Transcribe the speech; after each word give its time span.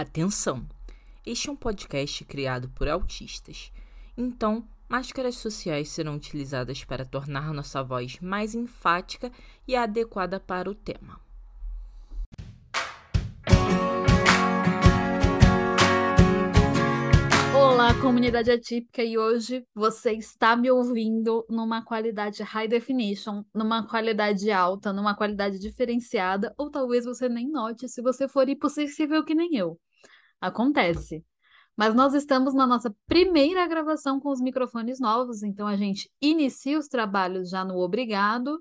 Atenção! 0.00 0.64
Este 1.26 1.48
é 1.48 1.52
um 1.52 1.56
podcast 1.56 2.24
criado 2.24 2.68
por 2.68 2.88
autistas. 2.88 3.72
Então, 4.16 4.64
máscaras 4.88 5.34
sociais 5.34 5.88
serão 5.88 6.14
utilizadas 6.14 6.84
para 6.84 7.04
tornar 7.04 7.52
nossa 7.52 7.82
voz 7.82 8.20
mais 8.20 8.54
enfática 8.54 9.32
e 9.66 9.74
adequada 9.74 10.38
para 10.38 10.70
o 10.70 10.74
tema. 10.76 11.20
Olá, 17.52 17.92
comunidade 18.00 18.52
atípica, 18.52 19.02
e 19.02 19.18
hoje 19.18 19.64
você 19.74 20.12
está 20.12 20.54
me 20.54 20.70
ouvindo 20.70 21.44
numa 21.50 21.84
qualidade 21.84 22.40
high 22.44 22.68
definition, 22.68 23.42
numa 23.52 23.84
qualidade 23.84 24.48
alta, 24.52 24.92
numa 24.92 25.16
qualidade 25.16 25.58
diferenciada, 25.58 26.54
ou 26.56 26.70
talvez 26.70 27.04
você 27.04 27.28
nem 27.28 27.50
note 27.50 27.88
se 27.88 28.00
você 28.00 28.28
for 28.28 28.48
hipossensível 28.48 29.24
que 29.24 29.34
nem 29.34 29.56
eu. 29.56 29.76
Acontece. 30.40 31.24
Mas 31.76 31.94
nós 31.94 32.12
estamos 32.12 32.54
na 32.54 32.66
nossa 32.66 32.94
primeira 33.06 33.66
gravação 33.66 34.18
com 34.18 34.30
os 34.30 34.40
microfones 34.40 34.98
novos, 34.98 35.42
então 35.44 35.66
a 35.66 35.76
gente 35.76 36.10
inicia 36.20 36.78
os 36.78 36.88
trabalhos 36.88 37.50
já 37.50 37.64
no 37.64 37.76
Obrigado. 37.78 38.60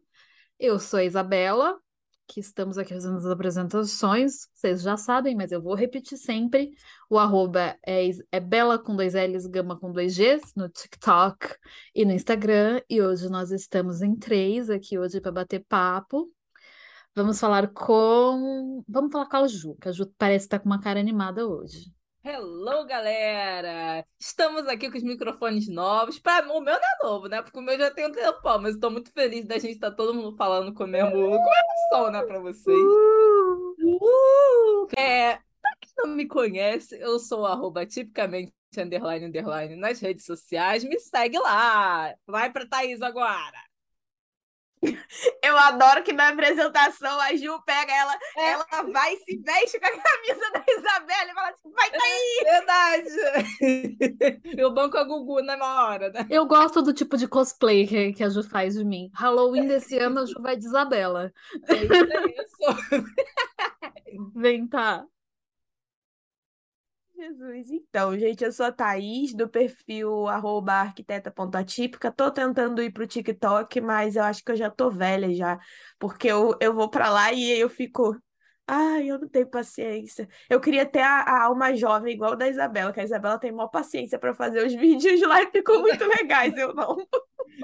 Eu 0.60 0.80
sou 0.80 1.00
a 1.00 1.04
Isabela, 1.04 1.80
que 2.28 2.40
estamos 2.40 2.78
aqui 2.78 2.94
fazendo 2.94 3.18
as 3.18 3.26
apresentações, 3.26 4.48
vocês 4.54 4.82
já 4.82 4.98
sabem, 4.98 5.36
mas 5.36 5.52
eu 5.52 5.62
vou 5.62 5.74
repetir 5.74 6.18
sempre. 6.18 6.72
O 7.10 7.18
arroba 7.18 7.76
é, 7.86 8.10
é 8.32 8.40
Bela 8.40 8.78
com 8.78 8.96
dois 8.96 9.14
L's, 9.14 9.48
Gama 9.48 9.80
com 9.80 9.92
dois 9.92 10.16
G's, 10.16 10.54
no 10.56 10.70
TikTok 10.70 11.56
e 11.96 12.06
no 12.06 12.12
Instagram. 12.12 12.82
E 12.90 13.02
hoje 13.02 13.30
nós 13.30 13.52
estamos 13.52 14.02
em 14.02 14.16
três 14.16 14.70
aqui 14.70 15.00
hoje 15.00 15.22
para 15.22 15.32
bater 15.32 15.66
papo. 15.68 16.32
Vamos 17.18 17.40
falar 17.40 17.70
com. 17.74 18.84
Vamos 18.88 19.12
falar 19.12 19.26
com 19.26 19.38
a 19.38 19.48
Ju, 19.48 19.76
que 19.82 19.90
a 19.90 19.92
Ju 19.92 20.06
parece 20.20 20.46
estar 20.46 20.60
com 20.60 20.68
uma 20.68 20.80
cara 20.80 21.00
animada 21.00 21.48
hoje. 21.48 21.92
Hello, 22.24 22.86
galera! 22.86 24.06
Estamos 24.20 24.68
aqui 24.68 24.92
com 24.92 24.98
os 25.00 25.04
microfones 25.04 25.68
novos. 25.68 26.20
Pra... 26.20 26.42
O 26.44 26.62
meu 26.62 26.76
não 26.76 26.80
é 26.80 27.04
novo, 27.04 27.28
né? 27.28 27.42
Porque 27.42 27.58
o 27.58 27.62
meu 27.64 27.76
já 27.76 27.90
tem 27.90 28.06
um 28.06 28.12
tempão, 28.12 28.62
mas 28.62 28.76
estou 28.76 28.92
muito 28.92 29.12
feliz 29.12 29.48
da 29.48 29.58
gente 29.58 29.74
estar 29.74 29.90
tá 29.90 29.98
todo 29.98 30.14
mundo 30.14 30.38
falando 30.38 30.72
com 30.76 30.84
o 30.84 30.88
mesmo, 30.88 31.10
com 31.10 31.18
o 31.18 31.30
mesmo 31.32 31.90
som, 31.90 32.12
né, 32.12 32.22
pra 32.22 32.40
vocês. 32.40 32.78
Uh! 32.78 33.76
Uh! 33.80 34.88
É, 34.96 35.38
pra 35.60 35.72
quem 35.82 35.92
não 35.98 36.10
me 36.10 36.28
conhece, 36.28 37.00
eu 37.02 37.18
sou 37.18 37.48
arroba 37.48 37.84
tipicamente 37.84 38.54
underline 38.78 39.26
underline 39.26 39.76
nas 39.76 40.00
redes 40.00 40.24
sociais. 40.24 40.84
Me 40.84 41.00
segue 41.00 41.40
lá! 41.40 42.14
Vai 42.28 42.52
pra 42.52 42.68
Thaís 42.68 43.02
agora! 43.02 43.67
Eu 45.44 45.58
adoro 45.58 46.04
que 46.04 46.14
na 46.14 46.30
apresentação 46.30 47.20
a 47.20 47.36
Ju 47.36 47.60
pega 47.66 47.92
ela, 47.92 48.14
é. 48.38 48.52
ela 48.52 48.66
vai 48.94 49.14
e 49.14 49.18
se 49.18 49.38
veste 49.38 49.80
com 49.80 49.86
a 49.86 49.90
camisa 49.90 50.52
da 50.54 50.64
Isabela 50.68 51.32
e 51.32 51.34
fala 51.34 51.50
assim: 51.50 51.72
vai 51.72 51.90
tá 51.90 51.98
aí! 52.04 52.40
É 52.40 52.52
verdade! 52.52 53.10
Eu 54.58 54.72
banco 54.72 54.98
a 54.98 55.04
Gugu 55.04 55.42
na 55.42 55.58
hora, 55.88 56.10
né? 56.12 56.28
Eu 56.30 56.46
gosto 56.46 56.82
do 56.82 56.94
tipo 56.94 57.18
de 57.18 57.28
cosplay 57.28 57.88
que, 57.88 58.14
que 58.14 58.24
a 58.24 58.30
Ju 58.30 58.44
faz 58.44 58.76
de 58.76 58.86
mim. 58.86 59.10
Halloween 59.14 59.68
desse 59.68 59.98
ano 59.98 60.20
a 60.22 60.26
Ju 60.26 60.42
vai 60.42 60.56
de 60.56 60.66
Isabela. 60.66 61.34
É 61.68 61.76
isso. 62.44 62.58
Vem, 64.36 64.68
tá. 64.68 65.06
Jesus. 67.18 67.72
Então, 67.72 68.18
gente, 68.18 68.44
eu 68.44 68.52
sou 68.52 68.66
a 68.68 68.72
Thaís, 68.72 69.34
do 69.34 69.50
perfil 69.50 70.28
arroba 70.28 70.74
arquiteta.atípica. 70.74 72.12
Tô 72.12 72.32
tentando 72.32 72.82
ir 72.82 72.92
pro 72.92 73.08
TikTok, 73.08 73.82
mas 73.82 74.16
eu 74.16 74.24
acho 74.24 74.44
que 74.44 74.52
eu 74.52 74.56
já 74.56 74.70
tô 74.70 74.92
velha 74.92 75.34
já, 75.34 75.60
porque 75.98 76.28
eu, 76.28 76.56
eu 76.62 76.74
vou 76.76 76.90
pra 76.90 77.10
lá 77.10 77.32
e 77.34 77.50
eu 77.60 77.70
fico. 77.70 78.16
Ai, 78.70 79.10
eu 79.10 79.18
não 79.18 79.30
tenho 79.30 79.48
paciência. 79.48 80.28
Eu 80.50 80.60
queria 80.60 80.86
ter 80.86 81.00
a, 81.00 81.22
a 81.22 81.44
alma 81.46 81.74
jovem 81.74 82.14
igual 82.14 82.36
da 82.36 82.50
Isabela, 82.50 82.92
que 82.92 83.00
a 83.00 83.04
Isabela 83.04 83.40
tem 83.40 83.50
maior 83.50 83.70
paciência 83.70 84.20
para 84.20 84.34
fazer 84.34 84.66
os 84.66 84.74
vídeos 84.76 85.22
lá 85.22 85.42
e 85.42 85.50
ficam 85.50 85.80
muito 85.82 86.04
legais, 86.06 86.56
eu 86.58 86.74
não. 86.74 86.98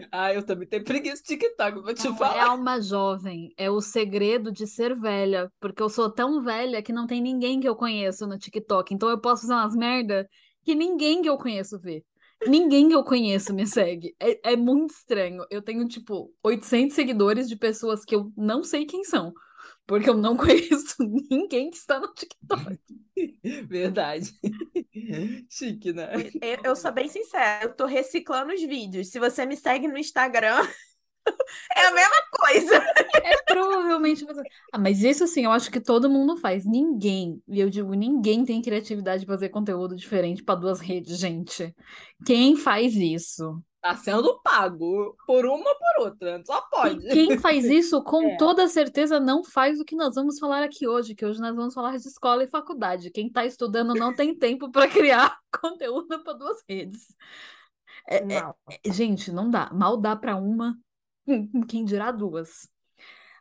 Ah, 0.09 0.34
eu 0.34 0.42
também 0.42 0.66
tenho 0.66 0.86
preguiça 0.86 1.22
de 1.22 1.28
TikTok, 1.28 1.81
vou 1.81 1.94
te 1.94 2.08
não, 2.08 2.16
falar. 2.16 2.38
É 2.38 2.42
alma 2.42 2.80
jovem, 2.80 3.53
é 3.58 3.69
o 3.69 3.81
segredo 3.81 4.50
de 4.50 4.66
ser 4.66 4.97
velha, 4.97 5.52
porque 5.59 5.84
eu 5.84 5.90
sou 5.90 6.09
tão 6.09 6.42
velha 6.42 6.81
que 6.81 6.94
não 6.94 7.06
tem 7.06 7.22
ninguém 7.22 7.59
que 7.59 7.68
eu 7.68 7.75
conheço 7.75 8.25
no 8.25 8.38
TikTok, 8.38 8.94
então 8.94 9.09
eu 9.09 9.19
posso 9.19 9.42
fazer 9.42 9.53
umas 9.53 9.75
merda 9.75 10.28
que 10.63 10.74
ninguém 10.74 11.22
que 11.22 11.28
eu 11.28 11.38
conheço 11.38 11.78
vê. 11.78 12.02
Ninguém 12.47 12.88
que 12.88 12.96
eu 12.96 13.03
conheço 13.03 13.53
me 13.53 13.68
segue. 13.68 14.16
É, 14.19 14.52
é 14.53 14.56
muito 14.56 14.92
estranho. 14.92 15.46
Eu 15.50 15.62
tenho, 15.62 15.88
tipo, 15.88 16.34
800 16.44 16.94
seguidores 16.94 17.47
de 17.47 17.56
pessoas 17.56 18.03
que 18.03 18.16
eu 18.16 18.31
não 18.36 18.63
sei 18.63 18.86
quem 18.86 19.03
são 19.03 19.34
porque 19.85 20.09
eu 20.09 20.17
não 20.17 20.35
conheço 20.38 20.95
ninguém 21.29 21.69
que 21.69 21.77
está 21.77 21.99
no 21.99 22.13
TikTok. 22.13 22.79
Verdade. 23.67 24.31
Chique, 25.49 25.94
né? 25.94 26.11
Eu, 26.41 26.57
eu 26.63 26.75
sou 26.75 26.91
bem 26.91 27.07
sincera, 27.07 27.66
eu 27.66 27.75
tô 27.75 27.85
reciclando 27.85 28.53
os 28.53 28.61
vídeos. 28.61 29.09
Se 29.09 29.19
você 29.19 29.45
me 29.45 29.55
segue 29.55 29.88
no 29.88 29.97
Instagram, 29.97 30.67
é 31.75 31.85
a 31.85 31.91
mesma 31.91 32.23
coisa. 32.31 32.75
É 33.23 33.41
provavelmente. 33.45 34.25
Ah, 34.71 34.79
mas 34.79 35.03
isso 35.03 35.23
assim, 35.23 35.45
eu 35.45 35.51
acho 35.51 35.71
que 35.71 35.79
todo 35.79 36.09
mundo 36.09 36.38
faz. 36.38 36.65
Ninguém, 36.65 37.41
e 37.47 37.59
eu 37.59 37.69
digo, 37.69 37.94
ninguém 37.94 38.44
tem 38.45 38.61
criatividade 38.61 39.21
de 39.21 39.27
fazer 39.27 39.50
conteúdo 39.50 39.95
diferente 39.95 40.44
para 40.44 40.59
duas 40.59 40.79
redes, 40.79 41.19
gente. 41.19 41.75
Quem 42.25 42.55
faz 42.55 42.95
isso? 42.95 43.61
Tá 43.83 43.97
sendo 43.97 44.39
pago 44.39 45.13
por 45.27 45.45
uma 45.45 45.69
ou 45.69 45.75
por 45.75 46.05
outra, 46.05 46.41
só 46.45 46.61
pode. 46.71 47.05
E 47.05 47.09
quem 47.09 47.38
faz 47.38 47.66
isso, 47.69 48.01
com 48.01 48.29
é. 48.29 48.38
toda 48.38 48.66
certeza, 48.69 49.19
não 49.19 49.44
faz 49.44 49.77
o 49.77 49.83
que 49.83 49.94
nós 49.94 50.16
vamos 50.16 50.39
falar 50.39 50.63
aqui 50.63 50.88
hoje, 50.88 51.13
que 51.13 51.25
hoje 51.25 51.41
nós 51.41 51.53
vamos 51.53 51.73
falar 51.73 51.97
de 51.97 52.07
escola 52.07 52.45
e 52.45 52.47
faculdade. 52.47 53.11
Quem 53.11 53.27
está 53.27 53.45
estudando 53.45 53.94
não 53.94 54.16
tem 54.16 54.33
tempo 54.33 54.71
para 54.71 54.88
criar 54.88 55.38
conteúdo 55.61 56.23
para 56.23 56.31
duas 56.31 56.63
redes. 56.66 57.13
É, 58.07 58.19
é, 58.19 58.53
é, 58.85 58.94
gente, 58.94 59.33
não 59.33 59.49
dá. 59.49 59.69
Mal 59.73 59.97
dá 59.97 60.15
para 60.15 60.38
uma, 60.38 60.77
quem 61.67 61.83
dirá 61.83 62.09
duas. 62.09 62.69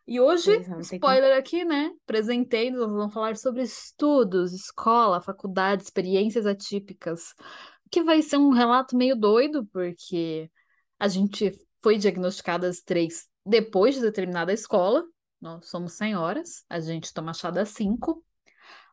E 0.05 0.21
hoje, 0.21 0.51
spoiler 0.81 1.39
aqui, 1.39 1.65
né? 1.65 1.93
Apresentei, 2.03 2.73
nós 2.73 2.91
vamos 2.91 3.15
falar 3.15 3.37
sobre 3.37 3.63
estudos, 3.63 4.53
escola, 4.53 5.21
faculdade, 5.21 5.85
experiências 5.85 6.47
atípicas 6.47 7.33
que 7.93 8.03
vai 8.03 8.23
ser 8.23 8.39
um 8.39 8.51
relato 8.51 8.97
meio 8.97 9.15
doido, 9.15 9.67
porque 9.67 10.51
a 10.99 11.07
gente 11.09 11.53
foi 11.83 11.99
diagnosticada 11.99 12.67
as 12.67 12.81
três 12.81 13.29
depois 13.45 13.95
de 13.95 14.01
determinada 14.01 14.51
escola. 14.51 15.05
Nós 15.39 15.69
somos 15.69 15.93
senhoras, 15.93 16.65
a 16.71 16.81
gente 16.81 17.13
toma 17.13 17.35
chá 17.35 17.51
das 17.51 17.69
cinco. 17.69 18.25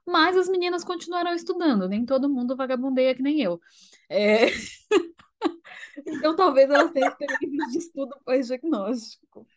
Mas 0.05 0.35
as 0.35 0.49
meninas 0.49 0.83
continuarão 0.83 1.33
estudando, 1.33 1.87
nem 1.87 2.05
todo 2.05 2.29
mundo 2.29 2.57
vagabundeia 2.57 3.15
que 3.15 3.21
nem 3.21 3.41
eu. 3.41 3.61
É... 4.09 4.47
então 6.05 6.35
talvez 6.35 6.69
elas 6.69 6.91
tenham 6.91 7.07
experiências 7.09 7.71
de 7.71 7.77
estudo 7.77 8.17
pós-diagnóstico. 8.25 9.47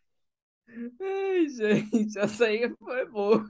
Ai, 1.01 1.49
gente, 1.49 2.19
essa 2.19 2.47
aí 2.47 2.75
foi 2.79 3.05
boa. 3.07 3.47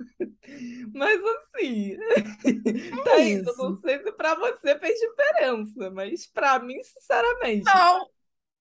Mas 0.93 1.21
assim, 1.25 1.97
é 2.99 3.05
Thaís, 3.05 3.47
eu 3.47 3.57
não 3.57 3.77
sei 3.77 4.03
se 4.03 4.13
pra 4.13 4.35
você 4.35 4.79
fez 4.79 4.99
diferença, 4.99 5.91
mas 5.91 6.27
pra 6.27 6.59
mim, 6.59 6.83
sinceramente. 6.83 7.65
Não! 7.65 8.07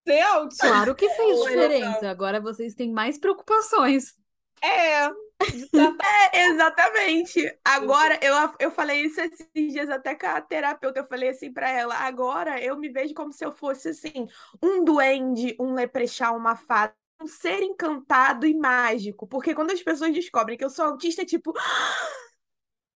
Ser 0.07 0.21
autista. 0.21 0.67
Claro 0.67 0.95
que 0.95 1.09
fez 1.09 1.39
diferença. 1.41 2.09
Agora 2.09 2.39
vocês 2.39 2.73
têm 2.73 2.91
mais 2.91 3.19
preocupações. 3.19 4.15
É, 4.63 5.05
é, 6.33 6.45
exatamente. 6.45 7.59
Agora, 7.63 8.19
eu, 8.21 8.33
eu 8.59 8.71
falei 8.71 9.05
isso 9.05 9.19
esses 9.19 9.47
dias 9.53 9.89
até 9.89 10.15
com 10.15 10.27
a 10.27 10.39
terapeuta, 10.39 10.99
eu 10.99 11.07
falei 11.07 11.29
assim 11.29 11.51
para 11.51 11.69
ela, 11.69 11.95
agora 11.95 12.61
eu 12.61 12.77
me 12.77 12.89
vejo 12.89 13.13
como 13.13 13.33
se 13.33 13.43
eu 13.43 13.51
fosse, 13.51 13.89
assim, 13.89 14.27
um 14.61 14.83
duende, 14.83 15.55
um 15.59 15.73
leprechaun, 15.73 16.37
uma 16.37 16.55
fada, 16.55 16.95
um 17.21 17.27
ser 17.27 17.61
encantado 17.63 18.45
e 18.45 18.53
mágico. 18.53 19.27
Porque 19.27 19.55
quando 19.55 19.71
as 19.71 19.81
pessoas 19.81 20.13
descobrem 20.13 20.57
que 20.57 20.65
eu 20.65 20.69
sou 20.69 20.85
autista, 20.85 21.21
é 21.21 21.25
tipo. 21.25 21.53
Ah, 21.57 22.11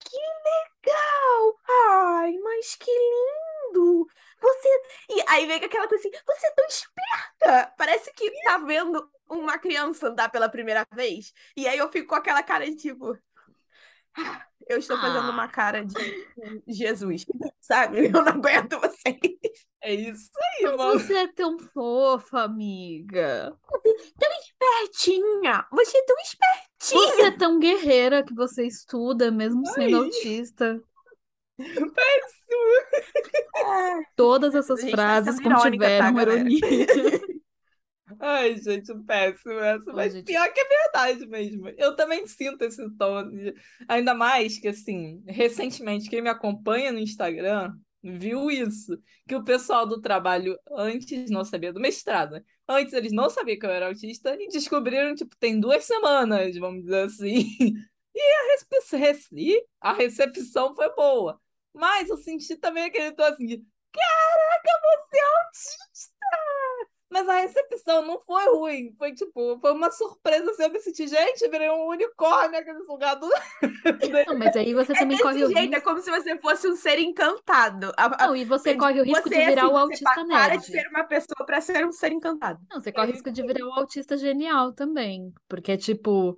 que 0.00 0.16
legal! 0.16 1.60
Ai, 1.68 2.32
mas 2.38 2.74
que 2.76 2.90
lindo! 2.90 4.06
Você. 4.40 4.68
E 5.10 5.24
aí 5.28 5.46
vem 5.46 5.64
aquela 5.64 5.88
coisa 5.88 6.08
assim, 6.08 6.18
você 6.26 6.46
é 6.46 6.50
tão 6.52 6.66
esperta! 6.66 7.74
Parece 7.76 8.12
que 8.12 8.30
tá 8.42 8.58
vendo 8.58 9.10
uma 9.28 9.58
criança 9.58 10.08
andar 10.08 10.30
pela 10.30 10.48
primeira 10.48 10.86
vez. 10.92 11.32
E 11.56 11.66
aí 11.66 11.78
eu 11.78 11.90
fico 11.90 12.08
com 12.08 12.14
aquela 12.14 12.42
cara 12.42 12.64
de 12.66 12.76
tipo. 12.76 13.18
Ah, 14.16 14.46
eu 14.68 14.78
estou 14.78 14.96
fazendo 14.98 15.26
ah. 15.26 15.30
uma 15.30 15.48
cara 15.48 15.84
de 15.84 16.26
Jesus, 16.68 17.26
sabe? 17.60 18.06
Eu 18.06 18.12
não 18.12 18.28
aguento 18.28 18.78
vocês. 18.78 19.66
É 19.84 19.92
isso 19.92 20.30
aí, 20.34 20.62
Mas 20.62 20.76
mano. 20.76 20.98
Você 20.98 21.14
é 21.14 21.28
tão 21.28 21.58
fofa, 21.58 22.40
amiga. 22.40 23.54
Tão 24.18 24.30
espertinha. 24.40 25.66
Você 25.70 25.98
é 25.98 26.04
tão 26.06 26.16
espertinha. 26.20 27.12
Você 27.12 27.22
é 27.22 27.30
tão 27.30 27.58
guerreira 27.58 28.24
que 28.24 28.34
você 28.34 28.66
estuda, 28.66 29.30
mesmo 29.30 29.66
sendo 29.66 29.96
Ai. 29.98 30.04
autista. 30.04 30.82
Péssimo. 31.58 31.84
Todas 34.16 34.54
essas 34.54 34.80
tá 34.80 34.88
frases 34.88 35.36
tá 35.36 35.42
contiveram 35.42 36.14
tá, 36.14 36.22
ironia. 36.22 36.60
Ai, 38.20 38.56
gente, 38.56 38.94
péssimo 39.04 39.58
essa. 39.60 39.92
Mas 39.92 40.14
gente. 40.14 40.24
pior 40.24 40.50
que 40.50 40.60
é 40.60 40.64
verdade 40.64 41.26
mesmo. 41.26 41.68
Eu 41.76 41.94
também 41.94 42.26
sinto 42.26 42.62
esse 42.62 42.88
tom. 42.96 43.28
de- 43.28 43.54
Ainda 43.86 44.14
mais 44.14 44.58
que, 44.58 44.68
assim, 44.68 45.22
recentemente, 45.26 46.08
quem 46.08 46.22
me 46.22 46.30
acompanha 46.30 46.90
no 46.90 46.98
Instagram 46.98 47.74
viu 48.04 48.50
isso. 48.50 48.98
Que 49.26 49.34
o 49.34 49.44
pessoal 49.44 49.86
do 49.86 50.00
trabalho 50.00 50.58
antes 50.72 51.30
não 51.30 51.44
sabia 51.44 51.72
do 51.72 51.80
mestrado. 51.80 52.32
né? 52.32 52.44
Antes 52.68 52.92
eles 52.92 53.12
não 53.12 53.30
sabiam 53.30 53.58
que 53.58 53.66
eu 53.66 53.70
era 53.70 53.86
autista 53.88 54.36
e 54.38 54.48
descobriram, 54.48 55.14
tipo, 55.14 55.36
tem 55.36 55.58
duas 55.58 55.84
semanas, 55.84 56.56
vamos 56.58 56.82
dizer 56.82 57.04
assim. 57.06 57.44
E 58.16 58.20
a, 58.20 58.44
a 59.80 59.92
recepção 59.92 60.74
foi 60.74 60.94
boa. 60.94 61.40
Mas 61.72 62.08
eu 62.08 62.16
senti 62.16 62.56
também 62.56 62.84
aquele 62.84 63.12
tom 63.12 63.24
assim 63.24 63.46
caraca, 63.92 64.80
você 64.82 65.18
é 65.18 65.24
autista! 65.46 66.93
Mas 67.10 67.28
a 67.28 67.40
recepção 67.40 68.04
não 68.06 68.20
foi 68.20 68.44
ruim. 68.50 68.94
Foi 68.98 69.14
tipo, 69.14 69.58
foi 69.60 69.72
uma 69.72 69.90
surpresa 69.90 70.50
assim, 70.50 70.64
eu 70.64 70.70
me 70.70 70.80
senti, 70.80 71.06
gente, 71.06 71.48
virei 71.48 71.70
um 71.70 71.88
unicórnio 71.88 72.58
aqui 72.58 72.72
nesse 72.72 72.88
lugar 72.90 73.14
do. 73.14 73.28
Não, 74.26 74.38
mas 74.38 74.56
aí 74.56 74.74
você 74.74 74.92
É 74.92 74.98
também 74.98 75.18
corre 75.18 75.38
desse 75.38 75.44
o 75.44 75.48
jeito, 75.52 75.74
é 75.74 75.76
risco. 75.76 75.84
como 75.84 76.00
se 76.00 76.10
você 76.10 76.38
fosse 76.38 76.68
um 76.68 76.76
ser 76.76 76.98
encantado. 76.98 77.92
A- 77.96 78.24
a- 78.24 78.28
Não, 78.28 78.36
e 78.36 78.44
você 78.44 78.74
corre 78.74 79.00
o 79.00 79.04
risco 79.04 79.28
de 79.30 79.34
Você, 79.34 79.44
virar 79.44 79.64
assim, 79.64 79.72
o 79.72 79.76
você 79.76 79.80
autista 79.82 80.04
para 80.04 80.24
nerd. 80.24 80.60
de 80.60 80.66
ser 80.66 80.88
uma 80.88 81.04
pessoa 81.04 81.46
para 81.46 81.60
ser 81.60 81.86
um 81.86 81.92
ser 81.92 82.12
encantado. 82.12 82.60
Não, 82.70 82.80
você 82.80 82.92
corre 82.92 83.08
o 83.08 83.12
risco 83.12 83.30
de 83.30 83.42
virar 83.42 83.66
o 83.66 83.72
autista 83.72 84.16
genial 84.16 84.72
também. 84.72 85.32
Porque 85.48 85.72
é 85.72 85.76
tipo, 85.76 86.36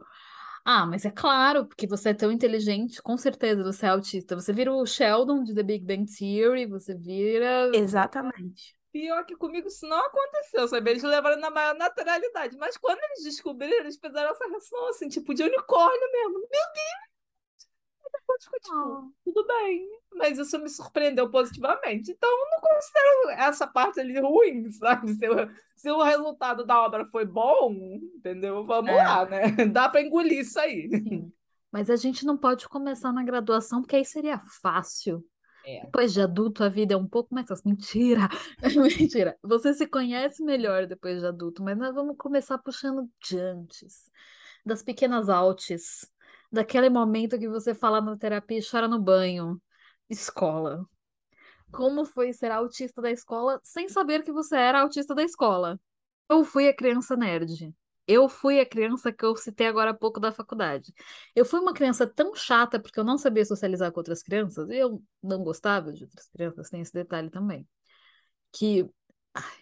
ah, 0.64 0.86
mas 0.86 1.04
é 1.04 1.10
claro, 1.10 1.66
porque 1.66 1.86
você 1.86 2.10
é 2.10 2.14
tão 2.14 2.30
inteligente, 2.32 3.02
com 3.02 3.16
certeza 3.16 3.62
você 3.64 3.86
é 3.86 3.90
autista. 3.90 4.34
Você 4.36 4.52
vira 4.52 4.72
o 4.72 4.86
Sheldon 4.86 5.42
de 5.44 5.54
The 5.54 5.62
Big 5.62 5.84
Bang 5.84 6.06
Theory, 6.06 6.66
você 6.66 6.94
vira. 6.94 7.70
Exatamente. 7.72 8.75
Pior 8.98 9.26
que 9.26 9.36
comigo 9.36 9.68
isso 9.68 9.86
não 9.86 9.98
aconteceu, 10.06 10.66
sabe? 10.68 10.90
Eles 10.90 11.02
levaram 11.02 11.38
na 11.38 11.50
maior 11.50 11.74
naturalidade. 11.74 12.56
Mas 12.56 12.78
quando 12.78 12.98
eles 13.04 13.24
descobriram, 13.24 13.76
eles 13.80 13.98
fizeram 13.98 14.30
essa 14.30 14.48
reação 14.48 14.88
assim, 14.88 15.06
tipo, 15.08 15.34
de 15.34 15.42
unicórnio 15.42 16.12
mesmo. 16.12 16.32
Meu 16.38 16.48
Deus! 16.48 17.66
E 18.06 18.10
depois 18.12 18.42
ficou 18.44 18.60
tipo, 18.60 18.74
Ah. 18.74 19.02
tudo 19.24 19.46
bem. 19.46 19.86
Mas 20.14 20.38
isso 20.38 20.58
me 20.58 20.70
surpreendeu 20.70 21.30
positivamente. 21.30 22.10
Então, 22.12 22.30
eu 22.30 22.50
não 22.50 22.60
considero 22.62 23.30
essa 23.38 23.66
parte 23.66 24.00
ali 24.00 24.18
ruim, 24.18 24.70
sabe? 24.72 25.12
Se, 25.12 25.28
o- 25.28 25.50
se 25.76 25.90
o 25.90 26.02
resultado 26.02 26.64
da 26.64 26.80
obra 26.80 27.04
foi 27.04 27.26
bom, 27.26 27.74
entendeu? 28.16 28.64
Vamos 28.64 28.90
É. 28.90 28.96
lá, 28.96 29.26
né? 29.26 29.42
Dá 29.76 29.90
pra 29.90 30.00
engolir 30.00 30.40
isso 30.40 30.58
aí. 30.58 30.88
Sim. 30.88 31.30
Mas 31.70 31.90
a 31.90 31.96
gente 31.96 32.24
não 32.24 32.38
pode 32.38 32.66
começar 32.66 33.12
na 33.12 33.22
graduação, 33.22 33.82
porque 33.82 33.96
aí 33.96 34.04
seria 34.06 34.40
fácil. 34.62 35.22
É. 35.66 35.80
Depois 35.80 36.12
de 36.12 36.20
adulto, 36.20 36.62
a 36.62 36.68
vida 36.68 36.94
é 36.94 36.96
um 36.96 37.08
pouco 37.08 37.34
mais 37.34 37.48
fácil. 37.48 37.68
Mentira! 37.68 38.28
Mentira. 38.76 39.36
Você 39.42 39.74
se 39.74 39.84
conhece 39.84 40.44
melhor 40.44 40.86
depois 40.86 41.18
de 41.20 41.26
adulto, 41.26 41.62
mas 41.62 41.76
nós 41.76 41.92
vamos 41.92 42.16
começar 42.16 42.56
puxando 42.58 43.10
de 43.20 43.36
antes. 43.36 44.08
Das 44.64 44.80
pequenas 44.80 45.28
altes. 45.28 46.08
Daquele 46.52 46.88
momento 46.88 47.36
que 47.36 47.48
você 47.48 47.74
fala 47.74 48.00
na 48.00 48.16
terapia 48.16 48.60
e 48.60 48.64
chora 48.64 48.86
no 48.86 49.00
banho. 49.00 49.60
Escola. 50.08 50.86
Como 51.72 52.04
foi 52.04 52.32
ser 52.32 52.52
autista 52.52 53.02
da 53.02 53.10
escola 53.10 53.60
sem 53.64 53.88
saber 53.88 54.22
que 54.22 54.30
você 54.30 54.56
era 54.56 54.82
autista 54.82 55.16
da 55.16 55.24
escola? 55.24 55.80
Eu 56.30 56.44
fui 56.44 56.68
a 56.68 56.74
criança 56.74 57.16
nerd. 57.16 57.74
Eu 58.06 58.28
fui 58.28 58.60
a 58.60 58.66
criança 58.66 59.12
que 59.12 59.24
eu 59.24 59.36
citei 59.36 59.66
agora 59.66 59.90
há 59.90 59.94
pouco 59.94 60.20
da 60.20 60.32
faculdade. 60.32 60.92
Eu 61.34 61.44
fui 61.44 61.60
uma 61.60 61.74
criança 61.74 62.06
tão 62.06 62.34
chata 62.34 62.80
porque 62.80 62.98
eu 63.00 63.04
não 63.04 63.18
sabia 63.18 63.44
socializar 63.44 63.90
com 63.92 64.00
outras 64.00 64.22
crianças, 64.22 64.68
e 64.70 64.76
eu 64.76 65.02
não 65.22 65.42
gostava 65.42 65.92
de 65.92 66.04
outras 66.04 66.28
crianças, 66.28 66.70
tem 66.70 66.80
esse 66.80 66.92
detalhe 66.92 67.30
também. 67.30 67.66
Que, 68.52 68.88
ai, 69.34 69.58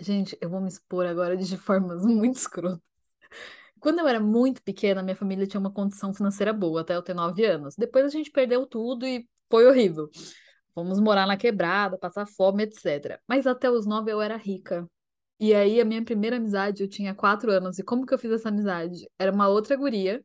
gente, 0.00 0.36
eu 0.40 0.50
vou 0.50 0.60
me 0.60 0.68
expor 0.68 1.06
agora 1.06 1.36
de 1.36 1.56
formas 1.58 2.04
muito 2.04 2.36
escrotas. 2.36 2.80
Quando 3.80 3.98
eu 3.98 4.08
era 4.08 4.18
muito 4.20 4.62
pequena, 4.62 5.02
minha 5.02 5.16
família 5.16 5.46
tinha 5.46 5.60
uma 5.60 5.70
condição 5.72 6.14
financeira 6.14 6.52
boa, 6.54 6.80
até 6.80 6.96
eu 6.96 7.02
ter 7.02 7.14
nove 7.14 7.44
anos. 7.44 7.74
Depois 7.76 8.06
a 8.06 8.08
gente 8.08 8.30
perdeu 8.30 8.66
tudo 8.66 9.06
e 9.06 9.28
foi 9.50 9.66
horrível. 9.66 10.08
Fomos 10.74 10.98
morar 11.00 11.26
na 11.26 11.36
quebrada, 11.36 11.98
passar 11.98 12.26
fome, 12.26 12.64
etc. 12.64 13.20
Mas 13.28 13.46
até 13.46 13.70
os 13.70 13.86
nove 13.86 14.10
eu 14.10 14.22
era 14.22 14.36
rica. 14.36 14.88
E 15.38 15.52
aí, 15.54 15.80
a 15.80 15.84
minha 15.84 16.04
primeira 16.04 16.36
amizade, 16.36 16.82
eu 16.82 16.88
tinha 16.88 17.14
quatro 17.14 17.50
anos. 17.50 17.78
E 17.78 17.82
como 17.82 18.06
que 18.06 18.14
eu 18.14 18.18
fiz 18.18 18.30
essa 18.30 18.48
amizade? 18.48 19.08
Era 19.18 19.32
uma 19.32 19.48
outra 19.48 19.76
guria 19.76 20.24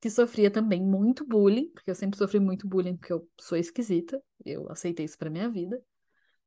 que 0.00 0.10
sofria 0.10 0.50
também 0.50 0.82
muito 0.82 1.26
bullying, 1.26 1.70
porque 1.70 1.90
eu 1.90 1.94
sempre 1.94 2.18
sofri 2.18 2.40
muito 2.40 2.68
bullying, 2.68 2.96
porque 2.96 3.12
eu 3.12 3.28
sou 3.40 3.58
esquisita. 3.58 4.22
Eu 4.44 4.70
aceitei 4.70 5.04
isso 5.06 5.18
pra 5.18 5.30
minha 5.30 5.50
vida. 5.50 5.82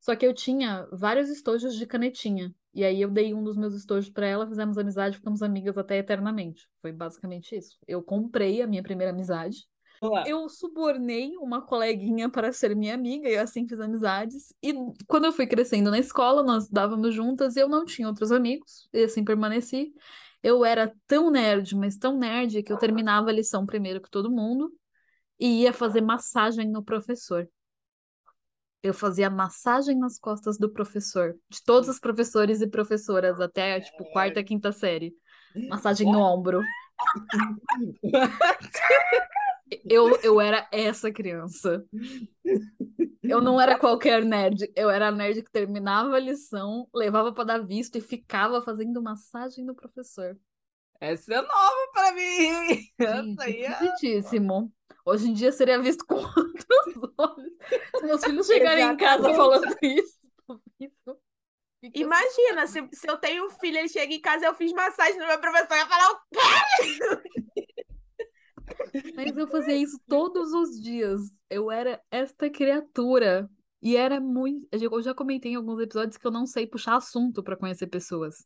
Só 0.00 0.14
que 0.14 0.26
eu 0.26 0.32
tinha 0.32 0.86
vários 0.92 1.28
estojos 1.28 1.76
de 1.76 1.86
canetinha. 1.86 2.54
E 2.72 2.84
aí 2.84 3.00
eu 3.00 3.10
dei 3.10 3.34
um 3.34 3.42
dos 3.42 3.56
meus 3.56 3.74
estojos 3.74 4.10
pra 4.10 4.26
ela, 4.26 4.46
fizemos 4.46 4.78
amizade, 4.78 5.16
ficamos 5.16 5.42
amigas 5.42 5.76
até 5.76 5.98
eternamente. 5.98 6.68
Foi 6.80 6.92
basicamente 6.92 7.56
isso. 7.56 7.76
Eu 7.86 8.02
comprei 8.02 8.62
a 8.62 8.66
minha 8.66 8.82
primeira 8.82 9.12
amizade. 9.12 9.66
Eu 10.26 10.48
subornei 10.48 11.36
uma 11.38 11.60
coleguinha 11.60 12.30
para 12.30 12.52
ser 12.52 12.74
minha 12.76 12.94
amiga 12.94 13.28
e 13.28 13.36
assim 13.36 13.66
fiz 13.66 13.80
amizades. 13.80 14.54
E 14.62 14.72
quando 15.06 15.24
eu 15.24 15.32
fui 15.32 15.46
crescendo 15.46 15.90
na 15.90 15.98
escola, 15.98 16.42
nós 16.42 16.68
dávamos 16.68 17.14
juntas 17.14 17.56
e 17.56 17.60
eu 17.60 17.68
não 17.68 17.84
tinha 17.84 18.06
outros 18.06 18.30
amigos, 18.30 18.88
e 18.92 19.02
assim 19.02 19.24
permaneci. 19.24 19.92
Eu 20.42 20.64
era 20.64 20.92
tão 21.06 21.30
nerd, 21.30 21.74
mas 21.74 21.96
tão 21.96 22.16
nerd 22.16 22.62
que 22.62 22.72
eu 22.72 22.78
terminava 22.78 23.30
a 23.30 23.32
lição 23.32 23.66
primeiro 23.66 24.00
que 24.00 24.10
todo 24.10 24.30
mundo 24.30 24.72
e 25.38 25.62
ia 25.62 25.72
fazer 25.72 26.00
massagem 26.00 26.68
no 26.68 26.82
professor. 26.82 27.48
Eu 28.80 28.94
fazia 28.94 29.28
massagem 29.28 29.98
nas 29.98 30.18
costas 30.18 30.56
do 30.56 30.70
professor, 30.70 31.36
de 31.48 31.62
todos 31.64 31.88
os 31.88 31.98
professores 31.98 32.60
e 32.60 32.66
professoras, 32.68 33.40
até 33.40 33.80
tipo 33.80 34.04
quarta, 34.12 34.42
quinta 34.44 34.70
série. 34.70 35.12
Massagem 35.68 36.06
no 36.06 36.20
ombro. 36.20 36.62
Eu, 39.84 40.16
eu 40.22 40.40
era 40.40 40.68
essa 40.72 41.10
criança. 41.10 41.84
Eu 43.22 43.40
não 43.40 43.60
era 43.60 43.78
qualquer 43.78 44.24
nerd. 44.24 44.70
Eu 44.74 44.88
era 44.90 45.08
a 45.08 45.12
nerd 45.12 45.42
que 45.42 45.50
terminava 45.50 46.16
a 46.16 46.20
lição, 46.20 46.88
levava 46.94 47.32
para 47.32 47.44
dar 47.44 47.66
visto 47.66 47.96
e 47.96 48.00
ficava 48.00 48.62
fazendo 48.62 49.02
massagem 49.02 49.64
no 49.64 49.74
professor. 49.74 50.38
Essa 51.00 51.34
é 51.34 51.42
nova 51.42 51.90
pra 51.92 52.12
mim. 52.12 52.66
Gente, 53.00 53.42
aí 53.42 53.64
é... 53.64 53.78
Hoje 55.04 55.28
em 55.28 55.32
dia 55.32 55.52
seria 55.52 55.80
visto 55.80 56.04
com 56.04 56.16
outros 56.16 57.12
olhos. 57.16 57.52
Se 57.96 58.06
meus 58.06 58.24
filhos 58.24 58.46
chegarem 58.46 58.84
em 58.84 58.96
casa 58.96 59.32
falando 59.34 59.76
isso, 59.82 60.18
Imagina, 61.94 62.66
se, 62.66 62.88
se 62.92 63.08
eu 63.08 63.16
tenho 63.18 63.46
um 63.46 63.50
filho, 63.50 63.78
ele 63.78 63.88
chega 63.88 64.12
em 64.12 64.20
casa 64.20 64.46
eu 64.46 64.54
fiz 64.54 64.72
massagem 64.72 65.18
no 65.18 65.26
meu 65.26 65.40
professor, 65.40 65.74
eu 65.74 65.78
ia 65.78 65.86
falar 65.86 66.10
o 66.10 66.20
quê? 66.32 67.77
Mas 69.14 69.36
eu 69.36 69.48
fazia 69.48 69.76
isso 69.76 69.98
todos 70.06 70.52
os 70.52 70.80
dias. 70.80 71.20
Eu 71.50 71.70
era 71.70 72.00
esta 72.10 72.50
criatura. 72.50 73.48
E 73.80 73.96
era 73.96 74.20
muito. 74.20 74.66
Eu 74.72 75.02
já 75.02 75.14
comentei 75.14 75.52
em 75.52 75.54
alguns 75.54 75.80
episódios 75.80 76.16
que 76.16 76.26
eu 76.26 76.30
não 76.30 76.46
sei 76.46 76.66
puxar 76.66 76.96
assunto 76.96 77.42
para 77.42 77.56
conhecer 77.56 77.86
pessoas. 77.86 78.44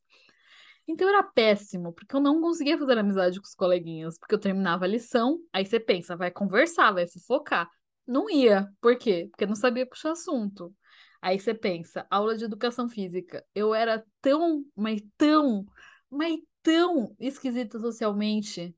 Então 0.87 1.09
era 1.09 1.23
péssimo, 1.23 1.93
porque 1.93 2.15
eu 2.15 2.21
não 2.21 2.41
conseguia 2.41 2.77
fazer 2.77 2.99
amizade 2.99 3.41
com 3.41 3.47
os 3.47 3.55
coleguinhas, 3.55 4.19
porque 4.19 4.35
eu 4.35 4.39
terminava 4.39 4.85
a 4.85 4.89
lição, 4.89 5.39
aí 5.53 5.65
você 5.65 5.79
pensa, 5.79 6.17
vai 6.17 6.31
conversar, 6.31 6.93
vai 6.93 7.07
fofocar. 7.07 7.69
Não 8.07 8.29
ia. 8.29 8.69
Por 8.81 8.97
quê? 8.99 9.29
Porque 9.31 9.47
não 9.47 9.55
sabia 9.55 9.87
puxar 9.87 10.13
assunto. 10.13 10.75
Aí 11.21 11.39
você 11.39 11.55
pensa, 11.55 12.05
aula 12.11 12.37
de 12.37 12.45
educação 12.45 12.89
física. 12.89 13.45
Eu 13.55 13.73
era 13.75 14.05
tão, 14.21 14.65
mas 14.77 15.01
tão, 15.17 15.65
mas 16.11 16.37
tão 16.63 17.15
esquisita 17.19 17.79
socialmente 17.79 18.75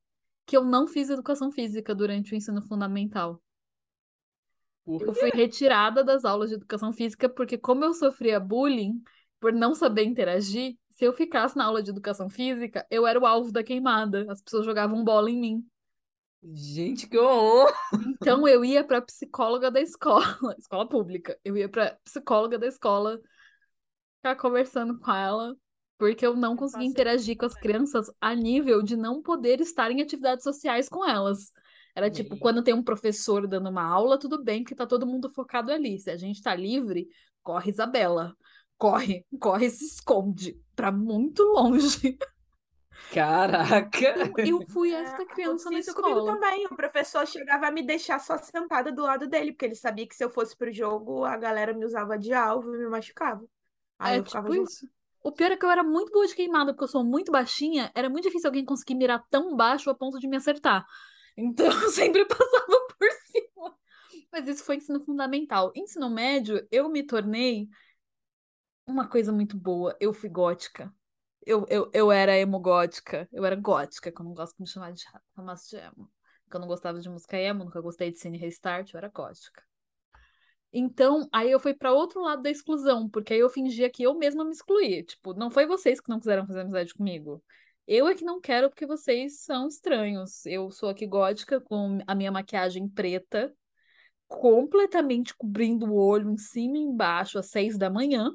que 0.46 0.56
eu 0.56 0.64
não 0.64 0.86
fiz 0.86 1.10
educação 1.10 1.50
física 1.50 1.94
durante 1.94 2.32
o 2.32 2.36
ensino 2.36 2.62
fundamental. 2.62 3.42
Eu 4.86 5.14
fui 5.14 5.30
retirada 5.30 6.04
das 6.04 6.24
aulas 6.24 6.50
de 6.50 6.56
educação 6.56 6.92
física 6.92 7.28
porque, 7.28 7.56
como 7.56 7.84
eu 7.84 7.94
sofria 7.94 8.38
bullying 8.38 9.02
por 9.40 9.52
não 9.52 9.74
saber 9.74 10.04
interagir, 10.04 10.76
se 10.90 11.04
eu 11.04 11.12
ficasse 11.12 11.56
na 11.56 11.64
aula 11.64 11.82
de 11.82 11.90
educação 11.90 12.28
física, 12.28 12.86
eu 12.90 13.06
era 13.06 13.18
o 13.18 13.26
alvo 13.26 13.50
da 13.50 13.64
queimada. 13.64 14.26
As 14.30 14.42
pessoas 14.42 14.64
jogavam 14.64 15.02
bola 15.02 15.30
em 15.30 15.40
mim. 15.40 15.66
Gente, 16.52 17.08
que 17.08 17.16
horror! 17.16 17.72
Então 18.08 18.46
eu 18.46 18.62
ia 18.62 18.84
para 18.84 19.00
psicóloga 19.00 19.70
da 19.70 19.80
escola, 19.80 20.24
escola 20.58 20.86
pública. 20.86 21.38
Eu 21.42 21.56
ia 21.56 21.68
para 21.68 21.98
psicóloga 22.04 22.58
da 22.58 22.66
escola 22.66 23.18
ficar 24.16 24.36
conversando 24.36 24.98
com 24.98 25.12
ela, 25.12 25.56
porque 25.98 26.26
eu 26.26 26.36
não 26.36 26.56
conseguia 26.56 26.86
passei 26.86 26.88
interagir 26.88 27.36
com 27.36 27.46
as 27.46 27.56
crianças 27.56 28.06
a 28.20 28.34
nível 28.34 28.82
de 28.82 28.96
não 28.96 29.22
poder 29.22 29.60
estar 29.60 29.90
em 29.90 30.02
atividades 30.02 30.44
sociais 30.44 30.88
com 30.88 31.04
elas. 31.08 31.52
Era 31.94 32.10
tipo, 32.10 32.36
quando 32.36 32.62
tem 32.62 32.74
um 32.74 32.82
professor 32.82 33.46
dando 33.46 33.70
uma 33.70 33.84
aula, 33.84 34.18
tudo 34.18 34.42
bem, 34.42 34.64
que 34.64 34.74
tá 34.74 34.86
todo 34.86 35.06
mundo 35.06 35.30
focado 35.30 35.70
ali. 35.72 35.98
Se 36.00 36.10
a 36.10 36.16
gente 36.16 36.42
tá 36.42 36.54
livre, 36.54 37.08
corre 37.42 37.70
Isabela. 37.70 38.36
Corre, 38.76 39.24
corre, 39.40 39.70
se 39.70 39.84
esconde 39.86 40.60
pra 40.74 40.90
muito 40.92 41.42
longe. 41.44 42.18
Caraca! 43.10 44.14
Eu 44.42 44.62
fui 44.68 44.92
É, 44.92 44.94
esta 44.94 45.24
criança 45.26 45.70
na 45.70 45.78
isso 45.78 45.94
comigo 45.94 46.22
escola. 46.22 46.22
também. 46.22 46.66
O 46.66 46.76
professor 46.76 47.26
chegava 47.26 47.66
a 47.68 47.70
me 47.70 47.82
deixar 47.86 48.18
só 48.20 48.38
sentada 48.38 48.92
do 48.92 49.02
lado 49.02 49.28
dele, 49.28 49.52
porque 49.52 49.66
ele 49.66 49.74
sabia 49.74 50.06
que 50.06 50.14
se 50.14 50.24
eu 50.24 50.30
fosse 50.30 50.56
pro 50.56 50.72
jogo, 50.72 51.24
a 51.24 51.36
galera 51.36 51.72
me 51.74 51.84
usava 51.84 52.18
de 52.18 52.32
alvo 52.32 52.74
e 52.74 52.78
me 52.78 52.88
machucava. 52.88 53.44
Aí 53.98 54.16
É 54.16 54.18
eu 54.18 54.24
ficava 54.24 54.50
tipo 54.50 54.54
isso. 54.54 54.88
O 55.24 55.32
pior 55.32 55.50
é 55.50 55.56
que 55.56 55.64
eu 55.64 55.70
era 55.70 55.82
muito 55.82 56.12
boa 56.12 56.26
de 56.26 56.34
queimada, 56.34 56.72
porque 56.72 56.84
eu 56.84 56.88
sou 56.88 57.02
muito 57.02 57.32
baixinha, 57.32 57.90
era 57.94 58.10
muito 58.10 58.24
difícil 58.24 58.46
alguém 58.48 58.62
conseguir 58.62 58.94
mirar 58.94 59.24
tão 59.30 59.56
baixo 59.56 59.88
a 59.88 59.94
ponto 59.94 60.18
de 60.18 60.28
me 60.28 60.36
acertar. 60.36 60.86
Então 61.36 61.66
eu 61.66 61.90
sempre 61.90 62.24
passava 62.28 62.86
por 62.96 63.10
cima. 63.26 63.76
Mas 64.30 64.46
isso 64.46 64.62
foi 64.62 64.76
ensino 64.76 65.04
fundamental. 65.04 65.72
Ensino 65.74 66.08
médio, 66.08 66.64
eu 66.70 66.88
me 66.88 67.02
tornei 67.02 67.68
uma 68.86 69.08
coisa 69.08 69.32
muito 69.32 69.56
boa. 69.56 69.96
Eu 69.98 70.14
fui 70.14 70.28
gótica. 70.28 70.94
Eu, 71.44 71.66
eu, 71.68 71.90
eu 71.92 72.12
era 72.12 72.38
emo 72.38 72.60
gótica. 72.60 73.28
Eu 73.32 73.44
era 73.44 73.56
gótica, 73.56 74.12
que 74.12 74.20
eu 74.20 74.24
não 74.24 74.32
gosto 74.32 74.54
de 74.54 74.62
me 74.62 74.68
chamar 74.68 74.92
de 74.92 75.02
de 75.02 75.76
emo. 75.76 76.08
Eu 76.52 76.60
não 76.60 76.68
gostava 76.68 77.00
de 77.00 77.10
música 77.10 77.36
emo, 77.36 77.64
nunca 77.64 77.80
gostei 77.80 78.12
de 78.12 78.18
cine 78.20 78.38
restart, 78.38 78.94
eu 78.94 78.98
era 78.98 79.08
gótica. 79.08 79.60
Então, 80.76 81.28
aí 81.32 81.52
eu 81.52 81.60
fui 81.60 81.72
para 81.72 81.92
outro 81.92 82.20
lado 82.20 82.42
da 82.42 82.50
exclusão, 82.50 83.08
porque 83.08 83.32
aí 83.32 83.38
eu 83.38 83.48
fingia 83.48 83.88
que 83.88 84.02
eu 84.02 84.12
mesma 84.12 84.44
me 84.44 84.50
excluí. 84.50 85.04
Tipo, 85.04 85.32
não 85.32 85.48
foi 85.48 85.66
vocês 85.66 86.00
que 86.00 86.08
não 86.08 86.18
quiseram 86.18 86.44
fazer 86.44 86.60
amizade 86.62 86.92
comigo. 86.92 87.40
Eu 87.86 88.08
é 88.08 88.14
que 88.14 88.24
não 88.24 88.40
quero 88.40 88.68
porque 88.68 88.84
vocês 88.84 89.40
são 89.40 89.68
estranhos. 89.68 90.44
Eu 90.46 90.72
sou 90.72 90.88
aqui 90.88 91.06
gótica 91.06 91.60
com 91.60 92.00
a 92.06 92.14
minha 92.14 92.32
maquiagem 92.32 92.88
preta, 92.88 93.54
completamente 94.26 95.36
cobrindo 95.36 95.86
o 95.86 95.94
olho 95.94 96.30
em 96.30 96.38
cima 96.38 96.76
e 96.76 96.80
embaixo 96.80 97.38
às 97.38 97.46
seis 97.50 97.78
da 97.78 97.88
manhã. 97.88 98.32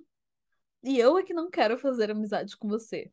E 0.84 0.98
eu 0.98 1.17
é 1.17 1.24
que 1.24 1.34
não 1.34 1.50
quero 1.50 1.77
fazer 1.77 2.10
amizade 2.10 2.55
com 2.58 2.69
você. 2.69 3.12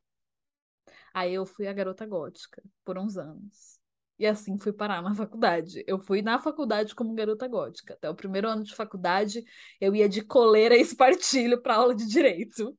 Aí 1.13 1.35
eu 1.35 1.45
fui 1.45 1.67
a 1.67 1.73
garota 1.73 2.07
gótica 2.07 2.63
por 2.85 2.97
uns 2.97 3.17
anos. 3.17 3.76
E 4.19 4.27
assim 4.27 4.59
fui 4.59 4.73
parar 4.73 5.03
na 5.03 5.15
faculdade. 5.15 5.85
Eu 5.87 5.99
fui 5.99 6.23
na 6.23 6.39
faculdade 6.39 6.95
como 6.95 7.15
garota 7.15 7.47
gótica. 7.47 7.95
Até 7.95 8.09
o 8.09 8.15
primeiro 8.15 8.49
ano 8.49 8.63
de 8.63 8.75
faculdade, 8.75 9.45
eu 9.79 9.95
ia 9.95 10.09
de 10.09 10.23
coleira 10.23 10.75
e 10.75 10.81
espartilho 10.81 11.61
para 11.61 11.75
aula 11.75 11.95
de 11.95 12.07
direito. 12.07 12.75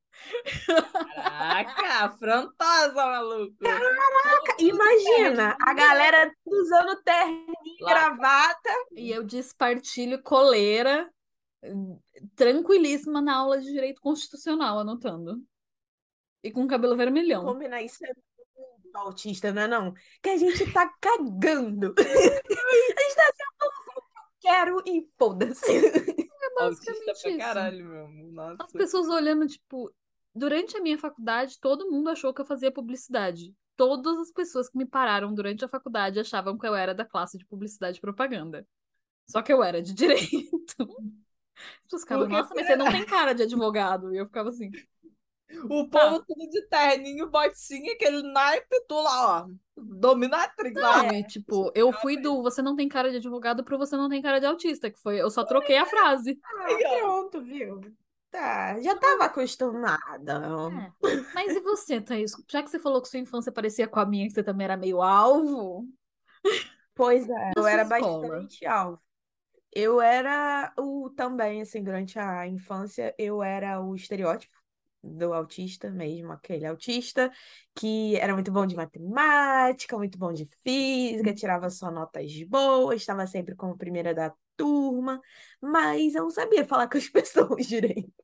Caraca, 1.14 2.06
afrontosa, 2.06 2.94
maluco. 2.96 3.56
Caraca, 3.60 4.56
imagina, 4.58 5.56
a 5.62 5.74
galera 5.76 6.34
usando 6.44 7.04
terninho 7.04 7.54
e 7.64 7.86
gravata. 7.86 8.70
E 8.96 9.12
eu 9.12 9.24
de 9.24 9.38
espartilho, 9.38 10.24
coleira, 10.24 11.08
tranquilíssima 12.36 13.22
na 13.22 13.36
aula 13.36 13.60
de 13.60 13.72
direito 13.72 14.02
constitucional, 14.02 14.80
anotando. 14.80 15.40
E 16.44 16.52
com 16.52 16.68
cabelo 16.68 16.98
vermelhão. 16.98 17.46
Combina 17.46 17.80
isso 17.82 18.04
é 18.04 18.12
muito 18.98 19.08
autista, 19.08 19.52
não 19.52 19.62
é 19.62 19.68
não? 19.68 19.94
Que 20.22 20.30
a 20.30 20.38
gente 20.38 20.72
tá 20.72 20.88
cagando. 21.00 21.94
a 21.98 22.02
gente 22.02 23.16
tá 23.16 23.30
assim, 23.30 24.02
quero 24.42 24.82
e 24.86 25.08
foda-se. 25.18 25.72
É 25.72 25.82
Autista 26.60 26.92
basicamente 26.92 27.22
pra 27.22 27.30
isso. 27.30 27.38
caralho 27.38 27.86
mesmo. 27.86 28.32
Nossa. 28.32 28.64
As 28.64 28.72
pessoas 28.72 29.08
olhando, 29.08 29.48
tipo, 29.48 29.94
durante 30.34 30.76
a 30.76 30.82
minha 30.82 30.98
faculdade, 30.98 31.60
todo 31.60 31.90
mundo 31.90 32.10
achou 32.10 32.34
que 32.34 32.42
eu 32.42 32.46
fazia 32.46 32.72
publicidade. 32.72 33.54
Todas 33.76 34.18
as 34.18 34.32
pessoas 34.32 34.68
que 34.68 34.78
me 34.78 34.86
pararam 34.86 35.34
durante 35.36 35.64
a 35.64 35.68
faculdade 35.68 36.20
achavam 36.20 36.58
que 36.58 36.66
eu 36.66 36.74
era 36.74 36.96
da 36.96 37.06
classe 37.06 37.38
de 37.38 37.46
publicidade 37.46 38.00
e 38.00 38.02
propaganda. 38.02 38.68
Só 39.30 39.44
que 39.44 39.54
eu 39.54 39.64
era 39.64 39.84
de 39.84 39.94
direito. 39.94 40.26
As 40.80 41.84
pessoas 41.84 42.02
ficavam, 42.02 42.28
nossa, 42.28 42.56
mas 42.56 42.66
você 42.66 42.76
não 42.76 42.92
tem 42.92 43.06
cara 43.06 43.34
de 43.34 43.44
advogado. 43.44 44.12
E 44.12 44.18
eu 44.18 44.26
ficava 44.26 44.50
assim, 44.50 44.72
O 45.70 45.88
povo 45.90 46.24
tudo 46.26 46.50
de 46.50 46.62
terninho, 46.68 47.30
botinha, 47.30 47.94
aquele 47.94 48.22
naipe, 48.32 48.86
tu 48.88 48.96
lá, 49.02 49.44
ó. 49.44 49.48
Dominatrix 49.78 50.76
lá. 50.76 51.04
não, 51.04 51.14
e 51.14 51.24
tipo, 51.24 51.72
eu 51.74 51.94
fui 51.94 52.18
do 52.18 52.42
você 52.42 52.62
não 52.62 52.76
tem 52.76 52.90
cara 52.90 53.10
de 53.10 53.18
advogado 53.18 53.64
pro 53.64 53.78
você 53.78 53.96
não 53.96 54.10
tem 54.10 54.22
cara 54.22 54.40
de 54.40 54.46
autista, 54.46 54.92
que 54.92 55.00
foi, 55.00 55.22
eu 55.22 55.30
só 55.30 55.46
troquei 55.46 55.78
a 55.78 55.86
frase. 55.86 56.40
Ah, 56.44 57.00
pronto, 57.00 57.42
viu? 57.42 57.80
Tá, 58.30 58.80
já 58.82 58.96
tava 58.96 59.26
acostumada. 59.26 60.42
É. 61.04 61.18
Mas 61.34 61.56
e 61.56 61.62
você, 61.62 62.02
Thaís? 62.02 62.32
Já 62.50 62.62
que 62.62 62.70
você 62.70 62.78
falou 62.78 63.02
que 63.02 63.08
sua 63.08 63.20
infância 63.20 63.52
parecia 63.52 63.88
com 63.88 64.00
a 64.00 64.06
minha, 64.06 64.28
que 64.28 64.34
você 64.34 64.44
também 64.44 64.66
era 64.66 64.76
meio 64.76 65.02
alvo, 65.02 65.88
Pois 66.94 67.30
é, 67.30 67.52
eu 67.56 67.66
era 67.68 67.84
escola? 67.84 68.28
bastante 68.28 68.66
alvo. 68.66 69.00
Eu 69.72 70.02
era 70.02 70.74
o 70.78 71.10
também, 71.12 71.62
assim, 71.62 71.84
durante 71.84 72.18
a 72.18 72.48
infância, 72.48 73.14
eu 73.18 73.44
era 73.44 73.80
o 73.80 73.96
estereótipo 73.96 74.58
do 75.04 75.34
autista 75.34 75.90
mesmo, 75.90 76.32
aquele 76.32 76.66
autista 76.66 77.32
que 77.76 78.16
era 78.18 78.34
muito 78.34 78.52
bom 78.52 78.66
de 78.66 78.76
matemática, 78.76 79.98
muito 79.98 80.18
bom 80.18 80.34
de 80.34 80.46
física, 80.64 81.34
tirava 81.34 81.70
só 81.70 81.92
notas 81.92 82.32
boas, 82.44 83.02
estava 83.02 83.26
sempre 83.28 83.56
como 83.56 83.78
primeira 83.78 84.14
da 84.14 84.34
turma, 84.58 85.22
mas 85.62 86.16
eu 86.16 86.24
não 86.24 86.32
sabia 86.32 86.66
falar 86.66 86.90
com 86.90 86.98
as 86.98 87.08
pessoas 87.10 87.68
direito. 87.68 88.17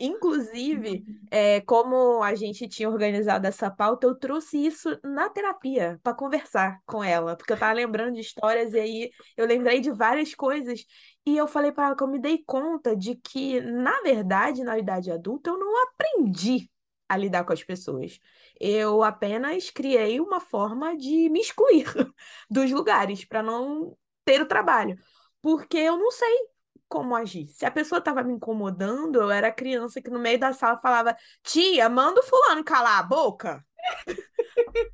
Inclusive, 0.00 1.04
é, 1.30 1.60
como 1.62 2.22
a 2.22 2.34
gente 2.34 2.68
tinha 2.68 2.88
organizado 2.88 3.46
essa 3.46 3.70
pauta, 3.70 4.06
eu 4.06 4.14
trouxe 4.14 4.56
isso 4.64 4.98
na 5.02 5.28
terapia 5.28 5.98
para 6.02 6.14
conversar 6.14 6.80
com 6.86 7.02
ela, 7.02 7.36
porque 7.36 7.52
eu 7.52 7.54
estava 7.56 7.72
lembrando 7.72 8.14
de 8.14 8.20
histórias 8.20 8.72
e 8.72 8.78
aí 8.78 9.10
eu 9.36 9.46
lembrei 9.46 9.80
de 9.80 9.90
várias 9.90 10.34
coisas 10.34 10.84
e 11.26 11.36
eu 11.36 11.46
falei 11.46 11.72
para 11.72 11.86
ela 11.88 11.96
que 11.96 12.02
eu 12.02 12.08
me 12.08 12.18
dei 12.20 12.42
conta 12.46 12.96
de 12.96 13.16
que, 13.16 13.60
na 13.60 14.00
verdade, 14.00 14.64
na 14.64 14.78
idade 14.78 15.10
adulta, 15.10 15.50
eu 15.50 15.58
não 15.58 15.82
aprendi 15.84 16.70
a 17.08 17.16
lidar 17.16 17.44
com 17.44 17.52
as 17.52 17.62
pessoas. 17.62 18.18
Eu 18.60 19.02
apenas 19.02 19.70
criei 19.70 20.20
uma 20.20 20.40
forma 20.40 20.96
de 20.96 21.28
me 21.30 21.40
excluir 21.40 21.84
dos 22.50 22.70
lugares 22.70 23.24
para 23.24 23.42
não 23.42 23.96
ter 24.24 24.40
o 24.42 24.46
trabalho, 24.46 24.96
porque 25.42 25.78
eu 25.78 25.96
não 25.96 26.10
sei 26.10 26.48
como 26.88 27.14
agir. 27.16 27.48
Se 27.48 27.66
a 27.66 27.70
pessoa 27.70 27.98
estava 27.98 28.22
me 28.22 28.32
incomodando, 28.34 29.20
eu 29.22 29.30
era 29.30 29.52
criança 29.52 30.00
que 30.02 30.10
no 30.10 30.18
meio 30.18 30.38
da 30.38 30.52
sala 30.52 30.78
falava: 30.80 31.16
Tia, 31.42 31.88
manda 31.88 32.20
o 32.20 32.24
fulano 32.24 32.64
calar 32.64 32.98
a 32.98 33.02
boca. 33.02 33.64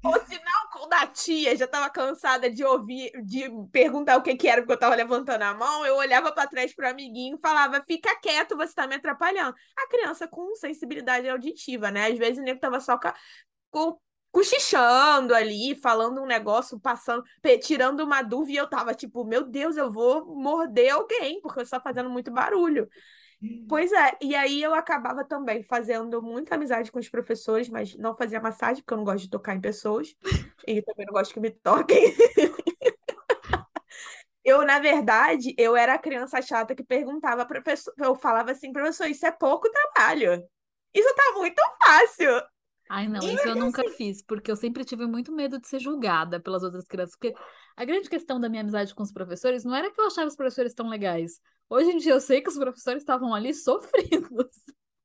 Ou 0.02 0.12
se 0.20 0.34
não, 0.38 0.68
quando 0.72 0.92
a 0.92 1.06
tia 1.06 1.56
já 1.56 1.64
estava 1.64 1.88
cansada 1.90 2.50
de 2.50 2.62
ouvir, 2.64 3.10
de 3.24 3.44
perguntar 3.72 4.16
o 4.16 4.22
que, 4.22 4.36
que 4.36 4.46
era, 4.48 4.60
porque 4.60 4.72
eu 4.72 4.74
estava 4.76 4.94
levantando 4.94 5.42
a 5.42 5.54
mão, 5.54 5.84
eu 5.86 5.96
olhava 5.96 6.30
para 6.32 6.48
trás 6.48 6.74
para 6.74 6.88
o 6.88 6.90
amiguinho 6.90 7.36
e 7.36 7.40
falava: 7.40 7.82
Fica 7.82 8.14
quieto, 8.20 8.56
você 8.56 8.70
está 8.70 8.86
me 8.86 8.94
atrapalhando. 8.96 9.54
A 9.76 9.86
criança 9.88 10.28
com 10.28 10.54
sensibilidade 10.56 11.28
auditiva, 11.28 11.90
né? 11.90 12.06
Às 12.08 12.18
vezes 12.18 12.38
o 12.38 12.42
nego 12.42 12.60
tava 12.60 12.80
só 12.80 12.98
ca- 12.98 13.14
co- 13.70 14.00
cochichando 14.34 15.32
ali, 15.32 15.76
falando 15.76 16.20
um 16.20 16.26
negócio, 16.26 16.78
passando, 16.80 17.22
tirando 17.62 18.00
uma 18.00 18.20
dúvida, 18.20 18.52
e 18.52 18.56
eu 18.56 18.68
tava 18.68 18.92
tipo, 18.92 19.24
meu 19.24 19.44
Deus, 19.44 19.76
eu 19.76 19.92
vou 19.92 20.26
morder 20.34 20.92
alguém, 20.92 21.40
porque 21.40 21.60
eu 21.60 21.62
estou 21.62 21.80
fazendo 21.80 22.10
muito 22.10 22.32
barulho. 22.32 22.88
Pois 23.68 23.92
é, 23.92 24.16
e 24.22 24.34
aí 24.34 24.62
eu 24.62 24.74
acabava 24.74 25.24
também 25.24 25.62
fazendo 25.62 26.20
muita 26.22 26.56
amizade 26.56 26.90
com 26.90 26.98
os 26.98 27.08
professores, 27.08 27.68
mas 27.68 27.94
não 27.96 28.14
fazia 28.14 28.40
massagem, 28.40 28.82
porque 28.82 28.94
eu 28.94 28.98
não 28.98 29.04
gosto 29.04 29.20
de 29.24 29.30
tocar 29.30 29.54
em 29.54 29.60
pessoas, 29.60 30.14
e 30.66 30.82
também 30.82 31.06
não 31.06 31.12
gosto 31.14 31.32
que 31.32 31.40
me 31.40 31.50
toquem. 31.50 32.14
Eu, 34.44 34.62
na 34.64 34.78
verdade, 34.78 35.54
eu 35.56 35.74
era 35.76 35.94
a 35.94 35.98
criança 35.98 36.42
chata 36.42 36.74
que 36.74 36.84
perguntava, 36.84 37.46
professor, 37.46 37.94
eu 37.98 38.14
falava 38.14 38.50
assim, 38.52 38.72
professor, 38.72 39.06
isso 39.06 39.24
é 39.26 39.30
pouco 39.32 39.70
trabalho. 39.70 40.46
Isso 40.92 41.14
tá 41.14 41.32
muito 41.38 41.62
fácil. 41.82 42.42
Ai, 42.88 43.08
não, 43.08 43.20
isso 43.20 43.48
eu 43.48 43.56
nunca 43.56 43.82
fiz, 43.90 44.22
porque 44.22 44.50
eu 44.50 44.56
sempre 44.56 44.84
tive 44.84 45.06
muito 45.06 45.32
medo 45.32 45.58
de 45.58 45.66
ser 45.66 45.80
julgada 45.80 46.38
pelas 46.38 46.62
outras 46.62 46.86
crianças. 46.86 47.16
Porque 47.16 47.34
a 47.76 47.84
grande 47.84 48.08
questão 48.10 48.38
da 48.38 48.48
minha 48.48 48.62
amizade 48.62 48.94
com 48.94 49.02
os 49.02 49.12
professores 49.12 49.64
não 49.64 49.74
era 49.74 49.90
que 49.90 50.00
eu 50.00 50.06
achava 50.06 50.28
os 50.28 50.36
professores 50.36 50.74
tão 50.74 50.88
legais. 50.88 51.40
Hoje 51.68 51.90
em 51.90 51.96
dia 51.96 52.12
eu 52.12 52.20
sei 52.20 52.42
que 52.42 52.50
os 52.50 52.58
professores 52.58 53.02
estavam 53.02 53.34
ali 53.34 53.54
sofrendo 53.54 54.48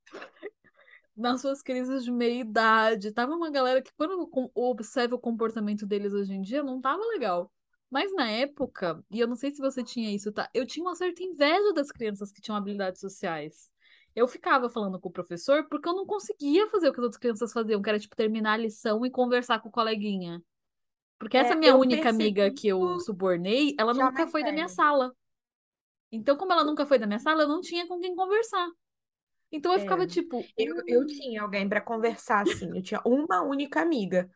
nas 1.15 1.41
suas 1.41 1.61
crises 1.61 2.03
de 2.03 2.11
meia-idade. 2.11 3.13
Tava 3.13 3.33
uma 3.33 3.49
galera 3.49 3.81
que, 3.81 3.91
quando 3.95 4.29
eu 4.29 4.51
observo 4.55 5.15
o 5.15 5.19
comportamento 5.19 5.85
deles 5.85 6.13
hoje 6.13 6.33
em 6.33 6.41
dia, 6.41 6.61
não 6.61 6.81
tava 6.81 7.03
legal. 7.07 7.51
Mas 7.89 8.13
na 8.13 8.29
época, 8.29 9.03
e 9.09 9.19
eu 9.19 9.27
não 9.27 9.35
sei 9.35 9.51
se 9.51 9.59
você 9.59 9.83
tinha 9.83 10.13
isso, 10.13 10.31
tá? 10.31 10.49
Eu 10.53 10.65
tinha 10.65 10.85
uma 10.85 10.95
certa 10.95 11.23
inveja 11.23 11.73
das 11.73 11.91
crianças 11.91 12.31
que 12.31 12.41
tinham 12.41 12.55
habilidades 12.57 13.01
sociais. 13.01 13.71
Eu 14.15 14.27
ficava 14.27 14.69
falando 14.69 14.99
com 14.99 15.09
o 15.09 15.11
professor 15.11 15.67
porque 15.69 15.87
eu 15.89 15.95
não 15.95 16.05
conseguia 16.05 16.69
fazer 16.69 16.89
o 16.89 16.93
que 16.93 16.99
as 16.99 17.03
outras 17.05 17.19
crianças 17.19 17.53
faziam, 17.53 17.81
que 17.81 17.89
era, 17.89 17.99
tipo, 17.99 18.15
terminar 18.15 18.53
a 18.53 18.57
lição 18.57 19.05
e 19.05 19.11
conversar 19.11 19.59
com 19.61 19.69
o 19.69 19.71
coleguinha. 19.71 20.41
Porque 21.19 21.37
essa 21.37 21.55
É, 21.55 21.55
minha 21.55 21.75
única 21.75 22.09
amiga 22.09 22.51
que 22.51 22.67
eu 22.67 22.99
subornei, 22.99 23.75
ela 23.79 23.93
nunca 23.93 24.27
foi 24.27 24.43
da 24.43 24.53
minha 24.53 24.69
sala. 24.69 25.13
Então, 26.11 26.37
como 26.37 26.51
ela 26.53 26.63
nunca 26.63 26.85
foi 26.85 26.99
da 26.99 27.07
minha 27.07 27.19
sala, 27.19 27.43
eu 27.43 27.47
não 27.47 27.61
tinha 27.61 27.87
com 27.87 27.99
quem 27.99 28.15
conversar. 28.15 28.67
Então 29.51 29.73
eu 29.73 29.79
ficava 29.79 30.05
É. 30.05 30.07
tipo, 30.07 30.51
Eu, 30.57 30.83
eu 30.87 31.05
"Hum, 31.05 31.07
tinha 31.07 31.41
alguém 31.41 31.67
para 31.69 31.81
conversar, 31.81 32.41
assim, 32.41 32.75
eu 32.77 32.83
tinha 32.83 33.01
uma 33.05 33.41
única 33.43 33.81
amiga. 33.81 34.29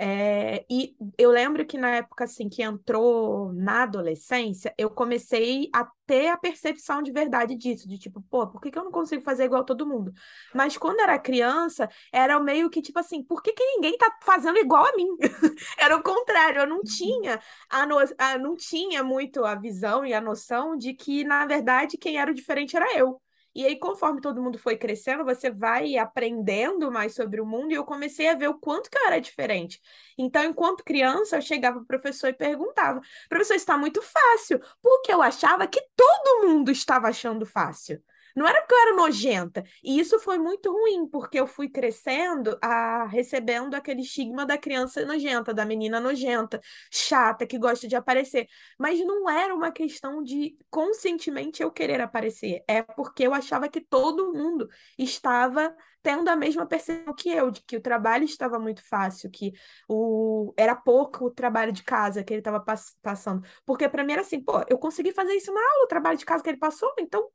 É, 0.00 0.64
e 0.70 0.96
eu 1.18 1.30
lembro 1.30 1.66
que 1.66 1.76
na 1.76 1.96
época, 1.96 2.24
assim, 2.24 2.48
que 2.48 2.62
entrou 2.62 3.52
na 3.52 3.82
adolescência, 3.82 4.72
eu 4.78 4.88
comecei 4.90 5.68
a 5.74 5.84
ter 6.06 6.28
a 6.28 6.36
percepção 6.38 7.02
de 7.02 7.10
verdade 7.10 7.56
disso, 7.56 7.88
de 7.88 7.98
tipo, 7.98 8.22
pô, 8.30 8.46
por 8.46 8.60
que 8.60 8.70
que 8.70 8.78
eu 8.78 8.84
não 8.84 8.92
consigo 8.92 9.22
fazer 9.22 9.44
igual 9.44 9.64
todo 9.64 9.84
mundo? 9.86 10.12
Mas 10.54 10.76
quando 10.76 11.00
era 11.00 11.18
criança, 11.18 11.88
era 12.12 12.38
meio 12.40 12.70
que 12.70 12.80
tipo 12.80 12.98
assim, 12.98 13.22
por 13.24 13.42
que 13.42 13.52
que 13.52 13.64
ninguém 13.74 13.96
tá 13.98 14.16
fazendo 14.22 14.58
igual 14.58 14.84
a 14.86 14.92
mim? 14.96 15.08
Era 15.78 15.96
o 15.96 16.02
contrário, 16.02 16.60
eu 16.62 16.66
não 16.66 16.82
tinha 16.82 17.40
a 17.68 17.86
no, 17.86 17.96
a- 18.18 18.38
não 18.38 18.54
tinha 18.56 19.02
muito 19.02 19.44
a 19.44 19.54
visão 19.54 20.04
e 20.06 20.12
a 20.14 20.20
noção 20.20 20.76
de 20.76 20.94
que, 20.94 21.24
na 21.24 21.44
verdade, 21.46 21.96
quem 21.98 22.18
era 22.18 22.30
o 22.30 22.34
diferente 22.34 22.76
era 22.76 22.96
eu. 22.96 23.20
E 23.58 23.66
aí, 23.66 23.76
conforme 23.76 24.20
todo 24.20 24.40
mundo 24.40 24.56
foi 24.56 24.76
crescendo, 24.76 25.24
você 25.24 25.50
vai 25.50 25.96
aprendendo 25.98 26.92
mais 26.92 27.12
sobre 27.12 27.40
o 27.40 27.44
mundo, 27.46 27.72
e 27.72 27.74
eu 27.74 27.84
comecei 27.84 28.28
a 28.28 28.36
ver 28.36 28.46
o 28.48 28.54
quanto 28.54 28.88
que 28.88 28.96
eu 28.96 29.06
era 29.08 29.20
diferente. 29.20 29.80
Então, 30.16 30.44
enquanto 30.44 30.84
criança, 30.84 31.36
eu 31.36 31.42
chegava 31.42 31.78
pro 31.78 31.86
professor 31.88 32.28
e 32.28 32.32
perguntava: 32.32 33.00
professor, 33.28 33.56
está 33.56 33.76
muito 33.76 34.00
fácil, 34.00 34.60
porque 34.80 35.12
eu 35.12 35.20
achava 35.20 35.66
que 35.66 35.80
todo 35.96 36.46
mundo 36.46 36.70
estava 36.70 37.08
achando 37.08 37.44
fácil. 37.44 38.00
Não 38.38 38.46
era 38.46 38.60
porque 38.60 38.74
eu 38.74 38.78
era 38.78 38.94
nojenta. 38.94 39.64
E 39.82 39.98
isso 39.98 40.20
foi 40.20 40.38
muito 40.38 40.70
ruim, 40.72 41.08
porque 41.08 41.40
eu 41.40 41.46
fui 41.46 41.68
crescendo, 41.68 42.56
a, 42.62 43.04
recebendo 43.06 43.74
aquele 43.74 44.02
estigma 44.02 44.46
da 44.46 44.56
criança 44.56 45.04
nojenta, 45.04 45.52
da 45.52 45.64
menina 45.64 45.98
nojenta, 45.98 46.60
chata, 46.88 47.44
que 47.44 47.58
gosta 47.58 47.88
de 47.88 47.96
aparecer. 47.96 48.46
Mas 48.78 49.00
não 49.00 49.28
era 49.28 49.52
uma 49.52 49.72
questão 49.72 50.22
de 50.22 50.56
conscientemente 50.70 51.64
eu 51.64 51.70
querer 51.72 52.00
aparecer. 52.00 52.62
É 52.68 52.80
porque 52.80 53.24
eu 53.24 53.34
achava 53.34 53.68
que 53.68 53.80
todo 53.80 54.32
mundo 54.32 54.68
estava 54.96 55.74
tendo 56.00 56.28
a 56.28 56.36
mesma 56.36 56.64
percepção 56.64 57.12
que 57.14 57.30
eu, 57.30 57.50
de 57.50 57.60
que 57.62 57.76
o 57.76 57.80
trabalho 57.80 58.24
estava 58.24 58.56
muito 58.56 58.86
fácil, 58.88 59.28
que 59.30 59.52
o 59.88 60.54
era 60.56 60.76
pouco 60.76 61.24
o 61.26 61.30
trabalho 61.30 61.72
de 61.72 61.82
casa 61.82 62.22
que 62.22 62.32
ele 62.32 62.40
estava 62.40 62.60
pass 62.60 62.96
passando. 63.02 63.44
Porque 63.66 63.88
para 63.88 64.04
mim 64.04 64.12
era 64.12 64.22
assim, 64.22 64.40
pô, 64.40 64.64
eu 64.68 64.78
consegui 64.78 65.12
fazer 65.12 65.34
isso 65.34 65.52
na 65.52 65.60
aula, 65.60 65.84
o 65.84 65.88
trabalho 65.88 66.16
de 66.16 66.24
casa 66.24 66.42
que 66.42 66.48
ele 66.50 66.56
passou, 66.58 66.92
então 67.00 67.28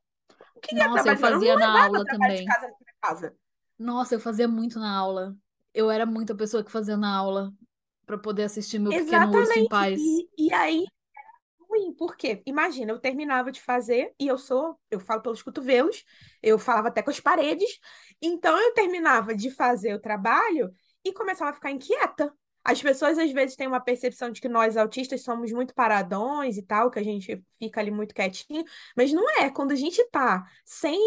que 0.64 0.80
é 0.80 0.88
Nossa, 0.88 1.12
eu 1.12 1.18
fazia 1.18 1.56
na 1.56 1.84
aula 1.84 2.06
também. 2.06 2.46
Casa 3.02 3.36
Nossa, 3.78 4.16
eu 4.16 4.20
fazia 4.20 4.48
muito 4.48 4.80
na 4.80 4.96
aula. 4.96 5.36
Eu 5.74 5.90
era 5.92 6.06
muita 6.06 6.36
pessoa 6.36 6.64
que 6.64 6.72
fazia 6.72 6.98
na 6.98 7.14
aula 7.16 7.52
para 8.06 8.18
poder 8.18 8.44
assistir 8.44 8.80
meu 8.80 8.92
Exatamente. 8.92 9.32
pequeno 9.32 9.40
urso 9.40 9.60
em 9.60 9.68
paz. 9.68 10.00
E, 10.00 10.30
e 10.38 10.54
aí 10.54 10.86
ruim, 11.74 11.94
por 11.94 12.16
quê? 12.16 12.42
Imagina, 12.46 12.92
eu 12.92 13.00
terminava 13.00 13.52
de 13.52 13.60
fazer 13.60 14.14
e 14.20 14.28
eu 14.28 14.38
sou, 14.38 14.80
eu 14.92 15.00
falo 15.00 15.22
pelos 15.22 15.42
cotovelos, 15.42 16.06
eu 16.42 16.60
falava 16.60 16.90
até 16.90 17.02
com 17.02 17.10
as 17.10 17.20
paredes, 17.20 17.80
então 18.22 18.58
eu 18.60 18.74
terminava 18.74 19.36
de 19.36 19.50
fazer 19.50 19.94
o 19.96 20.00
trabalho 20.00 20.72
e 21.04 21.12
começava 21.12 21.52
a 21.52 21.54
ficar 21.54 21.72
inquieta. 21.72 22.32
As 22.64 22.82
pessoas 22.82 23.18
às 23.18 23.32
vezes 23.32 23.56
têm 23.56 23.68
uma 23.68 23.80
percepção 23.80 24.32
de 24.32 24.40
que 24.40 24.48
nós 24.48 24.78
autistas 24.78 25.22
somos 25.22 25.52
muito 25.52 25.74
paradões 25.74 26.58
e 26.58 26.62
tal, 26.62 26.90
que 26.90 27.00
a 27.00 27.04
gente 27.04 27.44
fica 27.60 27.82
ali 27.82 27.92
muito 27.92 28.16
quietinho, 28.16 28.64
mas 28.96 29.12
não 29.12 29.30
é. 29.40 29.50
Quando 29.50 29.72
a 29.72 29.76
gente 29.76 30.04
tá 30.10 30.44
sem 30.66 30.98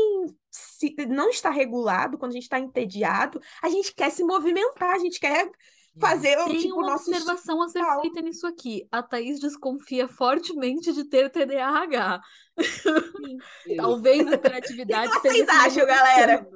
se, 0.50 0.94
não 1.08 1.30
está 1.30 1.50
regulado, 1.50 2.18
quando 2.18 2.32
a 2.32 2.34
gente 2.34 2.44
está 2.44 2.58
entediado, 2.58 3.40
a 3.62 3.68
gente 3.68 3.94
quer 3.94 4.10
se 4.10 4.22
movimentar, 4.22 4.94
a 4.94 4.98
gente 4.98 5.18
quer 5.18 5.50
fazer 5.98 6.36
Tem 6.44 6.58
tipo, 6.60 6.74
uma 6.74 6.94
observação 6.94 7.62
a 7.62 7.68
ser 7.68 7.82
feita 8.00 8.20
nisso 8.20 8.46
aqui. 8.46 8.86
A 8.92 9.02
Thaís 9.02 9.40
desconfia 9.40 10.06
fortemente 10.06 10.92
de 10.92 11.04
ter 11.04 11.30
TDAH. 11.30 12.20
Talvez 13.76 14.26
a 14.26 14.38
criatividade. 14.38 15.08
O 15.08 15.20
que 15.20 15.28
vocês 15.30 15.48
acham, 15.48 15.86
galera? 15.86 16.46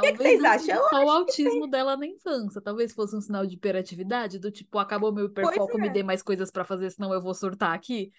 Talvez 0.00 0.18
que, 0.18 0.24
que 0.24 0.38
vocês 0.40 0.44
acham? 0.44 0.88
Só 0.88 1.04
o 1.04 1.10
autismo 1.10 1.66
dela 1.66 1.96
na 1.96 2.06
infância. 2.06 2.60
Talvez 2.60 2.92
fosse 2.92 3.16
um 3.16 3.20
sinal 3.20 3.46
de 3.46 3.54
hiperatividade, 3.54 4.38
do 4.38 4.50
tipo, 4.50 4.78
acabou 4.78 5.12
meu 5.12 5.26
hiperfoco, 5.26 5.78
é. 5.78 5.80
me 5.80 5.90
dê 5.90 6.02
mais 6.02 6.22
coisas 6.22 6.50
para 6.50 6.64
fazer, 6.64 6.90
senão 6.90 7.12
eu 7.12 7.20
vou 7.20 7.34
surtar 7.34 7.74
aqui. 7.74 8.12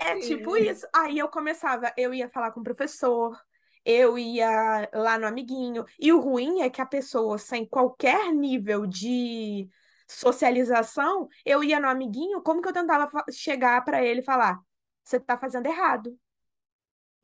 É 0.00 0.18
tipo 0.20 0.56
isso. 0.56 0.86
Aí 0.94 1.18
eu 1.18 1.28
começava, 1.28 1.92
eu 1.96 2.14
ia 2.14 2.28
falar 2.28 2.52
com 2.52 2.60
o 2.60 2.64
professor, 2.64 3.36
eu 3.84 4.18
ia 4.18 4.88
lá 4.92 5.18
no 5.18 5.26
amiguinho. 5.26 5.84
E 5.98 6.12
o 6.12 6.20
ruim 6.20 6.60
é 6.62 6.70
que 6.70 6.80
a 6.80 6.86
pessoa, 6.86 7.38
sem 7.38 7.64
qualquer 7.64 8.32
nível 8.32 8.86
de 8.86 9.68
socialização, 10.08 11.28
eu 11.44 11.62
ia 11.62 11.80
no 11.80 11.88
amiguinho, 11.88 12.42
como 12.42 12.62
que 12.62 12.68
eu 12.68 12.72
tentava 12.72 13.10
chegar 13.30 13.84
para 13.84 14.04
ele 14.04 14.20
e 14.20 14.24
falar: 14.24 14.60
você 15.02 15.20
tá 15.20 15.38
fazendo 15.38 15.66
errado. 15.66 16.16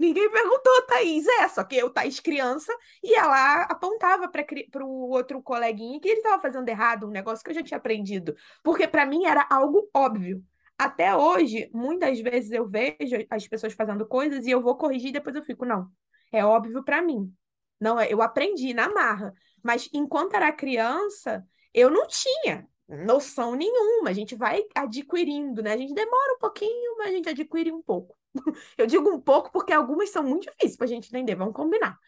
Ninguém 0.02 0.28
perguntou, 0.32 0.82
Thaís. 0.88 1.24
É, 1.28 1.48
só 1.48 1.62
que 1.62 1.76
eu, 1.76 1.88
Thaís, 1.88 2.18
criança, 2.18 2.76
e 3.04 3.14
ela 3.14 3.62
apontava 3.62 4.28
para 4.28 4.84
o 4.84 5.08
outro 5.10 5.40
coleguinha 5.40 6.00
que 6.00 6.08
ele 6.08 6.18
estava 6.18 6.42
fazendo 6.42 6.68
errado, 6.68 7.06
um 7.06 7.10
negócio 7.10 7.44
que 7.44 7.50
eu 7.50 7.54
já 7.54 7.62
tinha 7.62 7.78
aprendido. 7.78 8.34
Porque 8.64 8.88
para 8.88 9.06
mim 9.06 9.26
era 9.26 9.46
algo 9.48 9.88
óbvio. 9.94 10.44
Até 10.76 11.14
hoje, 11.14 11.70
muitas 11.72 12.18
vezes 12.18 12.50
eu 12.50 12.68
vejo 12.68 13.16
as 13.30 13.46
pessoas 13.46 13.74
fazendo 13.74 14.04
coisas 14.04 14.44
e 14.44 14.50
eu 14.50 14.60
vou 14.60 14.76
corrigir 14.76 15.10
e 15.10 15.12
depois 15.12 15.36
eu 15.36 15.42
fico, 15.44 15.64
não, 15.64 15.88
é 16.32 16.44
óbvio 16.44 16.82
para 16.82 17.00
mim. 17.00 17.32
Não, 17.78 18.00
eu 18.00 18.20
aprendi 18.22 18.74
na 18.74 18.88
marra. 18.88 19.32
Mas 19.62 19.88
enquanto 19.92 20.34
era 20.34 20.50
criança, 20.52 21.46
eu 21.72 21.88
não 21.88 22.08
tinha 22.08 22.68
noção 22.88 23.54
nenhuma. 23.54 24.10
A 24.10 24.12
gente 24.12 24.34
vai 24.34 24.64
adquirindo, 24.74 25.62
né? 25.62 25.74
A 25.74 25.76
gente 25.76 25.94
demora 25.94 26.34
um 26.34 26.38
pouquinho, 26.40 26.96
mas 26.98 27.06
a 27.08 27.12
gente 27.12 27.28
adquire 27.28 27.70
um 27.70 27.82
pouco. 27.82 28.16
Eu 28.78 28.86
digo 28.86 29.10
um 29.10 29.20
pouco 29.20 29.50
porque 29.52 29.72
algumas 29.72 30.10
são 30.10 30.22
muito 30.22 30.44
difíceis 30.44 30.76
para 30.76 30.86
a 30.86 30.88
gente 30.88 31.08
entender, 31.08 31.34
vamos 31.34 31.54
combinar. 31.54 31.98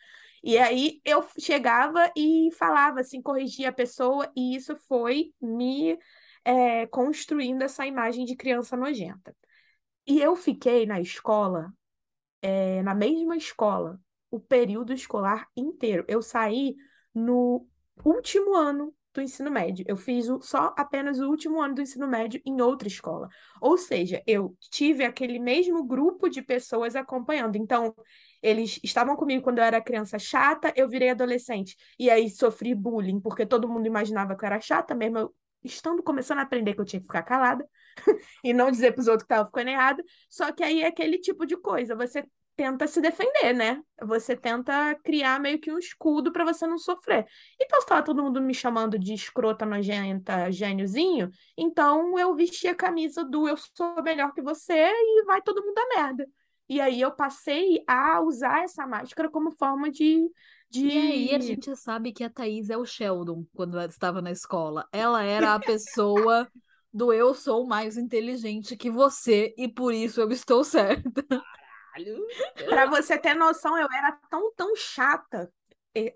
E 0.42 0.58
aí 0.58 1.00
eu 1.06 1.26
chegava 1.38 2.12
e 2.14 2.50
falava 2.52 3.00
assim, 3.00 3.22
corrigia 3.22 3.70
a 3.70 3.72
pessoa, 3.72 4.30
e 4.36 4.54
isso 4.54 4.76
foi 4.76 5.32
me 5.40 5.98
é, 6.44 6.86
construindo 6.88 7.62
essa 7.62 7.86
imagem 7.86 8.26
de 8.26 8.36
criança 8.36 8.76
nojenta. 8.76 9.34
E 10.06 10.20
eu 10.20 10.36
fiquei 10.36 10.86
na 10.86 11.00
escola, 11.00 11.72
é, 12.42 12.82
na 12.82 12.94
mesma 12.94 13.36
escola, 13.36 13.98
o 14.30 14.38
período 14.38 14.92
escolar 14.92 15.48
inteiro. 15.56 16.04
Eu 16.08 16.20
saí 16.20 16.76
no 17.14 17.66
último 18.04 18.54
ano 18.54 18.94
do 19.14 19.22
ensino 19.22 19.50
médio. 19.50 19.84
Eu 19.88 19.96
fiz 19.96 20.28
o, 20.28 20.42
só 20.42 20.74
apenas 20.76 21.20
o 21.20 21.28
último 21.28 21.62
ano 21.62 21.76
do 21.76 21.80
ensino 21.82 22.06
médio 22.06 22.40
em 22.44 22.60
outra 22.60 22.88
escola. 22.88 23.28
Ou 23.60 23.78
seja, 23.78 24.22
eu 24.26 24.56
tive 24.70 25.04
aquele 25.04 25.38
mesmo 25.38 25.84
grupo 25.84 26.28
de 26.28 26.42
pessoas 26.42 26.96
acompanhando. 26.96 27.56
Então, 27.56 27.94
eles 28.42 28.80
estavam 28.82 29.16
comigo 29.16 29.42
quando 29.42 29.58
eu 29.58 29.64
era 29.64 29.80
criança 29.80 30.18
chata, 30.18 30.72
eu 30.76 30.88
virei 30.88 31.10
adolescente. 31.10 31.76
E 31.98 32.10
aí 32.10 32.28
sofri 32.28 32.74
bullying, 32.74 33.20
porque 33.20 33.46
todo 33.46 33.68
mundo 33.68 33.86
imaginava 33.86 34.36
que 34.36 34.44
eu 34.44 34.46
era 34.46 34.60
chata, 34.60 34.94
mesmo 34.94 35.18
eu 35.18 35.34
estando 35.62 36.02
começando 36.02 36.40
a 36.40 36.42
aprender 36.42 36.74
que 36.74 36.80
eu 36.80 36.84
tinha 36.84 37.00
que 37.00 37.06
ficar 37.06 37.22
calada 37.22 37.66
e 38.44 38.52
não 38.52 38.70
dizer 38.70 38.92
para 38.92 39.00
os 39.00 39.08
outros 39.08 39.26
que 39.26 39.32
estava 39.32 39.46
ficando 39.46 39.70
errado. 39.70 40.02
Só 40.28 40.52
que 40.52 40.62
aí 40.62 40.82
é 40.82 40.88
aquele 40.88 41.18
tipo 41.18 41.46
de 41.46 41.56
coisa, 41.56 41.94
você 41.94 42.24
tenta 42.56 42.86
se 42.86 43.00
defender, 43.00 43.52
né? 43.52 43.82
Você 44.02 44.36
tenta 44.36 44.94
criar 45.02 45.40
meio 45.40 45.58
que 45.58 45.72
um 45.72 45.78
escudo 45.78 46.32
para 46.32 46.44
você 46.44 46.66
não 46.66 46.78
sofrer. 46.78 47.26
Então, 47.60 47.80
se 47.80 47.86
tava 47.86 48.02
todo 48.02 48.22
mundo 48.22 48.40
me 48.40 48.54
chamando 48.54 48.98
de 48.98 49.14
escrota, 49.14 49.66
nojenta, 49.66 50.50
gêniozinho, 50.50 51.30
então 51.56 52.18
eu 52.18 52.34
vesti 52.34 52.68
a 52.68 52.74
camisa 52.74 53.24
do 53.24 53.48
eu 53.48 53.56
sou 53.56 54.02
melhor 54.02 54.32
que 54.32 54.42
você 54.42 54.74
e 54.74 55.24
vai 55.24 55.42
todo 55.42 55.64
mundo 55.64 55.78
a 55.78 55.96
merda. 55.96 56.26
E 56.68 56.80
aí 56.80 57.00
eu 57.00 57.12
passei 57.12 57.82
a 57.86 58.20
usar 58.20 58.64
essa 58.64 58.86
máscara 58.86 59.28
como 59.28 59.50
forma 59.52 59.90
de. 59.90 60.30
de... 60.70 60.86
E 60.86 60.98
aí 60.98 61.34
a 61.34 61.38
gente 61.38 61.74
sabe 61.76 62.12
que 62.12 62.24
a 62.24 62.30
Thaís 62.30 62.70
é 62.70 62.76
o 62.76 62.86
Sheldon 62.86 63.44
quando 63.54 63.76
ela 63.76 63.86
estava 63.86 64.22
na 64.22 64.30
escola. 64.30 64.88
Ela 64.90 65.22
era 65.22 65.54
a 65.54 65.60
pessoa 65.60 66.48
do 66.92 67.12
eu 67.12 67.34
sou 67.34 67.66
mais 67.66 67.98
inteligente 67.98 68.76
que 68.76 68.88
você 68.88 69.52
e 69.58 69.68
por 69.68 69.92
isso 69.92 70.20
eu 70.20 70.30
estou 70.30 70.64
certa. 70.64 71.24
Caralho! 71.94 72.26
Pra 72.66 72.86
você 72.86 73.16
ter 73.16 73.34
noção, 73.34 73.78
eu 73.78 73.88
era 73.92 74.18
tão, 74.28 74.52
tão 74.54 74.74
chata, 74.74 75.50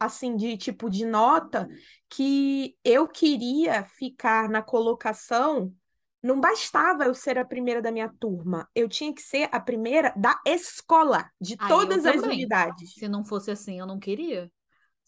assim, 0.01 0.37
de 0.37 0.57
tipo 0.57 0.91
de 0.91 1.07
nota, 1.07 1.69
que 2.11 2.77
eu 2.85 3.07
queria 3.07 3.85
ficar 3.85 4.49
na 4.49 4.61
colocação. 4.61 5.73
Não 6.21 6.41
bastava 6.41 7.05
eu 7.05 7.15
ser 7.15 7.39
a 7.39 7.45
primeira 7.45 7.81
da 7.81 7.93
minha 7.93 8.13
turma, 8.19 8.69
eu 8.75 8.89
tinha 8.89 9.15
que 9.15 9.23
ser 9.23 9.49
a 9.53 9.61
primeira 9.61 10.13
da 10.17 10.37
escola, 10.45 11.31
de 11.41 11.57
Aí 11.61 11.69
todas 11.69 12.05
as 12.05 12.21
unidades. 12.21 12.95
Se 12.95 13.09
não 13.09 13.25
fosse 13.25 13.53
assim, 13.53 13.79
eu 13.79 13.87
não 13.87 14.01
queria. 14.01 14.51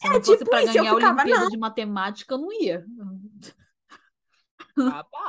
Se 0.01 0.07
é, 0.07 0.11
não 0.11 0.23
fosse 0.23 0.39
tipo 0.39 0.51
para 0.51 0.61
ganhar 0.61 0.85
ficava, 0.85 0.91
a 0.91 0.95
Olimpíada 0.95 1.43
não. 1.43 1.49
de 1.49 1.59
Matemática, 1.59 2.35
eu 2.35 2.39
não 2.39 2.53
ia. 2.53 2.87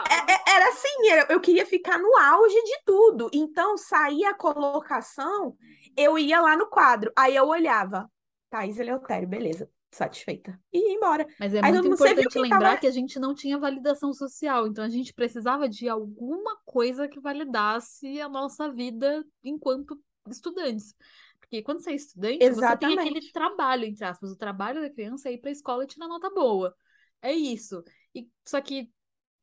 É, 0.09 0.31
é, 0.33 0.55
era 0.55 0.69
assim, 0.69 0.89
eu 1.29 1.39
queria 1.39 1.65
ficar 1.65 1.97
no 1.97 2.15
auge 2.17 2.61
de 2.63 2.81
tudo. 2.85 3.29
Então, 3.33 3.77
saía 3.77 4.29
a 4.29 4.33
colocação, 4.33 5.55
eu 5.97 6.17
ia 6.17 6.39
lá 6.41 6.55
no 6.55 6.67
quadro. 6.67 7.11
Aí 7.17 7.35
eu 7.35 7.47
olhava, 7.47 8.09
Thaís 8.49 8.79
Eleutério, 8.79 9.27
beleza, 9.27 9.69
satisfeita. 9.91 10.59
E 10.71 10.89
ia 10.89 10.95
embora. 10.95 11.25
Mas 11.39 11.53
é 11.53 11.61
Aí, 11.63 11.71
muito 11.71 11.87
importante 11.87 12.39
lembrar 12.39 12.59
tava... 12.59 12.77
que 12.77 12.87
a 12.87 12.91
gente 12.91 13.19
não 13.19 13.33
tinha 13.33 13.57
validação 13.57 14.13
social. 14.13 14.67
Então, 14.67 14.83
a 14.83 14.89
gente 14.89 15.13
precisava 15.13 15.67
de 15.67 15.89
alguma 15.89 16.57
coisa 16.65 17.07
que 17.07 17.19
validasse 17.19 18.21
a 18.21 18.29
nossa 18.29 18.71
vida 18.71 19.23
enquanto 19.43 19.99
estudantes. 20.29 20.95
Porque 21.39 21.61
quando 21.61 21.81
você 21.81 21.91
é 21.91 21.95
estudante, 21.95 22.43
Exatamente. 22.43 22.95
você 22.95 23.03
tem 23.03 23.17
aquele 23.17 23.31
trabalho, 23.33 23.85
entre 23.85 24.05
aspas. 24.05 24.31
O 24.31 24.37
trabalho 24.37 24.81
da 24.81 24.89
criança 24.89 25.27
é 25.27 25.33
ir 25.33 25.37
para 25.39 25.49
a 25.49 25.51
escola 25.51 25.83
e 25.83 25.87
tirar 25.87 26.07
nota 26.07 26.29
boa. 26.29 26.73
É 27.21 27.33
isso. 27.33 27.83
E, 28.15 28.27
só 28.45 28.61
que 28.61 28.89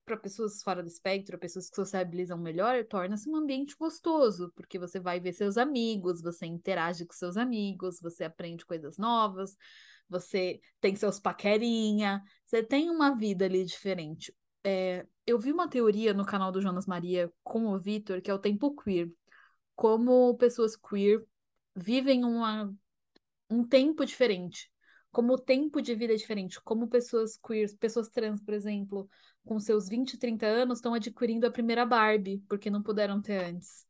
para 0.08 0.16
pessoas 0.16 0.62
fora 0.62 0.82
do 0.82 0.88
espectro, 0.88 1.38
pessoas 1.38 1.68
que 1.68 1.76
sociabilizam 1.76 2.38
melhor, 2.38 2.82
torna-se 2.86 3.28
um 3.28 3.36
ambiente 3.36 3.76
gostoso, 3.78 4.50
porque 4.56 4.78
você 4.78 4.98
vai 4.98 5.20
ver 5.20 5.34
seus 5.34 5.58
amigos, 5.58 6.22
você 6.22 6.46
interage 6.46 7.04
com 7.04 7.12
seus 7.12 7.36
amigos, 7.36 8.00
você 8.00 8.24
aprende 8.24 8.64
coisas 8.64 8.96
novas, 8.96 9.56
você 10.08 10.60
tem 10.80 10.96
seus 10.96 11.20
paquerinha, 11.20 12.22
você 12.46 12.62
tem 12.62 12.88
uma 12.88 13.14
vida 13.14 13.44
ali 13.44 13.64
diferente. 13.64 14.34
É, 14.64 15.06
eu 15.26 15.38
vi 15.38 15.52
uma 15.52 15.68
teoria 15.68 16.14
no 16.14 16.24
canal 16.24 16.50
do 16.50 16.62
Jonas 16.62 16.86
Maria 16.86 17.30
com 17.44 17.66
o 17.66 17.78
Vitor, 17.78 18.22
que 18.22 18.30
é 18.30 18.34
o 18.34 18.38
tempo 18.38 18.74
queer. 18.74 19.12
Como 19.76 20.34
pessoas 20.36 20.74
queer 20.74 21.22
vivem 21.76 22.24
uma 22.24 22.74
um 23.50 23.64
tempo 23.64 24.04
diferente. 24.04 24.70
Como 25.10 25.32
o 25.32 25.38
tempo 25.38 25.80
de 25.80 25.94
vida 25.94 26.12
é 26.12 26.16
diferente. 26.16 26.60
Como 26.60 26.88
pessoas 26.88 27.36
queer, 27.36 27.74
pessoas 27.78 28.08
trans, 28.08 28.40
por 28.40 28.54
exemplo, 28.54 29.08
com 29.44 29.58
seus 29.58 29.88
20, 29.88 30.18
30 30.18 30.46
anos, 30.46 30.78
estão 30.78 30.94
adquirindo 30.94 31.46
a 31.46 31.50
primeira 31.50 31.86
Barbie, 31.86 32.42
porque 32.48 32.70
não 32.70 32.82
puderam 32.82 33.20
ter 33.20 33.44
antes. 33.44 33.86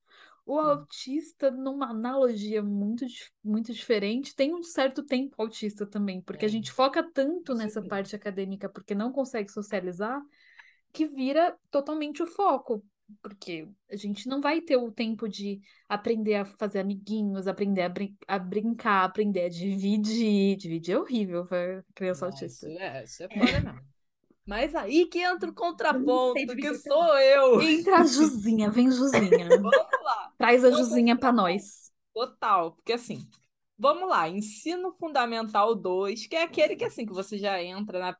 O 0.46 0.58
autista, 0.58 1.50
numa 1.50 1.90
analogia 1.90 2.62
muito, 2.62 3.04
muito 3.44 3.70
diferente, 3.70 4.34
tem 4.34 4.54
um 4.54 4.62
certo 4.62 5.02
tempo 5.02 5.34
autista 5.36 5.84
também, 5.84 6.22
porque 6.22 6.46
a 6.46 6.48
gente 6.48 6.72
foca 6.72 7.02
tanto 7.02 7.54
nessa 7.54 7.82
Sim. 7.82 7.88
parte 7.88 8.16
acadêmica 8.16 8.66
porque 8.66 8.94
não 8.94 9.12
consegue 9.12 9.52
socializar, 9.52 10.22
que 10.90 11.06
vira 11.06 11.54
totalmente 11.70 12.22
o 12.22 12.26
foco. 12.26 12.82
Porque 13.22 13.68
a 13.90 13.96
gente 13.96 14.28
não 14.28 14.40
vai 14.40 14.60
ter 14.60 14.76
o 14.76 14.92
tempo 14.92 15.28
de 15.28 15.60
aprender 15.88 16.34
a 16.36 16.44
fazer 16.44 16.80
amiguinhos, 16.80 17.46
aprender 17.46 17.82
a, 17.82 17.88
brin 17.88 18.16
a 18.26 18.38
brincar, 18.38 19.04
aprender 19.04 19.44
a 19.44 19.48
dividir. 19.48 20.56
Dividir 20.56 20.94
é 20.94 20.98
horrível 20.98 21.46
para 21.46 21.84
criança 21.94 22.26
Nossa, 22.26 22.44
autista. 22.44 22.68
é, 22.68 23.04
isso 23.04 23.22
é 23.22 23.28
foda 23.28 23.60
mesmo. 23.60 23.88
Mas 24.46 24.74
aí 24.74 25.04
que 25.06 25.18
entra 25.18 25.50
o 25.50 25.54
contraponto, 25.54 26.56
que 26.56 26.74
sou 26.74 27.18
eu. 27.18 27.60
Entra 27.60 27.98
a 27.98 28.04
Juzinha, 28.04 28.70
vem 28.70 28.90
Juzinha. 28.90 29.46
Vamos 29.60 29.72
lá. 30.02 30.32
Traz 30.38 30.64
a 30.64 30.70
Juzinha 30.70 31.18
pra 31.18 31.30
nós. 31.30 31.92
Total, 32.14 32.72
porque 32.72 32.94
assim, 32.94 33.28
vamos 33.78 34.08
lá, 34.08 34.28
ensino 34.28 34.92
fundamental 34.98 35.74
2, 35.74 36.26
que 36.26 36.34
é 36.34 36.42
aquele 36.42 36.76
que 36.76 36.84
assim, 36.84 37.04
que 37.04 37.12
você 37.12 37.36
já 37.38 37.62
entra 37.62 37.98
na, 37.98 38.16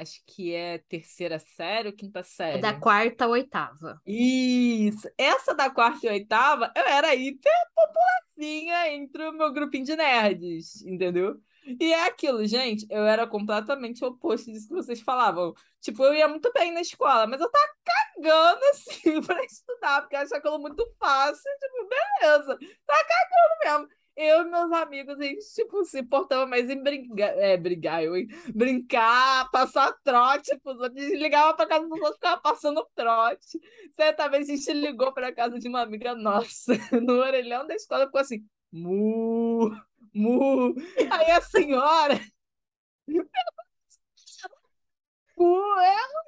acho 0.00 0.22
que 0.26 0.54
é 0.54 0.78
terceira 0.78 1.38
série 1.38 1.88
ou 1.88 1.94
quinta 1.96 2.22
É 2.48 2.58
série. 2.58 2.58
da 2.58 2.72
quarta 2.78 3.24
à 3.24 3.28
oitava. 3.28 4.00
Isso, 4.06 5.08
essa 5.18 5.54
da 5.54 5.70
quarta 5.70 6.06
e 6.06 6.10
oitava, 6.10 6.72
eu 6.76 6.84
era 6.84 7.14
hiper 7.14 7.52
popularzinha 7.74 8.92
entre 8.92 9.28
o 9.28 9.32
meu 9.32 9.52
grupinho 9.52 9.84
de 9.84 9.96
nerds, 9.96 10.82
entendeu? 10.82 11.40
E 11.78 11.92
é 11.92 12.06
aquilo, 12.06 12.44
gente, 12.46 12.86
eu 12.90 13.04
era 13.06 13.26
completamente 13.26 14.04
oposto 14.04 14.50
disso 14.50 14.68
que 14.68 14.74
vocês 14.74 15.00
falavam. 15.00 15.54
Tipo, 15.80 16.04
eu 16.04 16.14
ia 16.14 16.26
muito 16.28 16.50
bem 16.52 16.72
na 16.72 16.80
escola, 16.80 17.26
mas 17.26 17.40
eu 17.40 17.50
tava 17.50 17.68
cagando 17.84 18.60
assim 18.72 19.20
pra 19.22 19.44
estudar, 19.44 20.00
porque 20.00 20.16
eu 20.16 20.20
achava 20.20 20.36
aquilo 20.38 20.58
muito 20.58 20.84
fácil, 20.98 21.42
tipo, 21.60 21.88
beleza, 21.88 22.58
tava 22.86 23.04
cagando 23.04 23.88
mesmo. 23.88 23.99
Eu 24.16 24.42
e 24.42 24.50
meus 24.50 24.70
amigos, 24.72 25.18
a 25.18 25.22
gente, 25.22 25.44
tipo, 25.54 25.84
se 25.84 26.00
importava 26.00 26.44
mais 26.44 26.68
em 26.68 26.82
brigar, 26.82 27.30
é, 27.38 27.56
brigar, 27.56 28.02
eu? 28.02 28.12
Brincar, 28.54 29.50
passar 29.50 29.92
trote, 30.04 30.50
tipo, 30.50 30.70
a 30.82 30.88
gente 30.88 31.16
ligava 31.16 31.54
pra 31.54 31.66
casa 31.66 31.86
dos 31.88 31.98
outros, 31.98 32.16
ficava 32.16 32.40
passando 32.40 32.86
trote. 32.94 33.58
Certa 33.92 34.28
vez 34.28 34.48
a 34.48 34.54
gente 34.54 34.72
ligou 34.74 35.12
pra 35.14 35.32
casa 35.32 35.58
de 35.58 35.68
uma 35.68 35.80
amiga 35.82 36.14
nossa, 36.14 36.72
no 37.00 37.14
orelhão 37.14 37.66
da 37.66 37.74
escola, 37.74 38.06
ficou 38.06 38.20
assim, 38.20 38.44
mu, 38.70 39.70
mu. 40.12 40.74
Aí 41.10 41.30
a 41.30 41.40
senhora, 41.40 42.20
é. 45.80 46.20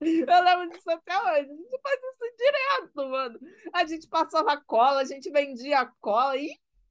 Eu 0.00 0.44
lembro 0.44 0.70
disso 0.70 0.90
até 0.90 1.18
hoje. 1.18 1.50
A 1.50 1.54
gente 1.54 1.80
faz 1.82 2.00
isso 2.02 2.36
direto, 2.36 3.08
mano. 3.08 3.38
A 3.72 3.84
gente 3.86 4.08
passava 4.08 4.60
cola, 4.66 5.00
a 5.00 5.04
gente 5.04 5.30
vendia 5.30 5.90
cola 6.00 6.36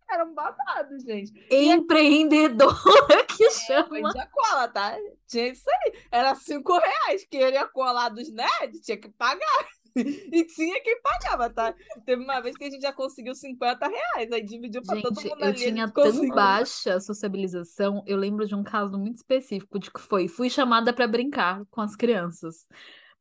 era 0.10 0.26
um 0.26 0.34
babado, 0.34 1.00
gente. 1.00 1.32
Empreendedora 1.52 2.76
que 3.36 3.50
chama. 3.52 3.90
Vendia 3.90 4.28
cola, 4.32 4.68
tá? 4.68 4.98
Tinha 5.28 5.48
isso 5.50 5.70
aí. 5.70 5.94
Era 6.12 6.36
cinco 6.36 6.78
reais. 6.78 7.26
Queria 7.30 7.68
colar 7.68 8.10
dos 8.10 8.32
nerds, 8.32 8.82
tinha 8.82 8.98
que 8.98 9.10
pagar. 9.10 9.40
E 9.98 10.44
tinha 10.46 10.82
quem 10.84 11.02
pagava, 11.02 11.50
tá? 11.50 11.74
Teve 12.06 12.22
uma 12.22 12.42
vez 12.42 12.58
que 12.58 12.66
a 12.66 12.70
gente 12.70 12.82
já 12.82 12.92
conseguiu 12.92 13.34
50 13.34 13.88
reais, 13.88 14.30
aí 14.30 14.44
dividiu 14.44 14.84
pra 14.84 15.02
todo 15.02 15.22
Gente, 15.22 15.30
mundo 15.30 15.42
eu 15.42 15.48
ali. 15.48 15.56
a 15.70 15.72
tinha 15.72 15.90
tão 15.90 16.04
conseguiu. 16.12 16.36
baixa 16.36 17.00
sociabilização. 17.00 18.04
Eu 18.06 18.18
lembro 18.18 18.46
de 18.46 18.54
um 18.54 18.62
caso 18.62 18.98
muito 19.00 19.16
específico 19.16 19.80
de 19.80 19.90
que 19.90 20.02
foi: 20.02 20.28
fui 20.28 20.50
chamada 20.50 20.92
pra 20.92 21.08
brincar 21.08 21.64
com 21.72 21.80
as 21.80 21.96
crianças. 21.96 22.68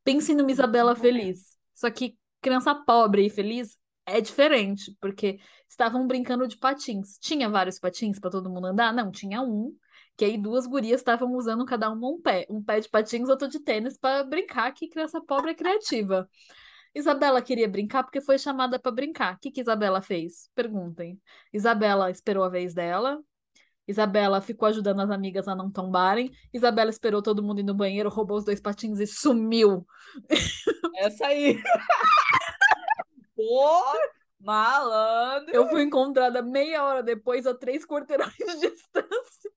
Pense 0.02 0.34
numa 0.34 0.50
Isabela 0.50 0.96
feliz. 0.96 1.56
Só 1.76 1.88
que 1.92 2.18
criança 2.42 2.74
pobre 2.74 3.24
e 3.26 3.30
feliz 3.30 3.78
é 4.06 4.20
diferente, 4.20 4.96
porque 5.00 5.38
estavam 5.68 6.06
brincando 6.06 6.46
de 6.46 6.56
patins. 6.58 7.18
Tinha 7.18 7.48
vários 7.48 7.78
patins 7.78 8.18
pra 8.18 8.30
todo 8.30 8.50
mundo 8.50 8.66
andar? 8.66 8.92
Não, 8.92 9.10
tinha 9.10 9.40
um. 9.42 9.76
Que 10.16 10.24
aí 10.24 10.38
duas 10.38 10.66
gurias 10.66 11.00
estavam 11.00 11.32
usando 11.34 11.64
cada 11.64 11.90
uma 11.90 12.08
um 12.08 12.20
pé. 12.20 12.46
Um 12.48 12.62
pé 12.62 12.80
de 12.80 12.88
patins, 12.88 13.28
outro 13.28 13.48
de 13.48 13.60
tênis 13.60 13.98
pra 13.98 14.22
brincar, 14.22 14.72
que 14.72 14.88
criança 14.88 15.20
pobre 15.20 15.50
é 15.52 15.54
criativa. 15.54 16.28
Isabela 16.94 17.42
queria 17.42 17.68
brincar 17.68 18.04
porque 18.04 18.20
foi 18.20 18.38
chamada 18.38 18.78
pra 18.78 18.92
brincar. 18.92 19.34
O 19.34 19.38
que 19.40 19.50
que 19.50 19.60
Isabela 19.60 20.00
fez? 20.00 20.48
Perguntem. 20.54 21.20
Isabela 21.52 22.10
esperou 22.10 22.44
a 22.44 22.48
vez 22.48 22.72
dela. 22.72 23.20
Isabela 23.86 24.40
ficou 24.40 24.68
ajudando 24.68 25.00
as 25.00 25.10
amigas 25.10 25.48
a 25.48 25.54
não 25.54 25.70
tombarem. 25.70 26.30
Isabela 26.52 26.90
esperou 26.90 27.20
todo 27.20 27.42
mundo 27.42 27.60
ir 27.60 27.64
no 27.64 27.74
banheiro, 27.74 28.08
roubou 28.08 28.38
os 28.38 28.44
dois 28.44 28.60
patins 28.60 29.00
e 29.00 29.06
sumiu. 29.06 29.84
Essa 30.96 31.26
aí. 31.26 31.60
Pô, 33.34 33.82
malandro. 34.40 35.54
Eu 35.54 35.68
fui 35.68 35.82
encontrada 35.82 36.42
meia 36.42 36.84
hora 36.84 37.02
depois, 37.02 37.46
a 37.46 37.54
três 37.54 37.84
quarteirões 37.84 38.34
de 38.36 38.70
distância. 38.70 39.50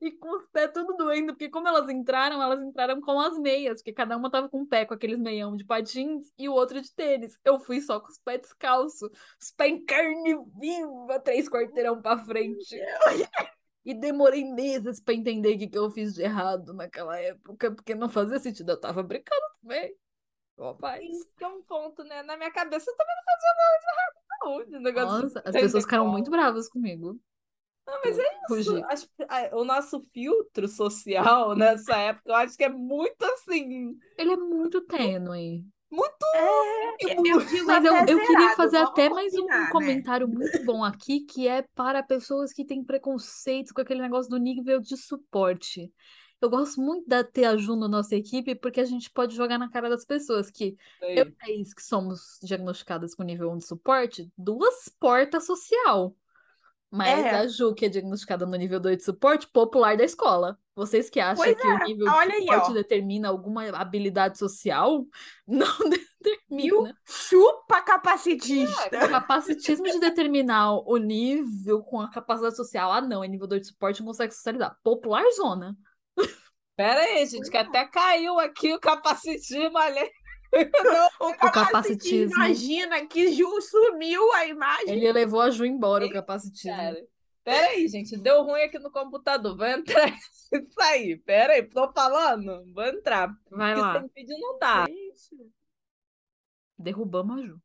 E 0.00 0.12
com 0.12 0.36
os 0.36 0.46
pés 0.52 0.70
tudo 0.72 0.96
doendo, 0.96 1.32
porque 1.32 1.48
como 1.48 1.66
elas 1.66 1.88
entraram, 1.88 2.40
elas 2.40 2.62
entraram 2.62 3.00
com 3.00 3.18
as 3.18 3.36
meias, 3.36 3.80
porque 3.80 3.92
cada 3.92 4.16
uma 4.16 4.30
tava 4.30 4.48
com 4.48 4.60
um 4.60 4.66
pé 4.66 4.84
com 4.84 4.94
aqueles 4.94 5.18
meião 5.18 5.56
de 5.56 5.64
patins 5.64 6.32
e 6.38 6.48
o 6.48 6.52
outro 6.52 6.80
de 6.80 6.94
tênis. 6.94 7.36
Eu 7.44 7.58
fui 7.58 7.80
só 7.80 7.98
com 7.98 8.06
os 8.08 8.18
pés 8.18 8.42
descalços, 8.42 9.10
os 9.40 9.50
pés 9.50 9.72
em 9.72 9.84
carne 9.84 10.36
viva, 10.60 11.18
três 11.18 11.48
quarteirão 11.48 12.00
pra 12.00 12.16
frente. 12.18 12.80
E 13.84 13.94
demorei 13.94 14.44
meses 14.44 15.00
pra 15.00 15.14
entender 15.14 15.56
o 15.56 15.58
que, 15.58 15.66
que 15.66 15.78
eu 15.78 15.90
fiz 15.90 16.14
de 16.14 16.22
errado 16.22 16.72
naquela 16.74 17.18
época, 17.18 17.74
porque 17.74 17.94
não 17.94 18.08
fazia 18.08 18.38
sentido, 18.38 18.70
eu 18.70 18.80
tava 18.80 19.02
brincando 19.02 19.46
também. 19.60 19.96
Rapaz. 20.58 21.04
Isso 21.04 21.28
que 21.36 21.44
é 21.44 21.48
um 21.48 21.62
ponto, 21.62 22.02
né? 22.04 22.22
Na 22.22 22.36
minha 22.36 22.50
cabeça 22.50 22.90
eu 22.90 22.96
também 22.96 23.14
não 23.16 23.22
fazia 23.24 23.54
nada 23.56 23.78
de 23.78 23.86
errado, 23.86 24.72
não. 24.72 24.80
negócio 24.80 25.22
Nossa, 25.22 25.42
as 25.44 25.52
pessoas 25.52 25.84
ficaram 25.84 26.08
muito 26.08 26.30
bravas 26.30 26.68
comigo. 26.68 27.18
Não, 27.86 28.00
mas 28.04 28.18
é 28.18 28.22
isso. 28.22 28.46
fugi. 28.48 28.84
As- 28.88 29.08
a- 29.28 29.56
o 29.56 29.64
nosso 29.64 30.06
filtro 30.12 30.68
social 30.68 31.54
nessa 31.56 31.96
época, 31.96 32.28
eu 32.30 32.34
acho 32.34 32.56
que 32.56 32.64
é 32.64 32.68
muito 32.68 33.22
assim. 33.22 33.98
Ele 34.16 34.32
é 34.32 34.36
muito 34.36 34.80
tênue. 34.82 35.64
Muito. 35.90 36.26
É, 36.34 37.14
eu 37.14 37.40
digo 37.46 37.64
Mas 37.66 37.84
eu, 37.84 37.94
eu 37.94 38.06
queria 38.06 38.24
zerado, 38.36 38.56
fazer 38.56 38.76
vamos 38.76 38.90
até 38.90 39.08
mais 39.08 39.32
um 39.34 39.46
né? 39.46 39.68
comentário 39.72 40.28
muito 40.28 40.62
bom 40.64 40.84
aqui, 40.84 41.20
que 41.20 41.48
é 41.48 41.62
para 41.74 42.02
pessoas 42.02 42.52
que 42.52 42.64
têm 42.64 42.84
preconceito 42.84 43.72
com 43.72 43.80
aquele 43.80 44.02
negócio 44.02 44.28
do 44.28 44.36
nível 44.36 44.80
de 44.80 44.96
suporte. 44.98 45.90
Eu 46.40 46.48
gosto 46.48 46.80
muito 46.80 47.08
da 47.08 47.24
ter 47.24 47.44
a 47.46 47.56
Ju 47.56 47.74
na 47.74 47.88
nossa 47.88 48.14
equipe, 48.14 48.54
porque 48.54 48.80
a 48.80 48.84
gente 48.84 49.10
pode 49.10 49.34
jogar 49.34 49.58
na 49.58 49.68
cara 49.68 49.88
das 49.88 50.04
pessoas 50.04 50.50
que 50.50 50.76
eu 51.02 51.26
e 51.48 51.64
que 51.74 51.82
somos 51.82 52.38
diagnosticadas 52.42 53.14
com 53.14 53.24
nível 53.24 53.50
1 53.50 53.58
de 53.58 53.66
suporte, 53.66 54.32
duas 54.36 54.88
portas 55.00 55.44
social. 55.44 56.14
Mas 56.90 57.08
É. 57.08 57.30
a 57.30 57.46
Ju, 57.46 57.74
que 57.74 57.84
é 57.84 57.88
diagnosticada 57.88 58.46
no 58.46 58.56
nível 58.56 58.80
2 58.80 58.96
de 58.98 59.04
suporte, 59.04 59.46
popular 59.48 59.96
da 59.96 60.04
escola. 60.04 60.58
Vocês 60.74 61.10
que 61.10 61.20
acham 61.20 61.44
Pois 61.44 61.60
que 61.60 61.66
o 61.66 61.70
é, 61.70 61.84
nível 61.84 62.06
de 62.06 62.14
olha 62.14 62.34
aí, 62.34 62.40
suporte 62.42 62.70
ó. 62.70 62.72
determina 62.72 63.28
alguma 63.28 63.68
habilidade 63.76 64.38
social, 64.38 65.04
não 65.46 65.66
determina. 66.22 66.96
Chupa 67.04 67.82
capacitista. 67.82 69.04
O 69.04 69.10
capacitismo 69.10 69.84
de 69.84 69.98
determinar 69.98 70.72
o 70.88 70.96
nível 70.96 71.82
com 71.82 72.00
a 72.00 72.08
capacidade 72.10 72.56
social. 72.56 72.92
Ah, 72.92 73.00
não, 73.00 73.22
é 73.22 73.28
nível 73.28 73.46
2 73.46 73.60
de 73.62 73.68
suporte, 73.68 74.00
não 74.00 74.06
consegue 74.06 74.32
socializar. 74.34 74.78
Popular 74.82 75.24
zona. 75.32 75.76
Pera 76.78 77.00
aí, 77.00 77.26
gente, 77.26 77.50
que 77.50 77.56
até 77.56 77.84
caiu 77.88 78.38
aqui 78.38 78.72
o 78.72 78.78
capacitismo 78.78 79.76
ali. 79.76 80.08
O 81.20 81.26
O 81.30 81.34
capacitismo. 81.34 82.34
Imagina 82.36 83.04
que 83.06 83.32
Ju 83.32 83.60
sumiu 83.60 84.32
a 84.34 84.46
imagem. 84.46 84.90
Ele 84.94 85.12
levou 85.12 85.40
a 85.42 85.50
Ju 85.50 85.66
embora, 85.66 86.06
o 86.06 86.10
capacitismo. 86.10 86.74
Pera, 86.74 87.06
pera 87.44 87.66
aí, 87.70 87.86
gente, 87.88 88.16
deu 88.16 88.44
ruim 88.44 88.62
aqui 88.62 88.78
no 88.78 88.90
computador. 88.92 89.56
Vou 89.56 89.66
entrar. 89.66 90.08
Isso 90.52 90.80
aí, 90.80 91.16
pera 91.18 91.54
aí, 91.54 91.64
tô 91.64 91.92
falando? 91.92 92.64
Vou 92.72 92.84
entrar. 92.86 93.28
Vai 93.50 93.74
Porque 93.74 93.80
lá. 93.86 94.00
sem 94.00 94.10
vídeo 94.14 94.38
não 94.40 94.58
dá. 94.58 94.86
Gente, 94.86 95.52
Derrubamos 96.78 97.40
a 97.40 97.44
Ju. 97.44 97.60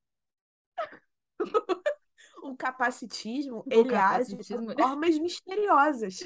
O 2.44 2.58
capacitismo, 2.58 3.60
O 3.60 3.66
ele 3.74 3.96
age 3.96 4.32
capacitismo- 4.36 4.76
de 4.76 4.84
formas 4.84 5.18
misteriosas. 5.20 6.20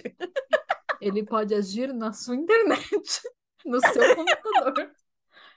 Ele 1.02 1.24
pode 1.24 1.54
agir 1.54 1.94
na 1.94 2.14
sua 2.14 2.36
internet, 2.36 3.22
no 3.66 3.80
seu 3.80 4.16
computador. 4.16 4.92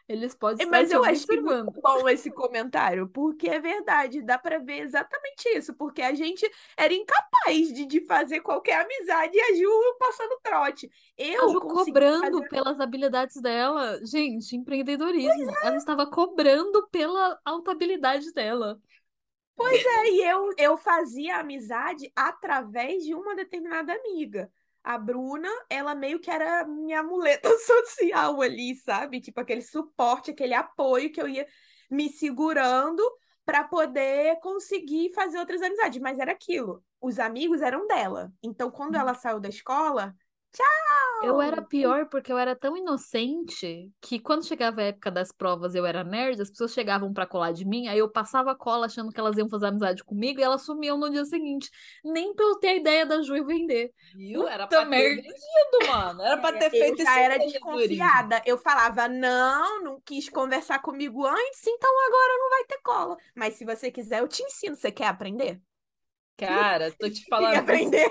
Eles 0.09 0.35
podem 0.35 0.65
estar 0.65 0.77
Mas 0.77 0.91
eu 0.91 1.05
acho 1.05 1.33
é 1.33 1.41
muito 1.41 1.81
bom 1.81 2.09
esse 2.09 2.33
comentário, 2.33 3.09
porque 3.09 3.49
é 3.49 3.61
verdade, 3.61 4.21
dá 4.23 4.37
pra 4.37 4.59
ver 4.59 4.81
exatamente 4.81 5.49
isso, 5.57 5.73
porque 5.75 6.03
a 6.03 6.13
gente 6.15 6.51
era 6.77 6.93
incapaz 6.93 7.73
de, 7.73 7.87
de 7.87 8.01
fazer 8.07 8.41
qualquer 8.41 8.85
amizade 8.85 9.37
e 9.37 9.41
a 9.41 9.55
Ju 9.55 9.97
passando 10.01 10.41
trote. 10.43 10.91
A 11.17 11.23
Eu 11.23 11.49
Ju 11.51 11.61
consegui 11.61 11.93
cobrando 11.93 12.39
fazer- 12.39 12.49
pelas 12.49 12.81
habilidades 12.81 13.41
dela. 13.41 14.05
Gente, 14.05 14.57
empreendedorismo. 14.57 15.53
Ela 15.63 15.77
estava 15.77 16.11
cobrando 16.11 16.89
pela 16.89 17.41
alta 17.45 17.71
habilidade 17.71 18.33
dela. 18.33 18.81
Pois 19.55 19.85
é, 19.85 20.09
e 20.11 20.25
eu, 20.29 20.51
eu 20.57 20.77
fazia 20.77 21.37
amizade 21.39 22.11
através 22.17 23.05
de 23.05 23.15
uma 23.15 23.37
determinada 23.37 23.93
amiga. 23.93 24.51
A 24.83 24.99
Bruna, 24.99 25.49
ela 25.69 25.95
meio 25.95 26.21
que 26.21 26.31
era 26.31 26.67
minha 26.67 27.03
muleta 27.03 27.49
social 27.61 28.41
ali, 28.41 28.75
sabe? 28.77 29.21
Tipo, 29.21 29.41
aquele 29.41 29.63
suporte, 29.63 30.31
aquele 30.31 30.55
apoio 30.55 31.13
que 31.13 31.21
eu 31.21 31.29
ia 31.29 31.47
me 31.91 32.09
segurando 32.09 33.03
para 33.45 33.65
poder 33.65 34.39
conseguir 34.41 35.13
fazer 35.13 35.39
outras 35.39 35.61
amizades. 35.63 36.01
Mas 36.01 36.19
era 36.19 36.33
aquilo, 36.33 36.83
os 37.01 37.19
amigos 37.19 37.63
eram 37.63 37.87
dela. 37.87 38.33
Então, 38.43 38.71
quando 38.71 38.97
ela 38.97 39.15
saiu 39.15 39.41
da 39.41 39.49
escola, 39.49 40.15
tchau! 40.53 41.25
Eu 41.25 41.41
era 41.41 41.61
pior 41.63 42.07
porque 42.09 42.33
eu 42.33 42.39
era 42.39 42.57
tão 42.57 42.77
inocente 42.77 43.91
que 44.01 44.19
quando 44.19 44.47
chegava 44.47 44.81
a 44.81 44.85
época 44.85 45.11
das 45.11 45.31
provas 45.33 45.75
eu 45.75 45.85
era 45.85 46.03
nerd, 46.03 46.41
as 46.41 46.51
pessoas 46.51 46.73
chegavam 46.73 47.13
pra 47.13 47.27
colar 47.27 47.53
de 47.53 47.65
mim, 47.65 47.89
aí 47.89 47.99
eu 47.99 48.11
passava 48.11 48.53
a 48.53 48.55
cola 48.55 48.87
achando 48.87 49.13
que 49.13 49.21
elas 49.21 49.37
iam 49.37 49.49
fazer 49.49 49.67
amizade 49.67 50.03
comigo 50.03 50.41
e 50.41 50.43
elas 50.43 50.63
sumiam 50.63 50.99
no 50.99 51.11
dia 51.11 51.25
seguinte. 51.25 51.71
Nem 52.05 52.35
pra 52.35 52.45
eu 52.45 52.57
ter 52.57 52.69
a 52.69 52.75
ideia 52.75 53.07
da 53.07 53.23
Ju 53.23 53.37
e 53.37 53.45
vender. 53.45 53.93
Viu? 54.15 54.49
Era 54.49 54.67
pra 54.67 54.87
ter 54.87 55.17
vendido, 55.17 55.87
mano. 55.89 56.23
Era 56.23 56.37
pra 56.39 56.53
ter 56.53 56.67
eu 56.67 56.71
feito 56.71 57.03
já 57.03 57.11
esse 57.11 57.21
era 57.21 57.39
desconfiada. 57.39 58.43
Eu 58.47 58.59
falava, 58.59 59.09
não, 59.09 59.83
não 59.83 60.01
quis 60.01 60.29
conversar 60.29 60.81
comigo 60.81 61.27
antes, 61.27 61.67
então 61.67 61.91
agora 62.07 62.39
não 62.39 62.51
vai 62.51 62.65
ter 62.65 62.81
cola. 62.83 63.17
Mas 63.35 63.55
se 63.55 63.65
você 63.65 63.91
quiser, 63.91 64.21
eu 64.21 64.29
te 64.29 64.43
ensino. 64.43 64.75
Você 64.75 64.91
quer 64.91 65.07
aprender? 65.07 65.61
Cara, 66.47 66.93
tô 66.99 67.09
te 67.09 67.25
falando. 67.27 67.57
aprender? 67.57 68.11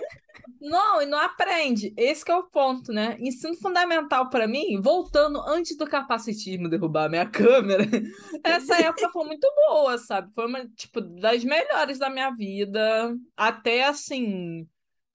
Não, 0.60 1.02
e 1.02 1.06
não 1.06 1.18
aprende. 1.18 1.94
Esse 1.96 2.24
que 2.26 2.32
é 2.32 2.36
o 2.36 2.44
ponto, 2.44 2.92
né? 2.92 3.18
Ensino 3.20 3.56
fundamental 3.56 4.30
pra 4.30 4.48
mim, 4.48 4.82
voltando 4.82 5.40
antes 5.48 5.78
do 5.78 5.88
capacitismo 5.88 6.70
derrubar 6.70 7.06
a 7.06 7.10
minha 7.10 7.26
câmera, 7.30 7.86
essa 8.44 8.76
época 8.76 9.10
foi 9.10 9.26
muito 9.26 9.48
boa, 9.68 9.98
sabe? 9.98 10.32
Foi 10.34 10.48
uma, 10.48 10.68
tipo, 10.70 11.02
das 11.02 11.44
melhores 11.44 11.98
da 11.98 12.10
minha 12.10 12.32
vida, 12.32 13.16
até 13.38 13.86
assim, 13.86 14.68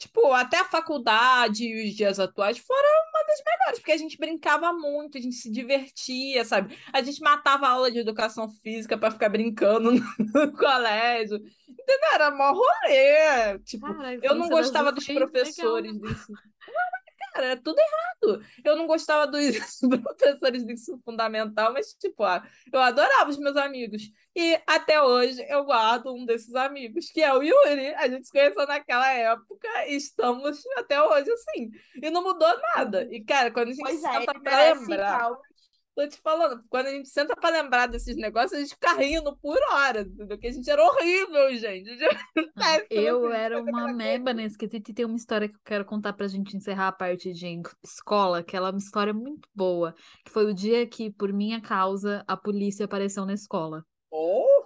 tipo, 0.04 0.32
até 0.32 0.58
a 0.58 0.64
faculdade 0.64 1.64
e 1.64 1.88
os 1.88 1.94
dias 1.94 2.20
atuais 2.20 2.58
foram 2.58 2.88
uma 3.10 3.26
das 3.26 3.42
melhores, 3.44 3.78
porque 3.78 3.92
a 3.92 3.96
gente 3.96 4.18
brincava 4.18 4.72
muito, 4.72 5.16
a 5.18 5.20
gente 5.20 5.34
se 5.34 5.50
divertia, 5.50 6.44
sabe? 6.44 6.76
A 6.92 7.02
gente 7.02 7.20
matava 7.20 7.66
a 7.66 7.70
aula 7.70 7.90
de 7.90 7.98
educação 7.98 8.48
física 8.48 8.96
pra 8.98 9.10
ficar 9.10 9.28
brincando 9.28 9.92
no 10.18 10.52
colégio. 10.52 11.36
Entendeu? 11.68 12.10
Era 12.14 12.30
mó 12.30 12.52
rolê. 12.52 13.58
Tipo, 13.64 13.86
Cara, 13.86 14.14
eu 14.22 14.34
não 14.34 14.48
gostava 14.48 14.92
dos 14.92 15.06
legal. 15.06 15.28
professores. 15.28 15.92
Não, 15.98 16.10
Cara, 17.34 17.46
é 17.48 17.56
tudo 17.56 17.76
errado. 17.78 18.44
Eu 18.64 18.76
não 18.76 18.86
gostava 18.86 19.26
dos 19.26 19.40
professores 20.02 20.64
do 20.64 20.70
ensino 20.70 21.00
fundamental, 21.04 21.72
mas, 21.72 21.92
tipo, 21.94 22.22
ah, 22.22 22.46
eu 22.72 22.80
adorava 22.80 23.28
os 23.28 23.38
meus 23.38 23.56
amigos. 23.56 24.02
E 24.36 24.60
até 24.66 25.02
hoje 25.02 25.44
eu 25.48 25.64
guardo 25.64 26.14
um 26.14 26.24
desses 26.24 26.54
amigos, 26.54 27.10
que 27.10 27.20
é 27.20 27.34
o 27.34 27.42
Yuri. 27.42 27.92
A 27.96 28.08
gente 28.08 28.26
se 28.26 28.32
conheceu 28.32 28.66
naquela 28.68 29.08
época 29.10 29.68
e 29.88 29.96
estamos 29.96 30.62
até 30.76 31.02
hoje 31.02 31.28
assim. 31.32 31.70
E 32.00 32.08
não 32.08 32.22
mudou 32.22 32.48
nada. 32.76 33.08
E, 33.10 33.24
cara, 33.24 33.50
quando 33.50 33.68
a 33.68 33.72
gente 33.72 33.82
Pois 33.82 34.02
é, 34.04 34.12
senta 34.20 34.40
pra 34.40 34.74
lembrar. 34.74 35.18
palmas. 35.18 35.53
Tô 35.94 36.08
te 36.08 36.18
falando, 36.18 36.64
quando 36.68 36.86
a 36.88 36.90
gente 36.90 37.08
senta 37.08 37.36
pra 37.36 37.50
lembrar 37.50 37.86
desses 37.86 38.16
negócios, 38.16 38.52
a 38.52 38.60
gente 38.60 38.74
fica 38.74 38.94
rindo 38.94 39.36
por 39.36 39.56
hora, 39.72 40.00
entendeu? 40.00 40.36
Que 40.36 40.48
a 40.48 40.52
gente 40.52 40.68
era 40.68 40.82
horrível, 40.82 41.56
gente. 41.56 41.88
A 41.88 41.92
gente 41.92 42.02
era 42.02 42.18
Não, 42.34 42.48
péssimo, 42.52 42.90
Eu 42.90 43.26
assim, 43.26 43.36
era 43.36 43.62
uma 43.62 43.92
meba 43.92 44.34
nesse 44.34 44.58
quesito 44.58 44.90
e 44.90 44.94
tem 44.94 45.04
uma 45.04 45.14
história 45.16 45.48
que 45.48 45.54
eu 45.54 45.60
quero 45.64 45.84
contar 45.84 46.12
pra 46.14 46.26
gente 46.26 46.56
encerrar 46.56 46.88
a 46.88 46.92
parte 46.92 47.32
de 47.32 47.62
escola, 47.84 48.42
que 48.42 48.56
ela 48.56 48.68
é 48.68 48.72
uma 48.72 48.78
história 48.78 49.14
muito 49.14 49.48
boa, 49.54 49.94
que 50.24 50.32
foi 50.32 50.46
o 50.46 50.54
dia 50.54 50.84
que, 50.84 51.12
por 51.12 51.32
minha 51.32 51.60
causa, 51.60 52.24
a 52.26 52.36
polícia 52.36 52.86
apareceu 52.86 53.24
na 53.24 53.34
escola. 53.34 53.84
Oh, 54.10 54.64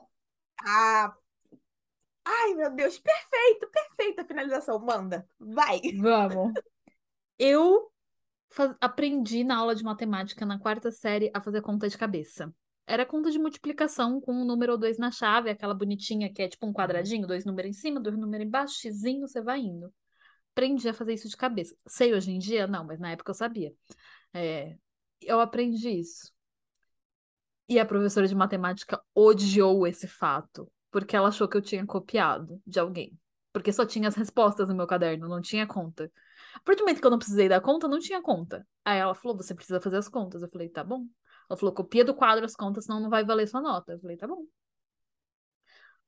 Ah, 0.64 1.14
ai, 2.24 2.54
meu 2.54 2.70
Deus, 2.74 2.98
perfeito, 2.98 3.70
perfeita 3.70 4.22
a 4.22 4.24
finalização. 4.26 4.78
Manda, 4.78 5.28
vai. 5.38 5.80
Vamos. 6.00 6.52
Eu 7.38 7.92
fa- 8.50 8.76
aprendi 8.80 9.44
na 9.44 9.56
aula 9.56 9.74
de 9.74 9.82
matemática 9.84 10.44
na 10.46 10.58
quarta 10.58 10.90
série 10.90 11.30
a 11.34 11.40
fazer 11.40 11.60
conta 11.62 11.88
de 11.88 11.96
cabeça. 11.98 12.52
Era 12.86 13.04
conta 13.04 13.30
de 13.30 13.38
multiplicação 13.38 14.20
com 14.20 14.32
um 14.32 14.44
número 14.44 14.72
ou 14.72 14.78
dois 14.78 14.98
na 14.98 15.10
chave, 15.10 15.50
aquela 15.50 15.74
bonitinha 15.74 16.32
que 16.32 16.42
é 16.42 16.48
tipo 16.48 16.66
um 16.66 16.72
quadradinho, 16.72 17.26
dois 17.26 17.44
números 17.44 17.70
em 17.70 17.74
cima, 17.74 18.00
dois 18.00 18.16
números 18.16 18.46
embaixo, 18.46 18.74
xizinho, 18.80 19.26
você 19.26 19.42
vai 19.42 19.60
indo. 19.60 19.92
Aprendi 20.52 20.88
a 20.88 20.94
fazer 20.94 21.14
isso 21.14 21.28
de 21.28 21.36
cabeça. 21.36 21.76
Sei 21.86 22.14
hoje 22.14 22.30
em 22.32 22.38
dia? 22.38 22.66
Não, 22.66 22.84
mas 22.84 22.98
na 22.98 23.10
época 23.12 23.30
eu 23.30 23.34
sabia. 23.34 23.72
É, 24.32 24.76
eu 25.20 25.40
aprendi 25.40 25.90
isso. 25.90 26.32
E 27.68 27.78
a 27.78 27.84
professora 27.84 28.26
de 28.26 28.34
matemática 28.34 29.00
odiou 29.14 29.86
esse 29.86 30.08
fato, 30.08 30.70
porque 30.90 31.14
ela 31.14 31.28
achou 31.28 31.46
que 31.46 31.56
eu 31.56 31.62
tinha 31.62 31.84
copiado 31.84 32.60
de 32.66 32.80
alguém. 32.80 33.18
Porque 33.52 33.72
só 33.72 33.84
tinha 33.84 34.08
as 34.08 34.14
respostas 34.14 34.68
no 34.68 34.74
meu 34.74 34.86
caderno, 34.86 35.28
não 35.28 35.40
tinha 35.40 35.66
conta. 35.66 36.10
A 36.58 36.60
partir 36.64 36.78
do 36.80 36.84
momento 36.84 37.00
que 37.00 37.06
eu 37.06 37.10
não 37.10 37.18
precisei 37.18 37.48
dar 37.48 37.60
conta, 37.60 37.88
não 37.88 37.98
tinha 37.98 38.20
conta. 38.22 38.66
Aí 38.84 38.98
ela 38.98 39.14
falou: 39.14 39.36
você 39.36 39.54
precisa 39.54 39.80
fazer 39.80 39.96
as 39.96 40.08
contas. 40.08 40.42
Eu 40.42 40.48
falei: 40.50 40.68
tá 40.68 40.84
bom. 40.84 41.06
Ela 41.48 41.58
falou: 41.58 41.74
copia 41.74 42.04
do 42.04 42.14
quadro 42.14 42.44
as 42.44 42.54
contas, 42.54 42.84
senão 42.84 43.00
não 43.00 43.10
vai 43.10 43.24
valer 43.24 43.46
sua 43.48 43.60
nota. 43.60 43.92
Eu 43.92 44.00
falei: 44.00 44.16
tá 44.16 44.26
bom. 44.26 44.44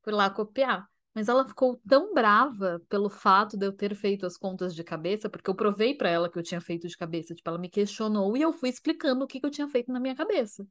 Fui 0.02 0.12
lá 0.12 0.30
copiar. 0.30 0.88
Mas 1.14 1.28
ela 1.28 1.46
ficou 1.46 1.80
tão 1.88 2.14
brava 2.14 2.80
pelo 2.88 3.10
fato 3.10 3.56
de 3.56 3.66
eu 3.66 3.72
ter 3.72 3.94
feito 3.96 4.24
as 4.26 4.36
contas 4.36 4.74
de 4.74 4.84
cabeça, 4.84 5.28
porque 5.28 5.50
eu 5.50 5.54
provei 5.56 5.94
pra 5.94 6.08
ela 6.08 6.30
que 6.30 6.38
eu 6.38 6.42
tinha 6.42 6.60
feito 6.60 6.86
de 6.86 6.96
cabeça. 6.96 7.34
Tipo, 7.34 7.50
ela 7.50 7.58
me 7.58 7.68
questionou 7.68 8.36
e 8.36 8.42
eu 8.42 8.52
fui 8.52 8.68
explicando 8.68 9.24
o 9.24 9.26
que, 9.26 9.40
que 9.40 9.46
eu 9.46 9.50
tinha 9.50 9.68
feito 9.68 9.92
na 9.92 9.98
minha 10.00 10.14
cabeça. 10.14 10.64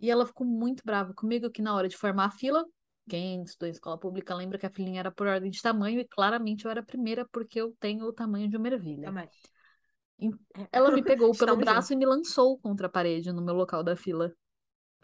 E 0.00 0.10
ela 0.10 0.26
ficou 0.26 0.46
muito 0.46 0.82
brava 0.84 1.14
comigo 1.14 1.50
que 1.50 1.62
na 1.62 1.74
hora 1.74 1.88
de 1.88 1.96
formar 1.96 2.26
a 2.26 2.30
fila, 2.30 2.64
quem 3.10 3.42
estudou 3.42 3.68
em 3.68 3.72
escola 3.72 3.98
pública 3.98 4.34
lembra 4.34 4.56
que 4.58 4.66
a 4.66 4.70
filinha 4.70 5.00
era 5.00 5.10
por 5.10 5.26
ordem 5.26 5.50
de 5.50 5.60
tamanho 5.60 6.00
e 6.00 6.04
claramente 6.04 6.64
eu 6.64 6.70
era 6.70 6.80
a 6.80 6.84
primeira 6.84 7.26
porque 7.30 7.60
eu 7.60 7.74
tenho 7.80 8.04
o 8.04 8.12
tamanho 8.12 8.48
de 8.48 8.56
uma 8.56 8.68
ervilha. 8.68 9.06
Também. 9.06 9.28
Ela 10.70 10.90
me 10.92 11.02
pegou 11.02 11.32
pelo 11.36 11.56
braço 11.56 11.92
e 11.92 11.96
me 11.96 12.06
lançou 12.06 12.58
contra 12.58 12.86
a 12.86 12.90
parede 12.90 13.32
no 13.32 13.42
meu 13.42 13.54
local 13.54 13.82
da 13.82 13.96
fila. 13.96 14.32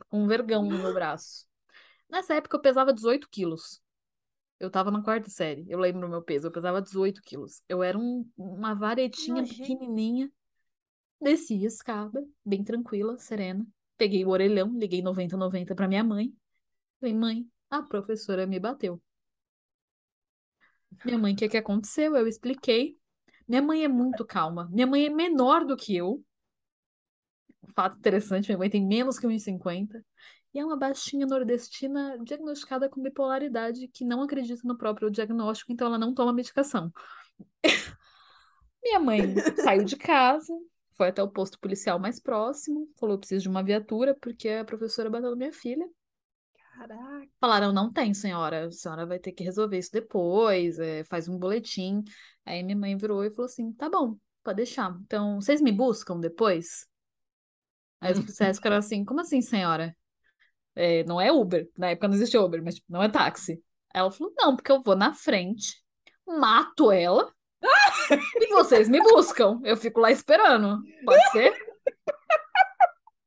Com 0.08 0.22
um 0.22 0.26
vergão 0.28 0.62
no 0.62 0.78
meu 0.78 0.92
braço. 0.92 1.46
Nessa 2.08 2.34
época 2.34 2.56
eu 2.56 2.60
pesava 2.60 2.92
18 2.92 3.28
quilos. 3.28 3.80
Eu 4.60 4.70
tava 4.70 4.90
na 4.90 5.02
quarta 5.02 5.28
série, 5.28 5.66
eu 5.68 5.78
lembro 5.78 6.06
o 6.06 6.10
meu 6.10 6.22
peso, 6.22 6.46
eu 6.46 6.52
pesava 6.52 6.80
18 6.80 7.20
quilos. 7.22 7.60
Eu 7.68 7.82
era 7.82 7.98
um- 7.98 8.26
uma 8.36 8.74
varetinha 8.74 9.42
Nojento. 9.42 9.58
pequenininha. 9.58 10.30
Desci 11.20 11.64
a 11.64 11.66
escada, 11.66 12.24
bem 12.44 12.62
tranquila, 12.62 13.18
serena. 13.18 13.66
Peguei 13.98 14.24
o 14.24 14.28
orelhão, 14.28 14.72
liguei 14.78 15.02
9090 15.02 15.74
pra 15.74 15.88
minha 15.88 16.04
mãe. 16.04 16.32
Falei, 17.00 17.14
mãe, 17.14 17.46
a 17.70 17.82
professora 17.82 18.46
me 18.46 18.58
bateu. 18.58 19.00
Minha 21.04 21.18
mãe, 21.18 21.34
o 21.34 21.36
que 21.36 21.48
que 21.48 21.56
aconteceu? 21.56 22.16
Eu 22.16 22.26
expliquei. 22.26 22.98
Minha 23.46 23.62
mãe 23.62 23.84
é 23.84 23.88
muito 23.88 24.24
calma. 24.24 24.68
Minha 24.72 24.86
mãe 24.86 25.06
é 25.06 25.10
menor 25.10 25.64
do 25.64 25.76
que 25.76 25.96
eu. 25.96 26.24
Fato 27.74 27.98
interessante, 27.98 28.48
minha 28.48 28.58
mãe 28.58 28.70
tem 28.70 28.84
menos 28.84 29.18
que 29.18 29.26
1,50. 29.26 30.02
E 30.54 30.58
é 30.58 30.64
uma 30.64 30.76
baixinha 30.76 31.26
nordestina 31.26 32.16
diagnosticada 32.24 32.88
com 32.88 33.02
bipolaridade 33.02 33.88
que 33.88 34.04
não 34.04 34.22
acredita 34.22 34.62
no 34.64 34.78
próprio 34.78 35.10
diagnóstico, 35.10 35.72
então 35.72 35.88
ela 35.88 35.98
não 35.98 36.14
toma 36.14 36.32
medicação. 36.32 36.90
Minha 38.82 39.00
mãe 39.00 39.34
saiu 39.62 39.84
de 39.84 39.96
casa, 39.96 40.54
foi 40.96 41.08
até 41.08 41.22
o 41.22 41.28
posto 41.28 41.58
policial 41.58 41.98
mais 41.98 42.18
próximo, 42.18 42.88
falou: 42.98 43.18
preciso 43.18 43.42
de 43.42 43.48
uma 43.48 43.62
viatura 43.62 44.14
porque 44.14 44.48
a 44.48 44.64
professora 44.64 45.10
bateu 45.10 45.30
na 45.30 45.36
minha 45.36 45.52
filha. 45.52 45.86
Caraca. 46.76 47.28
Falaram, 47.40 47.72
não 47.72 47.92
tem, 47.92 48.12
senhora. 48.12 48.66
A 48.66 48.70
senhora 48.70 49.06
vai 49.06 49.18
ter 49.18 49.32
que 49.32 49.42
resolver 49.44 49.78
isso 49.78 49.92
depois, 49.92 50.78
é, 50.78 51.04
faz 51.04 51.28
um 51.28 51.38
boletim. 51.38 52.02
Aí 52.44 52.62
minha 52.62 52.76
mãe 52.76 52.96
virou 52.96 53.24
e 53.24 53.30
falou 53.30 53.46
assim: 53.46 53.72
tá 53.72 53.88
bom, 53.88 54.16
pode 54.44 54.56
deixar. 54.56 54.96
Então, 55.04 55.40
vocês 55.40 55.60
me 55.60 55.72
buscam 55.72 56.20
depois? 56.20 56.86
Aí 58.00 58.12
os 58.12 58.18
policiais 58.20 58.56
ficaram 58.56 58.76
assim: 58.76 59.04
como 59.04 59.20
assim, 59.20 59.40
senhora? 59.40 59.96
É, 60.74 61.04
não 61.04 61.20
é 61.20 61.32
Uber. 61.32 61.68
Na 61.76 61.90
época 61.90 62.08
não 62.08 62.14
existia 62.14 62.40
Uber, 62.40 62.62
mas 62.62 62.76
tipo, 62.76 62.86
não 62.90 63.02
é 63.02 63.08
táxi. 63.08 63.62
Ela 63.94 64.10
falou: 64.10 64.32
não, 64.36 64.54
porque 64.54 64.70
eu 64.70 64.82
vou 64.82 64.94
na 64.94 65.14
frente, 65.14 65.82
mato 66.26 66.92
ela 66.92 67.34
e 68.40 68.46
vocês 68.48 68.88
me 68.88 69.00
buscam. 69.00 69.60
Eu 69.64 69.76
fico 69.76 70.00
lá 70.00 70.10
esperando. 70.10 70.82
Pode 71.04 71.30
ser? 71.30 71.54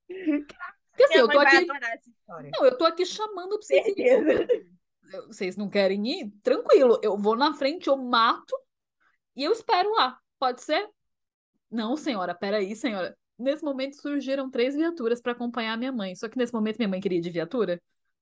Porque 0.99 1.03
assim, 1.03 1.13
Minha 1.13 1.23
eu 1.23 1.29
tô 1.29 1.39
aqui. 1.39 2.51
Não, 2.51 2.65
eu 2.65 2.77
tô 2.77 2.85
aqui 2.85 3.05
chamando 3.05 3.57
pra 3.57 3.62
vocês 3.62 3.95
vocês 5.27 5.57
não 5.57 5.69
querem 5.69 6.07
ir? 6.07 6.31
Tranquilo, 6.43 6.99
eu 7.01 7.17
vou 7.17 7.35
na 7.35 7.53
frente, 7.53 7.88
eu 7.88 7.97
mato 7.97 8.55
e 9.35 9.43
eu 9.43 9.51
espero 9.51 9.91
lá. 9.93 10.19
Pode 10.38 10.62
ser? 10.62 10.88
Não, 11.71 11.95
senhora, 11.95 12.35
peraí, 12.35 12.75
senhora. 12.75 13.17
Nesse 13.38 13.63
momento 13.63 13.95
surgiram 13.95 14.51
três 14.51 14.75
viaturas 14.75 15.21
para 15.21 15.31
acompanhar 15.31 15.77
minha 15.77 15.91
mãe. 15.91 16.15
Só 16.15 16.27
que 16.27 16.38
nesse 16.38 16.53
momento 16.53 16.77
minha 16.77 16.89
mãe 16.89 16.99
queria 16.99 17.17
ir 17.17 17.21
de 17.21 17.29
viatura? 17.29 17.81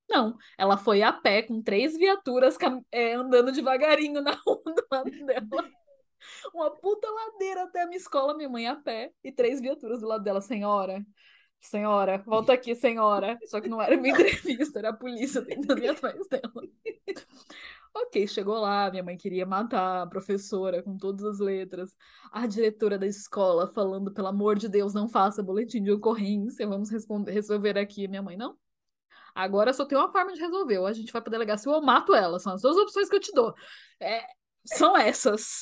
Não, 0.09 0.37
ela 0.57 0.77
foi 0.77 1.01
a 1.01 1.11
pé 1.11 1.41
com 1.41 1.61
três 1.61 1.97
viaturas 1.97 2.57
é, 2.91 3.13
andando 3.15 3.51
devagarinho 3.51 4.21
na 4.21 4.31
rua 4.45 4.61
do 4.65 4.87
lado 4.89 5.11
dela. 5.25 5.69
Uma 6.53 6.71
puta 6.71 7.09
ladeira 7.09 7.63
até 7.63 7.81
a 7.81 7.87
minha 7.87 7.97
escola, 7.97 8.35
minha 8.35 8.49
mãe 8.49 8.67
a 8.67 8.75
pé 8.75 9.11
e 9.23 9.31
três 9.31 9.59
viaturas 9.59 9.99
do 9.99 10.07
lado 10.07 10.23
dela, 10.23 10.41
senhora. 10.41 11.03
Senhora, 11.60 12.17
volta 12.26 12.54
aqui, 12.54 12.76
senhora. 12.76 13.38
Só 13.46 13.60
que 13.62 13.70
não 13.70 13.82
era 13.82 13.98
minha 13.98 14.13
entrevista, 14.20 14.80
era 14.80 14.89
a 14.89 14.93
polícia 14.93 15.41
tentando 15.41 15.80
ir 15.84 15.89
atrás 15.89 16.28
dela. 16.28 16.67
Ok, 18.00 18.28
chegou 18.28 18.60
lá, 18.60 18.91
minha 18.91 19.02
mãe 19.02 19.17
queria 19.17 19.43
matar 19.43 20.04
a 20.04 20.08
professora 20.08 20.84
com 20.84 20.96
todas 20.98 21.26
as 21.26 21.39
letras. 21.39 21.96
A 22.32 22.46
diretora 22.46 22.98
da 22.98 23.08
escola 23.08 23.67
falando, 23.74 24.13
pelo 24.13 24.28
amor 24.28 24.56
de 24.56 24.70
Deus, 24.70 24.93
não 24.93 25.10
faça 25.10 25.41
boletim 25.41 25.82
de 25.82 25.91
ocorrência, 25.91 26.67
vamos 26.67 26.91
responder, 26.91 27.32
resolver 27.32 27.76
aqui. 27.76 28.08
Minha 28.08 28.22
mãe, 28.22 28.38
não. 28.38 28.56
Agora 29.34 29.74
só 29.74 29.84
tem 29.86 29.98
uma 29.98 30.12
forma 30.12 30.34
de 30.34 30.39
resolver. 30.39 30.78
Ou 30.78 30.86
a 30.86 30.93
gente 30.93 31.12
vai 31.12 31.22
pra 31.22 31.32
delegacia 31.32 31.72
ou 31.72 31.78
eu 31.78 31.84
mato 31.84 32.13
ela. 32.13 32.39
São 32.39 32.54
as 32.54 32.62
duas 32.62 32.78
opções 32.78 33.10
que 33.10 33.15
eu 33.15 33.20
te 33.20 33.32
dou. 33.34 33.54
É, 34.00 34.24
são 34.63 34.96
essas. 34.96 35.62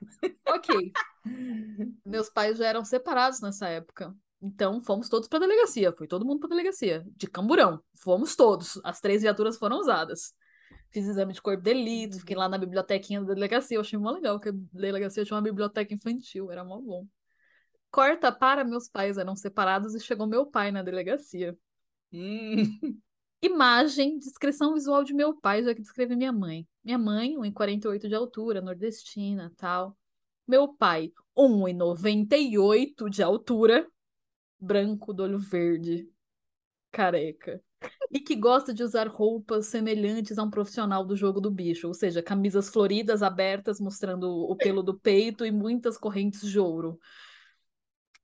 ok. 0.46 0.92
Meus 2.04 2.28
pais 2.28 2.58
já 2.58 2.66
eram 2.66 2.84
separados 2.84 3.40
nessa 3.40 3.68
época. 3.68 4.14
Então 4.40 4.80
fomos 4.80 5.08
todos 5.08 5.28
pra 5.28 5.38
delegacia. 5.38 5.92
Foi 5.92 6.06
todo 6.06 6.24
mundo 6.24 6.40
pra 6.40 6.48
delegacia. 6.48 7.04
De 7.16 7.26
camburão. 7.26 7.82
Fomos 7.94 8.36
todos. 8.36 8.80
As 8.84 9.00
três 9.00 9.22
viaturas 9.22 9.56
foram 9.56 9.78
usadas 9.78 10.34
fiz 10.90 11.06
exame 11.06 11.32
de 11.32 11.42
corpo 11.42 11.62
de 11.62 11.72
delito, 11.72 12.18
fiquei 12.18 12.36
lá 12.36 12.48
na 12.48 12.58
bibliotequinha 12.58 13.22
da 13.22 13.34
delegacia. 13.34 13.76
Eu 13.76 13.80
achei 13.80 13.98
mó 13.98 14.10
legal, 14.10 14.40
que 14.40 14.48
a 14.48 14.52
delegacia 14.72 15.24
tinha 15.24 15.36
uma 15.36 15.42
biblioteca 15.42 15.92
infantil, 15.94 16.50
era 16.50 16.64
mó 16.64 16.80
bom. 16.80 17.06
Corta 17.90 18.30
para 18.32 18.64
meus 18.64 18.88
pais 18.88 19.16
eram 19.16 19.34
separados 19.34 19.94
e 19.94 20.00
chegou 20.00 20.26
meu 20.26 20.46
pai 20.46 20.70
na 20.70 20.82
delegacia. 20.82 21.56
Hum. 22.12 22.56
Imagem, 23.40 24.18
descrição 24.18 24.74
visual 24.74 25.04
de 25.04 25.14
meu 25.14 25.34
pai, 25.34 25.62
já 25.62 25.74
que 25.74 25.80
descreve 25.80 26.16
minha 26.16 26.32
mãe. 26.32 26.66
Minha 26.82 26.98
mãe, 26.98 27.36
1,48 27.36 28.08
de 28.08 28.14
altura, 28.14 28.60
nordestina, 28.60 29.52
tal. 29.56 29.96
Meu 30.46 30.68
pai, 30.68 31.12
1,98 31.36 33.08
de 33.08 33.22
altura, 33.22 33.86
branco, 34.60 35.12
do 35.12 35.22
olho 35.22 35.38
verde, 35.38 36.08
careca 36.90 37.62
e 38.10 38.20
que 38.20 38.34
gosta 38.34 38.72
de 38.72 38.82
usar 38.82 39.06
roupas 39.06 39.66
semelhantes 39.66 40.38
a 40.38 40.42
um 40.42 40.50
profissional 40.50 41.04
do 41.04 41.16
jogo 41.16 41.40
do 41.40 41.50
bicho, 41.50 41.86
ou 41.86 41.94
seja, 41.94 42.22
camisas 42.22 42.68
floridas 42.68 43.22
abertas 43.22 43.80
mostrando 43.80 44.28
o 44.28 44.56
pelo 44.56 44.82
do 44.82 44.98
peito 44.98 45.44
e 45.44 45.50
muitas 45.50 45.96
correntes 45.96 46.48
de 46.48 46.58
ouro. 46.58 46.98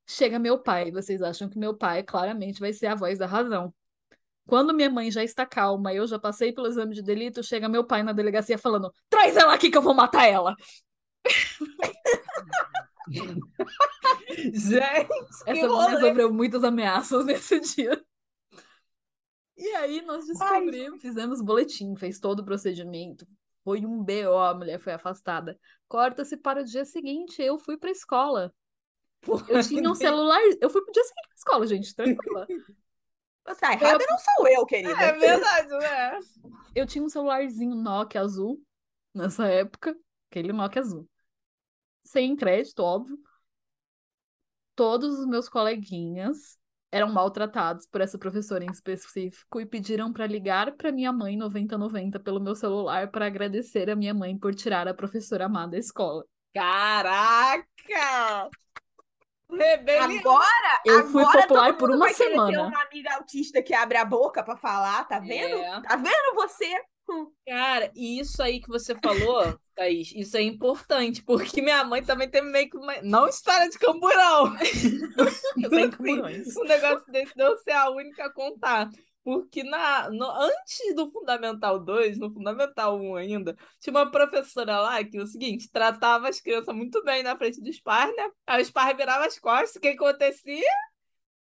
Chega 0.07 0.39
meu 0.39 0.59
pai, 0.59 0.91
vocês 0.91 1.23
acham 1.23 1.49
que 1.49 1.59
meu 1.59 1.77
pai 1.77 2.03
claramente 2.03 2.61
vai 2.61 2.73
ser 2.73 2.87
a 2.87 2.95
voz 2.95 3.19
da 3.19 3.27
razão. 3.27 3.73
Quando 4.47 4.75
minha 4.75 4.91
mãe 4.91 5.11
já 5.11 5.25
está 5.25 5.47
calma, 5.47 5.95
eu 5.95 6.07
já 6.07 6.19
passei 6.19 6.53
pelo 6.53 6.67
exame 6.67 6.95
de 6.95 7.03
delito, 7.03 7.43
chega 7.43 7.69
meu 7.69 7.85
pai 7.85 8.03
na 8.03 8.13
delegacia 8.13 8.59
falando: 8.59 8.93
"Traz 9.09 9.37
ela 9.37 9.55
aqui 9.55 9.71
que 9.71 9.79
eu 9.79 9.83
vou 9.83 9.95
matar 9.95 10.27
ela". 10.27 10.55
Gente, 14.53 15.09
essa 15.47 15.69
mulher 15.69 16.01
sofreu 16.01 16.33
muitas 16.33 16.65
ameaças 16.65 17.25
nesse 17.27 17.61
dia. 17.61 18.05
E 19.57 19.69
aí 19.77 20.03
nós 20.03 20.27
descobrimos, 20.27 20.95
Ai. 20.95 20.99
fizemos 20.99 21.41
boletim, 21.41 21.95
fez 21.97 22.19
todo 22.19 22.41
o 22.41 22.45
procedimento. 22.45 23.27
Foi 23.63 23.85
um 23.87 24.03
BO, 24.03 24.39
a 24.39 24.55
mulher 24.55 24.79
foi 24.79 24.93
afastada. 24.93 25.59
Corta-se 25.89 26.37
para 26.37 26.61
o 26.61 26.65
dia 26.65 26.85
seguinte, 26.85 27.41
eu 27.41 27.59
fui 27.59 27.77
pra 27.77 27.91
escola. 27.91 28.53
Porra, 29.23 29.47
eu 29.49 29.63
tinha 29.63 29.91
um 29.91 29.95
celular, 29.95 30.41
eu 30.61 30.69
fui 30.69 30.83
pro 30.83 30.93
dia 30.93 31.05
seguinte 31.05 31.29
pra 31.29 31.37
escola, 31.37 31.67
gente, 31.67 31.95
tranquila. 31.95 32.47
Você 33.47 33.67
é 33.67 33.73
errada 33.73 34.03
eu... 34.03 34.07
não 34.11 34.19
sou 34.19 34.49
eu, 34.49 34.67
querida. 34.67 35.03
É 35.03 35.13
verdade, 35.13 35.69
né? 35.69 36.19
Eu 36.75 36.87
tinha 36.87 37.05
um 37.05 37.09
celularzinho 37.11 37.75
Nokia 37.75 38.23
azul 38.23 38.61
nessa 39.15 39.47
época, 39.47 39.95
aquele 40.31 40.53
Nokia 40.53 40.81
azul. 40.81 41.09
Sem 42.05 42.37
crédito, 42.37 42.81
óbvio. 42.81 43.19
Todos 44.77 45.19
os 45.19 45.27
meus 45.27 45.49
coleguinhas 45.49 46.59
eram 46.95 47.13
maltratados 47.13 47.87
por 47.87 48.01
essa 48.01 48.17
professora 48.17 48.65
em 48.65 48.71
específico 48.71 49.61
e 49.61 49.67
pediram 49.67 50.13
para 50.13 50.29
ligar 50.29 50.73
para 50.77 50.93
minha 50.93 51.13
mãe 51.13 51.37
9090 51.37 52.21
pelo 52.21 52.41
meu 52.41 52.55
celular 52.55 53.11
para 53.11 53.27
agradecer 53.27 53.91
a 53.91 53.97
minha 53.97 54.15
mãe 54.15 54.39
por 54.39 54.55
tirar 54.55 54.87
a 54.87 54.95
professora 54.95 55.47
amada 55.47 55.73
da 55.73 55.79
escola. 55.79 56.25
Caraca! 56.55 57.65
Rebelião. 59.51 60.21
Agora, 60.21 60.81
eu 60.85 60.99
agora 60.99 61.11
fui 61.11 61.25
popular 61.43 61.77
por 61.77 61.91
uma 61.91 62.09
semana. 62.11 62.53
Ter 62.53 62.59
uma 62.59 62.83
amiga 62.83 63.15
autista 63.15 63.63
que 63.63 63.75
abre 63.75 63.99
a 63.99 64.05
boca 64.05 64.43
para 64.43 64.57
falar, 64.57 65.05
tá 65.05 65.19
vendo? 65.19 65.57
É. 65.57 65.81
Tá 65.83 65.97
vendo 65.97 66.35
você? 66.35 66.81
Cara, 67.47 67.91
e 67.95 68.19
isso 68.19 68.43
aí 68.43 68.61
que 68.61 68.69
você 68.69 68.95
falou, 68.95 69.59
Thaís, 69.75 70.13
isso 70.15 70.37
é 70.37 70.43
importante, 70.43 71.23
porque 71.23 71.61
minha 71.61 71.85
mãe 71.85 72.03
também 72.03 72.29
tem 72.29 72.43
meio 72.43 72.71
que 72.71 72.77
uma. 72.77 73.01
Não 73.03 73.29
história 73.29 73.69
de 73.69 73.79
camburão. 73.79 74.55
Eu 75.63 75.71
tenho 75.71 75.91
camburões. 75.91 76.57
Um 76.57 76.65
negócio 76.65 77.13
desse 77.13 77.35
deu 77.37 77.57
ser 77.59 77.73
a 77.73 77.91
única 77.91 78.25
a 78.25 78.33
contar. 78.33 78.91
Porque 79.23 79.65
na, 79.65 80.11
no, 80.11 80.31
antes 80.31 80.95
do 80.95 81.11
Fundamental 81.11 81.79
2, 81.79 82.19
no 82.19 82.31
Fundamental 82.31 83.01
1 83.01 83.17
ainda, 83.17 83.57
tinha 83.81 83.93
uma 83.93 84.11
professora 84.11 84.79
lá 84.81 85.03
que 85.03 85.19
o 85.19 85.27
seguinte, 85.27 85.71
tratava 85.73 86.29
as 86.29 86.41
crianças 86.41 86.75
muito 86.75 87.03
bem 87.03 87.23
na 87.23 87.37
frente 87.37 87.59
do 87.59 87.73
Spar, 87.73 88.09
né? 88.09 88.31
Aí 88.47 88.61
o 88.61 88.65
Spar 88.65 88.95
virava 88.95 89.25
as 89.25 89.39
costas, 89.39 89.77
o 89.77 89.81
que 89.81 89.89
acontecia? 89.89 90.71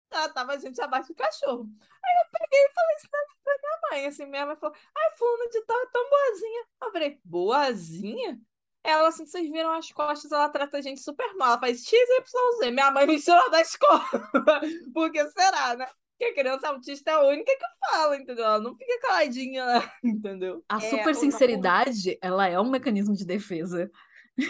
Tratava 0.10 0.54
a 0.54 0.58
gente 0.58 0.82
abaixo 0.82 1.10
do 1.10 1.15
cachorro. 1.15 1.68
Aí 2.04 2.15
eu 2.24 2.39
peguei 2.39 2.65
e 2.65 2.74
falei 2.74 2.96
isso 2.98 3.10
pra 3.10 3.58
minha 3.58 3.80
mãe, 3.91 4.06
assim, 4.08 4.26
minha 4.26 4.46
mãe 4.46 4.56
falou, 4.56 4.76
ai, 4.96 5.18
fulana 5.18 5.50
de 5.50 5.62
tal 5.62 5.78
é 5.78 5.86
tão 5.88 6.10
boazinha. 6.10 6.65
Eu 6.84 6.91
falei, 6.91 7.20
boazinha? 7.24 8.39
Ela, 8.84 9.08
assim, 9.08 9.26
vocês 9.26 9.50
viram 9.50 9.72
as 9.72 9.91
costas, 9.91 10.32
ela 10.32 10.48
trata 10.48 10.78
a 10.78 10.82
gente 10.82 11.02
super 11.02 11.34
mal. 11.36 11.50
Ela 11.50 11.60
faz 11.60 11.84
XYZ. 11.84 12.72
Minha 12.72 12.91
mãe 12.91 13.08
me 13.08 13.15
ensinou 13.15 13.50
da 13.50 13.60
escola. 13.60 14.06
Porque 14.94 15.28
será, 15.32 15.76
né? 15.76 15.88
Porque 16.18 16.32
a 16.32 16.34
criança 16.34 16.70
autista 16.70 17.12
é 17.12 17.13
a 17.15 17.22
única 17.22 17.52
que 17.52 17.89
fala, 17.89 18.15
entendeu? 18.15 18.46
Ela 18.46 18.60
não 18.60 18.76
fica 18.76 19.00
caladinha, 19.02 19.65
entendeu? 20.04 20.63
A 20.70 20.78
é, 20.78 20.80
super 20.82 21.15
sinceridade, 21.15 22.18
ela 22.22 22.48
é 22.48 22.60
um 22.60 22.70
mecanismo 22.70 23.15
de 23.15 23.26
defesa. 23.26 23.91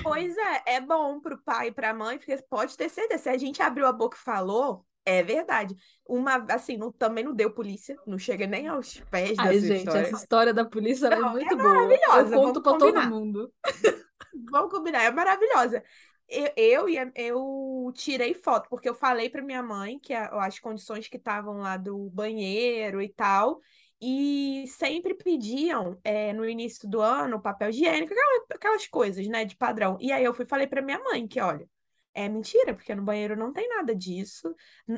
Pois 0.04 0.36
é, 0.38 0.76
é 0.76 0.82
bom 0.82 1.20
pro 1.20 1.41
pai 1.41 1.68
e 1.68 1.72
pra 1.72 1.94
mãe, 1.94 2.18
porque 2.18 2.38
pode 2.50 2.76
ter 2.76 2.89
certeza, 2.89 3.24
se 3.24 3.30
a 3.30 3.38
gente 3.38 3.62
abriu 3.62 3.88
a 3.88 3.94
boca 3.94 4.18
e 4.18 4.24
falou, 4.24 4.86
é 5.06 5.24
verdade. 5.24 5.76
Uma, 6.08 6.46
assim, 6.50 6.78
não, 6.78 6.91
também 6.91 7.24
não 7.24 7.34
deu 7.34 7.52
polícia, 7.52 7.96
não 8.06 8.18
chega 8.18 8.48
nem 8.48 8.68
aos 8.68 9.00
pés 9.12 9.38
Ai, 9.38 9.54
dessa 9.54 9.68
gente, 9.68 9.78
história. 9.80 10.02
essa 10.02 10.15
história 10.15 10.54
da 10.54 10.65
polícia 10.65 11.08
é 11.08 11.15
não, 11.15 11.30
é 11.30 11.32
muito 11.32 11.54
é 11.54 11.58
boa. 11.58 11.94
Eu 12.20 12.32
conto 12.32 12.62
pra 12.62 12.74
todo 12.74 13.10
mundo. 13.10 13.54
Vamos 14.52 14.72
combinar, 14.72 15.04
é 15.04 15.12
maravilhosa. 15.12 15.84
Eu, 16.28 16.88
eu, 16.88 17.12
eu 17.15 17.91
tirei 17.94 18.34
foto, 18.34 18.68
porque 18.68 18.89
eu 18.89 18.96
falei 18.96 19.30
para 19.30 19.44
minha 19.44 19.62
mãe 19.62 20.00
que 20.00 20.13
a, 20.13 20.28
as 20.44 20.60
condições 20.60 21.08
que 21.08 21.18
estavam 21.18 21.58
lá 21.58 21.78
do 21.78 22.10
banheiro 22.10 23.02
e 23.02 23.10
tal, 23.10 23.60
e 24.02 24.65
sempre 24.68 25.13
pediam 25.13 26.00
é, 26.04 26.34
no 26.34 26.48
início 26.48 26.89
do 26.89 27.00
ano 27.00 27.41
papel 27.41 27.70
higiênico, 27.70 28.12
aquelas, 28.12 28.46
aquelas 28.52 28.88
coisas, 28.88 29.28
né, 29.28 29.46
de 29.46 29.56
padrão. 29.56 29.98
E 30.02 30.12
aí 30.12 30.24
eu 30.24 30.34
fui 30.34 30.46
falei 30.46 30.68
para 30.68 30.82
minha 30.82 31.00
mãe 31.00 31.28
que, 31.28 31.39
olha, 31.39 31.68
é 32.15 32.30
mentira, 32.30 32.73
porque 32.73 32.95
no 32.95 33.04
banheiro 33.04 33.36
não 33.36 33.51
tem 33.54 33.67
nada 33.69 33.93
disso. 33.93 34.56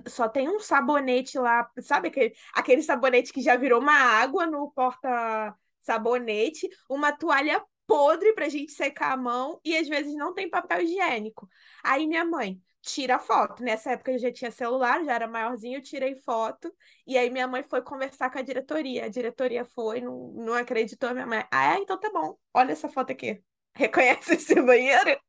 Só 0.07 0.29
tem 0.29 0.47
um 0.47 0.59
sabonete 0.59 1.37
lá, 1.37 1.69
sabe 1.81 2.09
aquele, 2.09 2.33
aquele 2.53 2.81
sabonete 2.83 3.33
que 3.33 3.41
já 3.41 3.55
virou 3.57 3.81
uma 3.81 3.93
água 3.93 4.45
no 4.45 4.71
porta-sabonete, 4.71 6.69
uma 6.89 7.11
toalha 7.11 7.61
podre 7.87 8.33
pra 8.33 8.49
gente 8.49 8.71
secar 8.73 9.13
a 9.13 9.17
mão 9.17 9.59
e 9.63 9.75
às 9.75 9.87
vezes 9.87 10.13
não 10.15 10.33
tem 10.33 10.49
papel 10.49 10.81
higiênico. 10.81 11.49
Aí 11.83 12.05
minha 12.05 12.23
mãe 12.23 12.61
tira 12.81 13.17
foto. 13.17 13.63
Nessa 13.63 13.91
época 13.91 14.11
eu 14.11 14.19
já 14.19 14.31
tinha 14.31 14.51
celular, 14.51 15.03
já 15.03 15.13
era 15.13 15.27
maiorzinho, 15.27 15.77
eu 15.77 15.81
tirei 15.81 16.15
foto. 16.15 16.73
E 17.05 17.17
aí 17.17 17.29
minha 17.29 17.47
mãe 17.47 17.63
foi 17.63 17.81
conversar 17.81 18.29
com 18.29 18.39
a 18.39 18.41
diretoria. 18.41 19.05
A 19.05 19.09
diretoria 19.09 19.65
foi, 19.65 20.01
não, 20.01 20.33
não 20.33 20.53
acreditou. 20.53 21.13
Minha 21.13 21.25
mãe, 21.25 21.45
ah, 21.51 21.75
é? 21.75 21.79
então 21.79 21.99
tá 21.99 22.11
bom. 22.11 22.37
Olha 22.53 22.71
essa 22.73 22.89
foto 22.89 23.11
aqui. 23.11 23.41
Reconhece 23.73 24.33
esse 24.35 24.61
banheiro? 24.61 25.19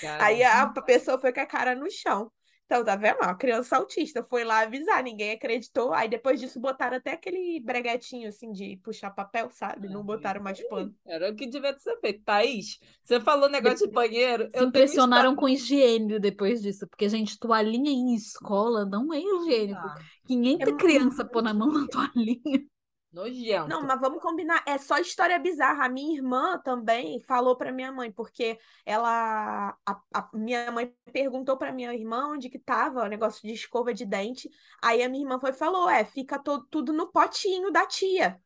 Caramba. 0.00 0.24
Aí 0.24 0.42
a 0.42 0.66
pessoa 0.82 1.18
foi 1.18 1.32
com 1.32 1.40
a 1.40 1.46
cara 1.46 1.74
no 1.74 1.90
chão. 1.90 2.30
Então, 2.68 2.84
tá 2.84 2.96
vendo? 2.96 3.16
A 3.22 3.34
criança 3.34 3.78
autista 3.78 4.22
foi 4.22 4.44
lá 4.44 4.60
avisar, 4.60 5.02
ninguém 5.02 5.32
acreditou. 5.32 5.94
Aí 5.94 6.06
depois 6.06 6.38
disso 6.38 6.60
botaram 6.60 6.98
até 6.98 7.12
aquele 7.12 7.58
breguetinho 7.60 8.28
assim 8.28 8.52
de 8.52 8.78
puxar 8.84 9.10
papel, 9.10 9.48
sabe? 9.52 9.88
Não 9.88 10.04
botaram 10.04 10.42
mais 10.42 10.60
pano. 10.68 10.94
Era 11.06 11.30
o 11.30 11.34
que 11.34 11.46
devia 11.46 11.74
ser 11.78 11.98
feito. 11.98 12.22
Thaís, 12.24 12.78
você 13.02 13.18
falou 13.20 13.48
negócio 13.48 13.86
de 13.86 13.92
banheiro. 13.92 14.50
Se 14.50 14.62
impressionaram 14.62 15.34
com 15.34 15.48
higiene 15.48 16.20
depois 16.20 16.60
disso, 16.60 16.86
porque, 16.86 17.08
gente, 17.08 17.38
toalhinha 17.38 17.90
em 17.90 18.14
escola 18.14 18.84
não 18.84 19.14
é 19.14 19.18
higiênico. 19.18 19.80
Ah, 19.80 19.94
500 20.26 20.68
é 20.68 20.76
crianças 20.76 21.28
pôr 21.32 21.42
na 21.42 21.54
mão 21.54 21.72
na 21.72 21.86
toalhinha. 21.88 22.66
Nojento. 23.12 23.68
Não, 23.68 23.82
mas 23.82 24.00
vamos 24.00 24.22
combinar. 24.22 24.62
É 24.66 24.76
só 24.76 24.98
história 24.98 25.38
bizarra. 25.38 25.86
A 25.86 25.88
minha 25.88 26.14
irmã 26.14 26.58
também 26.58 27.20
falou 27.20 27.56
para 27.56 27.72
minha 27.72 27.90
mãe, 27.90 28.12
porque 28.12 28.58
ela. 28.84 29.76
A, 29.86 30.00
a 30.12 30.28
minha 30.34 30.70
mãe 30.70 30.94
perguntou 31.12 31.56
para 31.56 31.72
minha 31.72 31.92
irmã 31.94 32.28
onde 32.28 32.50
que 32.50 32.58
tava 32.58 33.04
o 33.04 33.08
negócio 33.08 33.46
de 33.46 33.54
escova 33.54 33.94
de 33.94 34.04
dente. 34.04 34.50
Aí 34.82 35.02
a 35.02 35.08
minha 35.08 35.24
irmã 35.24 35.40
foi 35.40 35.52
falou: 35.52 35.88
é, 35.88 36.04
fica 36.04 36.38
todo, 36.38 36.66
tudo 36.70 36.92
no 36.92 37.10
potinho 37.10 37.70
da 37.70 37.86
tia. 37.86 38.38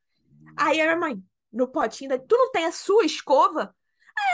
Aí 0.56 0.80
a 0.80 0.84
minha 0.84 0.96
mãe, 0.96 1.22
no 1.52 1.66
potinho 1.66 2.10
da. 2.10 2.18
Tu 2.18 2.36
não 2.36 2.52
tem 2.52 2.66
a 2.66 2.72
sua 2.72 3.04
escova? 3.04 3.74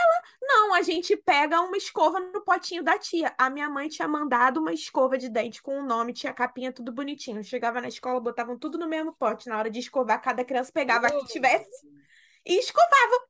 Ela, 0.03 0.21
não, 0.41 0.73
a 0.73 0.81
gente 0.81 1.15
pega 1.17 1.61
uma 1.61 1.77
escova 1.77 2.19
no 2.19 2.41
potinho 2.41 2.83
da 2.83 2.97
tia. 2.97 3.33
A 3.37 3.49
minha 3.49 3.69
mãe 3.69 3.89
tinha 3.89 4.07
mandado 4.07 4.59
uma 4.59 4.73
escova 4.73 5.17
de 5.17 5.29
dente 5.29 5.61
com 5.61 5.77
o 5.77 5.79
um 5.81 5.85
nome, 5.85 6.13
tinha 6.13 6.33
capinha, 6.33 6.71
tudo 6.71 6.91
bonitinho. 6.91 7.43
Chegava 7.43 7.81
na 7.81 7.87
escola, 7.87 8.19
botavam 8.19 8.57
tudo 8.57 8.77
no 8.77 8.87
mesmo 8.87 9.13
pote. 9.13 9.49
Na 9.49 9.57
hora 9.57 9.69
de 9.69 9.79
escovar, 9.79 10.21
cada 10.21 10.43
criança 10.43 10.71
pegava 10.71 11.07
a 11.07 11.11
que 11.11 11.25
tivesse 11.27 11.87
e 12.45 12.59
escovava. 12.59 13.27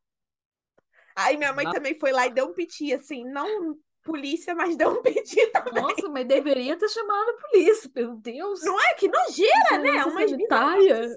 Aí 1.15 1.37
minha 1.37 1.51
mãe 1.51 1.69
também 1.71 1.99
foi 1.99 2.11
lá 2.11 2.27
e 2.27 2.31
deu 2.31 2.45
um 2.45 2.53
piti, 2.53 2.93
assim, 2.93 3.25
não 3.25 3.77
polícia, 4.03 4.55
mas 4.55 4.75
deu 4.75 4.89
um 4.91 5.01
piti 5.03 5.45
também. 5.47 5.83
Nossa, 5.83 6.09
mas 6.09 6.25
deveria 6.25 6.77
ter 6.77 6.89
chamado 6.89 7.29
a 7.29 7.33
polícia, 7.33 7.91
meu 7.95 8.15
Deus. 8.15 8.63
Não 8.63 8.79
é? 8.79 8.93
Que 8.93 9.07
nojeira, 9.07 9.77
né? 9.79 10.05
Uma 10.05 10.11
sanitária. 10.11 11.09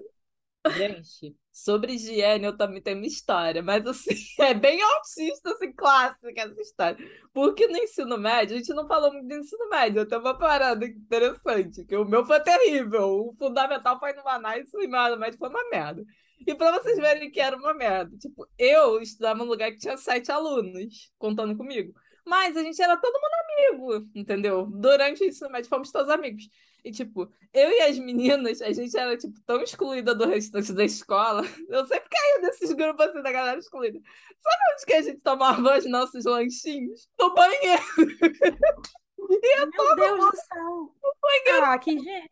Gente, 0.65 1.37
sobre 1.51 1.95
higiene 1.95 2.47
eu 2.47 2.57
também 2.57 2.81
tenho 2.81 2.97
uma 2.99 3.07
história, 3.07 3.63
mas 3.63 3.85
assim, 3.87 4.15
é 4.41 4.55
bem 4.55 4.81
autista, 4.81 5.53
assim, 5.53 5.73
clássica 5.73 6.41
essa 6.41 6.61
história. 6.61 6.97
Porque 7.33 7.67
no 7.67 7.77
ensino 7.77 8.17
médio, 8.17 8.55
a 8.55 8.59
gente 8.59 8.73
não 8.73 8.87
falou 8.87 9.13
muito 9.13 9.29
do 9.29 9.35
ensino 9.35 9.69
médio, 9.69 10.07
tenho 10.07 10.21
uma 10.21 10.39
parada 10.39 10.87
interessante, 10.87 11.85
que 11.85 11.97
o 11.97 12.05
meu 12.05 12.25
foi 12.25 12.41
terrível, 12.41 13.29
o 13.29 13.35
fundamental 13.37 13.99
foi 13.99 14.13
no 14.13 14.23
Manaus 14.25 14.73
e 14.73 14.77
o 14.77 14.85
ensino 14.85 15.19
médio 15.19 15.39
foi 15.39 15.49
uma 15.49 15.69
merda. 15.69 16.05
E 16.47 16.55
para 16.55 16.79
vocês 16.79 16.97
verem 16.97 17.31
que 17.31 17.41
era 17.41 17.57
uma 17.57 17.75
merda, 17.75 18.17
tipo, 18.19 18.47
eu 18.59 19.01
estudava 19.01 19.39
num 19.39 19.45
lugar 19.45 19.71
que 19.73 19.79
tinha 19.79 19.97
sete 19.97 20.31
alunos 20.33 21.13
contando 21.19 21.57
comigo. 21.57 21.93
Mas 22.27 22.57
a 22.57 22.63
gente 22.63 22.81
era 22.81 22.97
todo 22.97 23.21
mundo 23.21 23.93
amigo, 23.99 24.11
entendeu? 24.15 24.67
Durante 24.67 25.23
o 25.23 25.27
ensino 25.27 25.51
médio 25.51 25.69
fomos 25.69 25.91
todos 25.91 26.09
amigos. 26.09 26.45
E, 26.85 26.91
tipo, 26.91 27.33
eu 27.53 27.71
e 27.71 27.81
as 27.83 27.99
meninas, 27.99 28.61
a 28.61 28.73
gente 28.73 28.97
era, 28.97 29.17
tipo, 29.17 29.41
tão 29.47 29.63
excluída 29.63 30.15
do 30.15 30.27
restante 30.27 30.73
da 30.73 30.85
escola. 30.85 31.43
Eu 31.69 31.87
sempre 31.87 32.09
caí 32.09 32.43
nesses 32.43 32.73
grupos, 32.73 33.07
assim, 33.07 33.23
da 33.23 33.31
galera 33.31 33.59
excluída. 33.59 34.01
Sabe 34.39 34.57
onde 34.73 34.87
que 34.87 34.93
a 34.93 35.03
gente 35.03 35.21
tomava 35.21 35.79
os 35.79 35.87
nossos 35.87 36.25
lanchinhos? 36.25 37.09
No 37.19 37.33
banheiro. 37.35 37.83
E 39.31 39.61
eu 39.61 39.71
Meu 39.71 39.97
Deus 39.97 40.19
do 40.19 40.37
céu. 40.37 40.95
Banheiro. 41.23 41.65
Ah, 41.65 41.79
que 41.79 41.99
gente. 41.99 42.29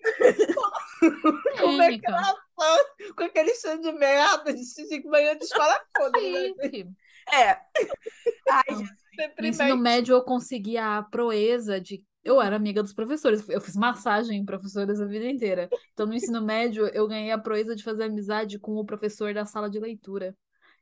Como 1.58 1.82
é 1.82 1.92
que 1.92 3.12
com 3.16 3.24
aquele 3.24 3.54
cheiro 3.54 3.80
de 3.80 3.92
merda, 3.92 4.52
de 4.52 4.64
xixi, 4.64 5.00
banheiro 5.08 5.38
de 5.38 5.44
escola 5.44 5.80
toda. 5.94 6.18
É. 7.32 7.60
Ai, 8.50 8.64
Jesus. 8.68 9.00
No 9.38 9.46
ensino 9.46 9.76
médio 9.76 10.14
eu 10.14 10.24
consegui 10.24 10.76
a 10.76 11.02
proeza 11.02 11.80
de 11.80 12.04
eu 12.22 12.40
era 12.40 12.56
amiga 12.56 12.82
dos 12.82 12.92
professores, 12.92 13.48
eu 13.48 13.60
fiz 13.60 13.76
massagem 13.76 14.38
em 14.38 14.44
professores 14.44 15.00
a 15.00 15.06
vida 15.06 15.28
inteira. 15.28 15.68
Então, 15.92 16.06
no 16.06 16.14
ensino 16.14 16.42
médio, 16.42 16.86
eu 16.88 17.08
ganhei 17.08 17.30
a 17.30 17.38
proeza 17.38 17.74
de 17.74 17.82
fazer 17.82 18.04
amizade 18.04 18.58
com 18.58 18.76
o 18.76 18.84
professor 18.84 19.32
da 19.32 19.46
sala 19.46 19.70
de 19.70 19.78
leitura. 19.78 20.36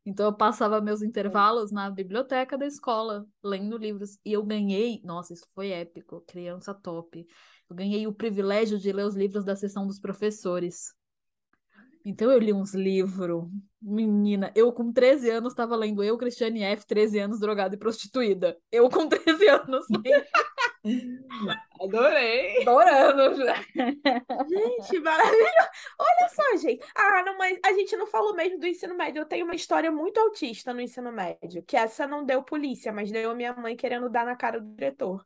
Então, 0.05 0.27
eu 0.27 0.33
passava 0.33 0.81
meus 0.81 1.03
intervalos 1.03 1.71
na 1.71 1.91
biblioteca 1.91 2.57
da 2.57 2.67
escola, 2.67 3.27
lendo 3.43 3.77
livros. 3.77 4.19
E 4.25 4.33
eu 4.33 4.43
ganhei, 4.43 5.01
nossa, 5.05 5.33
isso 5.33 5.47
foi 5.55 5.71
épico, 5.71 6.23
criança 6.27 6.75
top. 6.75 7.27
Eu 7.69 7.77
ganhei 7.77 8.07
o 8.07 8.13
privilégio 8.13 8.79
de 8.79 8.91
ler 8.91 9.05
os 9.05 9.15
livros 9.15 9.45
da 9.45 9.55
sessão 9.55 9.87
dos 9.87 10.01
professores. 10.01 10.95
Então 12.05 12.31
eu 12.33 12.39
li 12.39 12.53
uns 12.53 12.75
livros. 12.75 13.45
Menina, 13.83 14.51
eu 14.55 14.73
com 14.73 14.91
13 14.91 15.31
anos 15.31 15.53
estava 15.53 15.77
lendo 15.77 16.03
Eu, 16.03 16.17
Cristiane 16.17 16.63
F., 16.63 16.87
13 16.87 17.19
anos, 17.19 17.39
drogada 17.39 17.75
e 17.75 17.79
prostituída. 17.79 18.57
Eu 18.73 18.89
com 18.89 19.07
13 19.11 19.47
anos. 19.47 19.85
Adorei. 21.81 22.63
Adorando. 22.63 23.47
Gente, 24.49 25.01
maravilhoso. 25.01 25.69
Olha 25.99 26.29
só, 26.29 26.57
gente. 26.57 26.85
Ah, 26.95 27.23
não, 27.25 27.39
mas 27.39 27.59
a 27.65 27.73
gente 27.73 27.97
não 27.97 28.07
falou 28.07 28.35
mesmo 28.35 28.59
do 28.59 28.67
ensino 28.67 28.95
médio. 28.95 29.21
Eu 29.21 29.27
tenho 29.27 29.45
uma 29.45 29.55
história 29.55 29.91
muito 29.91 30.19
autista 30.19 30.73
no 30.73 30.81
ensino 30.81 31.13
médio, 31.13 31.63
que 31.63 31.77
essa 31.77 32.07
não 32.07 32.25
deu 32.25 32.43
polícia, 32.43 32.93
mas 32.93 33.11
deu 33.11 33.35
minha 33.35 33.53
mãe 33.55 33.77
querendo 33.77 34.09
dar 34.09 34.25
na 34.27 34.37
cara 34.37 34.61
do 34.61 34.75
diretor 34.75 35.25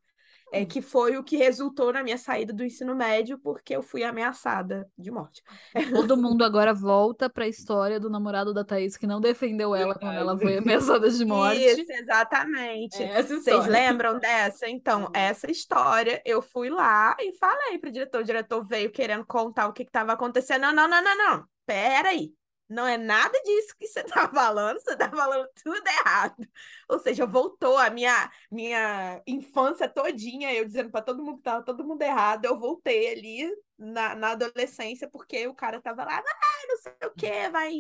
é, 0.53 0.67
que 0.67 0.83
foi 0.83 1.17
o 1.17 1.25
que 1.25 1.39
resultou 1.39 1.91
na 1.93 2.03
minha 2.03 2.19
saída 2.19 2.53
do 2.53 2.63
ensino 2.63 2.95
médio, 2.95 3.39
porque 3.39 3.75
eu 3.75 3.83
fui 3.83 4.05
ameaçada 4.05 4.87
de 4.99 5.11
morte. 5.11 5.43
Todo 5.91 6.15
mundo 6.17 6.45
agora 6.45 6.75
volta 6.75 7.31
para 7.31 7.45
a 7.45 7.49
história 7.49 7.99
do 7.99 8.11
namorado 8.11 8.53
da 8.53 8.63
Thaís 8.63 8.99
que 8.99 9.07
não 9.07 9.19
defendeu 9.19 9.75
ela 9.75 9.95
quando 9.95 10.15
ela 10.15 10.39
foi 10.39 10.59
ameaçada 10.59 11.11
de 11.11 11.25
morte. 11.25 11.65
Isso, 11.65 11.91
exatamente. 11.91 13.03
É 13.03 13.23
Vocês 13.23 13.67
lembram 13.67 14.19
dessa? 14.19 14.69
Então, 14.69 15.11
essa 15.15 15.51
história, 15.51 16.21
eu 16.25 16.43
fui 16.43 16.69
lá 16.69 17.17
e 17.19 17.33
falei 17.39 17.79
para 17.79 17.89
o 17.89 17.93
diretor. 17.93 18.21
O 18.21 18.25
diretor 18.25 18.63
veio 18.63 18.91
querendo 18.91 19.25
contar 19.25 19.69
o 19.69 19.73
que 19.73 19.85
estava 19.85 20.13
acontecendo. 20.13 20.63
Não, 20.63 20.75
não, 20.75 20.87
não, 20.87 21.03
não, 21.03 21.17
não. 21.17 21.45
Peraí. 21.65 22.35
Não 22.73 22.87
é 22.87 22.97
nada 22.97 23.39
disso 23.45 23.77
que 23.79 23.87
você 23.87 24.01
está 24.01 24.27
falando, 24.33 24.81
você 24.81 24.93
está 24.93 25.11
falando 25.11 25.47
tudo 25.63 25.87
errado. 25.87 26.49
Ou 26.89 26.99
seja, 26.99 27.27
voltou 27.27 27.77
a 27.77 27.91
minha, 27.91 28.31
minha 28.51 29.23
infância 29.27 29.87
todinha, 29.89 30.53
eu 30.55 30.65
dizendo 30.65 30.91
para 30.91 31.03
todo 31.03 31.23
mundo 31.23 31.35
que 31.35 31.41
estava 31.41 31.63
todo 31.63 31.85
mundo 31.85 32.01
errado, 32.01 32.47
eu 32.47 32.59
voltei 32.59 33.13
ali 33.13 33.51
na, 33.79 34.15
na 34.15 34.31
adolescência, 34.31 35.09
porque 35.09 35.47
o 35.47 35.55
cara 35.55 35.77
estava 35.79 36.05
lá, 36.05 36.19
ah, 36.19 36.67
não 36.69 36.77
sei 36.79 36.93
o 37.05 37.11
que, 37.11 37.49
vai, 37.51 37.73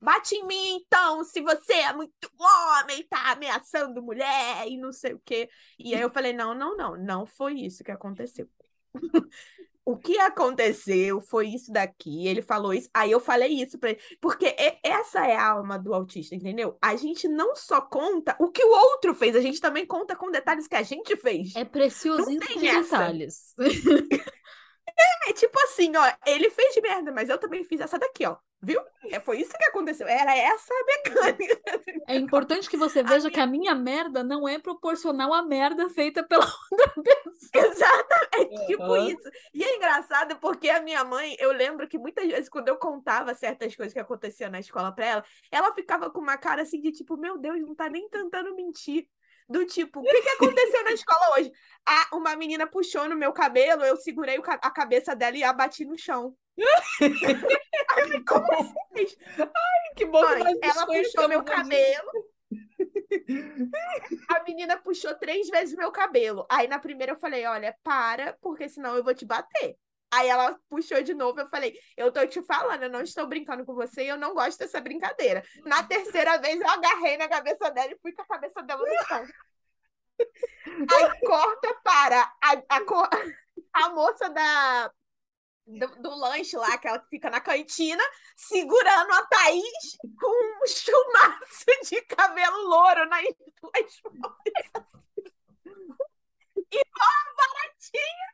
bate 0.00 0.34
em 0.34 0.46
mim 0.46 0.76
então, 0.76 1.24
se 1.24 1.40
você 1.40 1.72
é 1.74 1.92
muito 1.92 2.30
homem, 2.38 3.06
tá 3.08 3.32
ameaçando 3.32 4.02
mulher 4.02 4.66
e 4.68 4.76
não 4.76 4.92
sei 4.92 5.14
o 5.14 5.20
que. 5.24 5.48
E 5.78 5.94
aí 5.94 6.00
eu 6.02 6.10
falei, 6.10 6.32
não, 6.32 6.54
não, 6.54 6.76
não, 6.76 6.96
não 6.96 7.26
foi 7.26 7.54
isso 7.54 7.82
que 7.82 7.90
aconteceu. 7.90 8.48
o 9.84 9.96
que 9.96 10.18
aconteceu 10.18 11.20
foi 11.20 11.48
isso 11.48 11.70
daqui, 11.70 12.26
ele 12.26 12.40
falou 12.40 12.72
isso, 12.72 12.88
aí 12.94 13.10
eu 13.10 13.20
falei 13.20 13.50
isso 13.50 13.78
para 13.78 13.90
ele, 13.90 14.00
porque 14.20 14.54
essa 14.82 15.26
é 15.26 15.36
a 15.36 15.50
alma 15.50 15.78
do 15.78 15.92
autista, 15.92 16.34
entendeu? 16.34 16.76
A 16.80 16.96
gente 16.96 17.28
não 17.28 17.54
só 17.54 17.80
conta 17.80 18.34
o 18.38 18.50
que 18.50 18.64
o 18.64 18.70
outro 18.70 19.14
fez, 19.14 19.36
a 19.36 19.40
gente 19.40 19.60
também 19.60 19.86
conta 19.86 20.16
com 20.16 20.30
detalhes 20.30 20.66
que 20.66 20.76
a 20.76 20.82
gente 20.82 21.16
fez. 21.16 21.54
É 21.54 21.64
preciosismo 21.64 22.40
de 22.40 22.60
detalhes. 22.60 23.54
É, 24.98 25.30
é, 25.30 25.32
tipo 25.32 25.58
assim, 25.64 25.92
ó, 25.96 26.12
ele 26.26 26.50
fez 26.50 26.74
de 26.74 26.80
merda, 26.80 27.12
mas 27.12 27.28
eu 27.28 27.38
também 27.38 27.64
fiz 27.64 27.80
essa 27.80 27.98
daqui, 27.98 28.24
ó. 28.26 28.36
Viu? 28.64 28.80
É, 29.10 29.20
foi 29.20 29.40
isso 29.40 29.52
que 29.52 29.64
aconteceu. 29.64 30.08
Era 30.08 30.34
essa 30.34 30.72
a 30.72 30.84
mecânica. 30.86 31.60
É 32.08 32.16
importante 32.16 32.68
que 32.68 32.78
você 32.78 33.02
veja 33.02 33.28
a 33.28 33.30
que 33.30 33.36
minha... 33.46 33.72
a 33.72 33.74
minha 33.74 33.74
merda 33.74 34.24
não 34.24 34.48
é 34.48 34.58
proporcional 34.58 35.34
à 35.34 35.42
merda 35.42 35.90
feita 35.90 36.22
pela 36.22 36.44
outra 36.72 37.02
pessoa. 37.02 37.66
Exatamente, 37.66 38.60
uhum. 38.60 38.66
tipo 38.66 38.96
isso. 38.96 39.30
E 39.52 39.62
é 39.62 39.76
engraçado 39.76 40.36
porque 40.38 40.70
a 40.70 40.80
minha 40.80 41.04
mãe, 41.04 41.36
eu 41.38 41.52
lembro 41.52 41.86
que 41.86 41.98
muitas 41.98 42.26
vezes, 42.26 42.48
quando 42.48 42.68
eu 42.68 42.76
contava 42.76 43.34
certas 43.34 43.76
coisas 43.76 43.92
que 43.92 44.00
aconteciam 44.00 44.50
na 44.50 44.60
escola 44.60 44.90
pra 44.92 45.06
ela, 45.06 45.24
ela 45.50 45.74
ficava 45.74 46.10
com 46.10 46.20
uma 46.20 46.38
cara 46.38 46.62
assim 46.62 46.80
de 46.80 46.90
tipo, 46.90 47.18
meu 47.18 47.36
Deus, 47.36 47.60
não 47.60 47.74
tá 47.74 47.90
nem 47.90 48.08
tentando 48.08 48.54
mentir. 48.54 49.06
Do 49.48 49.66
tipo, 49.66 50.00
o 50.00 50.02
que, 50.02 50.22
que 50.22 50.28
aconteceu 50.30 50.84
na 50.84 50.92
escola 50.92 51.38
hoje? 51.38 51.52
Ah, 51.86 52.08
uma 52.14 52.34
menina 52.34 52.66
puxou 52.66 53.08
no 53.08 53.16
meu 53.16 53.32
cabelo, 53.32 53.84
eu 53.84 53.96
segurei 53.96 54.40
a 54.46 54.70
cabeça 54.70 55.14
dela 55.14 55.36
e 55.36 55.44
a 55.44 55.52
bati 55.52 55.84
no 55.84 55.98
chão. 55.98 56.34
Ai, 57.96 58.24
como 58.26 58.52
assim? 58.54 59.16
Ai, 59.38 59.94
que 59.96 60.06
bom 60.06 60.22
Mãe, 60.22 60.58
ela 60.62 60.86
puxou 60.86 61.28
meu 61.28 61.44
cabelo. 61.44 62.10
A 64.28 64.42
menina 64.44 64.76
puxou 64.78 65.14
três 65.16 65.48
vezes 65.48 65.76
meu 65.76 65.92
cabelo. 65.92 66.46
Aí 66.50 66.66
na 66.66 66.78
primeira 66.78 67.12
eu 67.12 67.18
falei: 67.18 67.44
olha, 67.44 67.76
para, 67.82 68.36
porque 68.40 68.68
senão 68.68 68.96
eu 68.96 69.04
vou 69.04 69.14
te 69.14 69.26
bater. 69.26 69.76
Aí 70.14 70.28
ela 70.28 70.56
puxou 70.68 71.02
de 71.02 71.12
novo, 71.12 71.40
eu 71.40 71.48
falei, 71.48 71.76
eu 71.96 72.12
tô 72.12 72.24
te 72.24 72.40
falando, 72.42 72.84
eu 72.84 72.90
não 72.90 73.02
estou 73.02 73.26
brincando 73.26 73.64
com 73.64 73.74
você 73.74 74.04
e 74.04 74.08
eu 74.08 74.16
não 74.16 74.32
gosto 74.32 74.60
dessa 74.60 74.80
brincadeira. 74.80 75.42
Na 75.64 75.82
terceira 75.82 76.38
vez, 76.38 76.60
eu 76.60 76.68
agarrei 76.68 77.16
na 77.16 77.28
cabeça 77.28 77.68
dela 77.70 77.92
e 77.92 77.98
fui 78.00 78.12
com 78.12 78.22
a 78.22 78.26
cabeça 78.26 78.62
dela 78.62 78.80
no 78.80 79.06
chão. 79.06 79.26
Aí 80.88 81.20
corta 81.20 81.74
para 81.82 82.32
a, 82.40 82.52
a, 82.52 83.86
a 83.86 83.88
moça 83.88 84.30
da, 84.30 84.92
do, 85.66 85.86
do, 86.00 86.14
lanche 86.14 86.56
lá, 86.56 86.74
aquela 86.74 87.00
que 87.00 87.08
fica 87.08 87.28
na 87.28 87.40
cantina, 87.40 88.02
segurando 88.36 89.12
a 89.14 89.26
Thaís 89.26 89.96
com 90.20 90.62
um 90.62 90.66
chumaço 90.68 91.64
de 91.90 92.02
cabelo 92.02 92.68
louro 92.68 93.08
nas 93.08 93.24
duas 93.60 94.00
mãos. 94.20 94.36
E 96.70 96.76
uma 96.76 97.34
baratinha 97.36 98.33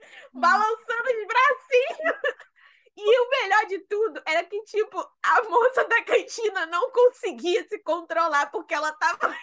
balançando 0.32 1.08
os 1.08 1.26
bracinhos. 1.26 2.38
E 2.96 3.20
o 3.20 3.30
melhor 3.30 3.66
de 3.66 3.78
tudo 3.80 4.20
era 4.26 4.44
que, 4.44 4.60
tipo, 4.64 4.98
a 5.22 5.42
moça 5.44 5.84
da 5.84 6.02
cantina 6.02 6.66
não 6.66 6.90
conseguia 6.90 7.66
se 7.68 7.78
controlar 7.80 8.50
porque 8.50 8.74
ela 8.74 8.90
tava 8.92 9.18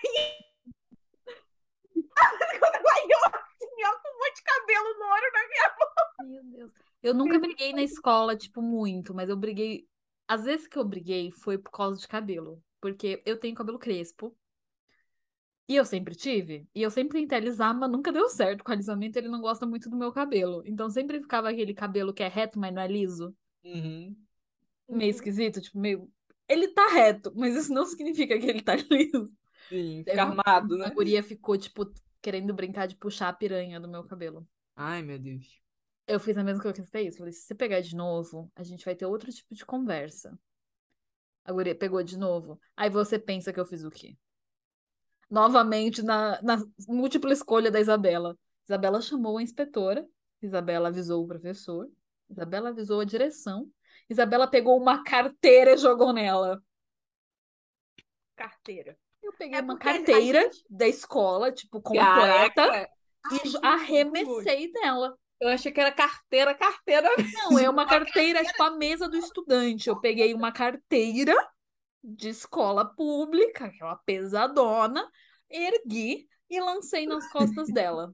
ela 2.16 3.28
assim, 3.28 3.84
ó, 3.86 4.00
com 4.00 4.10
um 4.10 4.18
monte 4.18 4.36
de 4.36 4.44
cabelo 4.44 5.00
louro 5.00 5.32
na 5.34 5.48
minha 5.48 5.76
mão. 5.80 6.30
Meu 6.30 6.44
Deus. 6.44 6.72
Eu 7.02 7.14
nunca 7.14 7.40
briguei 7.40 7.72
na 7.72 7.84
escola, 7.84 8.36
tipo, 8.36 8.62
muito, 8.62 9.14
mas 9.14 9.30
eu 9.30 9.38
briguei. 9.38 9.88
Às 10.28 10.44
vezes 10.44 10.68
que 10.68 10.78
eu 10.78 10.84
briguei 10.84 11.32
foi 11.32 11.58
por 11.58 11.72
causa 11.72 12.00
de 12.00 12.08
cabelo. 12.08 12.62
Porque 12.82 13.22
eu 13.26 13.40
tenho 13.40 13.56
cabelo 13.56 13.80
crespo. 13.80 14.36
E 15.68 15.76
eu 15.76 15.84
sempre 15.84 16.14
tive, 16.14 16.68
e 16.76 16.82
eu 16.84 16.92
sempre 16.92 17.20
tentei 17.20 17.40
alisar, 17.40 17.74
mas 17.74 17.90
nunca 17.90 18.12
deu 18.12 18.30
certo 18.30 18.64
com 18.64 18.72
o 18.72 18.74
alisamento, 18.74 19.18
ele 19.18 19.28
não 19.28 19.42
gosta 19.42 19.66
muito 19.66 19.90
do 19.90 19.98
meu 19.98 20.12
cabelo. 20.12 20.62
Então 20.66 20.90
sempre 20.90 21.20
ficava 21.20 21.50
aquele 21.50 21.74
cabelo 21.74 22.14
que 22.14 22.22
é 22.22 22.28
reto, 22.28 22.60
mas 22.60 22.72
não 22.74 22.82
é 22.82 22.88
liso. 22.88 23.36
Uhum. 23.64 24.16
Meio 24.88 25.10
esquisito, 25.10 25.60
tipo, 25.60 25.80
meio. 25.80 26.08
Ele 26.48 26.68
tá 26.68 26.88
reto, 26.90 27.34
mas 27.36 27.56
isso 27.56 27.74
não 27.74 27.86
significa 27.88 28.38
que 28.38 28.46
ele 28.46 28.62
tá 28.62 28.76
liso. 28.76 29.34
Sim, 29.68 30.04
fica 30.06 30.22
armado, 30.22 30.78
né? 30.78 30.86
A 30.86 30.90
guria 30.92 31.24
ficou, 31.24 31.58
tipo, 31.58 31.92
querendo 32.22 32.54
brincar 32.54 32.86
de 32.88 32.96
puxar 32.96 33.30
a 33.30 33.34
piranha 33.34 33.80
do 33.80 33.88
meu 33.88 34.04
cabelo. 34.04 34.48
Ai, 34.76 35.02
meu 35.02 35.18
Deus. 35.18 35.60
Eu 36.08 36.20
fiz 36.20 36.38
a 36.38 36.44
mesma 36.44 36.62
coisa 36.62 36.76
que 36.76 36.86
você 36.86 36.92
fez. 36.92 37.18
Falei, 37.18 37.34
se 37.34 37.42
você 37.42 37.56
pegar 37.56 37.82
de 37.82 37.96
novo, 37.96 38.52
a 38.56 38.62
gente 38.62 38.86
vai 38.86 38.96
ter 38.96 39.08
outro 39.08 39.32
tipo 39.32 39.56
de 39.56 39.66
conversa. 39.66 40.38
A 41.44 41.52
guria 41.52 41.74
pegou 41.74 42.04
de 42.04 42.18
novo. 42.18 42.60
Aí 42.78 42.90
você 42.90 43.18
pensa 43.18 43.52
que 43.52 43.60
eu 43.60 43.66
fiz 43.66 43.84
o 43.84 43.90
quê? 43.90 44.16
Novamente 45.30 46.02
na, 46.04 46.40
na 46.42 46.58
múltipla 46.88 47.34
escolha 47.34 47.72
da 47.72 47.80
Isabela. 47.80 48.38
Isabela 48.66 49.02
chamou 49.02 49.38
a 49.38 49.44
inspetora. 49.44 50.08
Isabela 50.42 50.90
avisou 50.90 51.24
o 51.24 51.28
professor. 51.28 51.90
Isabela 52.30 52.70
avisou 52.70 53.00
a 53.00 53.06
direção. 53.06 53.68
Isabela 54.10 54.48
pegou 54.48 54.78
uma 54.80 55.04
carteira 55.04 55.74
e 55.74 55.78
jogou 55.78 56.14
nela. 56.14 56.62
Carteira. 58.36 58.98
Eu 59.24 59.34
peguei 59.34 59.58
É 59.58 59.62
uma 59.62 59.78
carteira 59.78 60.44
gente- 60.44 60.64
da 60.70 60.88
escola, 60.88 61.52
tipo, 61.52 61.82
completa, 61.82 62.54
Caraca, 62.54 62.90
e 63.32 63.66
arremessei 63.66 64.72
nela. 64.72 65.18
eu 65.40 65.50
achei 65.50 65.72
que 65.72 65.80
era 65.80 65.92
carteira, 65.92 66.54
carteira. 66.54 67.10
Não, 67.50 67.58
é 67.58 67.68
uma 67.70 67.88
carteira, 67.88 68.44
tipo, 68.44 68.62
a 68.62 68.72
mesa 68.72 69.10
do 69.10 69.18
estudante. 69.18 69.90
Eu 69.90 70.00
peguei 70.00 70.34
uma 70.34 70.52
carteira 70.52 71.34
de 72.06 72.30
escola 72.30 72.86
pública, 72.86 73.66
aquela 73.66 73.96
pesadona, 73.98 75.10
ergui 75.50 76.28
e 76.50 76.60
lancei 76.62 77.06
nas 77.08 77.28
costas 77.28 77.72
dela. 77.72 78.14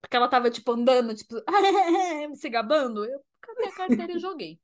Porque 0.00 0.16
ela 0.16 0.28
tava, 0.28 0.50
tipo, 0.50 0.72
andando, 0.72 1.14
tipo, 1.14 1.34
se 2.36 2.48
gabando. 2.48 3.04
Eu 3.04 3.24
catei 3.40 3.68
a 3.68 3.72
carteira 3.72 4.12
e 4.14 4.18
joguei. 4.18 4.60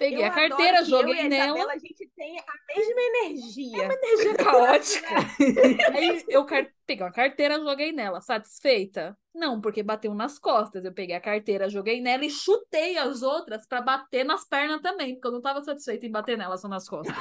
Peguei 0.00 0.22
Eu 0.22 0.28
a 0.28 0.30
carteira, 0.30 0.78
eu 0.78 0.84
joguei 0.86 1.14
e 1.14 1.20
a 1.20 1.28
nela. 1.28 1.46
Isabela, 1.58 1.72
a 1.74 1.78
gente 1.78 2.10
tem 2.16 2.38
a 2.38 2.74
mesma 2.74 3.00
energia. 3.02 3.84
Energia 3.84 4.34
caótica. 4.34 5.08
Aí 5.94 6.24
eu 6.26 6.46
car- 6.46 6.72
peguei 6.86 7.04
uma 7.04 7.12
carteira, 7.12 7.58
joguei 7.60 7.92
nela. 7.92 8.18
Satisfeita? 8.22 9.14
Não, 9.34 9.60
porque 9.60 9.82
bateu 9.82 10.14
nas 10.14 10.38
costas. 10.38 10.82
Eu 10.86 10.92
peguei 10.94 11.14
a 11.14 11.20
carteira, 11.20 11.68
joguei 11.68 12.00
nela 12.00 12.24
e 12.24 12.30
chutei 12.30 12.96
as 12.96 13.20
outras 13.20 13.66
pra 13.66 13.82
bater 13.82 14.24
nas 14.24 14.42
pernas 14.48 14.80
também, 14.80 15.16
porque 15.16 15.28
eu 15.28 15.32
não 15.32 15.42
tava 15.42 15.62
satisfeita 15.62 16.06
em 16.06 16.10
bater 16.10 16.38
nelas 16.38 16.62
só 16.62 16.68
nas 16.68 16.88
costas. 16.88 17.14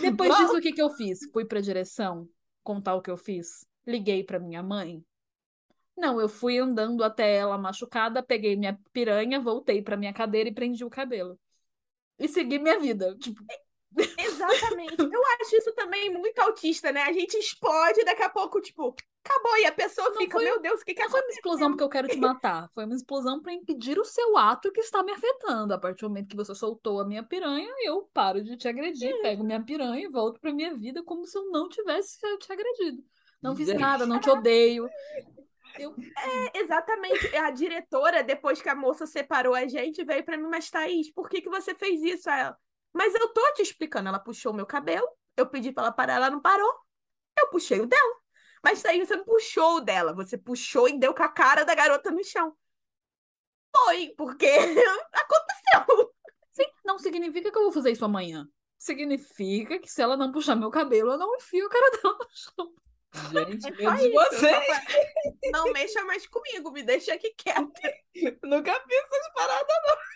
Depois 0.00 0.30
Bom. 0.30 0.36
disso, 0.36 0.56
o 0.58 0.60
que 0.60 0.72
que 0.72 0.80
eu 0.80 0.90
fiz? 0.90 1.18
Fui 1.32 1.44
pra 1.44 1.60
direção 1.60 2.28
contar 2.62 2.94
o 2.94 3.02
que 3.02 3.10
eu 3.10 3.16
fiz. 3.16 3.66
Liguei 3.84 4.22
pra 4.22 4.38
minha 4.38 4.62
mãe. 4.62 5.02
Não, 5.96 6.20
eu 6.20 6.28
fui 6.28 6.58
andando 6.58 7.02
até 7.02 7.34
ela 7.36 7.58
machucada, 7.58 8.22
peguei 8.22 8.54
minha 8.54 8.78
piranha, 8.92 9.40
voltei 9.40 9.82
pra 9.82 9.96
minha 9.96 10.12
cadeira 10.12 10.48
e 10.48 10.54
prendi 10.54 10.84
o 10.84 10.90
cabelo. 10.90 11.36
E 12.18 12.28
segui 12.28 12.58
minha 12.58 12.78
vida. 12.78 13.16
Tipo, 13.18 13.42
Exatamente. 14.18 14.96
Eu 15.00 15.22
acho 15.40 15.56
isso 15.56 15.72
também 15.74 16.10
muito 16.12 16.38
autista, 16.40 16.92
né? 16.92 17.02
A 17.02 17.12
gente 17.12 17.34
explode 17.36 18.04
daqui 18.04 18.22
a 18.22 18.28
pouco, 18.28 18.60
tipo, 18.60 18.94
acabou. 19.24 19.56
E 19.58 19.64
a 19.64 19.72
pessoa 19.72 20.08
Não 20.10 20.16
fica, 20.16 20.36
foi- 20.36 20.44
meu 20.44 20.60
Deus, 20.60 20.80
o 20.80 20.84
que 20.84 20.94
que 20.94 21.02
Não 21.02 21.10
foi 21.10 21.20
uma 21.20 21.30
explosão 21.30 21.70
porque 21.70 21.84
eu 21.84 21.88
quero 21.88 22.08
te 22.08 22.16
matar. 22.18 22.70
Foi 22.74 22.84
uma 22.84 22.94
explosão 22.94 23.40
para 23.40 23.52
impedir 23.52 23.98
o 23.98 24.04
seu 24.04 24.36
ato 24.36 24.70
que 24.70 24.80
está 24.80 25.02
me 25.02 25.12
afetando. 25.12 25.72
A 25.72 25.78
partir 25.78 26.02
do 26.02 26.08
momento 26.08 26.28
que 26.28 26.36
você 26.36 26.54
soltou 26.54 27.00
a 27.00 27.06
minha 27.06 27.22
piranha, 27.22 27.72
eu 27.84 28.02
paro 28.12 28.42
de 28.42 28.56
te 28.56 28.68
agredir, 28.68 29.20
pego 29.22 29.42
minha 29.44 29.62
piranha 29.62 30.04
e 30.04 30.08
volto 30.08 30.40
para 30.40 30.52
minha 30.52 30.74
vida 30.74 31.02
como 31.02 31.26
se 31.26 31.38
eu 31.38 31.50
não 31.50 31.68
tivesse 31.68 32.18
te 32.38 32.52
agredido. 32.52 33.02
Não 33.42 33.54
fiz 33.54 33.68
nada, 33.74 34.04
não 34.06 34.20
te 34.20 34.28
odeio. 34.30 34.88
É, 35.82 36.58
exatamente. 36.58 37.36
A 37.36 37.50
diretora, 37.50 38.22
depois 38.22 38.60
que 38.60 38.68
a 38.68 38.74
moça 38.74 39.06
separou 39.06 39.54
a 39.54 39.66
gente, 39.66 40.04
veio 40.04 40.24
pra 40.24 40.36
mim, 40.36 40.48
mas 40.48 40.70
Thaís, 40.70 41.10
por 41.12 41.28
que 41.28 41.40
que 41.40 41.48
você 41.48 41.74
fez 41.74 42.02
isso? 42.02 42.28
Ela, 42.30 42.56
mas 42.92 43.14
eu 43.14 43.32
tô 43.32 43.52
te 43.54 43.62
explicando. 43.62 44.08
Ela 44.08 44.18
puxou 44.18 44.52
meu 44.52 44.66
cabelo, 44.66 45.06
eu 45.36 45.46
pedi 45.46 45.72
pra 45.72 45.84
ela 45.84 45.92
parar, 45.92 46.14
ela 46.14 46.30
não 46.30 46.40
parou. 46.40 46.72
Eu 47.38 47.48
puxei 47.50 47.80
o 47.80 47.86
dela. 47.86 48.16
Mas 48.62 48.82
Thaís, 48.82 49.06
você 49.06 49.16
não 49.16 49.24
puxou 49.24 49.76
o 49.76 49.80
dela, 49.80 50.14
você 50.14 50.36
puxou 50.36 50.88
e 50.88 50.98
deu 50.98 51.14
com 51.14 51.22
a 51.22 51.28
cara 51.28 51.64
da 51.64 51.74
garota 51.74 52.10
no 52.10 52.24
chão. 52.24 52.56
Foi, 53.74 54.14
porque 54.16 54.46
aconteceu. 55.12 56.12
sim, 56.50 56.64
não 56.84 56.98
significa 56.98 57.50
que 57.52 57.58
eu 57.58 57.62
vou 57.62 57.72
fazer 57.72 57.92
isso 57.92 58.04
amanhã. 58.04 58.48
Significa 58.78 59.78
que 59.78 59.90
se 59.90 60.02
ela 60.02 60.16
não 60.16 60.32
puxar 60.32 60.56
meu 60.56 60.70
cabelo, 60.70 61.12
eu 61.12 61.18
não 61.18 61.36
enfio 61.36 61.66
a 61.66 61.70
cara 61.70 61.90
dela 61.90 62.18
no 62.18 62.28
chão. 62.32 62.74
Gente, 63.32 63.66
É 63.66 63.70
de 63.70 64.06
isso, 64.08 64.12
você. 64.12 64.50
só 64.50 64.60
pra- 64.60 64.82
Não 65.52 65.72
mexa 65.72 66.04
mais 66.04 66.26
comigo, 66.26 66.70
me 66.72 66.82
deixa 66.82 67.14
aqui 67.14 67.32
quieta. 67.36 67.62
Nunca 68.44 68.72
vi 68.86 68.94
essas 68.94 69.32
paradas. 69.34 69.66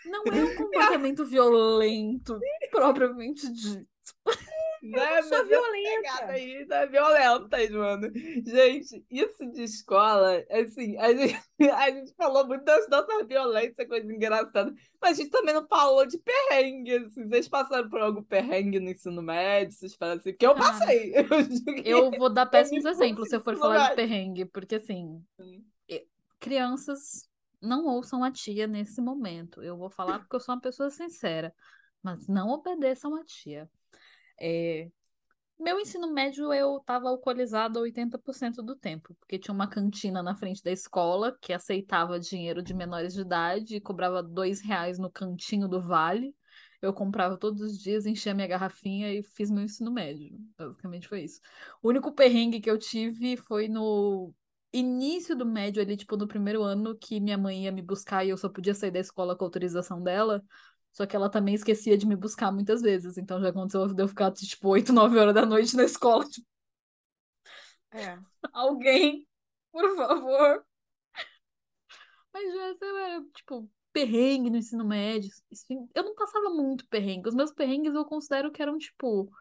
Não 0.05 0.23
é 0.25 0.43
um 0.43 0.55
comportamento 0.55 1.25
violento, 1.25 2.39
propriamente 2.71 3.51
dito. 3.51 3.87
Né? 4.81 5.19
Eu 5.19 5.23
sou 5.23 5.31
Mas 5.31 5.31
essa 5.31 5.43
violenta. 5.43 6.25
aí 6.25 6.65
tá 6.65 7.77
mano. 7.77 8.11
Gente, 8.43 9.05
isso 9.11 9.51
de 9.51 9.61
escola, 9.63 10.43
assim, 10.49 10.97
a 10.97 11.13
gente, 11.13 11.39
a 11.75 11.91
gente 11.91 12.13
falou 12.15 12.47
muito 12.47 12.63
das 12.63 12.89
nossas 12.89 13.27
violências, 13.27 13.87
coisa 13.87 14.11
engraçada, 14.11 14.73
mas 14.99 15.19
a 15.19 15.21
gente 15.21 15.29
também 15.29 15.53
não 15.53 15.67
falou 15.67 16.05
de 16.07 16.17
perrengue, 16.17 16.95
assim. 16.95 17.27
Vocês 17.27 17.47
passaram 17.47 17.89
por 17.89 18.01
algum 18.01 18.23
perrengue 18.23 18.79
no 18.79 18.89
ensino 18.89 19.21
médio? 19.21 19.73
Vocês 19.73 19.93
falam 19.93 20.15
assim, 20.17 20.31
porque 20.31 20.47
eu 20.47 20.55
passei. 20.55 21.13
Eu 21.21 21.73
que- 21.75 21.81
Eu 21.85 22.11
vou 22.11 22.29
dar 22.29 22.45
péssimos 22.49 22.85
exemplos 22.85 23.29
se 23.29 23.35
eu 23.35 23.41
for 23.41 23.55
falar 23.57 23.89
de 23.89 23.95
perrengue, 23.95 24.45
porque 24.45 24.75
assim, 24.75 25.23
e- 25.87 26.07
crianças 26.39 27.29
não 27.61 27.85
ouçam 27.85 28.23
a 28.23 28.31
tia 28.31 28.65
nesse 28.65 28.99
momento. 28.99 29.61
Eu 29.61 29.77
vou 29.77 29.91
falar 29.91 30.19
porque 30.19 30.35
eu 30.35 30.39
sou 30.39 30.55
uma 30.55 30.61
pessoa 30.61 30.89
sincera, 30.89 31.53
mas 32.01 32.27
não 32.27 32.49
obedeçam 32.49 33.15
a 33.15 33.23
tia. 33.23 33.69
É, 34.43 34.89
Meu 35.59 35.79
ensino 35.79 36.11
médio 36.11 36.51
eu 36.53 36.77
estava 36.77 37.09
alcoolizada 37.09 37.79
80% 37.79 38.63
do 38.63 38.75
tempo, 38.75 39.15
porque 39.19 39.39
tinha 39.39 39.53
uma 39.53 39.67
cantina 39.69 40.23
na 40.23 40.35
frente 40.35 40.63
da 40.63 40.71
escola 40.71 41.37
que 41.41 41.53
aceitava 41.53 42.19
dinheiro 42.19 42.63
de 42.63 42.73
menores 42.73 43.13
de 43.13 43.21
idade 43.21 43.75
e 43.75 43.81
cobrava 43.81 44.23
dois 44.23 44.61
reais 44.61 44.99
no 44.99 45.11
cantinho 45.11 45.67
do 45.67 45.81
Vale. 45.81 46.35
Eu 46.81 46.93
comprava 46.93 47.37
todos 47.37 47.61
os 47.61 47.79
dias, 47.79 48.07
enchia 48.07 48.33
minha 48.33 48.47
garrafinha 48.47 49.13
e 49.13 49.23
fiz 49.23 49.51
meu 49.51 49.63
ensino 49.63 49.91
médio. 49.91 50.35
Basicamente 50.57 51.07
foi 51.07 51.23
isso. 51.23 51.39
O 51.83 51.89
único 51.89 52.11
perrengue 52.13 52.59
que 52.61 52.69
eu 52.71 52.79
tive 52.79 53.37
foi 53.37 53.67
no 53.67 54.33
início 54.73 55.35
do 55.35 55.45
médio, 55.45 55.81
ali, 55.81 55.97
tipo, 55.97 56.17
no 56.17 56.27
primeiro 56.27 56.63
ano, 56.63 56.97
que 56.97 57.19
minha 57.19 57.37
mãe 57.37 57.65
ia 57.65 57.71
me 57.71 57.81
buscar 57.83 58.25
e 58.25 58.29
eu 58.29 58.37
só 58.37 58.49
podia 58.49 58.73
sair 58.73 58.91
da 58.91 58.99
escola 58.99 59.35
com 59.37 59.45
autorização 59.45 60.01
dela. 60.01 60.43
Só 60.91 61.05
que 61.05 61.15
ela 61.15 61.29
também 61.29 61.55
esquecia 61.55 61.97
de 61.97 62.05
me 62.05 62.15
buscar 62.15 62.51
muitas 62.51 62.81
vezes. 62.81 63.17
Então 63.17 63.41
já 63.41 63.49
aconteceu 63.49 63.87
de 63.93 64.01
eu 64.01 64.07
ficar, 64.07 64.31
tipo, 64.31 64.69
8, 64.69 64.91
9 64.91 65.17
horas 65.17 65.33
da 65.33 65.45
noite 65.45 65.75
na 65.75 65.83
escola. 65.83 66.25
Tipo, 66.27 66.47
É. 67.91 68.19
alguém, 68.53 69.27
por 69.71 69.95
favor. 69.95 70.65
Mas 72.33 72.53
já, 72.53 72.91
lá, 72.91 73.23
tipo, 73.33 73.69
perrengue 73.91 74.49
no 74.49 74.57
ensino 74.57 74.85
médio. 74.85 75.29
Isso- 75.49 75.65
eu 75.93 76.03
não 76.03 76.15
passava 76.15 76.49
muito 76.49 76.87
perrengue. 76.87 77.27
Os 77.29 77.35
meus 77.35 77.51
perrengues 77.51 77.93
eu 77.93 78.05
considero 78.05 78.51
que 78.51 78.61
eram, 78.61 78.77
tipo. 78.77 79.31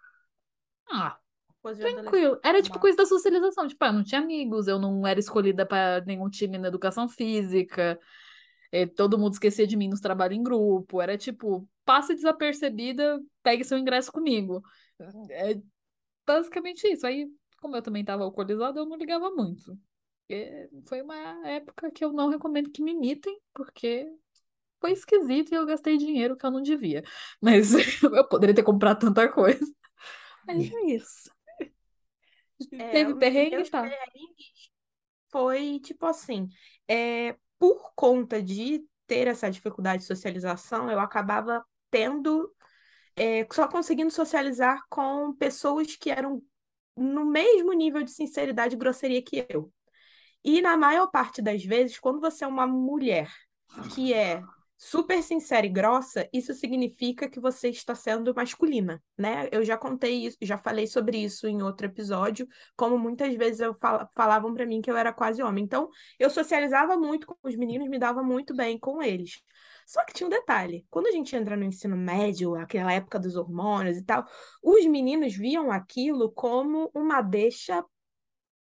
Ah, 0.90 1.18
Tranquilo. 2.02 2.40
Era 2.42 2.62
tipo 2.62 2.80
coisa 2.80 2.96
da 2.96 3.06
socialização. 3.06 3.68
Tipo, 3.68 3.84
ah, 3.84 3.88
eu 3.88 3.92
não 3.92 4.02
tinha 4.02 4.20
amigos, 4.20 4.66
eu 4.66 4.78
não 4.78 5.06
era 5.06 5.20
escolhida 5.20 5.66
para 5.66 6.02
nenhum 6.06 6.28
time 6.28 6.58
na 6.58 6.68
educação 6.68 7.08
física. 7.08 7.98
Eh, 8.72 8.86
todo 8.86 9.18
mundo 9.18 9.34
esquecia 9.34 9.66
de 9.66 9.76
mim 9.76 9.88
nos 9.88 10.00
trabalhos 10.00 10.38
em 10.38 10.42
grupo. 10.42 11.00
Era 11.00 11.16
tipo, 11.18 11.68
passe 11.84 12.14
desapercebida, 12.14 13.20
pegue 13.42 13.64
seu 13.64 13.78
ingresso 13.78 14.12
comigo. 14.12 14.62
É 15.30 15.60
basicamente 16.26 16.86
isso. 16.86 17.06
Aí, 17.06 17.28
como 17.60 17.76
eu 17.76 17.82
também 17.82 18.02
estava 18.02 18.24
alcoolizada, 18.24 18.80
eu 18.80 18.86
não 18.86 18.96
ligava 18.96 19.30
muito. 19.30 19.78
Porque 20.26 20.70
foi 20.86 21.02
uma 21.02 21.16
época 21.48 21.90
que 21.90 22.04
eu 22.04 22.12
não 22.12 22.28
recomendo 22.28 22.70
que 22.70 22.82
me 22.82 22.92
imitem, 22.92 23.36
porque 23.52 24.06
foi 24.80 24.92
esquisito 24.92 25.52
e 25.52 25.56
eu 25.56 25.66
gastei 25.66 25.96
dinheiro 25.98 26.36
que 26.36 26.46
eu 26.46 26.50
não 26.50 26.62
devia. 26.62 27.02
Mas 27.40 27.72
eu 28.02 28.28
poderia 28.28 28.54
ter 28.54 28.62
comprado 28.62 29.00
tanta 29.00 29.28
coisa. 29.28 29.66
Mas 30.46 30.70
é 30.72 30.80
isso. 30.86 31.30
É, 32.72 32.90
Teve 32.90 33.14
perrengue, 33.14 33.70
tá? 33.70 33.88
foi 35.30 35.80
tipo 35.80 36.06
assim, 36.06 36.48
é, 36.88 37.36
por 37.60 37.92
conta 37.94 38.42
de 38.42 38.82
ter 39.06 39.28
essa 39.28 39.50
dificuldade 39.50 40.00
de 40.00 40.06
socialização, 40.08 40.90
eu 40.90 40.98
acabava 40.98 41.62
tendo, 41.90 42.50
é, 43.14 43.46
só 43.52 43.68
conseguindo 43.68 44.10
socializar 44.10 44.82
com 44.88 45.34
pessoas 45.34 45.94
que 45.94 46.10
eram 46.10 46.42
no 46.96 47.26
mesmo 47.26 47.74
nível 47.74 48.02
de 48.02 48.10
sinceridade 48.10 48.74
e 48.74 48.78
grosseria 48.78 49.22
que 49.22 49.46
eu. 49.50 49.70
E 50.42 50.62
na 50.62 50.74
maior 50.74 51.08
parte 51.08 51.42
das 51.42 51.62
vezes, 51.62 51.98
quando 51.98 52.18
você 52.18 52.44
é 52.44 52.48
uma 52.48 52.66
mulher 52.66 53.30
que 53.94 54.14
é 54.14 54.42
super 54.82 55.22
sincera 55.22 55.66
e 55.66 55.68
grossa, 55.68 56.26
isso 56.32 56.54
significa 56.54 57.28
que 57.28 57.38
você 57.38 57.68
está 57.68 57.94
sendo 57.94 58.34
masculina, 58.34 59.02
né? 59.16 59.46
Eu 59.52 59.62
já 59.62 59.76
contei 59.76 60.24
isso, 60.24 60.38
já 60.40 60.56
falei 60.56 60.86
sobre 60.86 61.18
isso 61.18 61.46
em 61.46 61.62
outro 61.62 61.84
episódio, 61.84 62.48
como 62.74 62.98
muitas 62.98 63.34
vezes 63.34 63.60
eu 63.60 63.74
fal 63.74 64.08
falavam 64.16 64.54
para 64.54 64.64
mim 64.64 64.80
que 64.80 64.90
eu 64.90 64.96
era 64.96 65.12
quase 65.12 65.42
homem. 65.42 65.64
Então, 65.64 65.90
eu 66.18 66.30
socializava 66.30 66.96
muito 66.96 67.26
com 67.26 67.36
os 67.42 67.54
meninos, 67.56 67.90
me 67.90 67.98
dava 67.98 68.22
muito 68.22 68.56
bem 68.56 68.78
com 68.78 69.02
eles. 69.02 69.42
Só 69.86 70.02
que 70.02 70.14
tinha 70.14 70.26
um 70.26 70.30
detalhe: 70.30 70.86
quando 70.88 71.08
a 71.08 71.12
gente 71.12 71.36
entra 71.36 71.56
no 71.58 71.64
ensino 71.64 71.94
médio, 71.94 72.54
aquela 72.54 72.90
época 72.90 73.18
dos 73.18 73.36
hormônios 73.36 73.98
e 73.98 74.02
tal, 74.02 74.24
os 74.62 74.86
meninos 74.86 75.34
viam 75.36 75.70
aquilo 75.70 76.32
como 76.32 76.90
uma 76.94 77.20
deixa 77.20 77.84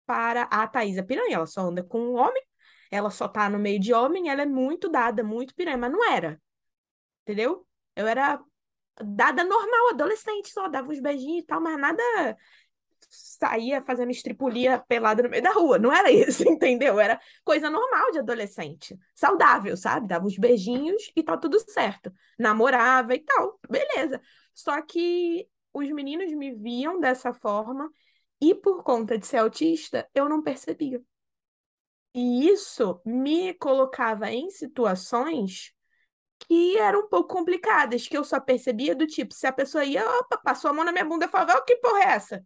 para 0.05 0.43
a 0.43 0.67
Thaisa 0.67 1.03
Piranha. 1.03 1.35
Ela 1.35 1.45
só 1.47 1.61
anda 1.61 1.81
com 1.81 1.99
um 2.01 2.15
homem, 2.17 2.43
ela 2.91 3.09
só 3.09 3.27
tá 3.27 3.49
no 3.49 3.57
meio 3.59 3.79
de 3.79 3.93
homem, 3.93 4.29
ela 4.29 4.43
é 4.43 4.45
muito 4.45 4.89
dada, 4.89 5.23
muito 5.23 5.55
piranha, 5.55 5.77
mas 5.77 5.91
não 5.91 6.05
era. 6.11 6.41
Entendeu? 7.23 7.67
Eu 7.95 8.07
era 8.07 8.41
dada 9.03 9.43
normal, 9.43 9.89
adolescente, 9.91 10.51
só 10.51 10.67
dava 10.69 10.91
uns 10.91 10.99
beijinhos 10.99 11.43
e 11.43 11.45
tal, 11.47 11.61
mas 11.61 11.79
nada 11.79 12.37
saía 13.09 13.81
fazendo 13.83 14.11
estripulia 14.11 14.79
pelada 14.87 15.23
no 15.23 15.29
meio 15.29 15.43
da 15.43 15.51
rua. 15.51 15.77
Não 15.77 15.91
era 15.93 16.09
isso, 16.11 16.47
entendeu? 16.47 16.99
Era 16.99 17.19
coisa 17.43 17.69
normal 17.69 18.11
de 18.11 18.19
adolescente. 18.19 18.97
Saudável, 19.13 19.75
sabe? 19.77 20.07
Dava 20.07 20.25
uns 20.25 20.37
beijinhos 20.37 21.11
e 21.15 21.23
tá 21.23 21.37
tudo 21.37 21.59
certo. 21.59 22.11
Namorava 22.37 23.13
e 23.15 23.19
tal. 23.19 23.59
Beleza. 23.69 24.21
Só 24.53 24.81
que 24.81 25.47
os 25.73 25.89
meninos 25.89 26.31
me 26.33 26.53
viam 26.53 26.99
dessa 26.99 27.33
forma 27.33 27.91
e 28.39 28.55
por 28.55 28.83
conta 28.83 29.17
de 29.17 29.25
ser 29.25 29.37
autista, 29.37 30.07
eu 30.13 30.27
não 30.27 30.41
percebia. 30.41 31.01
E 32.13 32.49
isso 32.49 33.01
me 33.05 33.53
colocava 33.53 34.29
em 34.31 34.49
situações 34.49 35.73
que 36.47 36.77
eram 36.77 37.01
um 37.01 37.07
pouco 37.07 37.33
complicadas, 37.33 38.07
que 38.07 38.17
eu 38.17 38.23
só 38.23 38.39
percebia 38.39 38.95
do 38.95 39.07
tipo, 39.07 39.33
se 39.33 39.47
a 39.47 39.53
pessoa 39.53 39.85
ia, 39.85 40.03
opa, 40.19 40.37
passou 40.37 40.71
a 40.71 40.73
mão 40.73 40.83
na 40.83 40.91
minha 40.91 41.05
bunda 41.05 41.25
e 41.25 41.29
falava, 41.29 41.57
oh, 41.57 41.63
que 41.63 41.77
porra 41.77 41.99
é 41.99 42.07
essa? 42.07 42.45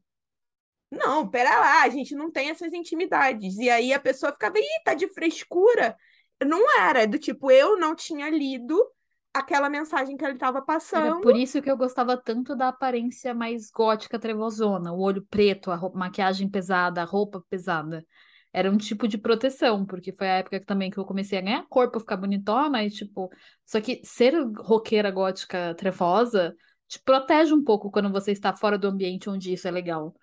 Não, 0.91 1.27
pera 1.27 1.59
lá, 1.59 1.83
a 1.83 1.89
gente 1.89 2.13
não 2.13 2.31
tem 2.31 2.49
essas 2.49 2.73
intimidades. 2.73 3.57
E 3.57 3.69
aí 3.69 3.93
a 3.93 3.99
pessoa 3.99 4.31
ficava, 4.31 4.57
ih, 4.59 4.83
tá 4.83 4.93
de 4.93 5.07
frescura. 5.07 5.95
Não 6.45 6.79
era, 6.79 7.07
do 7.07 7.17
tipo, 7.17 7.49
eu 7.49 7.77
não 7.77 7.95
tinha 7.95 8.29
lido 8.29 8.79
aquela 9.33 9.69
mensagem 9.69 10.15
que 10.15 10.23
ele 10.23 10.33
estava 10.33 10.61
passando. 10.61 11.05
Era 11.05 11.21
por 11.21 11.35
isso 11.35 11.61
que 11.61 11.69
eu 11.69 11.75
gostava 11.75 12.15
tanto 12.15 12.55
da 12.55 12.69
aparência 12.69 13.33
mais 13.33 13.69
gótica, 13.69 14.19
trevosona, 14.19 14.93
o 14.93 14.99
olho 14.99 15.25
preto, 15.29 15.71
a 15.71 15.75
roupa, 15.75 15.97
maquiagem 15.97 16.49
pesada, 16.49 17.01
a 17.01 17.05
roupa 17.05 17.43
pesada. 17.49 18.05
Era 18.57 18.71
um 18.71 18.77
tipo 18.77 19.05
de 19.05 19.17
proteção, 19.17 19.85
porque 19.85 20.13
foi 20.13 20.29
a 20.29 20.35
época 20.37 20.63
também 20.63 20.89
que 20.89 20.97
eu 20.97 21.03
comecei 21.03 21.37
a 21.37 21.41
ganhar 21.41 21.67
corpo, 21.67 21.99
ficar 21.99 22.15
bonitona, 22.15 22.85
e 22.85 22.89
tipo. 22.89 23.29
Só 23.65 23.81
que 23.81 23.99
ser 24.05 24.33
roqueira 24.59 25.11
gótica 25.11 25.75
trevosa 25.75 26.55
te 26.87 26.99
protege 27.03 27.53
um 27.53 27.63
pouco 27.63 27.91
quando 27.91 28.09
você 28.11 28.31
está 28.31 28.55
fora 28.55 28.77
do 28.77 28.87
ambiente 28.87 29.29
onde 29.29 29.51
isso 29.51 29.67
é 29.67 29.71
legal. 29.71 30.15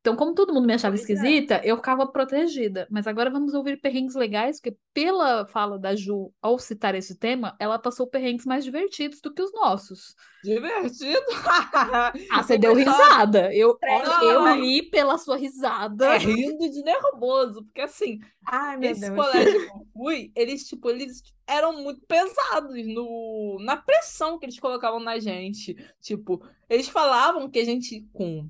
Então, 0.00 0.14
como 0.14 0.32
todo 0.34 0.54
mundo 0.54 0.66
me 0.66 0.74
achava 0.74 0.96
Pois 0.96 1.08
é. 1.08 1.12
esquisita, 1.12 1.60
eu 1.64 1.76
ficava 1.76 2.06
protegida. 2.06 2.86
Mas 2.90 3.06
agora 3.06 3.30
vamos 3.30 3.52
ouvir 3.52 3.80
perrengues 3.80 4.14
legais, 4.14 4.60
porque 4.60 4.78
pela 4.94 5.44
fala 5.46 5.78
da 5.78 5.94
Ju, 5.96 6.32
ao 6.40 6.58
citar 6.58 6.94
esse 6.94 7.16
tema, 7.18 7.56
ela 7.58 7.78
passou 7.78 8.06
perrengues 8.06 8.46
mais 8.46 8.64
divertidos 8.64 9.20
do 9.20 9.34
que 9.34 9.42
os 9.42 9.52
nossos. 9.52 10.14
Divertido. 10.44 11.20
Ah, 12.30 12.42
você 12.42 12.56
deu 12.56 12.74
risada. 12.74 13.52
Eu, 13.54 13.76
Não, 13.82 14.22
eu 14.24 14.54
li 14.56 14.82
pela 14.88 15.18
sua 15.18 15.36
risada. 15.36 16.14
É 16.14 16.18
rindo 16.18 16.70
de 16.70 16.82
nervoso, 16.82 17.64
porque 17.64 17.80
assim, 17.80 18.20
Ai, 18.46 18.76
meu 18.76 18.90
esse 18.90 19.00
Deus. 19.00 19.14
colégio 19.14 19.60
que 19.66 19.70
eu 19.70 19.86
fui, 19.92 20.32
eles, 20.34 20.66
tipo, 20.66 20.88
eles 20.90 21.22
eram 21.46 21.82
muito 21.82 22.00
pesados 22.06 22.74
no, 22.86 23.58
na 23.60 23.76
pressão 23.76 24.38
que 24.38 24.46
eles 24.46 24.58
colocavam 24.58 25.00
na 25.00 25.18
gente. 25.18 25.74
Tipo, 26.00 26.40
eles 26.68 26.88
falavam 26.88 27.50
que 27.50 27.58
a 27.58 27.64
gente, 27.64 28.06
com, 28.12 28.48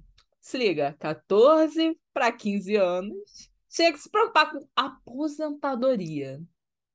se 0.48 0.56
liga, 0.56 0.96
14 0.98 1.94
para 2.10 2.32
15 2.32 2.74
anos, 2.76 3.50
tinha 3.68 3.92
que 3.92 3.98
se 3.98 4.08
preocupar 4.08 4.50
com 4.50 4.66
aposentadoria, 4.74 6.40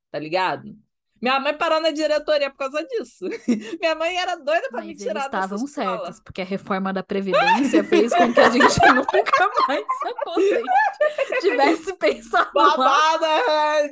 tá 0.09 0.17
ligado? 0.17 0.75
Minha 1.21 1.39
mãe 1.39 1.55
parou 1.55 1.79
na 1.79 1.91
diretoria 1.91 2.49
por 2.49 2.57
causa 2.57 2.83
disso. 2.83 3.25
Minha 3.79 3.93
mãe 3.93 4.17
era 4.17 4.35
doida 4.37 4.69
pra 4.69 4.81
me 4.81 4.87
eles 4.89 5.03
tirar 5.03 5.29
dessa 5.29 5.45
estavam 5.45 5.67
certos, 5.67 6.19
porque 6.19 6.41
a 6.41 6.45
reforma 6.45 6.91
da 6.91 7.03
Previdência 7.03 7.83
fez 7.83 8.11
com 8.11 8.33
que 8.33 8.39
a 8.39 8.49
gente 8.49 8.59
nunca 8.91 9.51
mais 9.67 9.85
se 10.01 10.07
aposente. 10.07 11.41
Tivesse 11.41 11.93
pensado. 11.97 12.49
Babada, 12.55 13.27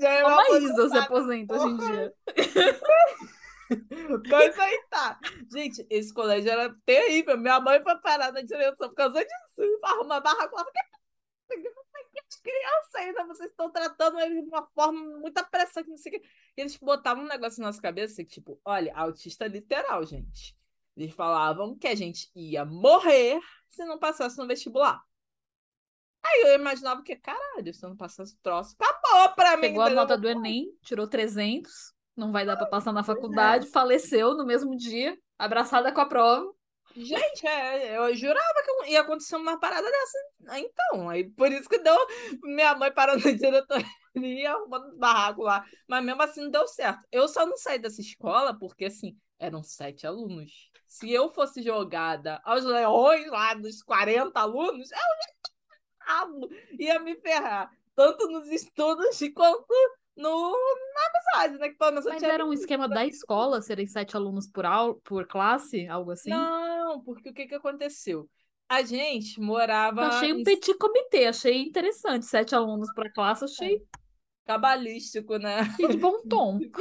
já 0.01 0.09
é 0.09 0.23
uma 0.25 0.41
a 0.41 0.59
Isa 0.59 0.89
se 0.89 0.97
aposenta 0.97 1.55
hoje 1.55 1.67
em 1.67 1.77
dia. 1.77 2.13
Mas 4.29 4.59
aí 4.59 4.85
tá. 4.89 5.19
Gente, 5.51 5.85
esse 5.89 6.13
colégio 6.13 6.51
era 6.51 6.75
terrível. 6.85 7.37
Minha 7.37 7.59
mãe 7.59 7.81
foi 7.81 7.97
parar 7.99 8.31
na 8.31 8.41
direção 8.41 8.89
por 8.89 8.95
causa 8.95 9.19
disso. 9.19 9.79
Arruma 9.83 10.19
barraco 10.19 10.55
lá. 10.55 10.65
As 12.29 12.39
crianças 12.39 12.95
ainda, 12.95 13.25
vocês 13.25 13.49
estão 13.49 13.69
tratando 13.69 14.19
eles 14.19 14.43
de 14.43 14.49
uma 14.49 14.65
forma, 14.73 15.19
muita 15.19 15.43
pressão, 15.43 15.83
que 15.83 15.89
não 15.89 15.97
sei 15.97 16.15
o 16.15 16.19
quê. 16.19 16.27
E 16.57 16.61
eles 16.61 16.77
botavam 16.77 17.23
um 17.23 17.27
negócio 17.27 17.61
na 17.61 17.67
nossa 17.67 17.81
cabeça 17.81 18.23
que, 18.23 18.29
tipo, 18.29 18.59
olha, 18.63 18.95
autista 18.95 19.47
literal, 19.47 20.05
gente. 20.05 20.55
Eles 20.95 21.13
falavam 21.13 21.77
que 21.77 21.87
a 21.87 21.95
gente 21.95 22.29
ia 22.35 22.65
morrer 22.65 23.39
se 23.69 23.83
não 23.85 23.97
passasse 23.97 24.37
no 24.37 24.47
vestibular. 24.47 25.01
Aí 26.23 26.43
eu 26.45 26.55
imaginava 26.55 27.01
que, 27.01 27.15
caralho, 27.15 27.73
se 27.73 27.83
eu 27.83 27.89
não 27.89 27.97
passasse 27.97 28.33
o 28.35 28.39
troço, 28.41 28.75
acabou 28.79 29.35
pra 29.35 29.55
mim. 29.57 29.61
Pegou 29.61 29.81
a 29.81 29.89
nota 29.89 30.17
do 30.17 30.29
Enem, 30.29 30.71
tirou 30.81 31.07
300, 31.07 31.93
não 32.15 32.31
vai 32.31 32.45
dar 32.45 32.57
pra 32.57 32.65
passar 32.65 32.91
na 32.91 33.03
faculdade, 33.03 33.67
faleceu 33.67 34.35
no 34.35 34.45
mesmo 34.45 34.75
dia, 34.75 35.17
abraçada 35.37 35.91
com 35.91 36.01
a 36.01 36.05
prova. 36.05 36.45
Gente, 36.95 37.47
é, 37.47 37.97
eu 37.97 38.15
jurava 38.15 38.63
que 38.65 38.91
ia 38.91 39.01
acontecer 39.01 39.35
uma 39.37 39.59
parada 39.59 39.89
dessa. 39.89 40.57
Então, 40.57 41.09
aí 41.09 41.29
por 41.29 41.51
isso 41.51 41.69
que 41.69 41.79
deu. 41.79 41.95
Minha 42.43 42.75
mãe 42.75 42.91
parou 42.91 43.15
na 43.17 43.21
diretoria 43.31 44.51
arrumando 44.51 44.97
barraco 44.97 45.41
lá. 45.41 45.63
Mas 45.87 46.03
mesmo 46.03 46.21
assim 46.21 46.41
não 46.41 46.51
deu 46.51 46.67
certo. 46.67 46.99
Eu 47.11 47.27
só 47.27 47.45
não 47.45 47.55
saí 47.55 47.79
dessa 47.79 48.01
escola 48.01 48.57
porque, 48.57 48.85
assim, 48.85 49.17
eram 49.39 49.63
sete 49.63 50.05
alunos. 50.05 50.69
Se 50.85 51.09
eu 51.09 51.29
fosse 51.29 51.61
jogada 51.61 52.41
aos 52.43 52.65
leões 52.65 53.25
lá 53.27 53.53
dos 53.53 53.81
40 53.81 54.37
alunos, 54.37 54.89
eu 54.91 56.49
ia 56.77 56.99
me 56.99 57.15
ferrar. 57.21 57.71
Tanto 57.95 58.27
nos 58.27 58.47
estudos 58.49 59.17
quanto 59.33 59.73
no, 60.15 60.51
na 60.51 61.39
amizade, 61.39 61.59
né? 61.59 61.69
Que 61.69 61.77
pelo 61.77 61.91
menos 61.91 62.05
Mas 62.05 62.23
era 62.23 62.45
um 62.45 62.53
esquema 62.53 62.87
da 62.87 63.05
escola, 63.05 63.61
serem 63.61 63.87
sete 63.87 64.15
alunos 64.15 64.47
por, 64.47 64.65
aula, 64.65 64.95
por 65.03 65.27
classe, 65.27 65.87
algo 65.87 66.11
assim? 66.11 66.29
Não, 66.29 67.01
porque 67.01 67.29
o 67.29 67.33
que 67.33 67.47
que 67.47 67.55
aconteceu? 67.55 68.29
A 68.69 68.83
gente 68.83 69.39
morava 69.39 70.01
Eu 70.01 70.07
achei 70.07 70.33
um 70.33 70.39
em 70.39 70.43
petit 70.43 70.77
comitê, 70.77 71.25
achei 71.25 71.61
interessante. 71.61 72.25
Sete 72.25 72.55
alunos 72.55 72.89
por 72.93 73.11
classe, 73.11 73.43
achei 73.43 73.81
cabalístico, 74.45 75.37
né? 75.37 75.59
achei 75.59 75.87
de 75.87 75.97
bom 75.97 76.21
tom. 76.27 76.59
Tipo. 76.59 76.79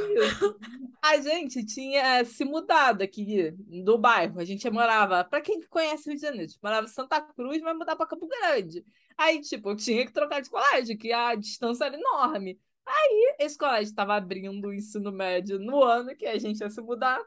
A 1.01 1.17
gente 1.17 1.65
tinha 1.65 2.23
se 2.25 2.43
mudado 2.43 3.01
aqui 3.01 3.51
do 3.83 3.97
bairro. 3.97 4.39
A 4.39 4.45
gente 4.45 4.69
morava, 4.69 5.23
para 5.23 5.41
quem 5.41 5.61
conhece 5.69 6.07
o 6.07 6.11
Rio 6.11 6.15
de 6.15 6.21
Janeiro, 6.21 6.45
a 6.45 6.47
gente 6.47 6.59
morava 6.61 6.85
em 6.85 6.89
Santa 6.89 7.21
Cruz, 7.21 7.61
mas 7.61 7.77
mudar 7.77 7.95
para 7.95 8.07
Campo 8.07 8.27
Grande. 8.27 8.85
Aí, 9.17 9.39
tipo, 9.41 9.69
eu 9.69 9.75
tinha 9.75 10.05
que 10.05 10.13
trocar 10.13 10.41
de 10.41 10.49
colégio, 10.49 10.97
que 10.97 11.11
a 11.11 11.35
distância 11.35 11.85
era 11.85 11.97
enorme. 11.97 12.59
Aí, 12.85 13.35
esse 13.39 13.57
colégio 13.57 13.89
estava 13.89 14.15
abrindo 14.15 14.67
o 14.67 14.73
ensino 14.73 15.11
médio 15.11 15.59
no 15.59 15.83
ano 15.83 16.15
que 16.15 16.25
a 16.25 16.37
gente 16.37 16.59
ia 16.59 16.69
se 16.69 16.81
mudar. 16.81 17.19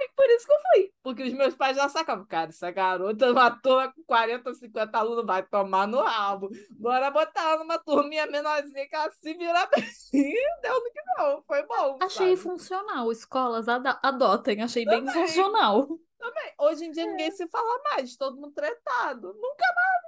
Aí, 0.00 0.08
por 0.14 0.26
isso 0.30 0.46
que 0.46 0.52
eu 0.52 0.58
fui. 0.72 0.92
Porque 1.02 1.22
os 1.24 1.32
meus 1.32 1.54
pais 1.54 1.76
já 1.76 1.88
sacavam, 1.88 2.24
cara, 2.26 2.50
essa 2.50 2.70
garota, 2.70 3.30
uma 3.30 3.50
turma 3.50 3.92
com 3.92 4.02
40, 4.04 4.54
50 4.54 4.96
alunos, 4.98 5.26
vai 5.26 5.42
tomar 5.42 5.88
no 5.88 6.00
rabo. 6.02 6.50
Bora 6.70 7.10
botar 7.10 7.42
ela 7.42 7.58
numa 7.58 7.78
turminha 7.78 8.26
menorzinha 8.26 8.88
que 8.88 8.94
ela 8.94 9.10
se 9.10 9.34
vira 9.34 9.66
bem. 9.66 9.84
Deu 10.62 10.74
no 10.74 10.92
que 10.92 11.02
não, 11.16 11.42
foi 11.42 11.66
bom. 11.66 11.98
Achei 12.00 12.36
sabe? 12.36 12.48
funcional. 12.48 13.10
Escolas 13.10 13.66
adotem, 13.68 14.62
achei 14.62 14.84
bem 14.84 15.04
Também. 15.04 15.26
funcional. 15.26 15.88
Também. 16.18 16.52
Hoje 16.60 16.84
em 16.84 16.90
dia 16.90 17.06
ninguém 17.06 17.30
se 17.30 17.48
fala 17.48 17.80
mais, 17.90 18.16
todo 18.16 18.36
mundo 18.36 18.52
tretado. 18.52 19.28
Nunca 19.34 19.64
mais 19.74 20.07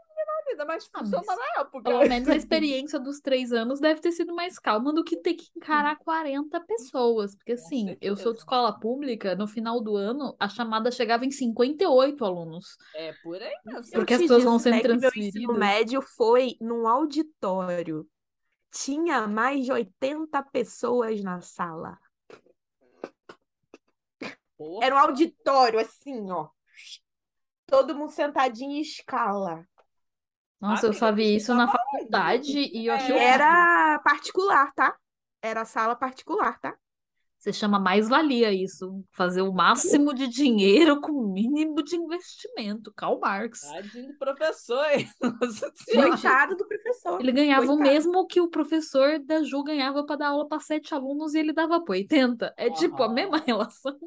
vida, 0.51 0.64
mas 0.64 0.88
Ah, 0.92 0.98
funcionou 1.01 1.24
mas 1.26 1.38
na 1.38 1.61
época. 1.62 1.82
Pelo 1.90 2.09
menos 2.09 2.28
a 2.28 2.36
experiência 2.36 2.98
dos 2.98 3.20
três 3.20 3.53
anos 3.53 3.80
deve 3.80 4.01
ter 4.01 4.12
sido 4.12 4.34
mais 4.34 4.59
calma 4.59 4.92
do 4.92 5.05
que 5.05 5.16
ter 5.16 5.34
que 5.34 5.46
encarar 5.57 5.96
40 5.96 6.61
pessoas. 6.61 7.34
Porque, 7.34 7.53
assim, 7.53 7.96
eu 8.01 8.16
sou 8.16 8.32
de 8.32 8.38
escola 8.40 8.78
pública, 8.78 9.34
no 9.34 9.46
final 9.46 9.80
do 9.80 9.96
ano, 9.96 10.36
a 10.38 10.48
chamada 10.48 10.90
chegava 10.90 11.24
em 11.24 11.30
58 11.30 12.24
alunos. 12.24 12.76
É 12.94 13.12
por 13.22 13.40
aí 13.40 13.55
mesmo. 13.64 13.92
Porque 13.92 14.14
as 14.14 14.20
pessoas 14.20 14.44
vão 14.44 14.57
disse, 14.57 14.64
sendo 14.64 14.74
né, 14.74 14.80
que 14.82 14.88
meu 14.88 15.11
ensino 15.14 15.55
transferidas. 15.55 15.57
médio 15.57 16.03
foi 16.03 16.57
num 16.61 16.86
auditório. 16.86 18.09
Tinha 18.72 19.26
mais 19.26 19.64
de 19.64 19.72
80 19.72 20.42
pessoas 20.44 21.22
na 21.22 21.40
sala. 21.40 21.98
Porra. 24.57 24.86
Era 24.86 24.94
um 24.94 24.98
auditório, 24.98 25.78
assim, 25.78 26.30
ó. 26.30 26.48
Todo 27.66 27.94
mundo 27.94 28.11
sentadinho 28.11 28.72
em 28.72 28.80
escala. 28.80 29.66
Nossa, 30.61 30.87
eu 30.87 30.93
só 30.93 31.11
vi 31.13 31.37
isso 31.37 31.55
na 31.55 31.67
tava 31.67 31.79
faculdade 31.79 32.59
e 32.59 32.87
eu 32.87 32.95
achei 32.95 33.11
É. 33.13 33.15
horrível. 33.15 33.33
Era 33.35 33.99
particular, 34.01 34.73
tá? 34.75 34.95
Era 35.43 35.65
sala 35.65 35.97
particular, 35.97 36.59
tá? 36.61 36.77
Você 37.39 37.55
chama 37.55 37.81
mais-valia 37.81 38.53
isso. 38.53 39.03
Fazer 39.13 39.41
o 39.41 39.51
máximo 39.51 40.13
de 40.13 40.29
dinheiro 40.29 41.01
com 41.01 41.13
o 41.13 41.33
mínimo 41.33 41.83
de 41.83 41.97
investimento. 41.97 42.93
Karl 42.95 43.19
Marx. 43.19 43.63
Tadinho 43.63 44.09
do 44.09 44.19
professor, 44.19 44.85
hein? 44.93 45.09
Coitado 45.95 46.55
do 46.55 46.69
professor. 46.69 47.19
Ele 47.19 47.33
ganhava 47.33 47.65
o 47.65 47.69
Coitado. 47.69 47.91
mesmo 47.91 48.27
que 48.27 48.43
o 48.43 48.51
professor 48.51 49.19
da 49.21 49.43
Ju 49.43 49.63
ganhava 49.65 50.05
para 50.05 50.17
dar 50.17 50.29
aula 50.29 50.47
para 50.47 50.61
sete 50.61 50.93
alunos 50.95 51.33
e 51.35 51.39
ele 51.39 51.55
dava 51.55 51.83
para 51.83 51.93
80. 51.95 52.53
É 52.59 52.69
tipo 52.71 53.03
a 53.03 53.09
mesma 53.09 53.39
relação. 53.47 53.99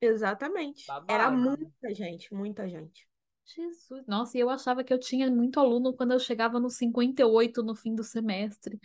Exatamente. 0.00 0.84
Era 1.08 1.24
Babado. 1.30 1.36
muita 1.42 1.94
gente, 1.94 2.32
muita 2.32 2.68
gente. 2.68 3.07
Jesus. 3.54 4.06
Nossa, 4.06 4.36
e 4.38 4.40
eu 4.40 4.48
achava 4.50 4.82
que 4.82 4.92
eu 4.92 4.98
tinha 4.98 5.30
muito 5.30 5.60
aluno 5.60 5.92
quando 5.94 6.12
eu 6.12 6.18
chegava 6.20 6.58
nos 6.58 6.76
58 6.76 7.62
no 7.62 7.74
fim 7.74 7.94
do 7.94 8.02
semestre. 8.02 8.80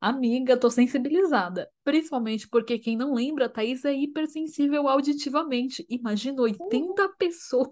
Amiga, 0.00 0.56
tô 0.58 0.70
sensibilizada. 0.70 1.70
Principalmente 1.82 2.46
porque 2.48 2.78
quem 2.78 2.96
não 2.96 3.14
lembra, 3.14 3.46
a 3.46 3.48
Thaís 3.48 3.84
é 3.84 3.94
hipersensível 3.94 4.86
auditivamente. 4.88 5.86
Imagina 5.88 6.42
80 6.42 7.08
pessoas. 7.16 7.70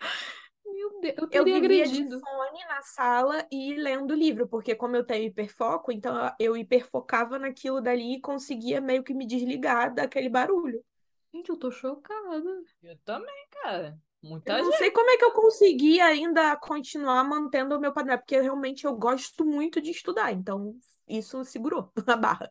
Meu 0.66 1.00
Deus, 1.00 1.14
eu 1.18 1.28
Eu 1.30 1.44
teria 1.44 1.56
vivia 1.60 1.88
de 1.88 2.04
agredido. 2.04 2.20
fone 2.20 2.64
na 2.66 2.82
sala 2.82 3.46
e 3.50 3.74
lendo 3.74 4.14
livro, 4.14 4.46
porque 4.48 4.74
como 4.74 4.96
eu 4.96 5.04
tenho 5.04 5.24
hiperfoco, 5.26 5.92
então 5.92 6.14
eu 6.38 6.56
hiperfocava 6.56 7.38
naquilo 7.38 7.80
dali 7.80 8.14
e 8.16 8.20
conseguia 8.20 8.80
meio 8.80 9.02
que 9.04 9.14
me 9.14 9.26
desligar 9.26 9.94
daquele 9.94 10.28
barulho. 10.28 10.84
Gente, 11.32 11.50
eu 11.50 11.56
tô 11.58 11.70
chocada. 11.70 12.64
Eu 12.82 12.96
também, 12.98 13.48
cara. 13.50 14.00
Muita 14.24 14.58
Eu 14.58 14.64
não 14.64 14.72
sei 14.72 14.90
como 14.90 15.10
é 15.10 15.18
que 15.18 15.24
eu 15.24 15.32
consegui 15.32 16.00
ainda 16.00 16.56
continuar 16.56 17.22
mantendo 17.24 17.76
o 17.76 17.80
meu 17.80 17.92
padrão, 17.92 18.16
porque 18.16 18.40
realmente 18.40 18.86
eu 18.86 18.96
gosto 18.96 19.44
muito 19.44 19.82
de 19.82 19.90
estudar, 19.90 20.32
então 20.32 20.74
isso 21.06 21.44
segurou 21.44 21.92
a 22.06 22.16
barra. 22.16 22.50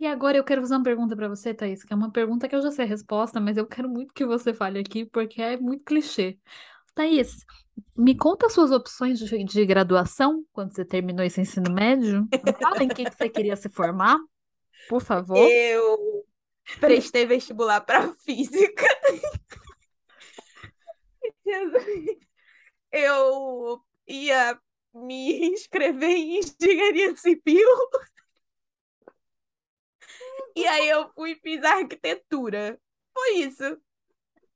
E 0.00 0.06
agora 0.06 0.36
eu 0.36 0.42
quero 0.42 0.60
fazer 0.62 0.74
uma 0.74 0.82
pergunta 0.82 1.14
pra 1.14 1.28
você, 1.28 1.54
Thaís, 1.54 1.84
que 1.84 1.92
é 1.92 1.96
uma 1.96 2.10
pergunta 2.10 2.48
que 2.48 2.56
eu 2.56 2.60
já 2.60 2.72
sei 2.72 2.86
a 2.86 2.88
resposta, 2.88 3.40
mas 3.40 3.56
eu 3.56 3.64
quero 3.64 3.88
muito 3.88 4.12
que 4.12 4.26
você 4.26 4.52
fale 4.52 4.80
aqui, 4.80 5.04
porque 5.04 5.40
é 5.40 5.56
muito 5.56 5.84
clichê. 5.84 6.38
Thaís, 6.92 7.44
me 7.96 8.16
conta 8.16 8.46
as 8.46 8.52
suas 8.52 8.72
opções 8.72 9.20
de, 9.20 9.44
de 9.44 9.64
graduação 9.64 10.44
quando 10.50 10.74
você 10.74 10.84
terminou 10.84 11.24
esse 11.24 11.40
ensino 11.40 11.72
médio. 11.72 12.26
Fala 12.60 12.82
em 12.82 12.88
que 12.88 13.04
que 13.04 13.16
você 13.16 13.28
queria 13.28 13.54
se 13.54 13.68
formar, 13.68 14.18
por 14.88 15.00
favor. 15.00 15.38
Eu 15.38 16.26
prestei 16.80 17.24
vestibular 17.24 17.80
para 17.80 18.12
física. 18.26 18.88
Jesus. 21.52 22.18
Eu 22.90 23.80
ia 24.06 24.58
me 24.94 25.48
inscrever 25.52 26.10
em 26.10 26.38
engenharia 26.38 27.16
civil. 27.16 27.68
E 30.54 30.66
aí 30.66 30.88
eu 30.88 31.10
fui 31.14 31.34
fiz 31.36 31.62
arquitetura. 31.64 32.78
Foi 33.14 33.38
isso. 33.38 33.78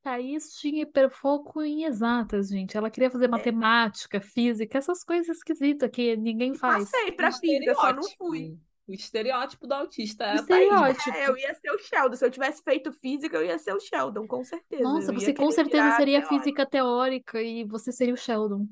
Thaís 0.03 0.55
tinha 0.55 0.83
hiperfoco 0.83 1.63
em 1.63 1.85
exatas, 1.85 2.49
gente. 2.49 2.77
Ela 2.77 2.91
queria 2.91 3.11
fazer 3.11 3.27
matemática, 3.29 4.21
física, 4.21 4.79
essas 4.79 5.03
coisas 5.03 5.37
esquisitas 5.37 5.91
que 5.91 6.17
ninguém 6.17 6.55
faz. 6.55 6.91
Passei 6.91 7.13
para 7.13 7.33
física, 7.33 7.75
só 7.75 7.93
não 7.93 8.05
fui. 8.17 8.57
O 8.89 8.93
estereótipo 8.93 9.67
do 9.67 9.75
autista 9.75 10.25
é 10.27 10.35
estereótipo. 10.37 11.11
É, 11.17 11.29
eu 11.29 11.37
ia 11.37 11.53
ser 11.55 11.71
o 11.73 11.79
Sheldon. 11.79 12.15
Se 12.17 12.25
eu 12.25 12.31
tivesse 12.31 12.63
feito 12.63 12.93
física, 12.93 13.37
eu 13.37 13.45
ia 13.45 13.59
ser 13.59 13.75
o 13.75 13.81
Sheldon, 13.81 14.27
com 14.27 14.45
certeza. 14.45 14.83
Nossa, 14.85 15.11
Eu 15.13 15.19
você 15.19 15.35
com 15.35 15.51
certeza 15.51 15.91
seria 15.97 16.21
teórica. 16.21 16.29
física 16.45 16.67
teórica 16.67 17.43
e 17.43 17.65
você 17.65 17.91
seria 17.91 18.15
o 18.15 18.17
Sheldon. 18.17 18.67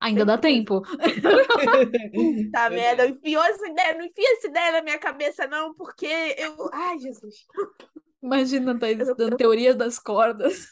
Ainda 0.00 0.24
dá 0.24 0.38
tempo. 0.38 0.80
Tá 2.50 2.70
merda, 2.70 3.06
enfiou 3.06 3.42
essa 3.44 3.68
ideia, 3.68 3.94
não 3.98 4.04
enfia 4.06 4.32
essa 4.38 4.48
ideia 4.48 4.72
na 4.72 4.82
minha 4.82 4.98
cabeça, 4.98 5.46
não, 5.46 5.74
porque 5.74 6.06
eu. 6.38 6.70
Ai, 6.72 6.98
Jesus. 6.98 7.46
Imagina, 8.22 8.78
Eu- 8.80 8.88
estudando 9.00 9.36
teoria 9.36 9.74
das 9.74 9.98
cordas. 9.98 10.66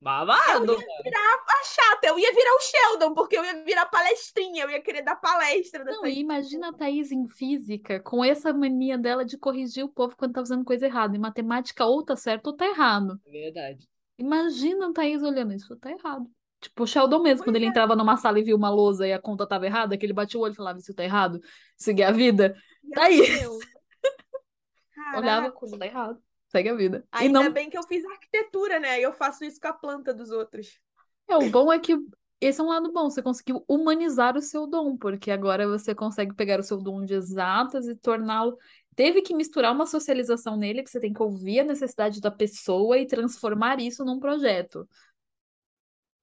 Babado. 0.00 0.76
A 0.76 1.64
chata, 1.64 2.06
eu 2.06 2.18
ia 2.18 2.32
virar 2.32 2.54
o 2.54 2.60
Sheldon, 2.60 3.14
porque 3.14 3.36
eu 3.36 3.44
ia 3.44 3.64
virar 3.64 3.86
palestrinha, 3.86 4.64
eu 4.64 4.70
ia 4.70 4.80
querer 4.80 5.02
dar 5.02 5.16
palestra 5.16 5.84
Não, 5.84 6.06
e 6.06 6.20
imagina 6.20 6.68
a 6.68 6.72
Thaís 6.72 7.10
em 7.10 7.26
física, 7.28 8.00
com 8.00 8.24
essa 8.24 8.52
mania 8.52 8.98
dela 8.98 9.24
de 9.24 9.38
corrigir 9.38 9.84
o 9.84 9.88
povo 9.88 10.14
quando 10.16 10.34
tá 10.34 10.40
fazendo 10.40 10.64
coisa 10.64 10.86
errada. 10.86 11.16
Em 11.16 11.20
matemática, 11.20 11.84
ou 11.84 12.04
tá 12.04 12.14
certo 12.14 12.48
ou 12.48 12.52
tá 12.56 12.66
errado. 12.66 13.18
Verdade. 13.26 13.88
Imagina 14.18 14.88
a 14.88 14.92
Thaís 14.92 15.22
olhando 15.22 15.54
isso, 15.54 15.76
tá 15.76 15.90
errado. 15.90 16.30
Tipo, 16.60 16.84
o 16.84 16.86
Sheldon 16.86 17.20
mesmo, 17.22 17.40
quando 17.44 17.46
Pois 17.46 17.56
ele 17.56 17.66
é. 17.66 17.68
entrava 17.68 17.94
numa 17.94 18.16
sala 18.16 18.38
e 18.38 18.42
via 18.42 18.56
uma 18.56 18.70
lousa 18.70 19.06
e 19.06 19.12
a 19.12 19.20
conta 19.20 19.46
tava 19.46 19.66
errada, 19.66 19.96
que 19.96 20.06
ele 20.06 20.12
batia 20.12 20.40
o 20.40 20.42
olho 20.42 20.52
e 20.52 20.56
falava, 20.56 20.78
isso 20.78 20.94
tá 20.94 21.04
errado, 21.04 21.40
seguir 21.76 22.04
a 22.04 22.12
vida. 22.12 22.56
E 22.84 22.90
Tá 22.90 23.04
aí. 23.04 23.18
eu, 23.42 23.58
Olhava, 25.16 25.52
isso 25.62 25.78
tá 25.78 25.86
errado, 25.86 26.18
segue 26.56 26.68
a 26.68 26.74
vida. 26.74 27.04
E 27.14 27.24
Ainda 27.24 27.42
não 27.42 27.52
bem 27.52 27.68
que 27.68 27.76
eu 27.76 27.82
fiz 27.82 28.04
arquitetura, 28.04 28.80
né? 28.80 28.98
E 28.98 29.02
eu 29.02 29.12
faço 29.12 29.44
isso 29.44 29.60
com 29.60 29.68
a 29.68 29.72
planta 29.72 30.14
dos 30.14 30.30
outros. 30.30 30.80
É, 31.28 31.36
o 31.36 31.50
bom 31.50 31.72
é 31.72 31.78
que 31.78 31.96
esse 32.40 32.60
é 32.60 32.64
um 32.64 32.68
lado 32.68 32.92
bom, 32.92 33.08
você 33.08 33.22
conseguiu 33.22 33.64
humanizar 33.66 34.36
o 34.36 34.42
seu 34.42 34.66
dom, 34.66 34.96
porque 34.96 35.30
agora 35.30 35.66
você 35.66 35.94
consegue 35.94 36.34
pegar 36.34 36.60
o 36.60 36.62
seu 36.62 36.78
dom 36.78 37.04
de 37.04 37.14
exatas 37.14 37.88
e 37.88 37.96
torná-lo. 37.96 38.56
Teve 38.94 39.22
que 39.22 39.34
misturar 39.34 39.72
uma 39.72 39.86
socialização 39.86 40.56
nele, 40.56 40.82
que 40.82 40.90
você 40.90 41.00
tem 41.00 41.12
que 41.12 41.22
ouvir 41.22 41.60
a 41.60 41.64
necessidade 41.64 42.20
da 42.20 42.30
pessoa 42.30 42.98
e 42.98 43.06
transformar 43.06 43.80
isso 43.80 44.04
num 44.04 44.18
projeto. 44.18 44.88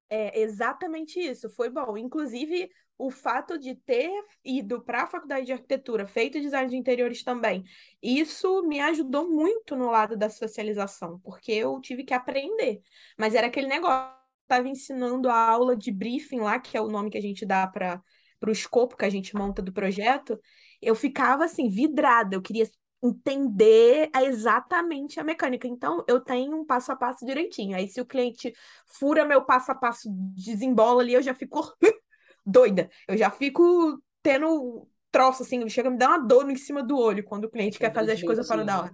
É 0.10 0.42
exatamente 0.42 1.20
isso, 1.20 1.50
foi 1.50 1.70
bom. 1.70 1.98
Inclusive, 1.98 2.70
o 3.04 3.12
fato 3.12 3.58
de 3.60 3.76
ter 3.76 4.10
ido 4.46 4.82
para 4.82 5.04
a 5.04 5.08
faculdade 5.08 5.46
de 5.46 5.52
arquitetura, 5.52 6.08
feito 6.08 6.40
design 6.40 6.70
de 6.70 6.78
interiores 6.78 7.22
também, 7.22 7.66
isso 8.02 8.64
me 8.64 8.80
ajudou 8.80 9.30
muito 9.30 9.76
no 9.76 9.92
lado 9.92 10.16
da 10.16 10.30
socialização, 10.30 11.20
porque 11.20 11.52
eu 11.52 11.82
tive 11.82 12.06
que 12.06 12.14
aprender. 12.14 12.82
Mas 13.18 13.36
era 13.36 13.48
aquele 13.48 13.68
negócio, 13.68 14.10
estava 14.44 14.70
ensinando 14.70 15.30
a 15.30 15.36
aula 15.36 15.76
de 15.76 15.92
briefing 15.92 16.40
lá, 16.40 16.60
que 16.60 16.78
é 16.78 16.82
o 16.82 16.88
nome 16.88 17.10
que 17.10 17.18
a 17.18 17.22
gente 17.22 17.46
dá 17.46 17.68
para 17.68 18.02
o 18.48 18.52
escopo 18.52 18.96
que 18.96 19.06
a 19.06 19.10
gente 19.10 19.36
monta 19.36 19.62
do 19.62 19.74
projeto, 19.74 20.40
eu 20.82 20.96
ficava 20.96 21.44
assim, 21.44 21.70
vidrada, 21.70 22.36
eu 22.36 22.42
queria 22.42 22.66
entender 23.04 24.10
exatamente 24.16 25.20
a 25.20 25.24
mecânica. 25.26 25.68
Então, 25.68 26.06
eu 26.08 26.22
tenho 26.22 26.56
um 26.58 26.66
passo 26.66 26.90
a 26.92 26.96
passo 26.96 27.26
direitinho. 27.26 27.76
Aí, 27.76 27.90
se 27.90 28.00
o 28.00 28.06
cliente 28.06 28.54
fura 28.88 29.26
meu 29.26 29.44
passo 29.44 29.74
a 29.74 29.76
passo, 29.76 30.08
desembola 30.36 31.02
ali, 31.02 31.14
eu 31.14 31.22
já 31.22 31.34
fico 31.34 31.62
doida. 32.46 32.90
Eu 33.08 33.18
já 33.18 33.30
fico 33.30 34.02
tendo 34.22 34.88
troço, 35.12 35.44
assim, 35.44 35.68
chega 35.70 35.90
a 35.90 35.92
me 35.92 35.98
dar 35.98 36.10
uma 36.10 36.18
dor 36.18 36.50
em 36.50 36.56
cima 36.56 36.82
do 36.84 36.98
olho 36.98 37.24
quando 37.24 37.46
o 37.46 37.50
cliente 37.50 37.78
quer 37.78 37.94
fazer 37.94 38.14
as 38.14 38.24
coisas 38.24 38.48
fora 38.48 38.66
da 38.66 38.82
hora. 38.82 38.92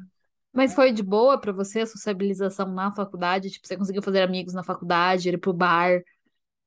Mas 0.52 0.74
foi 0.74 0.92
de 0.92 1.04
boa 1.04 1.40
pra 1.40 1.52
você 1.52 1.82
a 1.82 1.88
sociabilização 1.88 2.72
na 2.74 2.92
faculdade? 2.92 3.50
Tipo, 3.52 3.68
você 3.68 3.78
conseguiu 3.78 4.02
fazer 4.02 4.22
amigos 4.22 4.54
na 4.54 4.64
faculdade, 4.64 5.30
ir 5.30 5.38
pro 5.38 5.54
bar, 5.54 6.02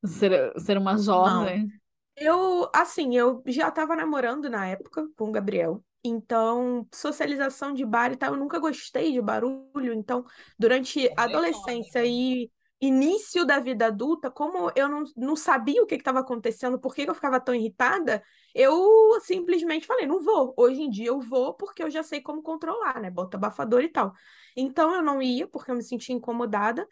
ser, 0.05 0.53
ser 0.59 0.77
uma 0.77 0.97
jovem? 0.97 1.67
Eu, 2.15 2.69
assim, 2.73 3.15
eu 3.15 3.43
já 3.47 3.69
tava 3.69 3.95
namorando 3.95 4.49
na 4.49 4.67
época 4.67 5.07
com 5.15 5.29
o 5.29 5.31
Gabriel. 5.31 5.83
Então, 6.03 6.87
socialização 6.93 7.73
de 7.73 7.85
bar 7.85 8.11
e 8.11 8.17
tal, 8.17 8.33
eu 8.33 8.39
nunca 8.39 8.59
gostei 8.59 9.11
de 9.11 9.21
barulho. 9.21 9.93
Então, 9.93 10.25
durante 10.57 11.07
a 11.17 11.27
não, 11.27 11.37
adolescência 11.37 12.01
né? 12.01 12.07
e 12.07 12.51
início 12.85 13.45
da 13.45 13.59
vida 13.59 13.87
adulta, 13.87 14.29
como 14.29 14.71
eu 14.75 14.89
não, 14.89 15.03
não 15.15 15.35
sabia 15.35 15.81
o 15.81 15.85
que 15.85 15.95
estava 15.95 16.19
acontecendo, 16.19 16.79
por 16.79 16.93
que 16.93 17.05
que 17.05 17.09
eu 17.09 17.15
ficava 17.15 17.39
tão 17.39 17.55
irritada, 17.55 18.23
eu 18.53 19.19
simplesmente 19.21 19.87
falei, 19.87 20.05
não 20.05 20.21
vou. 20.21 20.53
Hoje 20.57 20.81
em 20.81 20.89
dia 20.89 21.07
eu 21.07 21.21
vou 21.21 21.53
porque 21.53 21.81
eu 21.83 21.89
já 21.89 22.03
sei 22.03 22.21
como 22.21 22.41
controlar, 22.43 22.99
né? 23.01 23.09
Bota 23.09 23.37
abafador 23.37 23.81
e 23.81 23.89
tal. 23.89 24.13
Então, 24.55 24.93
eu 24.93 25.01
não 25.01 25.21
ia 25.21 25.47
porque 25.47 25.71
eu 25.71 25.75
me 25.75 25.83
sentia 25.83 26.15
incomodada. 26.15 26.87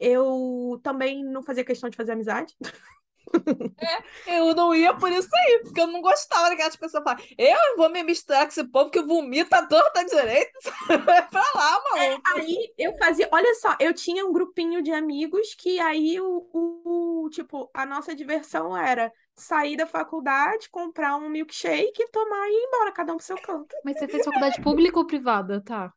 Eu 0.00 0.80
também 0.82 1.24
não 1.24 1.42
fazia 1.42 1.64
questão 1.64 1.88
de 1.88 1.96
fazer 1.96 2.12
amizade. 2.12 2.54
Eu 4.26 4.54
não 4.54 4.74
ia 4.74 4.94
por 4.94 5.10
isso 5.10 5.28
aí, 5.34 5.60
porque 5.64 5.80
eu 5.80 5.86
não 5.86 6.00
gostava 6.00 6.48
daquelas 6.48 6.76
pessoas 6.76 7.02
falarem, 7.04 7.26
eu 7.38 7.76
vou 7.76 7.88
me 7.90 8.02
misturar 8.02 8.42
com 8.44 8.48
esse 8.48 8.64
povo 8.64 8.90
que 8.90 9.02
vomita 9.02 9.56
a 9.58 9.66
torta 9.66 10.04
direita. 10.04 10.50
Vai 11.04 11.28
pra 11.28 11.42
lá, 11.54 11.82
maluco. 11.92 12.22
Aí 12.36 12.72
eu 12.78 12.96
fazia, 12.96 13.28
olha 13.32 13.54
só, 13.56 13.76
eu 13.80 13.92
tinha 13.94 14.24
um 14.26 14.32
grupinho 14.32 14.82
de 14.82 14.92
amigos 14.92 15.54
que 15.54 15.78
aí 15.80 16.20
o, 16.20 16.48
o- 16.52 17.28
tipo, 17.30 17.70
a 17.74 17.84
nossa 17.86 18.14
diversão 18.14 18.76
era 18.76 19.12
sair 19.34 19.76
da 19.76 19.86
faculdade, 19.86 20.68
comprar 20.70 21.16
um 21.16 21.28
milkshake, 21.28 22.10
tomar 22.10 22.48
e 22.48 22.52
ir 22.52 22.66
embora, 22.68 22.92
cada 22.92 23.12
um 23.12 23.16
pro 23.16 23.26
seu 23.26 23.36
canto. 23.36 23.74
Mas 23.84 23.98
você 23.98 24.08
fez 24.08 24.24
faculdade 24.24 24.62
pública 24.62 24.98
ou 24.98 25.06
privada? 25.06 25.60
Tá. 25.60 25.92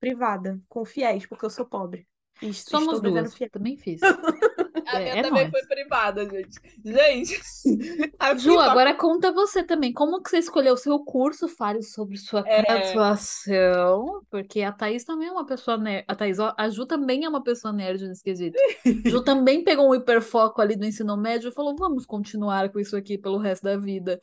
Privada, 0.00 0.60
com 0.68 0.84
fiéis, 0.84 1.26
porque 1.26 1.44
eu 1.44 1.50
sou 1.50 1.66
pobre. 1.66 2.06
E 2.42 2.52
Somos 2.52 3.00
duas. 3.00 3.34
fiéis. 3.34 3.50
Também 3.50 3.76
fiz. 3.76 4.00
A 4.86 4.98
É, 4.98 5.02
minha 5.02 5.14
é 5.16 5.22
também 5.22 5.42
nóis. 5.42 5.50
foi 5.50 5.66
privada, 5.66 6.24
gente. 6.28 6.60
Gente, 6.84 7.40
a 8.18 8.34
Ju, 8.36 8.50
pipa- 8.50 8.64
agora 8.64 8.94
conta 8.94 9.32
você 9.32 9.62
também. 9.64 9.92
Como 9.92 10.22
que 10.22 10.30
você 10.30 10.38
escolheu 10.38 10.74
o 10.74 10.76
seu 10.76 10.98
curso? 11.04 11.48
Fale 11.48 11.82
sobre 11.82 12.16
sua 12.16 12.44
É. 12.46 12.62
graduação. 12.62 14.22
Porque 14.30 14.62
a 14.62 14.72
Thaís 14.72 15.04
também 15.04 15.28
é 15.28 15.32
uma 15.32 15.46
pessoa 15.46 15.76
nerd. 15.76 16.04
A 16.08 16.14
Thaís, 16.14 16.38
a 16.40 16.68
Ju 16.68 16.86
também 16.86 17.24
é 17.24 17.28
uma 17.28 17.42
pessoa 17.42 17.72
nerd 17.72 18.06
nesse 18.06 18.22
quesito. 18.22 18.56
Ju 19.06 19.22
também 19.24 19.64
pegou 19.64 19.88
um 19.88 19.94
hiperfoco 19.94 20.60
ali 20.60 20.76
do 20.76 20.84
ensino 20.86 21.16
médio 21.16 21.48
e 21.48 21.52
falou: 21.52 21.74
vamos 21.76 22.06
continuar 22.06 22.70
com 22.70 22.78
isso 22.80 22.96
aqui 22.96 23.18
pelo 23.18 23.38
resto 23.38 23.64
da 23.64 23.76
vida. 23.76 24.20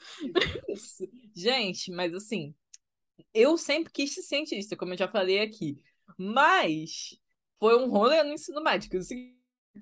Gente, 1.35 1.91
mas 1.91 2.13
assim, 2.13 2.53
eu 3.33 3.57
sempre 3.57 3.91
quis 3.91 4.13
ser 4.13 4.21
cientista, 4.23 4.75
como 4.75 4.93
eu 4.93 4.97
já 4.97 5.07
falei 5.07 5.39
aqui. 5.41 5.79
Mas 6.17 7.17
foi 7.59 7.77
um 7.77 7.89
rolê 7.89 8.23
no 8.23 8.33
ensino 8.33 8.61
médio. 8.63 8.99
Assim, 8.99 9.32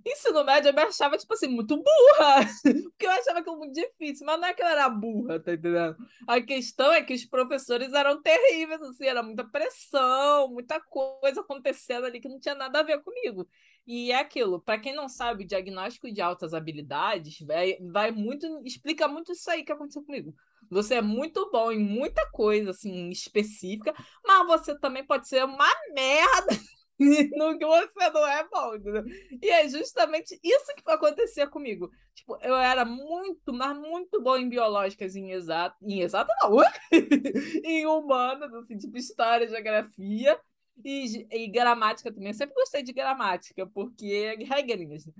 ensino 0.05 0.43
médio 0.43 0.69
eu 0.69 0.73
me 0.73 0.81
achava, 0.81 1.17
tipo 1.17 1.33
assim, 1.33 1.47
muito 1.47 1.77
burra. 1.77 2.45
Porque 2.91 3.05
eu 3.05 3.11
achava 3.11 3.39
aquilo 3.39 3.57
muito 3.57 3.73
difícil. 3.73 4.25
Mas 4.25 4.39
não 4.39 4.47
é 4.47 4.53
que 4.53 4.61
eu 4.61 4.67
era 4.67 4.89
burra, 4.89 5.39
tá 5.39 5.53
entendendo? 5.53 5.95
A 6.27 6.41
questão 6.41 6.91
é 6.91 7.01
que 7.01 7.13
os 7.13 7.25
professores 7.25 7.93
eram 7.93 8.21
terríveis, 8.21 8.81
assim, 8.81 9.05
era 9.05 9.21
muita 9.21 9.43
pressão, 9.43 10.49
muita 10.49 10.79
coisa 10.79 11.41
acontecendo 11.41 12.05
ali 12.05 12.19
que 12.19 12.29
não 12.29 12.39
tinha 12.39 12.55
nada 12.55 12.79
a 12.79 12.83
ver 12.83 13.01
comigo. 13.03 13.47
E 13.85 14.11
é 14.11 14.19
aquilo, 14.19 14.61
para 14.61 14.79
quem 14.79 14.95
não 14.95 15.09
sabe, 15.09 15.43
o 15.43 15.47
diagnóstico 15.47 16.11
de 16.11 16.21
altas 16.21 16.53
habilidades 16.53 17.39
vai, 17.41 17.77
vai 17.91 18.11
muito, 18.11 18.45
explica 18.63 19.07
muito 19.07 19.31
isso 19.31 19.49
aí 19.49 19.63
que 19.63 19.71
aconteceu 19.71 20.03
comigo. 20.03 20.33
Você 20.69 20.95
é 20.95 21.01
muito 21.01 21.49
bom 21.51 21.71
em 21.71 21.79
muita 21.79 22.29
coisa 22.31 22.69
assim 22.69 23.09
específica, 23.09 23.93
mas 24.25 24.47
você 24.47 24.77
também 24.79 25.05
pode 25.05 25.27
ser 25.27 25.43
uma 25.43 25.67
merda 25.93 26.47
no 27.35 27.57
que 27.57 27.65
você 27.65 28.09
não 28.11 28.27
é 28.27 28.47
bom, 28.47 28.75
entendeu? 28.75 29.03
E 29.41 29.49
é 29.49 29.67
justamente 29.67 30.39
isso 30.43 30.75
que 30.75 30.83
vai 30.83 30.95
acontecer 30.95 31.47
comigo. 31.49 31.91
Tipo, 32.13 32.37
eu 32.41 32.55
era 32.55 32.85
muito, 32.85 33.51
mas 33.51 33.75
muito 33.77 34.21
bom 34.21 34.37
em 34.37 34.47
biológicas, 34.47 35.15
em 35.15 35.31
exato, 35.31 35.75
em 35.81 36.01
exato 36.01 36.31
não, 36.41 36.57
em 37.63 37.85
humanas, 37.85 38.53
assim, 38.53 38.77
tipo 38.77 38.97
história, 38.97 39.47
geografia, 39.47 40.39
e, 40.83 41.27
e 41.31 41.47
gramática 41.47 42.11
também. 42.11 42.29
Eu 42.29 42.33
sempre 42.33 42.55
gostei 42.55 42.83
de 42.83 42.93
gramática, 42.93 43.65
porque 43.67 44.37
é 44.39 44.43
regrinhas. 44.43 45.05
Né? 45.05 45.13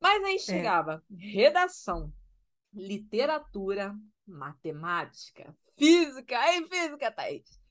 Mas 0.00 0.24
aí 0.24 0.36
é. 0.36 0.38
chegava 0.38 1.02
é. 1.10 1.26
redação, 1.26 2.12
literatura, 2.72 3.96
matemática, 4.26 5.56
física. 5.76 6.38
Aí, 6.38 6.66
física, 6.66 7.10
Thaís. 7.10 7.63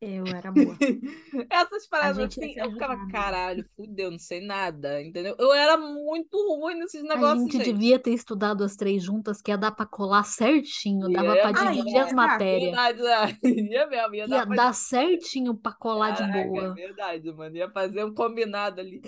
Eu 0.00 0.26
era 0.26 0.50
boa. 0.50 0.74
Essas 1.50 1.86
paradas 1.86 2.18
assim, 2.18 2.54
eu 2.56 2.72
ficava, 2.72 2.96
caralho, 3.08 3.62
fudeu, 3.76 4.10
não 4.10 4.18
sei 4.18 4.40
nada, 4.40 5.02
entendeu? 5.02 5.36
Eu 5.38 5.52
era 5.52 5.76
muito 5.76 6.38
ruim 6.56 6.76
nesses 6.76 7.02
negócios. 7.02 7.32
A 7.32 7.42
gente, 7.42 7.52
gente. 7.52 7.64
devia 7.66 7.98
ter 7.98 8.12
estudado 8.12 8.64
as 8.64 8.76
três 8.76 9.02
juntas, 9.02 9.42
que 9.42 9.50
ia 9.50 9.58
dar 9.58 9.72
pra 9.72 9.84
colar 9.84 10.22
certinho, 10.22 11.10
dava 11.10 11.36
pra 11.36 11.52
dividir 11.52 11.98
as 11.98 12.12
matérias. 12.14 12.74
Verdade, 12.74 13.38
ia 13.44 13.86
mesmo, 13.88 14.14
ia, 14.14 14.26
ia 14.26 14.44
dar, 14.46 14.72
certinho 14.72 15.54
pra 15.54 15.72
colar 15.72 16.16
Caraca, 16.16 16.42
de 16.42 16.48
boa. 16.48 16.64
É 16.64 16.72
verdade, 16.72 17.32
mano, 17.32 17.56
ia 17.56 17.70
fazer 17.70 18.02
um 18.02 18.14
combinado 18.14 18.80
ali. 18.80 19.02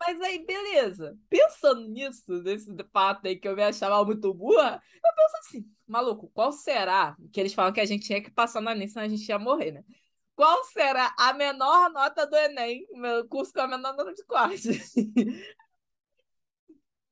Mas 0.00 0.18
aí, 0.22 0.46
beleza. 0.46 1.18
Pensando 1.28 1.86
nisso, 1.88 2.42
nesse 2.42 2.74
fato 2.90 3.26
aí 3.26 3.36
que 3.36 3.46
eu 3.46 3.54
me 3.54 3.62
achava 3.62 4.02
muito 4.02 4.32
burra, 4.32 4.80
eu 4.94 5.14
penso 5.14 5.36
assim, 5.40 5.64
maluco, 5.86 6.30
qual 6.32 6.52
será? 6.52 7.14
Que 7.30 7.40
eles 7.40 7.52
falam 7.52 7.72
que 7.72 7.80
a 7.80 7.84
gente 7.84 8.06
tinha 8.06 8.22
que 8.22 8.30
passar 8.30 8.62
na 8.62 8.74
senão 8.88 9.04
a 9.04 9.08
gente 9.08 9.28
ia 9.28 9.38
morrer, 9.38 9.72
né? 9.72 9.84
Qual 10.38 10.62
será 10.66 11.12
a 11.18 11.32
menor 11.32 11.90
nota 11.90 12.24
do 12.24 12.36
Enem? 12.36 12.86
Meu 12.92 13.26
curso 13.26 13.52
com 13.52 13.60
a 13.60 13.66
menor 13.66 13.96
nota 13.96 14.14
de 14.14 14.24
corte. 14.24 14.68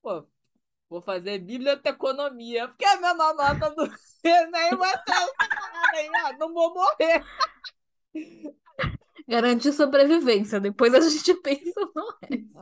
Pô, 0.01 0.25
vou 0.89 1.01
fazer 1.01 1.39
biblioteconomia, 1.39 2.69
porque 2.69 2.85
a 2.85 2.95
menor 2.95 3.35
nota 3.35 3.69
do 3.71 3.83
Enem 4.23 4.77
vai 4.77 4.93
aí, 5.93 6.09
ó, 6.23 6.37
não 6.37 6.53
vou 6.53 6.73
morrer. 6.73 7.21
Garantir 9.27 9.73
sobrevivência, 9.73 10.61
depois 10.61 10.93
a 10.93 11.01
gente 11.01 11.33
pensa 11.43 11.81
no 11.93 12.17
resto. 12.21 12.57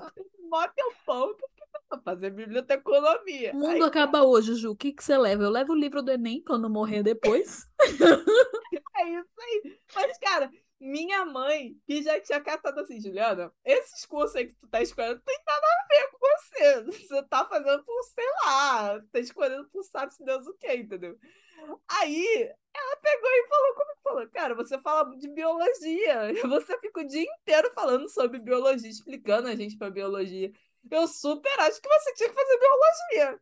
Mó 0.49 0.67
tempão 0.69 1.35
que 1.35 1.45
eu 1.91 2.01
fazer 2.01 2.29
biblioteconomia. 2.31 3.51
O 3.53 3.57
mundo 3.57 3.83
Aí, 3.83 3.83
acaba 3.83 4.23
hoje, 4.23 4.55
Ju. 4.55 4.71
O 4.71 4.75
que, 4.75 4.91
que 4.91 5.03
você 5.03 5.17
leva? 5.17 5.43
Eu 5.43 5.49
levo 5.49 5.73
o 5.73 5.77
livro 5.77 6.01
do 6.01 6.11
Enem 6.11 6.43
quando 6.43 6.69
morrer 6.69 7.03
depois. 7.03 7.67
é 8.97 9.09
isso 9.09 9.29
aí. 9.39 9.79
Mas, 9.93 10.17
cara, 10.17 10.51
minha 10.79 11.25
mãe, 11.25 11.75
que 11.85 12.01
já 12.03 12.19
tinha 12.19 12.41
catado 12.41 12.79
assim, 12.79 12.99
Juliana, 12.99 13.51
esses 13.63 14.05
cursos 14.05 14.35
aí 14.35 14.47
que 14.47 14.55
tu 14.55 14.67
tá 14.67 14.81
escolhendo 14.81 15.15
não 15.15 15.21
tem 15.21 15.39
nada 15.45 15.67
a 15.67 15.87
ver 15.87 16.11
com 16.11 16.17
você. 16.19 16.83
Você 17.07 17.23
tá 17.23 17.45
fazendo 17.45 17.83
por, 17.83 18.03
sei 18.03 18.25
lá, 18.43 19.01
tá 19.11 19.19
escolhendo 19.19 19.67
por 19.69 19.83
sabe-se 19.83 20.23
Deus 20.23 20.45
o 20.47 20.53
quê, 20.55 20.75
entendeu? 20.75 21.17
Aí 21.87 22.53
ela 22.73 22.97
pegou 22.97 23.29
e 23.29 23.47
falou 23.47 23.73
como 23.73 23.95
falou, 24.05 24.29
cara, 24.29 24.53
você 24.53 24.79
fala 24.79 25.17
de 25.17 25.27
biologia, 25.29 26.31
você 26.47 26.79
fica 26.79 27.01
o 27.01 27.07
dia 27.07 27.23
inteiro 27.23 27.71
falando 27.73 28.07
sobre 28.07 28.39
biologia, 28.39 28.89
explicando 28.89 29.47
a 29.47 29.55
gente 29.55 29.77
para 29.77 29.89
biologia. 29.89 30.51
Eu 30.89 31.07
super 31.07 31.59
acho 31.61 31.81
que 31.81 31.89
você 31.89 32.13
tinha 32.13 32.29
que 32.29 32.35
fazer 32.35 32.59
biologia. 32.59 33.39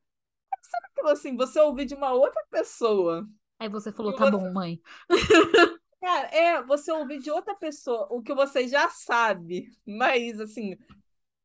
Sabe 0.61 0.87
aquilo 0.91 1.09
assim, 1.09 1.35
você 1.35 1.59
ouvir 1.59 1.85
de 1.85 1.95
uma 1.95 2.11
outra 2.13 2.43
pessoa. 2.49 3.27
Aí 3.59 3.69
você 3.69 3.91
falou, 3.91 4.15
tá 4.15 4.25
você... 4.25 4.31
bom, 4.31 4.51
mãe. 4.51 4.81
Cara, 6.01 6.27
é, 6.35 6.61
você 6.63 6.91
ouvir 6.91 7.19
de 7.19 7.31
outra 7.31 7.55
pessoa 7.55 8.07
o 8.11 8.21
que 8.21 8.33
você 8.33 8.67
já 8.67 8.89
sabe, 8.89 9.69
mas 9.85 10.37
assim, 10.39 10.77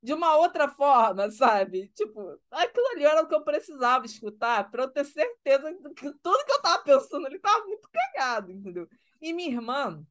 de 0.02 0.12
uma 0.12 0.36
outra 0.36 0.68
forma, 0.68 1.30
sabe? 1.30 1.88
Tipo, 1.94 2.38
aquilo 2.50 2.86
ali 2.88 3.04
era 3.04 3.22
o 3.22 3.28
que 3.28 3.34
eu 3.34 3.44
precisava 3.44 4.06
escutar 4.06 4.70
para 4.70 4.84
eu 4.84 4.88
ter 4.88 5.04
certeza 5.04 5.72
que 5.96 6.12
tudo 6.22 6.44
que 6.44 6.52
eu 6.52 6.62
tava 6.62 6.82
pensando 6.82 7.26
ali 7.26 7.38
tava 7.38 7.64
muito 7.66 7.88
cagado, 7.88 8.50
entendeu? 8.50 8.88
E 9.20 9.32
minha 9.32 9.48
irmã, 9.48 10.04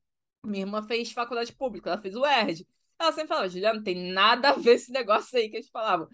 minha 0.45 0.63
irmã 0.63 0.81
fez 0.81 1.11
faculdade 1.11 1.53
pública, 1.53 1.89
ela 1.89 2.01
fez 2.01 2.15
o 2.15 2.25
ERJ. 2.25 2.65
Ela 2.99 3.11
sempre 3.11 3.27
falava, 3.27 3.49
Juliana, 3.49 3.75
não 3.75 3.83
tem 3.83 4.11
nada 4.11 4.49
a 4.49 4.53
ver 4.53 4.75
esse 4.75 4.91
negócio 4.91 5.37
aí 5.37 5.49
que 5.49 5.57
eles 5.57 5.69
falavam. 5.69 6.07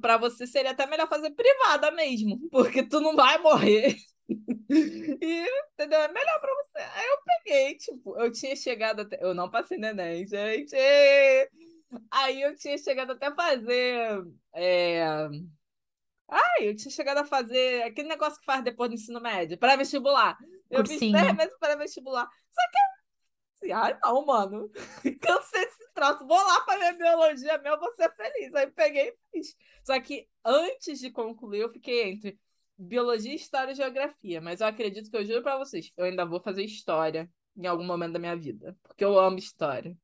Para 0.00 0.16
você 0.16 0.46
seria 0.46 0.72
até 0.72 0.86
melhor 0.86 1.08
fazer 1.08 1.30
privada 1.30 1.90
mesmo, 1.92 2.38
porque 2.50 2.82
tu 2.82 3.00
não 3.00 3.14
vai 3.14 3.38
morrer. 3.38 3.96
e, 4.68 5.46
entendeu? 5.72 6.00
É 6.00 6.12
melhor 6.12 6.40
pra 6.40 6.54
você. 6.54 6.78
Aí 6.78 7.06
eu 7.06 7.18
peguei, 7.24 7.76
tipo, 7.76 8.18
eu 8.20 8.32
tinha 8.32 8.54
chegado 8.56 9.00
até. 9.00 9.18
Eu 9.22 9.34
não 9.34 9.50
passei 9.50 9.78
neném, 9.78 10.26
gente. 10.26 10.76
Aí 12.10 12.42
eu 12.42 12.54
tinha 12.56 12.76
chegado 12.76 13.12
até 13.12 13.26
a 13.26 13.34
fazer. 13.34 14.22
É... 14.54 15.28
Ai, 16.28 16.68
eu 16.68 16.76
tinha 16.76 16.90
chegado 16.90 17.18
a 17.18 17.24
fazer 17.24 17.82
aquele 17.84 18.08
negócio 18.08 18.38
que 18.38 18.44
faz 18.44 18.62
depois 18.62 18.90
do 18.90 18.94
ensino 18.94 19.20
médio, 19.20 19.56
pré-vestibular. 19.56 20.36
Eu 20.70 20.84
fiz 20.86 21.00
10 21.00 21.12
meses 21.34 21.56
pré-vestibular. 21.58 22.28
Só 22.50 22.60
que 22.70 22.78
assim, 23.60 23.72
ai 23.72 23.98
não, 24.02 24.24
mano. 24.24 24.70
Cansei 25.20 25.64
desse 25.64 25.92
troço. 25.94 26.26
Vou 26.26 26.36
lá 26.36 26.60
para 26.62 26.78
minha 26.78 26.92
biologia 26.94 27.58
meu, 27.58 27.78
vou 27.78 27.92
ser 27.92 28.10
feliz. 28.14 28.54
Aí 28.54 28.70
peguei 28.70 29.08
e 29.08 29.16
fiz. 29.32 29.56
Só 29.84 30.00
que 30.00 30.26
antes 30.44 30.98
de 31.00 31.10
concluir, 31.10 31.60
eu 31.60 31.72
fiquei 31.72 32.10
entre 32.10 32.38
biologia, 32.76 33.34
história 33.34 33.72
e 33.72 33.76
geografia. 33.76 34.40
Mas 34.40 34.60
eu 34.60 34.66
acredito 34.66 35.10
que 35.10 35.16
eu 35.16 35.24
juro 35.24 35.42
para 35.42 35.58
vocês, 35.58 35.90
eu 35.96 36.04
ainda 36.04 36.24
vou 36.24 36.40
fazer 36.40 36.62
história 36.62 37.30
em 37.56 37.66
algum 37.66 37.84
momento 37.84 38.12
da 38.12 38.18
minha 38.18 38.36
vida. 38.36 38.76
Porque 38.82 39.04
eu 39.04 39.18
amo 39.18 39.38
história. 39.38 39.96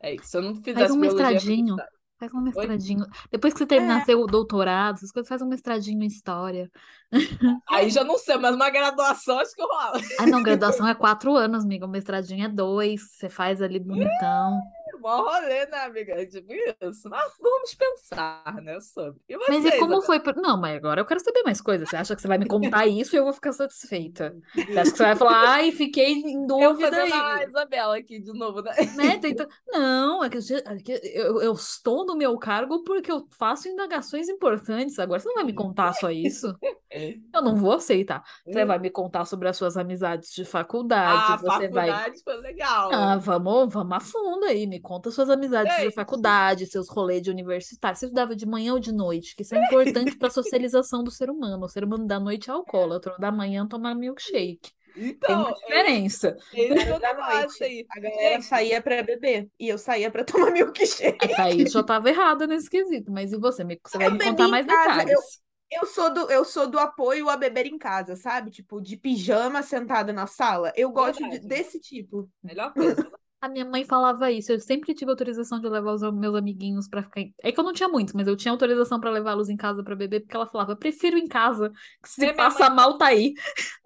É 0.00 0.14
isso. 0.14 0.28
Se 0.28 0.36
eu 0.36 0.42
não 0.42 0.54
fizesse 0.56 0.78
Faz 0.78 0.90
um 0.90 0.98
mestradinho. 0.98 1.76
Faz 2.18 2.34
um 2.34 2.40
mestradinho. 2.40 3.02
Oi? 3.02 3.08
Depois 3.30 3.52
que 3.52 3.58
você 3.58 3.66
terminar 3.66 4.00
é. 4.00 4.04
seu 4.04 4.26
doutorado, 4.26 4.96
essas 4.96 5.12
coisas, 5.12 5.28
faz 5.28 5.40
um 5.40 5.46
mestradinho 5.46 6.02
em 6.02 6.06
história. 6.06 6.70
Aí 7.70 7.90
já 7.90 8.02
não 8.02 8.18
sei, 8.18 8.36
mas 8.36 8.56
uma 8.56 8.68
graduação 8.70 9.38
acho 9.38 9.54
que 9.54 9.62
rola. 9.62 10.00
Ah, 10.18 10.26
não, 10.26 10.42
graduação 10.42 10.86
é 10.88 10.94
quatro 10.94 11.36
anos, 11.36 11.64
amiga. 11.64 11.86
O 11.86 11.88
mestradinho 11.88 12.44
é 12.44 12.48
dois. 12.48 13.02
Você 13.12 13.28
faz 13.28 13.62
ali 13.62 13.78
bonitão 13.78 14.60
mó 14.98 15.22
rolê, 15.22 15.66
né, 15.66 15.78
amiga? 15.78 16.20
É 16.20 16.26
tipo 16.26 16.52
isso. 16.52 17.08
Mas 17.08 17.32
vamos 17.40 17.74
pensar, 17.74 18.60
né, 18.62 18.80
sobre. 18.80 19.20
E 19.28 19.36
vocês, 19.36 19.62
mas 19.62 19.74
e 19.74 19.78
como 19.78 20.00
foi? 20.02 20.20
Não, 20.36 20.60
mas 20.60 20.76
agora 20.76 21.00
eu 21.00 21.06
quero 21.06 21.20
saber 21.20 21.42
mais 21.42 21.60
coisas. 21.60 21.88
Você 21.88 21.96
acha 21.96 22.14
que 22.14 22.22
você 22.22 22.28
vai 22.28 22.38
me 22.38 22.46
contar 22.46 22.86
isso 22.88 23.14
e 23.14 23.18
eu 23.18 23.24
vou 23.24 23.32
ficar 23.32 23.52
satisfeita? 23.52 24.36
Você 24.54 24.78
acha 24.78 24.90
que 24.90 24.96
você 24.96 25.04
vai 25.04 25.16
falar, 25.16 25.48
ai, 25.48 25.72
fiquei 25.72 26.12
em 26.12 26.46
dúvida 26.46 26.96
eu 26.96 27.04
aí. 27.04 27.12
a 27.12 27.44
Isabela 27.44 27.96
aqui 27.96 28.20
de 28.20 28.32
novo, 28.32 28.62
né? 28.62 28.72
né? 28.96 29.18
Tenta... 29.18 29.48
Não, 29.68 30.22
é 30.24 30.28
que, 30.28 30.38
eu, 31.14 31.40
eu 31.40 31.52
estou 31.52 32.04
no 32.04 32.16
meu 32.16 32.36
cargo 32.38 32.82
porque 32.84 33.10
eu 33.10 33.26
faço 33.30 33.68
indagações 33.68 34.28
importantes. 34.28 34.98
Agora 34.98 35.20
você 35.20 35.28
não 35.28 35.36
vai 35.36 35.44
me 35.44 35.54
contar 35.54 35.92
só 35.94 36.10
isso. 36.10 36.54
Eu 36.90 37.42
não 37.42 37.56
vou 37.56 37.72
aceitar. 37.72 38.22
Você 38.46 38.64
vai 38.64 38.78
me 38.78 38.90
contar 38.90 39.24
sobre 39.24 39.48
as 39.48 39.56
suas 39.56 39.76
amizades 39.76 40.32
de 40.32 40.44
faculdade. 40.44 41.32
Ah, 41.32 41.36
você 41.36 41.46
faculdade 41.46 42.22
vai... 42.24 42.34
foi 42.34 42.36
legal. 42.42 42.90
Ah, 42.92 43.16
vamos, 43.16 43.72
vamos 43.72 43.96
a 43.96 44.00
fundo 44.00 44.44
aí, 44.44 44.66
me 44.66 44.80
conta 44.88 45.10
suas 45.10 45.28
amizades 45.28 45.76
de 45.82 45.90
faculdade, 45.92 46.64
seus 46.64 46.88
rolês 46.88 47.20
de 47.20 47.30
universitário. 47.30 47.94
Você 47.94 48.06
estudava 48.06 48.34
de 48.34 48.46
manhã 48.46 48.72
ou 48.72 48.78
de 48.78 48.90
noite, 48.90 49.36
que 49.36 49.42
isso 49.42 49.54
é 49.54 49.62
importante 49.62 50.16
para 50.16 50.28
a 50.28 50.30
socialização 50.30 51.04
do 51.04 51.10
ser 51.10 51.28
humano. 51.28 51.66
O 51.66 51.68
ser 51.68 51.84
humano 51.84 52.06
da 52.06 52.18
noite 52.18 52.48
é 52.48 52.54
alcoólatra, 52.54 53.14
da 53.18 53.30
manhã 53.30 53.68
tomar 53.68 53.94
milkshake. 53.94 54.72
Então, 54.96 55.28
Tem 55.28 55.36
uma 55.36 55.52
diferença. 55.52 56.36
É, 56.54 56.72
é 56.72 56.98
da 56.98 57.14
noite. 57.14 57.62
Aí. 57.62 57.86
A 57.90 58.00
galera 58.00 58.40
saía 58.40 58.80
para 58.80 59.02
beber 59.02 59.50
e 59.60 59.68
eu 59.68 59.76
saía 59.76 60.10
para 60.10 60.24
tomar 60.24 60.50
milkshake. 60.50 61.32
A 61.32 61.36
Thaís 61.36 61.70
já 61.70 61.80
estava 61.80 62.08
errada 62.08 62.46
nesse 62.46 62.70
quesito, 62.70 63.12
mas 63.12 63.30
e 63.30 63.36
você? 63.36 63.64
Você 63.64 63.98
vai 63.98 64.06
eu 64.06 64.12
me 64.12 64.18
contar 64.18 64.48
mais 64.48 64.66
casa, 64.66 65.04
detalhes. 65.04 65.42
Eu, 65.70 65.80
eu, 65.82 65.86
sou 65.86 66.14
do, 66.14 66.32
eu 66.32 66.44
sou 66.46 66.66
do 66.66 66.78
apoio 66.78 67.28
a 67.28 67.36
beber 67.36 67.66
em 67.66 67.76
casa, 67.76 68.16
sabe? 68.16 68.50
Tipo, 68.50 68.80
de 68.80 68.96
pijama 68.96 69.62
sentada 69.62 70.14
na 70.14 70.26
sala. 70.26 70.72
Eu 70.74 70.90
gosto 70.90 71.28
de, 71.28 71.40
desse 71.40 71.78
tipo. 71.78 72.26
Melhor 72.42 72.72
coisa. 72.72 73.06
A 73.40 73.48
minha 73.48 73.64
mãe 73.64 73.84
falava 73.84 74.30
isso. 74.32 74.50
Eu 74.50 74.58
sempre 74.58 74.92
tive 74.94 75.10
autorização 75.10 75.60
de 75.60 75.68
levar 75.68 75.92
os 75.92 76.02
meus 76.12 76.34
amiguinhos 76.34 76.88
pra 76.88 77.02
ficar. 77.02 77.20
Em... 77.20 77.32
É 77.42 77.52
que 77.52 77.60
eu 77.60 77.64
não 77.64 77.72
tinha 77.72 77.88
muitos, 77.88 78.12
mas 78.12 78.26
eu 78.26 78.36
tinha 78.36 78.50
autorização 78.50 78.98
pra 78.98 79.10
levá-los 79.10 79.48
em 79.48 79.56
casa 79.56 79.82
pra 79.84 79.94
beber, 79.94 80.20
porque 80.20 80.34
ela 80.36 80.46
falava: 80.46 80.74
prefiro 80.74 81.16
em 81.16 81.28
casa, 81.28 81.70
que 82.02 82.08
se 82.08 82.20
É, 82.22 82.24
minha 82.26 82.34
passa 82.36 82.66
mãe- 82.66 82.76
mal, 82.76 82.98
tá 82.98 83.06
aí. 83.06 83.34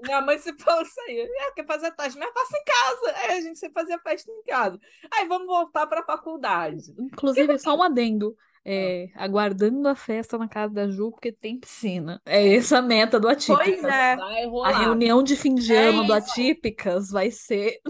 Minha 0.03 0.23
mãe 0.23 0.39
se 0.39 0.53
falou 0.59 0.83
isso 0.83 1.01
aí. 1.07 1.19
É, 1.21 1.51
quer 1.53 1.67
fazer 1.67 1.93
festa, 1.95 2.19
mas 2.19 2.33
faça 2.33 2.57
em 2.57 2.65
casa. 2.65 3.19
Aí 3.19 3.39
a 3.39 3.41
gente 3.43 3.59
sempre 3.59 3.75
fazia 3.81 3.99
festa 3.99 4.31
em 4.31 4.43
casa. 4.45 4.79
Aí 5.13 5.29
vamos 5.29 5.47
voltar 5.47 5.87
pra 5.87 6.03
faculdade. 6.05 6.81
Inclusive, 6.99 7.59
só 7.59 7.77
um 7.77 7.83
adendo. 7.83 8.35
É, 8.65 9.09
aguardando 9.17 9.89
a 9.89 9.97
festa 9.97 10.39
na 10.39 10.47
casa 10.47 10.73
da 10.73 10.89
Ju, 10.89 11.11
porque 11.11 11.33
tem 11.33 11.59
piscina. 11.59 12.23
É 12.25 12.55
essa 12.55 12.79
a 12.79 12.83
meta 12.83 13.19
do 13.19 13.27
Atípicas. 13.29 13.67
Pois 13.81 13.85
é. 13.85 14.13
A 14.13 14.79
reunião 14.79 15.21
de 15.21 15.35
fim 15.35 15.57
de 15.57 15.75
É 15.75 15.89
ano 15.89 16.05
do 16.07 16.17
isso. 16.17 16.31
Atípicas 16.31 17.11
vai 17.11 17.29
ser. 17.33 17.81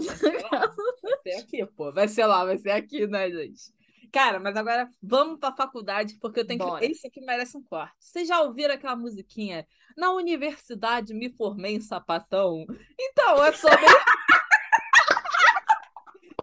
Ser 1.23 1.35
aqui, 1.35 1.65
pô. 1.65 1.91
Vai 1.91 2.07
ser 2.07 2.25
lá, 2.25 2.43
vai 2.45 2.57
ser 2.57 2.71
aqui, 2.71 3.07
né, 3.07 3.29
gente? 3.29 3.73
Cara, 4.11 4.39
mas 4.39 4.55
agora 4.55 4.87
vamos 5.01 5.39
pra 5.39 5.51
faculdade, 5.55 6.15
porque 6.21 6.41
eu 6.41 6.45
tenho 6.45 6.59
Bora. 6.59 6.79
que. 6.79 6.91
Esse 6.91 7.07
aqui 7.07 7.19
merece 7.21 7.57
um 7.57 7.63
corte. 7.63 7.95
Vocês 7.99 8.27
já 8.27 8.41
ouviram 8.41 8.73
aquela 8.75 8.95
musiquinha? 8.95 9.65
Na 9.97 10.11
universidade 10.11 11.13
me 11.13 11.29
formei 11.31 11.75
em 11.75 11.81
sapatão. 11.81 12.65
Então, 12.99 13.43
é 13.43 13.51
sobre. 13.53 13.77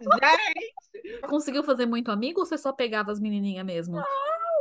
Gente, 0.01 1.21
Conseguiu 1.27 1.63
fazer 1.63 1.85
muito 1.85 2.11
amigo 2.11 2.39
ou 2.39 2.45
você 2.45 2.57
só 2.57 2.73
pegava 2.73 3.11
as 3.11 3.19
menininhas 3.19 3.65
mesmo? 3.65 4.01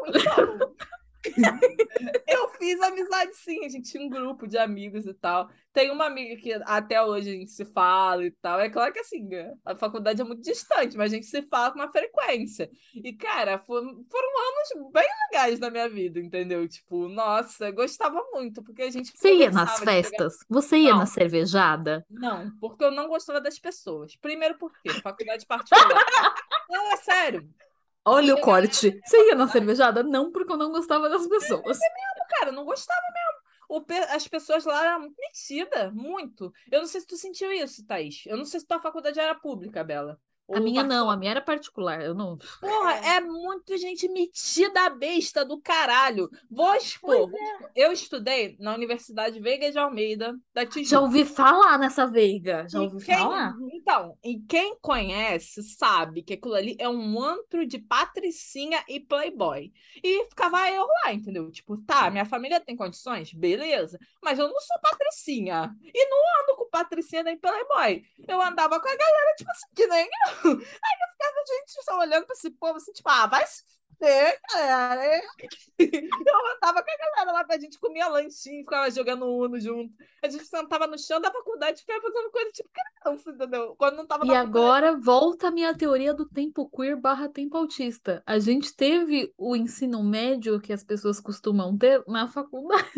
então. 0.07 0.75
Eu 2.27 2.49
fiz 2.51 2.81
amizade 2.81 3.35
sim, 3.37 3.65
a 3.65 3.69
gente 3.69 3.91
tinha 3.91 4.05
um 4.05 4.09
grupo 4.09 4.47
de 4.47 4.57
amigos 4.57 5.07
e 5.07 5.15
tal. 5.15 5.51
Tem 5.73 5.91
uma 5.91 6.07
amiga 6.07 6.41
que 6.41 6.53
até 6.65 7.03
hoje 7.03 7.31
a 7.31 7.33
gente 7.33 7.51
se 7.51 7.65
fala 7.65 8.25
e 8.25 8.31
tal. 8.31 8.59
É 8.59 8.69
claro 8.69 8.93
que 8.93 9.01
assim, 9.01 9.29
a 9.65 9.77
faculdade 9.77 10.21
é 10.21 10.25
muito 10.25 10.43
distante, 10.43 10.97
mas 10.97 11.13
a 11.13 11.15
gente 11.15 11.27
se 11.27 11.43
fala 11.43 11.71
com 11.73 11.79
uma 11.79 11.91
frequência. 11.91 12.71
E, 12.95 13.13
cara, 13.13 13.59
foram, 13.59 14.05
foram 14.11 14.29
anos 14.39 14.93
bem 14.93 15.07
legais 15.31 15.61
na 15.61 15.71
minha 15.71 15.89
vida, 15.89 16.19
entendeu? 16.19 16.67
Tipo, 16.67 17.09
nossa, 17.09 17.69
eu 17.69 17.75
gostava 17.75 18.21
muito, 18.33 18.63
porque 18.63 18.83
a 18.83 18.91
gente 18.91 19.13
Você 19.15 19.35
ia 19.35 19.51
nas 19.51 19.79
festas? 19.81 20.39
Você 20.49 20.79
ia 20.79 20.93
Não. 20.93 20.99
na 20.99 21.07
cervejada? 21.07 22.05
Não, 22.11 22.51
porque 22.59 22.85
eu 22.85 22.91
não 22.91 23.09
gostava 23.09 23.41
das 23.41 23.59
pessoas. 23.59 24.17
Primeiro 24.17 24.59
porque 24.59 24.91
faculdade 25.01 25.47
particular. 25.47 26.05
Não, 26.71 26.93
é 26.93 26.97
sério. 26.97 27.49
Olha 28.05 28.35
o 28.35 28.41
corte. 28.41 29.01
Você 29.05 29.29
ia 29.29 29.35
na 29.35 29.49
cervejada? 29.49 30.03
Não, 30.03 30.31
porque 30.33 30.53
eu 30.53 30.57
não 30.57 30.71
gostava 30.71 31.09
das 31.09 31.27
pessoas. 31.27 31.79
Cara, 32.29 32.51
eu 32.51 32.53
não 32.53 32.65
gostava 32.65 33.01
mesmo. 33.13 33.41
O 33.69 33.81
pe- 33.83 33.95
as 34.11 34.27
pessoas 34.27 34.65
lá 34.65 34.85
eram 34.85 35.01
muito 35.01 35.17
metidas, 35.19 35.93
muito. 35.93 36.53
Eu 36.71 36.81
não 36.81 36.87
sei 36.89 37.01
se 37.01 37.07
tu 37.07 37.17
sentiu 37.17 37.53
isso, 37.53 37.87
Thaís. 37.87 38.25
Eu 38.27 38.37
não 38.37 38.45
sei 38.45 38.61
se 38.61 38.67
tua 38.67 38.81
faculdade 38.81 39.21
era 39.21 39.35
pública, 39.35 39.85
Bela. 39.85 40.21
A 40.53 40.61
minha 40.61 40.83
não, 40.83 41.11
a 41.11 41.17
minha 41.17 41.31
era 41.31 41.41
particular. 41.41 42.03
Eu 42.03 42.15
não. 42.15 42.37
Porra, 42.61 42.93
é 42.95 43.21
muito 43.21 43.77
gente 43.79 44.09
metida 44.09 44.87
a 44.87 44.91
besta 44.91 45.45
do 45.45 45.61
caralho. 45.61 46.29
Vou 46.51 46.75
expor. 46.75 47.31
É. 47.35 47.71
Eu 47.87 47.93
estudei 47.93 48.57
na 48.59 48.75
Universidade 48.75 49.39
Veiga 49.41 49.71
de 49.71 49.79
Almeida, 49.79 50.37
da 50.53 50.67
Tijuca. 50.67 50.91
Já 50.91 51.01
ouvi 51.01 51.25
falar 51.25 51.79
nessa 51.79 52.07
veiga. 52.07 52.67
Já 52.69 52.81
ouvi 52.81 53.05
quem- 53.05 53.17
falar? 53.19 53.55
Então, 53.73 54.17
e 54.25 54.39
quem 54.49 54.77
conhece 54.81 55.63
sabe 55.63 56.23
que 56.23 56.35
aquilo 56.35 56.55
ali 56.55 56.77
é 56.79 56.89
um 56.89 57.23
antro 57.23 57.67
de 57.67 57.79
patricinha 57.79 58.83
e 58.89 58.99
playboy. 59.01 59.73
E 60.03 60.25
ficava 60.29 60.69
eu 60.71 60.87
lá, 61.05 61.13
entendeu? 61.13 61.51
Tipo, 61.51 61.77
tá, 61.79 62.11
minha 62.11 62.25
família 62.25 62.61
tem 62.61 62.77
condições? 62.77 63.33
Beleza. 63.33 63.99
Mas 64.23 64.39
eu 64.39 64.49
não 64.49 64.61
sou 64.61 64.77
patricinha. 64.81 65.75
E 65.83 66.09
não 66.09 66.19
ando 66.43 66.57
com 66.57 66.69
patricinha 66.71 67.23
nem 67.23 67.39
playboy. 67.39 68.03
Eu 68.27 68.41
andava 68.41 68.81
com 68.81 68.89
a 68.89 68.97
galera, 68.97 69.35
tipo 69.37 69.51
assim, 69.51 69.67
que 69.75 69.87
nem 69.87 70.05
eu. 70.07 70.40
Aí 70.45 70.51
eu 70.53 71.09
ficava, 71.13 71.37
gente, 71.49 71.85
só 71.85 71.99
olhando 71.99 72.27
pra 72.27 72.35
esse 72.35 72.51
povo, 72.51 72.77
assim, 72.77 72.93
tipo, 72.93 73.09
ah, 73.09 73.27
vai 73.27 73.47
se 73.47 73.63
fuder, 73.99 74.41
galera. 74.55 75.23
Eu 75.79 76.57
andava 76.57 76.83
com 76.83 76.91
a 76.91 76.97
galera 77.17 77.33
lá, 77.33 77.47
a 77.49 77.59
gente 77.59 77.79
comia 77.79 78.09
lanchinho, 78.09 78.63
ficava 78.65 78.91
jogando 78.91 79.27
Uno 79.27 79.59
junto. 79.59 79.93
A 80.23 80.29
gente 80.29 80.45
sentava 80.47 80.87
no 80.87 80.99
chão 80.99 81.21
da 81.21 81.31
faculdade 81.33 81.79
e 81.79 81.81
ficava 81.81 82.01
fazendo 82.03 82.31
coisa 82.31 82.51
tipo 82.53 82.71
criança, 82.73 83.31
entendeu? 83.31 83.75
Quando 83.77 83.97
não 83.97 84.07
tava 84.07 84.25
E 84.25 84.29
faculdade. 84.29 84.49
agora 84.49 84.99
volta 84.99 85.49
a 85.49 85.51
minha 85.51 85.77
teoria 85.77 86.15
do 86.15 86.29
tempo 86.29 86.69
queer 86.71 86.97
barra 86.97 87.29
tempo 87.29 87.57
autista. 87.57 88.23
A 88.27 88.39
gente 88.39 88.75
teve 88.75 89.33
o 89.37 89.55
ensino 89.57 90.03
médio 90.03 90.61
que 90.61 90.73
as 90.73 90.85
pessoas 90.85 91.21
costumam 91.21 91.77
ter 91.77 92.03
na 92.07 92.29
faculdade. 92.29 92.91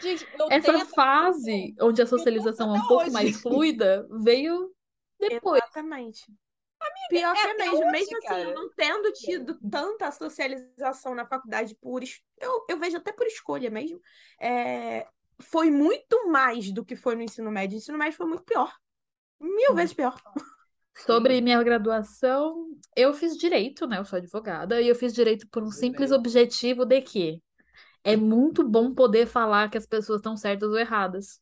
Gente, 0.00 0.26
Essa 0.50 0.84
fase 0.86 1.74
onde 1.80 2.02
a 2.02 2.06
socialização 2.06 2.74
é 2.74 2.78
um 2.80 2.86
pouco 2.86 3.04
hoje. 3.04 3.12
mais 3.12 3.40
fluida 3.40 4.06
veio 4.22 4.73
depois. 5.28 5.62
Exatamente. 5.62 6.32
Pior 7.08 7.32
que 7.32 7.38
é 7.38 7.52
até 7.52 7.64
mesmo, 7.64 7.76
hoje, 7.76 7.90
mesmo 7.92 8.16
assim, 8.18 8.34
eu 8.42 8.54
não 8.54 8.70
tendo 8.74 9.12
tido 9.12 9.54
tanta 9.70 10.10
socialização 10.10 11.14
na 11.14 11.26
faculdade 11.26 11.74
por. 11.80 12.02
es- 12.02 12.22
Eu, 12.38 12.64
eu 12.68 12.78
vejo 12.78 12.96
até 12.96 13.12
por 13.12 13.26
escolha 13.26 13.70
mesmo. 13.70 14.00
é, 14.40 15.06
Foi 15.40 15.70
muito 15.70 16.28
mais 16.30 16.72
do 16.72 16.84
que 16.84 16.96
foi 16.96 17.14
no 17.14 17.22
ensino 17.22 17.50
médio. 17.50 17.76
O 17.76 17.78
ensino 17.78 17.98
médio 17.98 18.16
foi 18.16 18.26
muito 18.26 18.44
pior. 18.44 18.72
Mil 19.40 19.74
Hum. 19.74 19.76
vezes 19.76 19.94
pior. 19.94 20.14
Sobre 20.96 21.40
minha 21.40 21.62
graduação, 21.62 22.68
eu 22.96 23.12
fiz 23.12 23.36
direito, 23.36 23.86
né? 23.86 23.98
Eu 23.98 24.04
sou 24.04 24.16
advogada, 24.16 24.80
e 24.80 24.88
eu 24.88 24.94
fiz 24.94 25.12
direito 25.12 25.46
por 25.50 25.62
um 25.62 25.70
simples 25.70 26.10
objetivo 26.12 26.84
de 26.86 27.00
que 27.02 27.42
é 28.04 28.16
muito 28.16 28.64
bom 28.68 28.94
poder 28.94 29.26
falar 29.26 29.70
que 29.70 29.78
as 29.78 29.86
pessoas 29.86 30.18
estão 30.20 30.36
certas 30.36 30.70
ou 30.70 30.78
erradas. 30.78 31.40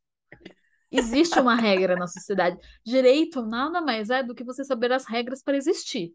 Existe 0.93 1.39
uma 1.41 1.55
regra 1.55 1.97
na 1.97 2.07
sociedade. 2.07 2.57
Direito 2.85 3.43
nada 3.43 3.81
mais 3.81 4.11
é 4.11 4.23
do 4.23 4.35
que 4.35 4.45
você 4.45 4.65
saber 4.65 4.93
as 4.93 5.07
regras 5.07 5.43
para 5.43 5.57
existir. 5.57 6.15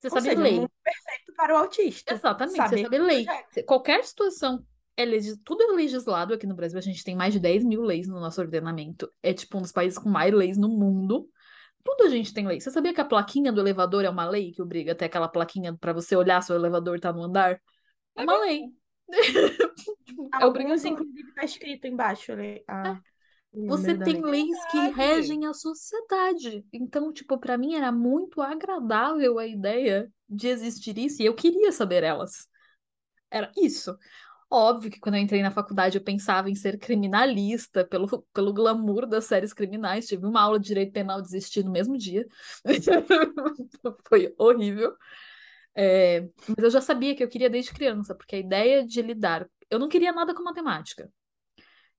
Você 0.00 0.06
Ou 0.08 0.10
sabe 0.10 0.28
seja, 0.30 0.40
lei. 0.42 0.68
perfeito 0.82 1.32
para 1.36 1.54
o 1.54 1.56
autista. 1.58 2.14
Exatamente, 2.14 2.56
Saber 2.56 2.76
você 2.76 2.82
sabe 2.82 2.98
lei. 2.98 3.26
Se- 3.52 3.62
Qualquer 3.62 4.04
situação, 4.04 4.64
é 4.96 5.04
legis... 5.04 5.38
tudo 5.44 5.62
é 5.62 5.66
legislado 5.72 6.34
aqui 6.34 6.46
no 6.46 6.54
Brasil. 6.56 6.78
A 6.78 6.82
gente 6.82 7.04
tem 7.04 7.14
mais 7.14 7.32
de 7.32 7.38
10 7.40 7.62
mil 7.64 7.82
leis 7.82 8.08
no 8.08 8.20
nosso 8.20 8.40
ordenamento. 8.40 9.08
É 9.22 9.32
tipo 9.32 9.58
um 9.58 9.62
dos 9.62 9.72
países 9.72 9.98
com 9.98 10.08
mais 10.08 10.32
leis 10.32 10.58
no 10.58 10.68
mundo. 10.68 11.28
Tudo 11.84 12.04
a 12.04 12.08
gente 12.08 12.32
tem 12.32 12.46
lei. 12.46 12.60
Você 12.60 12.70
sabia 12.70 12.92
que 12.94 13.00
a 13.00 13.04
plaquinha 13.04 13.52
do 13.52 13.60
elevador 13.60 14.04
é 14.04 14.10
uma 14.10 14.28
lei 14.28 14.52
que 14.52 14.62
obriga 14.62 14.92
até 14.92 15.06
aquela 15.06 15.28
plaquinha 15.28 15.76
para 15.76 15.92
você 15.92 16.14
olhar 16.16 16.40
se 16.42 16.52
o 16.52 16.56
elevador 16.56 16.98
tá 17.00 17.12
no 17.12 17.22
andar? 17.22 17.60
É 18.16 18.22
É 18.22 18.22
uma 18.24 18.38
lei. 18.40 18.62
É 20.40 20.44
Alguns, 20.44 20.84
obrigação. 20.84 20.92
inclusive, 20.92 21.32
tá 21.34 21.44
escrito 21.44 21.86
embaixo. 21.86 22.34
né? 22.34 22.58
Ah, 22.68 23.00
Você 23.66 23.94
tem 23.94 24.22
leis 24.22 24.64
que 24.70 24.88
regem 24.90 25.46
a 25.46 25.54
sociedade. 25.54 26.64
Então, 26.72 27.12
tipo, 27.12 27.38
para 27.38 27.58
mim 27.58 27.74
era 27.74 27.92
muito 27.92 28.40
agradável 28.40 29.38
a 29.38 29.46
ideia 29.46 30.10
de 30.28 30.48
existir 30.48 30.98
isso 30.98 31.22
e 31.22 31.26
eu 31.26 31.34
queria 31.34 31.72
saber 31.72 32.02
elas. 32.02 32.48
Era 33.30 33.50
isso. 33.56 33.96
Óbvio 34.50 34.90
que 34.90 35.00
quando 35.00 35.16
eu 35.16 35.22
entrei 35.22 35.42
na 35.42 35.50
faculdade 35.50 35.98
eu 35.98 36.04
pensava 36.04 36.50
em 36.50 36.54
ser 36.54 36.78
criminalista 36.78 37.84
pelo, 37.84 38.22
pelo 38.34 38.52
glamour 38.52 39.06
das 39.06 39.24
séries 39.26 39.52
criminais. 39.54 40.06
Tive 40.08 40.26
uma 40.26 40.42
aula 40.42 40.60
de 40.60 40.66
direito 40.68 40.92
penal 40.92 41.20
e 41.20 41.22
desisti 41.22 41.62
no 41.62 41.72
mesmo 41.72 41.98
dia. 41.98 42.26
Foi 44.08 44.34
horrível. 44.38 44.94
É, 45.74 46.28
mas 46.48 46.64
eu 46.64 46.70
já 46.70 46.80
sabia 46.80 47.14
que 47.14 47.24
eu 47.24 47.28
queria 47.28 47.48
desde 47.48 47.72
criança, 47.72 48.14
porque 48.14 48.36
a 48.36 48.38
ideia 48.38 48.86
de 48.86 49.00
lidar. 49.00 49.48
Eu 49.70 49.78
não 49.78 49.88
queria 49.88 50.12
nada 50.12 50.34
com 50.34 50.42
matemática. 50.42 51.10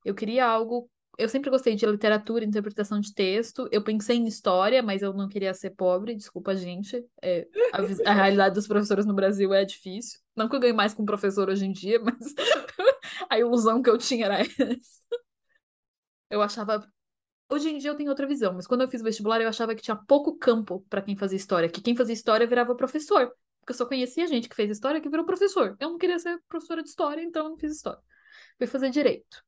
Eu 0.06 0.14
queria 0.14 0.46
algo. 0.46 0.90
Eu 1.18 1.30
sempre 1.30 1.50
gostei 1.50 1.76
de 1.76 1.86
literatura, 1.86 2.44
interpretação 2.44 3.00
de 3.00 3.14
texto. 3.14 3.68
Eu 3.72 3.84
pensei 3.84 4.18
em 4.18 4.28
história, 4.28 4.82
mas 4.82 5.02
eu 5.02 5.14
não 5.14 5.28
queria 5.28 5.54
ser 5.54 5.72
pobre. 5.72 6.16
Desculpa, 6.16 6.56
gente. 6.56 7.04
É, 7.22 7.48
a, 7.72 8.12
a 8.12 8.14
realidade 8.14 8.56
dos 8.56 8.68
professores 8.68 9.06
no 9.06 9.14
Brasil 9.14 9.54
é 9.54 9.64
difícil. 9.64 10.20
Não 10.36 10.50
que 10.50 10.56
eu 10.56 10.60
ganhe 10.60 10.74
mais 10.74 10.94
com 10.94 11.06
professor 11.06 11.50
hoje 11.50 11.66
em 11.66 11.72
dia, 11.72 12.00
mas 12.04 12.34
a 13.30 13.40
ilusão 13.40 13.82
que 13.82 13.90
eu 13.90 13.98
tinha 13.98 14.26
era 14.26 14.42
essa. 14.42 15.04
Eu 16.30 16.42
achava. 16.42 16.84
Hoje 17.50 17.70
em 17.70 17.78
dia 17.78 17.92
eu 17.92 17.96
tenho 17.96 18.10
outra 18.10 18.26
visão, 18.26 18.54
mas 18.54 18.66
quando 18.66 18.82
eu 18.82 18.90
fiz 18.90 19.02
o 19.02 19.04
vestibular 19.04 19.40
eu 19.40 19.48
achava 19.48 19.76
que 19.76 19.82
tinha 19.84 19.96
pouco 19.96 20.36
campo 20.40 20.84
para 20.90 21.02
quem 21.04 21.16
fazia 21.16 21.38
história, 21.38 21.70
que 21.70 21.82
quem 21.82 21.96
fazia 21.96 22.14
história 22.14 22.48
virava 22.48 22.76
professor. 22.76 23.32
Porque 23.64 23.72
eu 23.72 23.78
só 23.78 23.86
conhecia 23.86 24.28
gente 24.28 24.50
que 24.50 24.56
fez 24.56 24.70
história 24.70 25.00
que 25.00 25.10
virou 25.10 25.26
professor. 25.26 25.78
Eu 25.80 25.92
não 25.92 25.98
queria 25.98 26.20
ser 26.20 26.38
professora 26.50 26.84
de 26.84 26.90
história, 26.90 27.24
então 27.24 27.46
eu 27.46 27.50
não 27.52 27.58
fiz 27.58 27.74
história. 27.74 28.02
Fui 28.58 28.68
fazer 28.68 28.90
direito. 28.90 29.42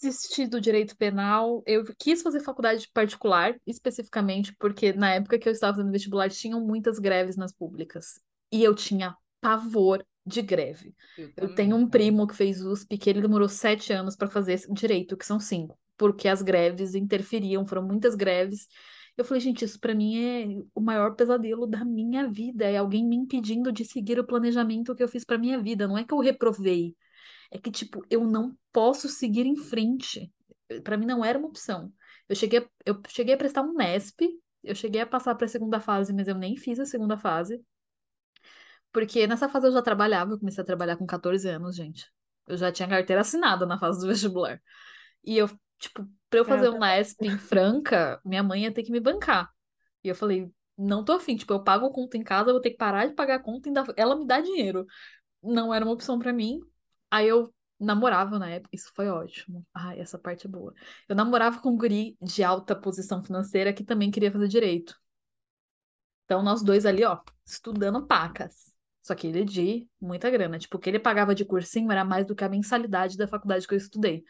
Desisti 0.00 0.46
do 0.46 0.60
direito 0.60 0.96
penal. 0.96 1.64
Eu 1.66 1.84
quis 1.98 2.22
fazer 2.22 2.40
faculdade 2.40 2.88
particular, 2.94 3.56
especificamente 3.66 4.54
porque 4.56 4.92
na 4.92 5.14
época 5.14 5.36
que 5.36 5.48
eu 5.48 5.52
estava 5.52 5.76
fazendo 5.76 5.90
vestibular 5.90 6.30
tinham 6.30 6.60
muitas 6.60 7.00
greves 7.00 7.36
nas 7.36 7.52
públicas. 7.52 8.20
E 8.52 8.62
eu 8.62 8.72
tinha 8.72 9.16
pavor 9.40 10.06
de 10.24 10.40
greve. 10.40 10.94
Eu 11.18 11.32
também, 11.32 11.54
tenho 11.56 11.76
um 11.76 11.88
primo 11.88 12.26
que 12.28 12.36
fez 12.36 12.62
USP, 12.62 12.96
que 12.96 13.10
ele 13.10 13.20
demorou 13.20 13.48
sete 13.48 13.92
anos 13.92 14.14
para 14.14 14.30
fazer 14.30 14.60
direito, 14.70 15.16
que 15.16 15.26
são 15.26 15.40
cinco, 15.40 15.76
porque 15.96 16.28
as 16.28 16.40
greves 16.40 16.94
interferiam, 16.94 17.66
foram 17.66 17.82
muitas 17.82 18.14
greves. 18.14 18.68
Eu 19.16 19.24
falei, 19.24 19.40
gente, 19.40 19.64
isso 19.64 19.78
para 19.78 19.94
mim 19.94 20.18
é 20.18 20.62
o 20.74 20.80
maior 20.80 21.14
pesadelo 21.14 21.66
da 21.66 21.84
minha 21.84 22.28
vida, 22.28 22.64
é 22.64 22.78
alguém 22.78 23.06
me 23.06 23.16
impedindo 23.16 23.70
de 23.72 23.84
seguir 23.84 24.18
o 24.18 24.26
planejamento 24.26 24.94
que 24.94 25.02
eu 25.02 25.08
fiz 25.08 25.24
para 25.24 25.38
minha 25.38 25.60
vida. 25.62 25.86
Não 25.86 25.98
é 25.98 26.04
que 26.04 26.14
eu 26.14 26.18
reprovei, 26.20 26.96
é 27.50 27.58
que 27.58 27.70
tipo, 27.70 28.04
eu 28.10 28.24
não 28.26 28.56
posso 28.72 29.08
seguir 29.08 29.46
em 29.46 29.56
frente. 29.56 30.32
Para 30.84 30.96
mim 30.96 31.06
não 31.06 31.24
era 31.24 31.38
uma 31.38 31.48
opção. 31.48 31.92
Eu 32.28 32.36
cheguei, 32.36 32.60
a- 32.60 32.70
eu 32.86 33.00
cheguei 33.08 33.34
a 33.34 33.38
prestar 33.38 33.62
um 33.62 33.74
NESP 33.74 34.28
Eu 34.64 34.74
cheguei 34.74 35.00
a 35.02 35.06
passar 35.06 35.34
para 35.34 35.46
a 35.46 35.48
segunda 35.48 35.80
fase, 35.80 36.12
mas 36.12 36.28
eu 36.28 36.34
nem 36.36 36.56
fiz 36.56 36.80
a 36.80 36.86
segunda 36.86 37.16
fase. 37.18 37.62
Porque 38.92 39.26
nessa 39.26 39.48
fase 39.48 39.66
eu 39.68 39.72
já 39.72 39.82
trabalhava, 39.82 40.32
eu 40.32 40.38
comecei 40.38 40.62
a 40.62 40.66
trabalhar 40.66 40.96
com 40.96 41.06
14 41.06 41.48
anos, 41.48 41.74
gente. 41.76 42.10
Eu 42.46 42.56
já 42.56 42.70
tinha 42.72 42.88
carteira 42.88 43.22
assinada 43.22 43.64
na 43.66 43.78
fase 43.78 44.00
do 44.00 44.08
vestibular. 44.08 44.60
E 45.24 45.38
eu, 45.38 45.48
tipo, 45.82 46.08
pra 46.30 46.38
eu 46.40 46.44
fazer 46.44 46.68
Eu 46.68 46.74
um 46.74 46.78
NASP 46.78 47.26
em 47.26 47.36
Franca, 47.36 48.20
minha 48.24 48.42
mãe 48.42 48.62
ia 48.62 48.72
ter 48.72 48.82
que 48.82 48.92
me 48.92 49.00
bancar. 49.00 49.50
E 50.02 50.08
eu 50.08 50.14
falei, 50.14 50.50
não 50.78 51.04
tô 51.04 51.12
afim, 51.12 51.36
tipo, 51.36 51.52
eu 51.52 51.62
pago 51.62 51.90
conta 51.90 52.16
em 52.16 52.22
casa, 52.22 52.50
eu 52.50 52.54
vou 52.54 52.60
ter 52.60 52.70
que 52.70 52.76
parar 52.76 53.06
de 53.06 53.14
pagar 53.14 53.36
a 53.36 53.42
conta 53.42 53.68
e 53.68 53.70
ainda... 53.70 53.92
ela 53.96 54.16
me 54.16 54.26
dá 54.26 54.40
dinheiro. 54.40 54.86
Não 55.42 55.74
era 55.74 55.84
uma 55.84 55.92
opção 55.92 56.18
pra 56.18 56.32
mim. 56.32 56.60
Aí 57.10 57.28
eu 57.28 57.52
namorava 57.78 58.38
na 58.38 58.48
época, 58.48 58.70
isso 58.72 58.90
foi 58.94 59.08
ótimo. 59.08 59.66
Ai, 59.74 60.00
essa 60.00 60.18
parte 60.18 60.46
é 60.46 60.50
boa. 60.50 60.72
Eu 61.08 61.16
namorava 61.16 61.60
com 61.60 61.70
um 61.70 61.76
guri 61.76 62.16
de 62.22 62.42
alta 62.44 62.74
posição 62.76 63.22
financeira 63.22 63.72
que 63.72 63.84
também 63.84 64.10
queria 64.10 64.30
fazer 64.30 64.48
direito. 64.48 64.96
Então, 66.24 66.42
nós 66.42 66.62
dois 66.62 66.86
ali, 66.86 67.04
ó, 67.04 67.18
estudando 67.44 68.06
pacas. 68.06 68.72
Só 69.02 69.14
que 69.16 69.26
ele 69.26 69.44
de 69.44 69.86
muita 70.00 70.30
grana. 70.30 70.58
Tipo, 70.58 70.76
o 70.76 70.80
que 70.80 70.88
ele 70.88 71.00
pagava 71.00 71.34
de 71.34 71.44
cursinho 71.44 71.90
era 71.90 72.04
mais 72.04 72.24
do 72.24 72.36
que 72.36 72.44
a 72.44 72.48
mensalidade 72.48 73.16
da 73.16 73.26
faculdade 73.26 73.66
que 73.66 73.74
eu 73.74 73.78
estudei. 73.78 74.24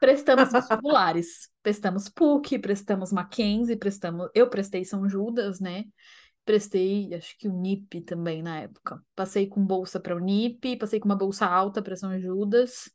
Prestamos 0.00 0.52
vestibulares. 0.52 1.50
Prestamos 1.62 2.08
PUC, 2.08 2.58
prestamos 2.58 3.12
Mackenzie, 3.12 3.76
prestamos. 3.76 4.28
Eu 4.34 4.48
prestei 4.48 4.84
São 4.84 5.08
Judas, 5.08 5.60
né? 5.60 5.84
Prestei, 6.44 7.14
acho 7.14 7.36
que 7.38 7.48
o 7.48 7.52
NIP 7.52 8.00
também 8.00 8.42
na 8.42 8.60
época. 8.60 9.00
Passei 9.14 9.46
com 9.46 9.64
bolsa 9.64 10.00
para 10.00 10.16
o 10.16 10.18
NIP, 10.18 10.76
passei 10.76 10.98
com 10.98 11.06
uma 11.06 11.16
bolsa 11.16 11.46
alta 11.46 11.80
para 11.80 11.96
São 11.96 12.18
Judas, 12.18 12.90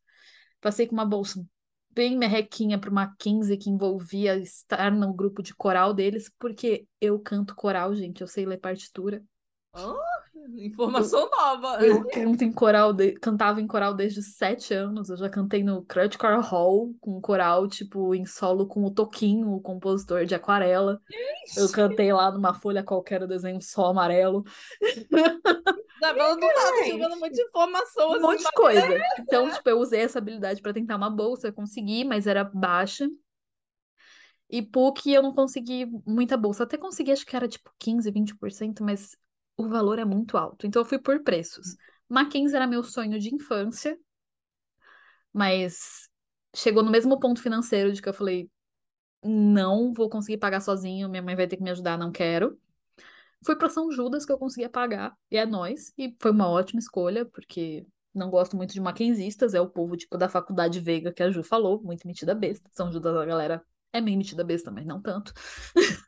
passei 0.59 0.85
com 0.85 0.93
uma 0.93 1.05
bolsa 1.05 1.43
bem 1.91 2.17
merrequinha 2.17 2.77
para 2.77 2.91
o 2.91 2.93
Mackenzie, 2.93 3.57
que 3.57 3.69
envolvia 3.69 4.37
estar 4.37 4.91
no 4.91 5.13
grupo 5.13 5.41
de 5.41 5.55
coral 5.55 5.93
deles, 5.93 6.31
porque 6.37 6.87
eu 7.01 7.19
canto 7.19 7.55
coral, 7.55 7.95
gente, 7.95 8.21
eu 8.21 8.27
sei 8.27 8.45
ler 8.45 8.57
partitura. 8.57 9.23
Oh, 9.73 9.97
informação 10.55 11.29
nova. 11.29 11.85
Eu 11.85 12.07
canto 12.07 12.43
em 12.43 12.51
coral, 12.51 12.93
de... 12.93 13.13
cantava 13.13 13.61
em 13.61 13.67
coral 13.67 13.93
desde 13.93 14.21
sete 14.21 14.73
anos. 14.73 15.09
Eu 15.09 15.17
já 15.17 15.29
cantei 15.29 15.63
no 15.63 15.83
Crutch 15.83 16.17
Car 16.17 16.39
Hall 16.41 16.93
com 16.99 17.19
coral, 17.21 17.67
tipo, 17.67 18.13
em 18.15 18.25
solo 18.25 18.65
com 18.65 18.83
o 18.83 18.91
Toquinho, 18.91 19.53
o 19.53 19.61
compositor 19.61 20.25
de 20.25 20.35
aquarela. 20.35 20.99
Eu 21.55 21.69
cantei 21.71 22.11
lá 22.13 22.31
numa 22.31 22.53
folha 22.53 22.83
qualquer, 22.83 23.21
o 23.23 23.27
desenho 23.27 23.61
só 23.61 23.87
amarelo. 23.87 24.43
Tá 25.99 26.13
vendo 26.13 26.39
do 26.39 26.45
lado, 26.45 26.89
jogando 26.89 27.17
muita 27.17 27.41
informação 27.41 28.09
Um 28.09 28.13
assim. 28.13 28.21
monte 28.21 28.43
de 28.43 28.51
coisa. 28.51 28.99
Então, 29.19 29.49
tipo, 29.49 29.67
eu 29.67 29.79
usei 29.79 30.01
essa 30.01 30.19
habilidade 30.19 30.61
pra 30.61 30.73
tentar 30.73 30.95
uma 30.95 31.09
bolsa, 31.09 31.47
eu 31.47 31.53
consegui, 31.53 32.03
mas 32.03 32.27
era 32.27 32.43
baixa. 32.43 33.09
E 34.49 34.61
PUC 34.61 35.11
eu 35.11 35.21
não 35.21 35.33
consegui 35.33 35.87
muita 36.05 36.37
bolsa. 36.37 36.63
Até 36.63 36.77
consegui, 36.77 37.11
acho 37.11 37.25
que 37.25 37.35
era 37.35 37.47
tipo 37.47 37.69
15, 37.79 38.11
20%, 38.11 38.81
mas 38.81 39.17
o 39.57 39.67
valor 39.67 39.99
é 39.99 40.05
muito 40.05 40.37
alto. 40.37 40.67
Então 40.67 40.81
eu 40.81 40.85
fui 40.85 40.99
por 40.99 41.23
preços. 41.23 41.75
Mackenzie 42.07 42.55
era 42.55 42.67
meu 42.67 42.83
sonho 42.83 43.19
de 43.19 43.33
infância, 43.33 43.97
mas 45.33 46.09
chegou 46.55 46.83
no 46.83 46.91
mesmo 46.91 47.19
ponto 47.19 47.41
financeiro 47.41 47.91
de 47.91 48.01
que 48.01 48.09
eu 48.09 48.13
falei, 48.13 48.49
não 49.23 49.93
vou 49.93 50.09
conseguir 50.09 50.37
pagar 50.37 50.61
sozinho, 50.61 51.09
minha 51.09 51.21
mãe 51.21 51.35
vai 51.35 51.47
ter 51.47 51.57
que 51.57 51.63
me 51.63 51.71
ajudar, 51.71 51.97
não 51.97 52.11
quero. 52.11 52.59
Fui 53.45 53.55
para 53.55 53.69
São 53.69 53.91
Judas 53.91 54.25
que 54.25 54.31
eu 54.31 54.37
conseguia 54.37 54.69
pagar, 54.69 55.15
e 55.31 55.37
é 55.37 55.45
nós, 55.45 55.93
e 55.97 56.15
foi 56.19 56.31
uma 56.31 56.49
ótima 56.49 56.79
escolha, 56.79 57.25
porque 57.25 57.85
não 58.13 58.29
gosto 58.29 58.57
muito 58.57 58.73
de 58.73 58.81
mackenzistas, 58.81 59.53
é 59.53 59.61
o 59.61 59.69
povo 59.69 59.95
tipo 59.95 60.17
da 60.17 60.29
faculdade 60.29 60.79
Veiga 60.79 61.13
que 61.13 61.23
a 61.23 61.29
Ju 61.31 61.43
falou, 61.43 61.81
muito 61.83 62.07
metida 62.07 62.33
besta. 62.35 62.69
São 62.73 62.91
Judas 62.91 63.15
a 63.15 63.25
galera 63.25 63.63
é 63.93 64.01
meio 64.01 64.17
metida 64.17 64.43
besta, 64.43 64.71
mas 64.71 64.85
não 64.85 65.01
tanto. 65.01 65.33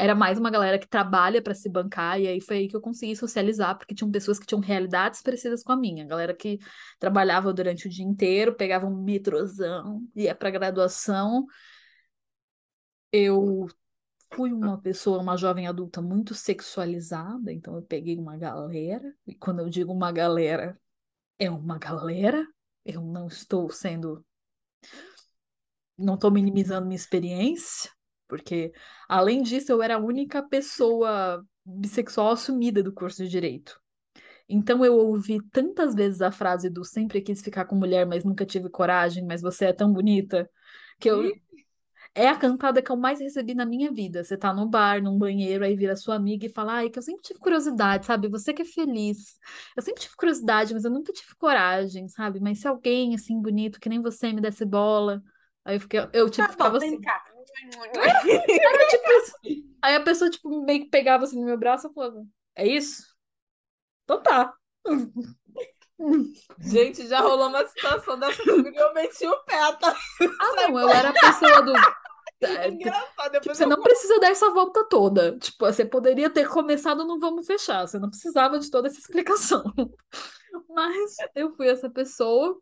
Era 0.00 0.14
mais 0.14 0.38
uma 0.38 0.50
galera 0.50 0.78
que 0.78 0.88
trabalha 0.88 1.42
para 1.42 1.54
se 1.54 1.68
bancar, 1.68 2.18
e 2.18 2.26
aí 2.26 2.40
foi 2.40 2.56
aí 2.56 2.68
que 2.68 2.74
eu 2.74 2.80
consegui 2.80 3.14
socializar, 3.14 3.76
porque 3.76 3.94
tinham 3.94 4.10
pessoas 4.10 4.38
que 4.38 4.46
tinham 4.46 4.58
realidades 4.62 5.20
parecidas 5.20 5.62
com 5.62 5.72
a 5.72 5.76
minha. 5.76 6.06
Galera 6.06 6.32
que 6.32 6.58
trabalhava 6.98 7.52
durante 7.52 7.86
o 7.86 7.90
dia 7.90 8.02
inteiro, 8.02 8.54
pegava 8.54 8.86
um 8.86 9.04
metrozão, 9.04 10.02
ia 10.16 10.34
pra 10.34 10.50
graduação. 10.50 11.44
Eu 13.12 13.66
fui 14.34 14.50
uma 14.54 14.80
pessoa, 14.80 15.20
uma 15.20 15.36
jovem 15.36 15.66
adulta 15.66 16.00
muito 16.00 16.32
sexualizada, 16.34 17.52
então 17.52 17.76
eu 17.76 17.82
peguei 17.82 18.16
uma 18.16 18.38
galera, 18.38 19.14
e 19.26 19.34
quando 19.34 19.60
eu 19.60 19.68
digo 19.68 19.92
uma 19.92 20.10
galera, 20.10 20.80
é 21.38 21.50
uma 21.50 21.78
galera, 21.78 22.46
eu 22.86 23.02
não 23.02 23.26
estou 23.26 23.68
sendo. 23.68 24.24
Não 25.98 26.14
estou 26.14 26.30
minimizando 26.30 26.86
minha 26.86 26.96
experiência, 26.96 27.90
porque, 28.30 28.72
além 29.08 29.42
disso, 29.42 29.72
eu 29.72 29.82
era 29.82 29.96
a 29.96 30.00
única 30.00 30.42
pessoa 30.42 31.44
bissexual 31.66 32.30
assumida 32.30 32.82
do 32.84 32.94
curso 32.94 33.24
de 33.24 33.30
direito. 33.30 33.80
Então 34.48 34.84
eu 34.84 34.96
ouvi 34.96 35.40
tantas 35.50 35.94
vezes 35.94 36.20
a 36.22 36.32
frase 36.32 36.70
do 36.70 36.84
sempre 36.84 37.20
quis 37.22 37.42
ficar 37.42 37.66
com 37.66 37.76
mulher, 37.76 38.06
mas 38.06 38.24
nunca 38.24 38.46
tive 38.46 38.68
coragem, 38.70 39.24
mas 39.26 39.42
você 39.42 39.66
é 39.66 39.72
tão 39.72 39.92
bonita, 39.92 40.50
que 41.00 41.10
eu. 41.10 41.40
É 42.14 42.28
a 42.28 42.36
cantada 42.36 42.82
que 42.82 42.90
eu 42.90 42.96
mais 42.96 43.20
recebi 43.20 43.54
na 43.54 43.64
minha 43.64 43.92
vida. 43.92 44.24
Você 44.24 44.36
tá 44.36 44.52
no 44.52 44.68
bar, 44.68 45.02
num 45.02 45.16
banheiro, 45.18 45.64
aí 45.64 45.76
vira 45.76 45.94
sua 45.96 46.16
amiga 46.16 46.46
e 46.46 46.48
fala: 46.48 46.74
Ai, 46.74 46.90
que 46.90 46.98
eu 46.98 47.02
sempre 47.02 47.22
tive 47.22 47.38
curiosidade, 47.38 48.06
sabe? 48.06 48.28
Você 48.28 48.52
que 48.52 48.62
é 48.62 48.64
feliz. 48.64 49.38
Eu 49.76 49.82
sempre 49.82 50.02
tive 50.02 50.16
curiosidade, 50.16 50.74
mas 50.74 50.84
eu 50.84 50.90
nunca 50.90 51.12
tive 51.12 51.34
coragem, 51.36 52.08
sabe? 52.08 52.40
Mas 52.40 52.60
se 52.60 52.68
alguém 52.68 53.14
assim 53.14 53.40
bonito 53.40 53.78
que 53.80 53.88
nem 53.88 54.02
você 54.02 54.32
me 54.32 54.40
desse 54.40 54.64
bola. 54.64 55.22
Aí 55.64 55.76
eu 55.76 55.80
fiquei, 55.80 56.00
eu 56.12 56.28
tipo, 56.30 56.48
Tá 56.48 56.52
ficava 56.52 56.78
assim. 56.78 57.00
cá. 57.00 57.22
Era 57.94 58.88
tipo 58.88 59.10
isso. 59.22 59.66
Aí 59.82 59.94
a 59.94 60.00
pessoa, 60.00 60.30
tipo, 60.30 60.62
meio 60.62 60.80
que 60.80 60.90
pegava 60.90 61.24
assim 61.24 61.38
no 61.38 61.46
meu 61.46 61.58
braço 61.58 61.88
e 61.88 61.94
falava: 61.94 62.24
É 62.54 62.66
isso? 62.66 63.04
Então 64.04 64.22
tá. 64.22 64.54
Gente, 66.58 67.06
já 67.06 67.20
rolou 67.20 67.48
uma 67.48 67.66
situação 67.66 68.18
dessa 68.18 68.42
comigo 68.42 68.74
e 68.74 68.76
eu 68.76 68.94
meti 68.94 69.26
o 69.26 69.44
pé, 69.44 69.72
tá? 69.76 69.94
Ah, 70.40 70.56
não, 70.56 70.78
eu 70.78 70.88
era 70.88 71.10
a 71.10 71.12
pessoa 71.12 71.62
do. 71.62 71.72
É 72.42 72.68
engraçado. 72.68 73.32
Depois 73.32 73.42
Tipo, 73.42 73.54
você 73.54 73.64
eu 73.64 73.68
não 73.68 73.82
precisa 73.82 74.18
dar 74.18 74.28
essa 74.30 74.50
volta 74.50 74.82
toda. 74.88 75.38
Tipo, 75.38 75.66
você 75.66 75.84
poderia 75.84 76.30
ter 76.30 76.48
começado 76.48 77.04
no 77.04 77.18
vamos 77.18 77.46
fechar. 77.46 77.86
Você 77.86 77.98
não 77.98 78.08
precisava 78.08 78.58
de 78.58 78.70
toda 78.70 78.88
essa 78.88 78.98
explicação. 78.98 79.62
Mas 80.70 81.16
eu 81.34 81.54
fui 81.54 81.68
essa 81.68 81.90
pessoa 81.90 82.58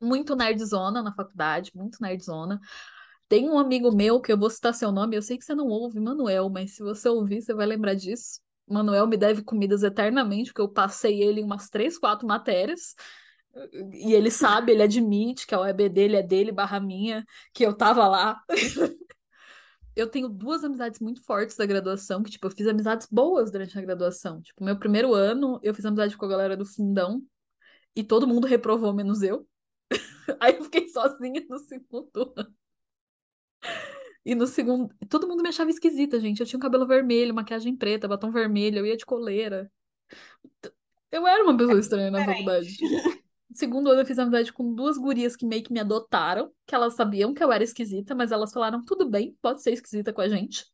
muito 0.00 0.34
nerdzona 0.34 1.02
na 1.02 1.14
faculdade, 1.14 1.72
muito 1.74 1.98
nerdzona. 2.00 2.58
Tem 3.30 3.48
um 3.48 3.56
amigo 3.56 3.94
meu 3.94 4.20
que 4.20 4.32
eu 4.32 4.36
vou 4.36 4.50
citar 4.50 4.74
seu 4.74 4.90
nome, 4.90 5.16
eu 5.16 5.22
sei 5.22 5.38
que 5.38 5.44
você 5.44 5.54
não 5.54 5.68
ouve, 5.68 6.00
Manuel, 6.00 6.50
mas 6.50 6.74
se 6.74 6.82
você 6.82 7.08
ouvir, 7.08 7.40
você 7.40 7.54
vai 7.54 7.64
lembrar 7.64 7.94
disso. 7.94 8.40
Manuel 8.68 9.06
me 9.06 9.16
deve 9.16 9.44
comidas 9.44 9.84
eternamente, 9.84 10.50
porque 10.50 10.60
eu 10.60 10.68
passei 10.68 11.22
ele 11.22 11.40
em 11.40 11.44
umas 11.44 11.68
três, 11.68 11.96
quatro 11.96 12.26
matérias. 12.26 12.96
E 13.92 14.12
ele 14.14 14.32
sabe, 14.32 14.72
ele 14.72 14.82
admite 14.82 15.46
que 15.46 15.54
a 15.54 15.60
web 15.60 15.88
dele 15.88 16.16
é 16.16 16.24
dele 16.24 16.50
barra 16.50 16.80
minha, 16.80 17.24
que 17.54 17.64
eu 17.64 17.72
tava 17.72 18.08
lá. 18.08 18.42
eu 19.94 20.08
tenho 20.08 20.28
duas 20.28 20.64
amizades 20.64 20.98
muito 20.98 21.22
fortes 21.22 21.56
da 21.56 21.66
graduação, 21.66 22.24
que, 22.24 22.32
tipo, 22.32 22.48
eu 22.48 22.50
fiz 22.50 22.66
amizades 22.66 23.06
boas 23.08 23.52
durante 23.52 23.78
a 23.78 23.82
graduação. 23.82 24.42
Tipo, 24.42 24.64
meu 24.64 24.76
primeiro 24.76 25.14
ano, 25.14 25.60
eu 25.62 25.72
fiz 25.72 25.84
amizade 25.84 26.16
com 26.16 26.24
a 26.24 26.28
galera 26.28 26.56
do 26.56 26.66
fundão, 26.66 27.22
e 27.94 28.02
todo 28.02 28.26
mundo 28.26 28.48
reprovou, 28.48 28.92
menos 28.92 29.22
eu. 29.22 29.46
Aí 30.40 30.56
eu 30.56 30.64
fiquei 30.64 30.88
sozinha 30.88 31.46
no 31.48 31.60
segundo 31.60 32.32
ano. 32.36 32.60
E 34.24 34.34
no 34.34 34.46
segundo, 34.46 34.94
todo 35.08 35.26
mundo 35.26 35.42
me 35.42 35.48
achava 35.48 35.70
esquisita, 35.70 36.20
gente. 36.20 36.40
Eu 36.40 36.46
tinha 36.46 36.58
um 36.58 36.62
cabelo 36.62 36.86
vermelho, 36.86 37.34
maquiagem 37.34 37.76
preta, 37.76 38.06
batom 38.08 38.30
vermelho, 38.30 38.78
eu 38.78 38.86
ia 38.86 38.96
de 38.96 39.06
coleira. 39.06 39.70
Eu 41.10 41.26
era 41.26 41.42
uma 41.42 41.56
pessoa 41.56 41.78
estranha 41.80 42.10
na 42.10 42.24
faculdade. 42.24 42.76
No 43.48 43.56
segundo 43.56 43.90
ano 43.90 44.02
eu 44.02 44.06
fiz 44.06 44.18
amizade 44.18 44.52
com 44.52 44.74
duas 44.74 44.96
gurias 44.96 45.34
que 45.36 45.46
meio 45.46 45.62
que 45.62 45.72
me 45.72 45.80
adotaram, 45.80 46.52
que 46.66 46.74
elas 46.74 46.94
sabiam 46.94 47.34
que 47.34 47.42
eu 47.42 47.50
era 47.50 47.64
esquisita, 47.64 48.14
mas 48.14 48.30
elas 48.30 48.52
falaram, 48.52 48.84
tudo 48.84 49.08
bem, 49.08 49.36
pode 49.42 49.62
ser 49.62 49.72
esquisita 49.72 50.12
com 50.12 50.20
a 50.20 50.28
gente. 50.28 50.66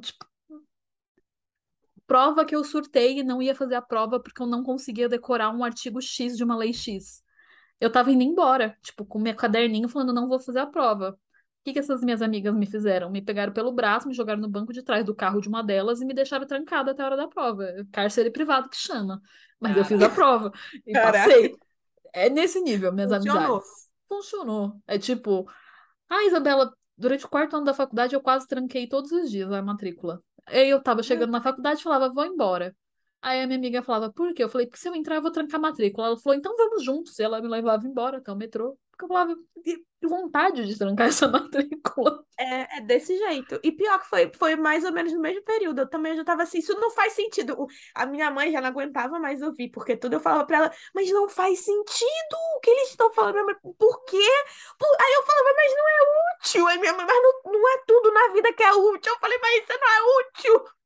Tipo, 0.00 0.26
prova 2.06 2.44
que 2.44 2.56
eu 2.56 2.64
surtei 2.64 3.18
e 3.18 3.22
não 3.22 3.42
ia 3.42 3.54
fazer 3.54 3.74
a 3.74 3.82
prova 3.82 4.18
porque 4.20 4.40
eu 4.40 4.46
não 4.46 4.62
conseguia 4.62 5.08
decorar 5.08 5.50
um 5.50 5.62
artigo 5.62 6.00
X 6.00 6.36
de 6.36 6.42
uma 6.44 6.56
lei 6.56 6.72
X. 6.72 7.22
Eu 7.80 7.92
tava 7.92 8.10
indo 8.10 8.22
embora, 8.22 8.76
tipo, 8.82 9.04
com 9.04 9.18
meu 9.18 9.36
caderninho 9.36 9.88
falando, 9.88 10.12
não 10.12 10.28
vou 10.28 10.40
fazer 10.40 10.60
a 10.60 10.66
prova. 10.66 11.18
Que 11.68 11.74
que 11.74 11.78
essas 11.80 12.00
minhas 12.00 12.22
amigas 12.22 12.54
me 12.54 12.64
fizeram? 12.64 13.10
Me 13.10 13.20
pegaram 13.20 13.52
pelo 13.52 13.70
braço, 13.70 14.08
me 14.08 14.14
jogaram 14.14 14.40
no 14.40 14.48
banco 14.48 14.72
de 14.72 14.82
trás 14.82 15.04
do 15.04 15.14
carro 15.14 15.38
de 15.38 15.48
uma 15.48 15.62
delas 15.62 16.00
e 16.00 16.06
me 16.06 16.14
deixaram 16.14 16.46
trancada 16.46 16.92
até 16.92 17.02
a 17.02 17.06
hora 17.06 17.16
da 17.16 17.28
prova. 17.28 17.66
Cárcere 17.92 18.30
privado 18.30 18.70
que 18.70 18.76
chama. 18.76 19.20
Mas 19.60 19.76
eu 19.76 19.84
fiz 19.84 20.00
a 20.00 20.08
prova 20.08 20.50
e 20.86 20.92
Caraca. 20.94 21.18
passei. 21.28 21.56
É 22.14 22.30
nesse 22.30 22.58
nível, 22.62 22.90
minhas 22.90 23.10
Funcionou. 23.12 23.42
amizades. 23.42 23.88
Funcionou. 24.08 24.82
É 24.86 24.98
tipo, 24.98 25.46
ah, 26.08 26.24
Isabela, 26.24 26.72
durante 26.96 27.26
o 27.26 27.28
quarto 27.28 27.56
ano 27.56 27.66
da 27.66 27.74
faculdade 27.74 28.14
eu 28.14 28.22
quase 28.22 28.46
tranquei 28.48 28.88
todos 28.88 29.12
os 29.12 29.30
dias 29.30 29.52
a 29.52 29.60
matrícula. 29.60 30.22
Aí 30.46 30.70
eu 30.70 30.82
tava 30.82 31.02
chegando 31.02 31.30
na 31.30 31.42
faculdade 31.42 31.80
e 31.80 31.82
falava, 31.82 32.08
vou 32.10 32.24
embora. 32.24 32.74
Aí 33.20 33.40
a 33.42 33.46
minha 33.46 33.58
amiga 33.58 33.82
falava, 33.82 34.12
por 34.12 34.32
quê? 34.32 34.44
Eu 34.44 34.48
falei, 34.48 34.66
porque 34.66 34.78
se 34.80 34.88
eu 34.88 34.94
entrar, 34.94 35.16
eu 35.16 35.22
vou 35.22 35.32
trancar 35.32 35.58
a 35.58 35.62
matrícula. 35.62 36.06
Ela 36.08 36.16
falou, 36.18 36.38
então 36.38 36.56
vamos 36.56 36.84
juntos. 36.84 37.18
E 37.18 37.22
ela 37.22 37.40
me 37.40 37.48
levava 37.48 37.86
embora 37.86 38.18
até 38.18 38.30
o 38.32 38.36
metrô. 38.36 38.78
Porque 38.92 39.04
eu 39.04 39.08
falava, 39.08 39.36
que 39.64 39.84
vontade 40.06 40.66
de 40.66 40.78
trancar 40.78 41.08
essa 41.08 41.26
matrícula. 41.28 42.24
É, 42.38 42.78
é 42.78 42.80
desse 42.80 43.16
jeito. 43.18 43.58
E 43.64 43.72
pior 43.72 43.98
que 44.00 44.06
foi, 44.08 44.30
foi 44.36 44.54
mais 44.56 44.84
ou 44.84 44.92
menos 44.92 45.12
no 45.12 45.20
mesmo 45.20 45.42
período. 45.44 45.80
Eu 45.80 45.88
também 45.88 46.16
já 46.16 46.24
tava 46.24 46.44
assim, 46.44 46.58
isso 46.58 46.74
não 46.78 46.90
faz 46.92 47.12
sentido. 47.14 47.66
A 47.94 48.06
minha 48.06 48.30
mãe 48.30 48.52
já 48.52 48.60
não 48.60 48.68
aguentava 48.68 49.18
mais 49.18 49.42
ouvir, 49.42 49.70
porque 49.70 49.96
tudo 49.96 50.14
eu 50.14 50.20
falava 50.20 50.46
pra 50.46 50.56
ela, 50.58 50.72
mas 50.94 51.10
não 51.10 51.28
faz 51.28 51.60
sentido 51.60 52.36
o 52.56 52.60
que 52.60 52.70
eles 52.70 52.90
estão 52.90 53.12
falando. 53.12 53.44
Mãe, 53.44 53.56
Por 53.78 54.04
quê? 54.04 54.18
Por- 54.78 54.96
Aí 55.00 55.12
eu 55.14 55.22
falava, 55.24 55.48
mas 55.56 55.72
não 55.76 55.88
é 55.88 56.36
útil. 56.36 56.66
Aí 56.68 56.78
minha 56.78 56.92
mãe, 56.92 57.06
mas 57.06 57.16
não, 57.22 57.52
não 57.52 57.68
é 57.68 57.82
tudo 57.86 58.12
na 58.12 58.28
vida 58.32 58.52
que 58.52 58.62
é 58.62 58.72
útil. 58.72 59.12
Eu 59.12 59.18
falei, 59.20 59.38
mas 59.40 59.62
isso 59.62 59.78
não 59.80 59.88
é 59.88 60.20
útil. 60.20 60.77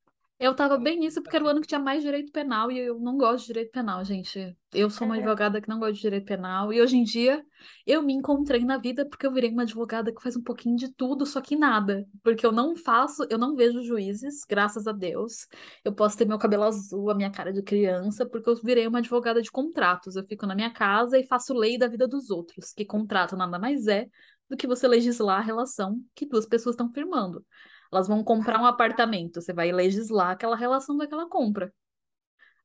Eu 0.42 0.56
tava 0.56 0.76
bem 0.76 0.98
nisso 0.98 1.22
porque 1.22 1.36
era 1.36 1.44
o 1.44 1.48
ano 1.48 1.60
que 1.60 1.68
tinha 1.68 1.78
mais 1.78 2.02
direito 2.02 2.32
penal 2.32 2.68
e 2.68 2.76
eu 2.76 2.98
não 2.98 3.16
gosto 3.16 3.42
de 3.42 3.46
direito 3.46 3.70
penal, 3.70 4.04
gente. 4.04 4.56
Eu 4.74 4.90
sou 4.90 5.06
uma 5.06 5.14
É. 5.16 5.20
advogada 5.20 5.60
que 5.60 5.68
não 5.68 5.78
gosta 5.78 5.92
de 5.92 6.00
direito 6.00 6.24
penal 6.26 6.72
e 6.72 6.80
hoje 6.82 6.96
em 6.96 7.04
dia 7.04 7.44
eu 7.86 8.02
me 8.02 8.12
encontrei 8.12 8.64
na 8.64 8.76
vida 8.76 9.08
porque 9.08 9.24
eu 9.24 9.32
virei 9.32 9.50
uma 9.50 9.62
advogada 9.62 10.12
que 10.12 10.20
faz 10.20 10.36
um 10.36 10.42
pouquinho 10.42 10.74
de 10.74 10.92
tudo, 10.92 11.24
só 11.24 11.40
que 11.40 11.54
nada. 11.54 12.04
Porque 12.24 12.44
eu 12.44 12.50
não 12.50 12.74
faço, 12.74 13.24
eu 13.30 13.38
não 13.38 13.54
vejo 13.54 13.82
juízes, 13.82 14.40
graças 14.48 14.88
a 14.88 14.92
Deus. 14.92 15.46
Eu 15.84 15.94
posso 15.94 16.18
ter 16.18 16.24
meu 16.26 16.38
cabelo 16.38 16.64
azul, 16.64 17.08
a 17.08 17.14
minha 17.14 17.30
cara 17.30 17.52
de 17.52 17.62
criança, 17.62 18.26
porque 18.26 18.50
eu 18.50 18.56
virei 18.56 18.84
uma 18.88 18.98
advogada 18.98 19.40
de 19.40 19.50
contratos. 19.50 20.16
Eu 20.16 20.24
fico 20.26 20.44
na 20.44 20.56
minha 20.56 20.72
casa 20.72 21.16
e 21.20 21.24
faço 21.24 21.54
lei 21.54 21.78
da 21.78 21.86
vida 21.86 22.08
dos 22.08 22.30
outros, 22.30 22.72
que 22.72 22.84
contrato 22.84 23.36
nada 23.36 23.60
mais 23.60 23.86
é 23.86 24.08
do 24.50 24.56
que 24.56 24.66
você 24.66 24.88
legislar 24.88 25.38
a 25.38 25.42
relação 25.44 25.96
que 26.16 26.26
duas 26.26 26.46
pessoas 26.46 26.74
estão 26.74 26.90
firmando. 26.92 27.44
Elas 27.92 28.08
vão 28.08 28.24
comprar 28.24 28.60
um 28.60 28.66
apartamento, 28.66 29.40
você 29.40 29.52
vai 29.52 29.70
legislar 29.70 30.30
aquela 30.30 30.56
relação 30.56 30.96
daquela 30.96 31.28
compra. 31.28 31.72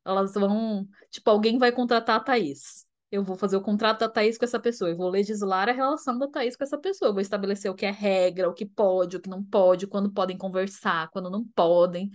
Elas 0.05 0.33
vão, 0.33 0.87
tipo, 1.11 1.29
alguém 1.29 1.57
vai 1.57 1.71
contratar 1.71 2.15
a 2.15 2.19
Thaís. 2.19 2.85
Eu 3.11 3.23
vou 3.23 3.35
fazer 3.37 3.57
o 3.57 3.61
contrato 3.61 3.99
da 3.99 4.09
Thaís 4.09 4.37
com 4.37 4.45
essa 4.45 4.59
pessoa, 4.59 4.89
eu 4.89 4.97
vou 4.97 5.09
legislar 5.09 5.69
a 5.69 5.71
relação 5.73 6.17
da 6.17 6.27
Thaís 6.27 6.55
com 6.55 6.63
essa 6.63 6.77
pessoa, 6.77 7.09
eu 7.09 7.13
vou 7.13 7.21
estabelecer 7.21 7.69
o 7.71 7.75
que 7.75 7.85
é 7.85 7.91
regra, 7.91 8.49
o 8.49 8.53
que 8.53 8.65
pode, 8.65 9.17
o 9.17 9.21
que 9.21 9.29
não 9.29 9.43
pode, 9.43 9.87
quando 9.87 10.11
podem 10.11 10.37
conversar, 10.37 11.09
quando 11.09 11.29
não 11.29 11.45
podem. 11.45 12.09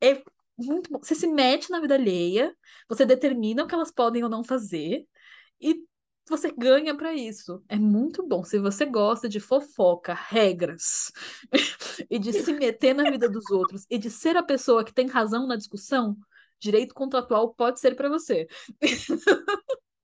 É 0.00 0.22
muito 0.58 0.90
bom. 0.90 0.98
Você 1.02 1.14
se 1.14 1.26
mete 1.26 1.70
na 1.70 1.80
vida 1.80 1.94
alheia, 1.94 2.54
você 2.88 3.04
determina 3.04 3.64
o 3.64 3.66
que 3.66 3.74
elas 3.74 3.92
podem 3.92 4.22
ou 4.22 4.30
não 4.30 4.44
fazer, 4.44 5.06
e 5.60 5.84
você 6.28 6.50
ganha 6.50 6.96
pra 6.96 7.14
isso. 7.14 7.62
É 7.68 7.76
muito 7.76 8.26
bom. 8.26 8.44
Se 8.44 8.58
você 8.58 8.84
gosta 8.84 9.28
de 9.28 9.40
fofoca, 9.40 10.14
regras, 10.14 11.12
e 12.10 12.18
de 12.18 12.32
se 12.32 12.52
meter 12.52 12.94
na 12.94 13.10
vida 13.10 13.28
dos 13.28 13.50
outros, 13.50 13.86
e 13.88 13.98
de 13.98 14.10
ser 14.10 14.36
a 14.36 14.42
pessoa 14.42 14.84
que 14.84 14.92
tem 14.92 15.06
razão 15.06 15.46
na 15.46 15.56
discussão, 15.56 16.16
direito 16.58 16.94
contratual 16.94 17.54
pode 17.54 17.80
ser 17.80 17.94
pra 17.94 18.08
você. 18.08 18.46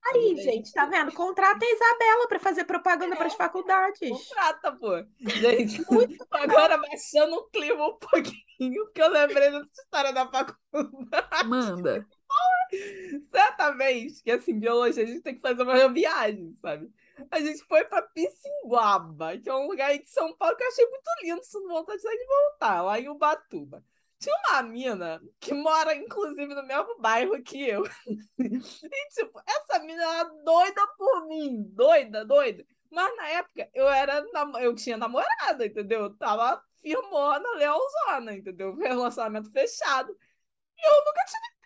Aí, 0.05 0.36
gente, 0.43 0.73
tá 0.73 0.85
vendo? 0.86 1.12
Contrata 1.12 1.65
a 1.65 1.69
Isabela 1.69 2.28
pra 2.28 2.39
fazer 2.39 2.65
propaganda 2.65 3.16
pras 3.16 3.35
faculdades. 3.35 4.09
Contrata, 4.09 4.73
pô. 4.73 5.05
Gente, 5.20 5.81
agora 6.31 6.77
baixando 6.77 7.36
o 7.36 7.49
clima 7.49 7.86
um 7.86 7.99
pouquinho, 7.99 8.85
porque 8.85 9.01
eu 9.03 9.11
lembrei 9.11 9.51
dessa 9.51 9.82
história 9.82 10.12
da 10.12 10.28
faculdade. 10.28 11.49
Manda. 11.49 12.07
Certa 13.31 13.70
vez, 13.73 14.23
que 14.23 14.31
assim, 14.31 14.59
biologia, 14.59 15.02
a 15.05 15.06
gente 15.06 15.23
tem 15.23 15.35
que 15.35 15.40
fazer 15.40 15.62
uma 15.62 15.89
viagem, 15.89 16.55
sabe? 16.56 16.90
A 17.31 17.40
gente 17.40 17.62
foi 17.64 17.85
pra 17.85 18.02
Pissinguaba, 18.02 19.39
que 19.39 19.48
é 19.48 19.55
um 19.55 19.66
lugar 19.66 19.90
aí 19.90 20.02
de 20.02 20.10
São 20.10 20.35
Paulo 20.36 20.56
que 20.56 20.62
eu 20.62 20.69
achei 20.69 20.86
muito 20.86 21.10
lindo, 21.23 21.44
sinto 21.44 21.69
vontade 21.69 22.01
de 22.01 22.27
voltar, 22.27 22.82
lá 22.82 22.98
em 22.98 23.09
Ubatuba. 23.09 23.85
Tinha 24.19 24.35
uma 24.48 24.62
mina 24.62 25.20
que 25.40 25.52
mora, 25.52 25.94
inclusive, 25.97 26.55
no 26.55 26.62
mesmo 26.62 26.98
bairro 27.01 27.43
que 27.43 27.69
eu. 27.69 27.82
E, 28.39 29.09
tipo, 29.14 29.43
essa 29.47 29.81
mina 29.81 30.02
era 30.02 30.24
doida 30.44 30.86
por 30.97 31.27
mim. 31.27 31.64
Doida, 31.74 32.24
doida. 32.24 32.64
Mas 32.90 33.16
na 33.16 33.28
época 33.28 33.69
eu 33.74 33.89
era 33.89 34.24
eu 34.60 34.74
tinha 34.74 34.97
namorada, 34.97 35.66
entendeu? 35.66 36.02
Eu 36.02 36.16
tava 36.16 36.62
firmona, 36.81 37.48
lealzona, 37.56 38.35
entendeu? 38.35 38.77
Relacionamento 38.77 39.51
fechado. 39.51 40.16
E 40.78 40.86
eu 40.86 41.05
nunca 41.05 41.24
tive 41.24 41.61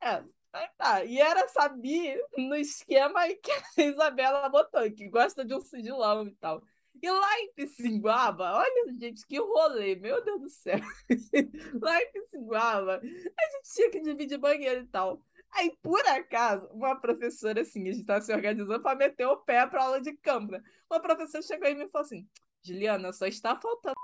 é, 0.00 0.24
aí 0.52 0.68
tá. 0.76 1.04
E 1.04 1.20
era 1.20 1.48
saber 1.48 2.20
no 2.36 2.54
esquema 2.56 3.20
que 3.42 3.50
a 3.52 3.84
Isabela 3.84 4.48
botou, 4.48 4.90
que 4.92 5.08
gosta 5.08 5.44
de 5.44 5.54
um 5.54 5.60
sigilão 5.60 6.26
e 6.26 6.34
tal. 6.36 6.62
E 7.00 7.10
lá 7.10 7.40
em 7.40 7.52
Pissinguaba, 7.52 8.56
olha, 8.56 8.92
gente, 8.98 9.24
que 9.26 9.38
rolê, 9.38 9.94
meu 9.94 10.24
Deus 10.24 10.40
do 10.40 10.48
céu. 10.48 10.80
Lá 11.80 12.02
em 12.02 12.12
Pissinguaba, 12.12 12.96
a 12.96 13.50
gente 13.52 13.72
tinha 13.72 13.90
que 13.90 14.00
dividir 14.00 14.36
banheiro 14.36 14.80
e 14.80 14.86
tal. 14.88 15.22
Aí, 15.52 15.76
por 15.80 16.04
acaso, 16.08 16.66
uma 16.72 16.96
professora, 17.00 17.60
assim, 17.62 17.88
a 17.88 17.92
gente 17.92 18.04
tava 18.04 18.20
se 18.20 18.32
organizando 18.34 18.82
para 18.82 18.98
meter 18.98 19.26
o 19.26 19.36
pé 19.36 19.64
pra 19.66 19.84
aula 19.84 20.00
de 20.00 20.10
né? 20.50 20.62
Uma 20.90 21.00
professora 21.00 21.42
chegou 21.42 21.68
e 21.68 21.74
me 21.74 21.88
falou 21.88 22.04
assim: 22.04 22.28
Juliana, 22.62 23.12
só 23.12 23.26
está 23.26 23.54
faltando 23.54 23.94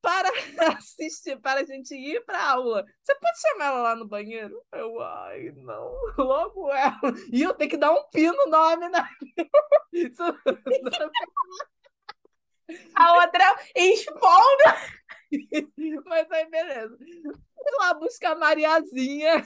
para 0.00 0.28
assistir, 0.78 1.40
para 1.40 1.60
a 1.60 1.64
gente 1.64 1.94
ir 1.94 2.24
para 2.24 2.50
aula. 2.50 2.84
Você 3.02 3.14
pode 3.14 3.40
chamar 3.40 3.64
ela 3.66 3.82
lá 3.82 3.96
no 3.96 4.06
banheiro? 4.06 4.62
Eu, 4.72 5.00
ai, 5.00 5.52
não, 5.56 5.92
logo 6.18 6.72
ela. 6.72 7.12
E 7.32 7.42
eu 7.42 7.54
tenho 7.54 7.70
que 7.70 7.76
dar 7.76 7.92
um 7.92 8.04
pino 8.10 8.32
no 8.32 8.46
nome, 8.46 8.88
né? 8.88 9.08
Isso... 9.92 10.22
A 12.96 13.12
outra 13.12 13.44
expondo. 13.76 14.64
Mas 16.04 16.28
aí, 16.32 16.50
beleza. 16.50 16.98
Fui 16.98 17.72
lá 17.78 17.94
buscar 17.94 18.32
a 18.32 18.34
Mariazinha 18.34 19.44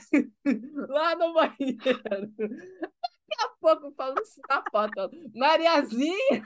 lá 0.89 1.15
no 1.15 1.31
banheiro. 1.31 2.01
Daqui 3.31 3.43
a 3.43 3.49
pouco 3.59 3.87
eu 3.87 3.91
falo 3.93 4.15
isso 4.21 4.41
na 4.49 4.63
foto. 4.71 5.11
Mariazinha, 5.35 6.43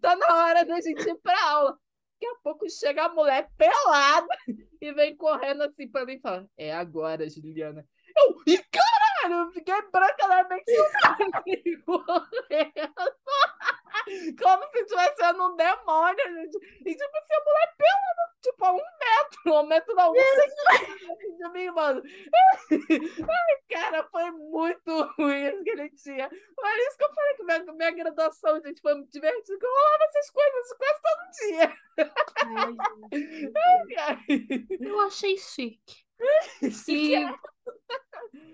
tá 0.00 0.14
na 0.14 0.26
hora 0.44 0.64
da 0.64 0.80
gente 0.80 1.08
ir 1.08 1.16
pra 1.22 1.42
aula. 1.42 1.78
Daqui 2.20 2.34
a 2.34 2.42
pouco 2.42 2.68
chega 2.68 3.06
a 3.06 3.08
mulher 3.08 3.48
pelada 3.56 4.36
e 4.78 4.92
vem 4.92 5.16
correndo 5.16 5.62
assim 5.62 5.88
pra 5.88 6.04
mim 6.04 6.16
e 6.16 6.20
fala: 6.20 6.46
É 6.54 6.70
agora, 6.70 7.26
Juliana. 7.30 7.82
Eu, 8.14 8.42
e 8.46 8.58
caralho, 8.58 9.46
eu 9.46 9.52
fiquei 9.52 9.74
branca 9.90 10.28
na 10.28 10.46
mente 10.46 11.78
correndo. 11.86 12.92
Como 14.40 14.64
se 14.70 14.78
estivesse 14.80 15.16
sendo 15.16 15.44
um 15.46 15.56
demônio, 15.56 16.28
gente. 16.28 16.56
E 16.86 16.94
tipo 16.94 17.16
assim, 17.16 17.34
a 17.34 17.40
mulher 17.44 17.74
pelada, 17.76 18.22
tipo, 18.42 18.64
a 18.64 18.72
um 18.72 18.76
metro, 18.76 19.60
um 19.60 19.66
metro 19.66 19.94
não, 19.94 20.12
um 20.12 20.16
centímetro 20.16 21.36
de 21.36 21.48
mim, 21.52 21.70
mano. 21.70 22.02
Ai, 23.30 23.56
cara, 23.70 24.08
foi 24.10 24.30
muito 24.30 25.02
ruim 25.18 25.46
isso 25.46 25.62
que 25.62 25.70
ele 25.70 25.90
tinha. 25.90 26.30
Mas 26.60 26.86
isso 26.86 26.96
que 26.98 27.04
eu 27.04 27.12
falei 27.12 27.34
que 27.34 27.42
minha, 27.44 27.60
minha 27.72 27.90
graduação, 27.90 28.60
gente, 28.62 28.80
foi 28.80 28.94
muito 28.94 29.10
divertido. 29.12 29.58
que 29.58 29.66
Eu 29.66 29.70
rolava 29.70 30.04
essas 30.04 30.30
coisas 30.30 30.72
quase 30.76 31.00
todo 31.02 31.30
dia. 31.46 31.74
Eu 34.80 35.00
achei 35.00 35.36
chique. 35.36 36.04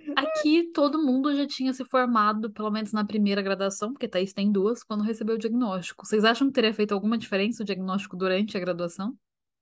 E 0.06 0.12
aqui 0.14 0.70
todo 0.72 1.02
mundo 1.02 1.34
já 1.36 1.47
tinha 1.47 1.72
se 1.72 1.84
formado, 1.84 2.51
pelo 2.52 2.70
menos 2.70 2.93
na 2.93 3.05
primeira 3.05 3.43
graduação, 3.43 3.93
porque 3.93 4.09
Thaís 4.09 4.32
tem 4.32 4.51
duas, 4.52 4.82
quando 4.84 5.02
recebeu 5.02 5.34
o 5.34 5.38
diagnóstico. 5.38 6.06
Vocês 6.06 6.24
acham 6.24 6.47
que 6.47 6.55
teria 6.55 6.72
feito 6.72 6.94
alguma 6.94 7.18
diferença 7.18 7.62
o 7.62 7.66
diagnóstico 7.66 8.16
durante 8.16 8.56
a 8.56 8.60
graduação? 8.60 9.16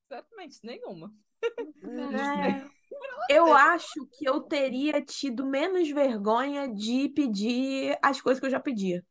Certamente, 0.07 0.59
nenhuma. 0.63 1.11
É. 1.43 2.65
Eu 3.31 3.55
acho 3.55 4.07
que 4.13 4.29
eu 4.29 4.41
teria 4.41 5.01
tido 5.01 5.47
menos 5.47 5.89
vergonha 5.89 6.69
de 6.69 7.09
pedir 7.09 7.99
as 8.03 8.21
coisas 8.21 8.39
que 8.39 8.45
eu 8.45 8.51
já 8.51 8.61
pedia. 8.61 9.03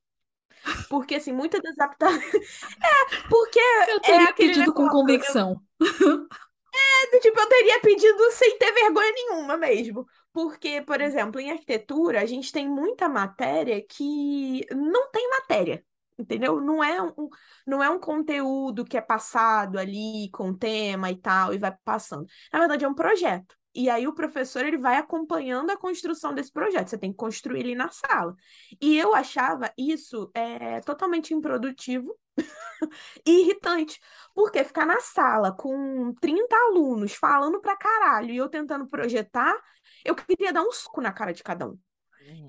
Porque, 0.88 1.15
assim, 1.15 1.34
muitas 1.34 1.61
das 1.61 1.78
adaptações. 1.78 2.22
É, 2.84 3.28
porque 3.28 3.60
Eu 3.90 3.99
teria 4.02 4.30
aquele 4.30 4.53
pedido 4.53 4.74
com 4.74 4.88
convicção. 4.88 5.60
eu, 5.82 6.28
tipo, 7.22 7.40
eu 7.40 7.50
teria 7.50 7.80
pedido 7.82 8.32
sem 8.32 8.58
ter 8.58 8.72
vergonha 8.74 9.12
nenhuma 9.14 9.58
mesmo. 9.58 10.08
Porque, 10.32 10.82
por 10.82 11.00
exemplo, 11.02 11.40
em 11.40 11.52
arquitetura, 11.52 12.22
a 12.22 12.26
gente 12.26 12.52
tem 12.52 12.68
muita 12.68 13.08
matéria 13.08 13.82
que 13.86 14.66
não 14.76 15.10
tem 15.12 15.30
matéria. 15.30 15.86
Entendeu? 16.18 16.62
Não 16.62 16.84
é 16.84 17.02
um, 17.02 17.30
não 17.66 17.82
é 17.84 17.90
um 17.90 18.00
conteúdo 18.00 18.86
que 18.86 18.98
é 18.98 19.02
passado 19.02 19.80
ali 19.80 20.30
com 20.32 20.54
tema 20.54 21.10
e 21.10 21.16
tal, 21.18 21.54
e 21.54 21.58
vai 21.58 21.76
passando. 21.84 22.28
Na 22.52 22.60
verdade, 22.60 22.86
é 22.86 22.88
um 22.88 22.94
projeto. 22.94 23.56
E 23.76 23.90
aí 23.90 24.08
o 24.08 24.14
professor 24.14 24.66
ele 24.66 24.78
vai 24.78 24.98
acompanhando 24.98 25.72
a 25.72 25.78
construção 25.78 26.34
desse 26.34 26.52
projeto. 26.52 26.90
Você 26.90 26.98
tem 26.98 27.12
que 27.12 27.18
construir 27.18 27.62
ele 27.62 27.76
na 27.76 27.90
sala. 27.90 28.36
E 28.80 28.98
eu 28.98 29.16
achava 29.16 29.72
isso 29.78 30.30
é, 30.34 30.80
totalmente 30.82 31.34
improdutivo 31.34 32.16
e 33.26 33.41
irritante. 33.41 34.00
Porque 34.34 34.64
ficar 34.64 34.86
na 34.86 35.00
sala 35.00 35.52
com 35.52 36.14
30 36.22 36.56
alunos 36.56 37.14
falando 37.14 37.60
pra 37.60 37.76
caralho 37.76 38.32
e 38.32 38.38
eu 38.38 38.50
tentando 38.50 38.88
projetar, 38.88 39.60
eu 40.06 40.16
queria 40.16 40.54
dar 40.54 40.62
um 40.62 40.72
soco 40.72 41.02
na 41.02 41.12
cara 41.12 41.34
de 41.34 41.44
cada 41.44 41.68
um. 41.68 41.78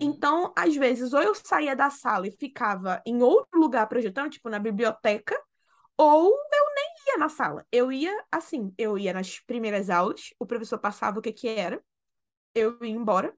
Então, 0.01 0.53
às 0.57 0.75
vezes, 0.77 1.13
ou 1.13 1.23
eu 1.23 1.35
saía 1.35 1.75
da 1.75 1.91
sala 1.91 2.27
e 2.27 2.33
ficava 2.33 3.03
em 3.05 3.23
outro 3.23 3.59
lugar 3.59 3.87
projetando, 3.89 4.31
tipo 4.31 4.49
na 4.49 4.59
biblioteca, 4.59 5.37
ou 5.97 6.31
eu 6.31 6.74
ia 7.07 7.19
na 7.19 7.29
sala. 7.29 7.67
Eu 7.71 7.93
ia 7.93 8.25
assim, 8.31 8.73
eu 8.79 8.99
ia 8.99 9.13
nas 9.13 9.41
primeiras 9.41 9.91
aulas, 9.91 10.31
o 10.39 10.47
professor 10.47 10.79
passava 10.79 11.19
o 11.19 11.23
que 11.23 11.33
que 11.33 11.49
era, 11.49 11.83
eu 12.55 12.79
ia 12.83 12.91
embora. 12.91 13.35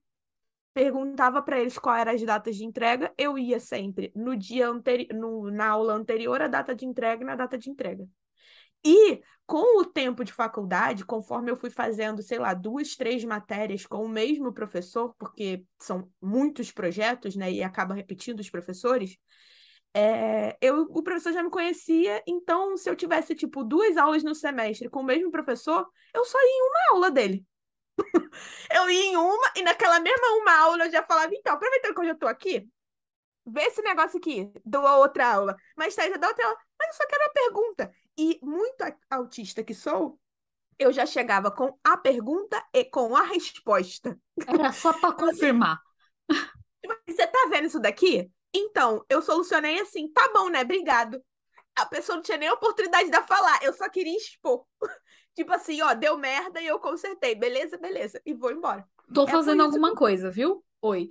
Perguntava 0.74 1.40
para 1.40 1.58
eles 1.58 1.78
qual 1.78 1.96
eram 1.96 2.12
as 2.12 2.22
datas 2.22 2.56
de 2.56 2.64
entrega, 2.64 3.12
eu 3.16 3.38
ia 3.38 3.58
sempre 3.58 4.12
no 4.14 4.36
dia 4.36 4.68
anterior, 4.68 5.50
na 5.50 5.68
aula 5.68 5.94
anterior, 5.94 6.42
a 6.42 6.48
data 6.48 6.74
de 6.74 6.84
entrega 6.84 7.22
e 7.22 7.26
na 7.26 7.34
data 7.34 7.56
de 7.56 7.70
entrega. 7.70 8.06
E 8.84 9.22
com 9.46 9.80
o 9.80 9.84
tempo 9.84 10.24
de 10.24 10.32
faculdade, 10.32 11.04
conforme 11.04 11.50
eu 11.50 11.56
fui 11.56 11.70
fazendo, 11.70 12.22
sei 12.22 12.38
lá, 12.38 12.52
duas, 12.52 12.94
três 12.94 13.24
matérias 13.24 13.86
com 13.86 14.04
o 14.04 14.08
mesmo 14.08 14.52
professor, 14.52 15.14
porque 15.18 15.64
são 15.80 16.10
muitos 16.20 16.70
projetos, 16.70 17.36
né, 17.36 17.50
e 17.50 17.62
acaba 17.62 17.94
repetindo 17.94 18.40
os 18.40 18.50
professores, 18.50 19.16
é, 19.98 20.58
eu, 20.60 20.82
o 20.90 21.02
professor 21.02 21.32
já 21.32 21.42
me 21.42 21.48
conhecia, 21.48 22.22
então 22.26 22.76
se 22.76 22.90
eu 22.90 22.94
tivesse, 22.94 23.34
tipo, 23.34 23.64
duas 23.64 23.96
aulas 23.96 24.22
no 24.22 24.34
semestre 24.34 24.90
com 24.90 25.00
o 25.00 25.02
mesmo 25.02 25.30
professor, 25.30 25.88
eu 26.12 26.22
só 26.22 26.38
ia 26.38 26.44
em 26.44 26.62
uma 26.68 26.80
aula 26.92 27.10
dele. 27.10 27.46
eu 28.70 28.90
ia 28.90 29.06
em 29.06 29.16
uma, 29.16 29.52
e 29.56 29.62
naquela 29.62 29.98
mesma 29.98 30.26
uma 30.32 30.54
aula 30.54 30.84
eu 30.84 30.92
já 30.92 31.02
falava, 31.02 31.34
então, 31.34 31.54
aproveitando 31.54 31.94
que 31.94 32.00
eu 32.02 32.06
já 32.08 32.14
tô 32.14 32.26
aqui, 32.26 32.68
vê 33.46 33.62
esse 33.62 33.80
negócio 33.80 34.18
aqui, 34.18 34.52
dou 34.62 34.82
outra 34.82 35.32
aula. 35.32 35.56
Mas 35.74 35.94
tá, 35.94 36.06
já 36.06 36.18
dá 36.18 36.28
outra 36.28 36.44
aula. 36.44 36.58
Mas 36.78 36.88
eu 36.88 36.94
só 36.94 37.06
quero 37.06 37.24
a 37.24 37.30
pergunta. 37.30 37.92
E 38.18 38.38
muito 38.42 38.84
autista 39.08 39.64
que 39.64 39.72
sou, 39.72 40.20
eu 40.78 40.92
já 40.92 41.06
chegava 41.06 41.50
com 41.50 41.74
a 41.82 41.96
pergunta 41.96 42.62
e 42.70 42.84
com 42.84 43.16
a 43.16 43.22
resposta. 43.22 44.18
Era 44.46 44.72
só 44.72 44.92
para 44.92 45.14
confirmar. 45.16 45.80
Você 47.08 47.26
tá 47.26 47.48
vendo 47.50 47.66
isso 47.66 47.80
daqui? 47.80 48.30
Então, 48.54 49.04
eu 49.08 49.20
solucionei 49.20 49.80
assim, 49.80 50.08
tá 50.12 50.30
bom, 50.32 50.48
né? 50.48 50.62
Obrigado. 50.62 51.22
A 51.74 51.84
pessoa 51.84 52.16
não 52.16 52.22
tinha 52.22 52.38
nem 52.38 52.50
oportunidade 52.50 53.10
de 53.10 53.22
falar, 53.22 53.62
eu 53.62 53.72
só 53.72 53.88
queria 53.88 54.16
expor. 54.16 54.64
tipo 55.34 55.52
assim, 55.52 55.80
ó, 55.82 55.92
deu 55.92 56.16
merda 56.16 56.60
e 56.60 56.66
eu 56.66 56.78
consertei. 56.78 57.34
Beleza, 57.34 57.76
beleza. 57.76 58.20
E 58.24 58.32
vou 58.32 58.50
embora. 58.50 58.86
Tô 59.12 59.24
é 59.24 59.30
fazendo 59.30 59.62
alguma 59.62 59.90
que... 59.90 59.96
coisa, 59.96 60.30
viu? 60.30 60.64
Oi. 60.80 61.08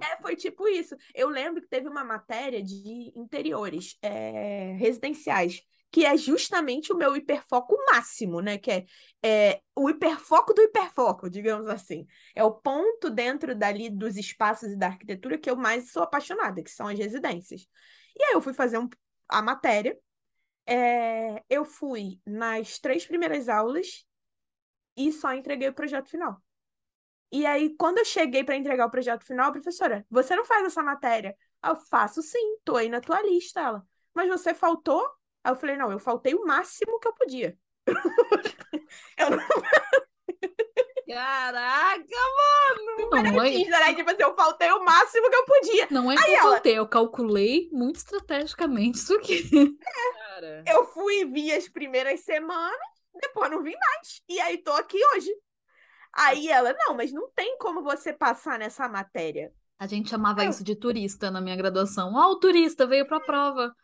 É, 0.00 0.22
foi 0.22 0.36
tipo 0.36 0.68
isso. 0.68 0.94
Eu 1.12 1.28
lembro 1.28 1.60
que 1.60 1.68
teve 1.68 1.88
uma 1.88 2.04
matéria 2.04 2.62
de 2.62 3.12
interiores 3.16 3.98
é, 4.00 4.72
residenciais, 4.78 5.62
que 5.94 6.04
é 6.04 6.16
justamente 6.16 6.92
o 6.92 6.96
meu 6.96 7.14
hiperfoco 7.14 7.76
máximo, 7.88 8.40
né? 8.40 8.58
Que 8.58 8.68
é, 8.72 8.86
é, 9.22 9.62
o 9.76 9.88
hiperfoco 9.88 10.52
do 10.52 10.60
hiperfoco, 10.60 11.30
digamos 11.30 11.68
assim. 11.68 12.04
É 12.34 12.42
o 12.42 12.50
ponto 12.50 13.08
dentro 13.08 13.54
dali 13.54 13.88
dos 13.88 14.16
espaços 14.16 14.72
e 14.72 14.76
da 14.76 14.88
arquitetura 14.88 15.38
que 15.38 15.48
eu 15.48 15.54
mais 15.54 15.92
sou 15.92 16.02
apaixonada, 16.02 16.64
que 16.64 16.70
são 16.70 16.88
as 16.88 16.98
residências. 16.98 17.68
E 18.18 18.24
aí 18.24 18.32
eu 18.32 18.42
fui 18.42 18.52
fazer 18.52 18.76
um, 18.76 18.88
a 19.28 19.40
matéria. 19.40 19.96
É, 20.66 21.44
eu 21.48 21.64
fui 21.64 22.20
nas 22.26 22.80
três 22.80 23.06
primeiras 23.06 23.48
aulas 23.48 24.04
e 24.96 25.12
só 25.12 25.32
entreguei 25.32 25.68
o 25.68 25.74
projeto 25.74 26.10
final. 26.10 26.42
E 27.30 27.46
aí, 27.46 27.76
quando 27.76 27.98
eu 27.98 28.04
cheguei 28.04 28.42
para 28.42 28.56
entregar 28.56 28.86
o 28.86 28.90
projeto 28.90 29.24
final, 29.24 29.52
professora, 29.52 30.04
você 30.10 30.34
não 30.34 30.44
faz 30.44 30.66
essa 30.66 30.82
matéria? 30.82 31.36
Eu 31.64 31.76
faço 31.76 32.20
sim, 32.20 32.58
tô 32.64 32.76
aí 32.76 32.88
na 32.88 33.00
tua 33.00 33.22
lista, 33.22 33.60
ela. 33.60 33.86
Mas 34.12 34.28
você 34.28 34.52
faltou? 34.52 35.08
Aí 35.44 35.52
eu 35.52 35.56
falei, 35.56 35.76
não, 35.76 35.92
eu 35.92 35.98
faltei 35.98 36.34
o 36.34 36.46
máximo 36.46 36.98
que 36.98 37.06
eu 37.06 37.12
podia. 37.12 37.56
eu 39.18 39.30
não... 39.30 39.38
Caraca, 41.06 42.02
mano! 42.02 43.10
Não, 43.10 43.22
não 43.22 43.44
é... 43.44 43.50
né? 43.50 43.94
Tipo 43.94 44.10
assim, 44.10 44.22
eu 44.22 44.34
faltei 44.34 44.70
o 44.70 44.84
máximo 44.84 45.28
que 45.28 45.36
eu 45.36 45.44
podia. 45.44 45.88
Não 45.90 46.10
é 46.10 46.16
que 46.16 46.30
eu 46.30 46.34
ela... 46.34 46.50
faltei, 46.52 46.78
eu 46.78 46.88
calculei 46.88 47.68
muito 47.70 47.96
estrategicamente 47.96 48.98
isso 48.98 49.14
aqui. 49.14 49.48
É, 50.42 50.74
eu 50.74 50.86
fui 50.86 51.20
e 51.20 51.24
vi 51.26 51.52
as 51.52 51.68
primeiras 51.68 52.20
semanas, 52.20 52.78
depois 53.20 53.50
não 53.50 53.62
vi 53.62 53.76
mais. 53.78 54.22
E 54.28 54.40
aí 54.40 54.58
tô 54.58 54.72
aqui 54.72 54.98
hoje. 55.14 55.30
Aí 56.12 56.48
ela, 56.48 56.72
não, 56.72 56.94
mas 56.94 57.12
não 57.12 57.28
tem 57.30 57.58
como 57.58 57.82
você 57.82 58.12
passar 58.12 58.58
nessa 58.58 58.88
matéria. 58.88 59.52
A 59.78 59.86
gente 59.86 60.08
chamava 60.08 60.44
eu... 60.44 60.50
isso 60.50 60.64
de 60.64 60.74
turista 60.74 61.30
na 61.30 61.40
minha 61.40 61.56
graduação. 61.56 62.14
Ó, 62.14 62.28
oh, 62.28 62.32
o 62.32 62.40
turista 62.40 62.86
veio 62.86 63.06
pra 63.06 63.20
prova. 63.20 63.74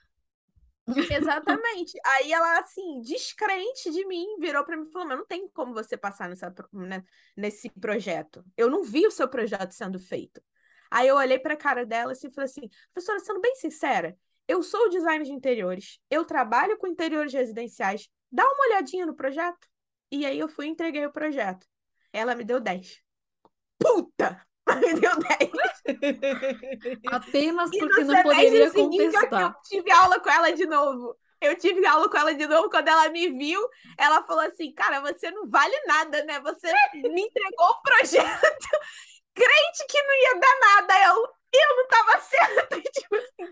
Exatamente. 1.11 1.99
Aí 2.05 2.33
ela, 2.33 2.59
assim, 2.61 3.01
descrente 3.01 3.91
de 3.91 4.07
mim, 4.07 4.39
virou 4.39 4.65
para 4.65 4.77
mim 4.77 4.87
e 4.89 4.93
falou: 4.93 5.09
Mas 5.09 5.19
não 5.19 5.27
tem 5.27 5.49
como 5.49 5.73
você 5.73 5.97
passar 5.97 6.29
nessa, 6.29 6.53
né, 6.73 7.05
nesse 7.37 7.71
projeto. 7.71 8.45
Eu 8.57 8.71
não 8.71 8.83
vi 8.83 9.07
o 9.07 9.11
seu 9.11 9.29
projeto 9.29 9.73
sendo 9.73 9.99
feito. 9.99 10.43
Aí 10.91 11.07
eu 11.07 11.17
olhei 11.17 11.39
para 11.39 11.55
a 11.55 11.57
cara 11.57 11.87
dela 11.87 12.12
assim, 12.12 12.29
e 12.29 12.33
falei 12.33 12.51
assim: 12.51 12.69
Professora, 12.93 13.21
sendo 13.21 13.41
bem 13.41 13.55
sincera, 13.57 14.17
eu 14.49 14.62
sou 14.62 14.89
designer 14.89 15.25
de 15.25 15.33
interiores, 15.33 16.01
eu 16.11 16.25
trabalho 16.25 16.77
com 16.79 16.87
interiores 16.87 17.33
residenciais, 17.33 18.09
dá 18.31 18.45
uma 18.45 18.67
olhadinha 18.67 19.07
no 19.07 19.15
projeto. 19.15 19.69
E 20.11 20.27
aí 20.27 20.39
eu 20.39 20.49
fui 20.49 20.67
e 20.67 20.71
entreguei 20.71 21.07
o 21.07 21.12
projeto. 21.12 21.67
Ela 22.12 22.35
me 22.35 22.45
deu 22.45 22.59
10. 22.61 23.01
Puta! 23.79 24.49
Me 24.77 24.95
deu 24.95 25.13
10. 25.17 25.51
Apenas 27.11 27.71
porque 27.71 28.05
não 28.05 28.23
poderia 28.23 28.71
contestar. 28.71 29.43
Eu 29.43 29.55
tive 29.69 29.91
aula 29.91 30.21
com 30.21 30.31
ela 30.31 30.53
de 30.53 30.67
novo. 30.67 31.17
Eu 31.41 31.57
tive 31.57 31.87
aula 31.87 32.09
com 32.09 32.19
ela 32.19 32.35
de 32.35 32.47
novo. 32.47 32.69
Quando 32.69 32.89
ela 32.89 33.09
me 33.09 33.29
viu, 33.31 33.61
ela 33.97 34.23
falou 34.25 34.45
assim: 34.45 34.73
Cara, 34.73 35.01
você 35.01 35.31
não 35.31 35.49
vale 35.49 35.75
nada, 35.87 36.23
né? 36.25 36.41
Você 36.41 36.71
me 36.95 37.23
entregou 37.23 37.67
o 37.67 37.83
projeto. 37.83 38.19
Crente 39.35 39.87
que 39.89 40.03
não 40.03 40.15
ia 40.15 40.41
dar 40.41 40.61
nada. 40.61 40.95
Eu, 41.07 41.29
eu 41.52 41.77
não 41.77 41.89
tava 41.89 42.20
certa. 42.22 42.81
Tipo 42.81 43.16
assim. 43.16 43.51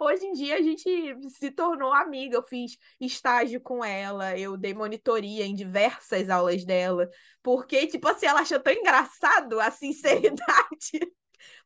Hoje 0.00 0.26
em 0.26 0.32
dia 0.32 0.56
a 0.56 0.62
gente 0.62 1.16
se 1.30 1.50
tornou 1.50 1.92
amiga. 1.92 2.36
Eu 2.36 2.42
fiz 2.42 2.78
estágio 3.00 3.60
com 3.60 3.84
ela, 3.84 4.38
eu 4.38 4.56
dei 4.56 4.72
monitoria 4.72 5.44
em 5.44 5.54
diversas 5.54 6.30
aulas 6.30 6.64
dela, 6.64 7.08
porque, 7.42 7.86
tipo 7.86 8.06
assim, 8.08 8.26
ela 8.26 8.40
achou 8.40 8.60
tão 8.60 8.72
engraçado 8.72 9.58
a 9.60 9.70
sinceridade. 9.70 11.00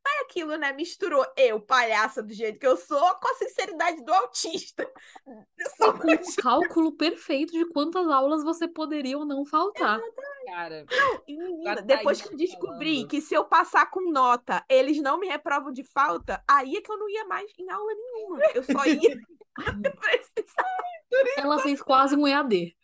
Mas 0.04 0.14
é 0.14 0.20
aquilo, 0.22 0.56
né? 0.56 0.72
Misturou 0.72 1.24
eu, 1.36 1.60
palhaça 1.60 2.22
do 2.22 2.32
jeito 2.32 2.58
que 2.58 2.66
eu 2.66 2.76
sou, 2.76 3.14
com 3.16 3.28
a 3.28 3.34
sinceridade 3.34 4.04
do 4.04 4.12
autista. 4.12 4.90
Só 5.76 5.92
com 5.92 6.10
um 6.10 6.34
cálculo 6.42 6.96
perfeito 6.96 7.52
de 7.52 7.64
quantas 7.66 8.08
aulas 8.08 8.42
você 8.42 8.66
poderia 8.66 9.16
ou 9.16 9.24
não 9.24 9.44
faltar. 9.44 10.00
Cara, 10.46 10.84
não, 10.90 11.22
e 11.28 11.36
menina, 11.36 11.82
depois 11.82 12.20
que 12.20 12.32
eu 12.32 12.36
descobri 12.36 12.94
falando. 12.94 13.08
que 13.08 13.20
se 13.20 13.34
eu 13.34 13.44
passar 13.44 13.90
com 13.90 14.10
nota, 14.10 14.64
eles 14.68 15.00
não 15.00 15.18
me 15.18 15.28
reprovam 15.28 15.72
de 15.72 15.84
falta, 15.84 16.42
aí 16.48 16.76
é 16.76 16.80
que 16.80 16.90
eu 16.90 16.98
não 16.98 17.08
ia 17.08 17.24
mais 17.26 17.50
em 17.58 17.70
aula 17.70 17.92
nenhuma. 17.94 18.40
Eu 18.54 18.62
só 18.64 18.84
ia 18.84 19.16
Ela 21.36 21.58
fez 21.60 21.80
quase 21.82 22.16
um 22.16 22.26
EAD. 22.26 22.74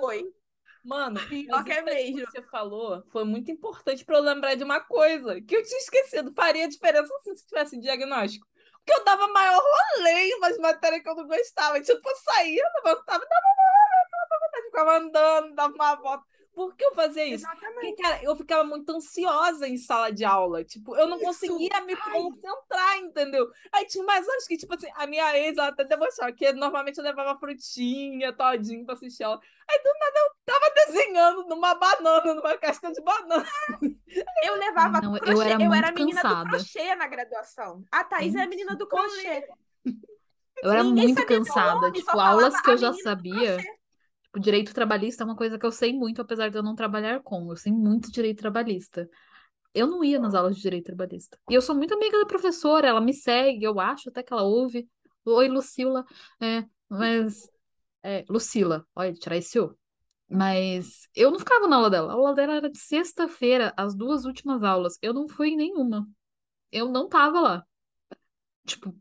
Foi. 0.00 0.39
Mano, 0.84 1.20
mas 1.48 1.66
é 1.66 1.82
mesmo. 1.82 2.18
que 2.18 2.26
você 2.26 2.42
falou 2.42 3.02
foi 3.10 3.24
muito 3.24 3.50
importante 3.50 4.04
para 4.04 4.18
eu 4.18 4.22
lembrar 4.22 4.54
de 4.54 4.64
uma 4.64 4.80
coisa 4.80 5.40
que 5.40 5.56
eu 5.56 5.62
tinha 5.62 5.78
esquecido. 5.78 6.32
Faria 6.34 6.68
diferença 6.68 7.12
se 7.22 7.46
tivesse 7.46 7.78
diagnóstico. 7.78 8.46
Porque 8.84 8.98
eu 8.98 9.04
dava 9.04 9.28
maior 9.28 9.60
rolê 9.60 10.38
nas 10.38 10.56
matérias 10.58 11.02
que 11.02 11.08
eu 11.08 11.14
não 11.14 11.26
gostava. 11.26 11.80
Tipo, 11.80 12.08
eu 12.08 12.16
saía, 12.16 12.64
levantava, 12.76 13.24
dava 13.26 13.46
uma 13.46 14.38
rolê, 14.52 14.64
ficava 14.64 14.98
andando, 14.98 15.54
dava 15.54 15.74
uma 15.74 15.94
volta. 15.96 16.24
Por 16.54 16.74
que 16.74 16.84
eu 16.84 16.94
fazia 16.94 17.24
isso? 17.26 17.46
Exatamente. 17.46 17.74
Porque, 17.74 18.02
cara, 18.02 18.22
eu 18.22 18.36
ficava 18.36 18.64
muito 18.64 18.90
ansiosa 18.90 19.68
em 19.68 19.76
sala 19.76 20.10
de 20.10 20.24
aula. 20.24 20.64
Tipo, 20.64 20.96
eu 20.96 21.06
não 21.06 21.16
isso. 21.16 21.26
conseguia 21.26 21.80
me 21.82 21.96
concentrar, 21.96 22.98
entendeu? 22.98 23.48
Aí 23.72 23.86
tinha 23.86 24.04
mais 24.04 24.28
anos 24.28 24.46
que, 24.46 24.56
tipo 24.56 24.74
assim, 24.74 24.88
a 24.94 25.06
minha 25.06 25.38
ex, 25.38 25.56
ela 25.56 25.68
até 25.68 25.84
demonstrava 25.84 26.32
que 26.32 26.52
normalmente 26.52 26.98
eu 26.98 27.04
levava 27.04 27.38
frutinha, 27.38 28.32
todinho 28.32 28.84
pra 28.84 28.94
assistir 28.94 29.22
aula. 29.22 29.40
Aí 29.70 29.78
do 29.78 29.90
nada 29.98 30.18
eu 30.18 30.30
tava 30.44 30.74
desenhando 30.86 31.48
numa 31.48 31.74
banana, 31.74 32.34
numa 32.34 32.58
casca 32.58 32.92
de 32.92 33.00
banana. 33.00 33.46
Eu 34.42 34.56
levava 34.56 35.00
não, 35.00 35.14
crochê. 35.14 35.32
Eu 35.32 35.42
era, 35.42 35.62
eu 35.62 35.72
era 35.72 35.88
a 35.88 35.92
menina 35.92 36.20
cansada. 36.20 36.44
do 36.44 36.50
crochê 36.50 36.94
na 36.96 37.06
graduação. 37.06 37.84
A 37.92 38.02
Thaís 38.02 38.34
é 38.34 38.42
a 38.42 38.48
menina 38.48 38.74
do 38.74 38.88
crochê. 38.88 39.46
Eu 40.62 40.72
era 40.72 40.82
Ninguém 40.82 41.04
muito 41.06 41.26
cansada. 41.26 41.80
Nome, 41.80 41.92
tipo, 41.92 42.18
aulas 42.18 42.60
que 42.60 42.70
eu 42.70 42.76
já 42.76 42.92
sabia. 42.92 43.56
O 44.34 44.38
direito 44.38 44.72
trabalhista 44.72 45.24
é 45.24 45.26
uma 45.26 45.36
coisa 45.36 45.58
que 45.58 45.66
eu 45.66 45.72
sei 45.72 45.92
muito, 45.92 46.22
apesar 46.22 46.48
de 46.50 46.56
eu 46.56 46.62
não 46.62 46.74
trabalhar 46.74 47.20
com. 47.22 47.50
Eu 47.50 47.56
sei 47.56 47.72
muito 47.72 48.12
direito 48.12 48.38
trabalhista. 48.38 49.08
Eu 49.74 49.86
não 49.86 50.04
ia 50.04 50.18
nas 50.18 50.34
aulas 50.34 50.56
de 50.56 50.62
direito 50.62 50.86
trabalhista. 50.86 51.38
E 51.48 51.54
eu 51.54 51.62
sou 51.62 51.74
muito 51.74 51.94
amiga 51.94 52.18
da 52.18 52.26
professora, 52.26 52.88
ela 52.88 53.00
me 53.00 53.12
segue, 53.12 53.64
eu 53.64 53.78
acho 53.80 54.08
até 54.08 54.22
que 54.22 54.32
ela 54.32 54.42
ouve. 54.42 54.88
Oi, 55.24 55.48
Lucila. 55.48 56.04
É, 56.40 56.64
mas. 56.88 57.48
É, 58.02 58.24
Lucila, 58.28 58.86
olha, 58.94 59.12
tirar 59.12 59.36
esse 59.36 59.58
O. 59.58 59.76
Mas 60.28 61.08
eu 61.14 61.30
não 61.30 61.38
ficava 61.40 61.66
na 61.66 61.76
aula 61.76 61.90
dela. 61.90 62.12
A 62.12 62.14
aula 62.14 62.34
dela 62.34 62.54
era 62.54 62.70
de 62.70 62.78
sexta-feira, 62.78 63.74
as 63.76 63.94
duas 63.96 64.24
últimas 64.24 64.62
aulas. 64.62 64.96
Eu 65.02 65.12
não 65.12 65.28
fui 65.28 65.50
em 65.50 65.56
nenhuma. 65.56 66.08
Eu 66.72 66.88
não 66.88 67.08
tava 67.08 67.40
lá. 67.40 67.66
Tipo. 68.66 68.94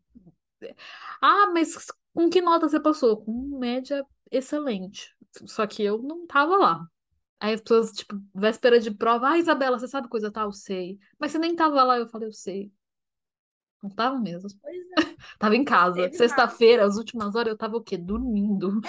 Ah, 1.22 1.52
mas 1.54 1.88
com 2.14 2.30
que 2.30 2.42
nota 2.42 2.68
você 2.68 2.80
passou? 2.80 3.18
Com 3.18 3.58
média 3.60 4.06
excelente. 4.32 5.16
Só 5.46 5.66
que 5.68 5.84
eu 5.84 6.02
não 6.02 6.26
tava 6.26 6.58
lá. 6.58 6.88
Aí 7.40 7.54
as 7.54 7.62
pessoas, 7.62 7.92
tipo, 7.94 8.16
véspera 8.36 8.80
de 8.80 8.92
prova, 8.92 9.30
ah, 9.30 9.38
Isabela, 9.38 9.80
você 9.80 9.88
sabe 9.88 10.10
coisa 10.10 10.32
tal? 10.32 10.48
Eu 10.48 10.52
sei. 10.52 11.00
Mas 11.18 11.32
você 11.32 11.40
nem 11.40 11.56
tava 11.56 11.84
lá, 11.84 11.98
eu 11.98 12.10
falei, 12.10 12.28
eu 12.28 12.34
sei. 12.34 12.72
Não 13.82 13.90
tava 13.90 14.20
mesmo. 14.20 14.50
Pois 14.62 14.78
é. 14.78 15.16
tava 15.40 15.56
em 15.56 15.64
casa. 15.64 16.12
Sexta-feira, 16.12 16.84
as 16.84 16.98
últimas 16.98 17.34
horas, 17.36 17.52
eu 17.52 17.58
tava 17.58 17.78
o 17.78 17.82
quê? 17.82 17.98
Dormindo. 17.98 18.82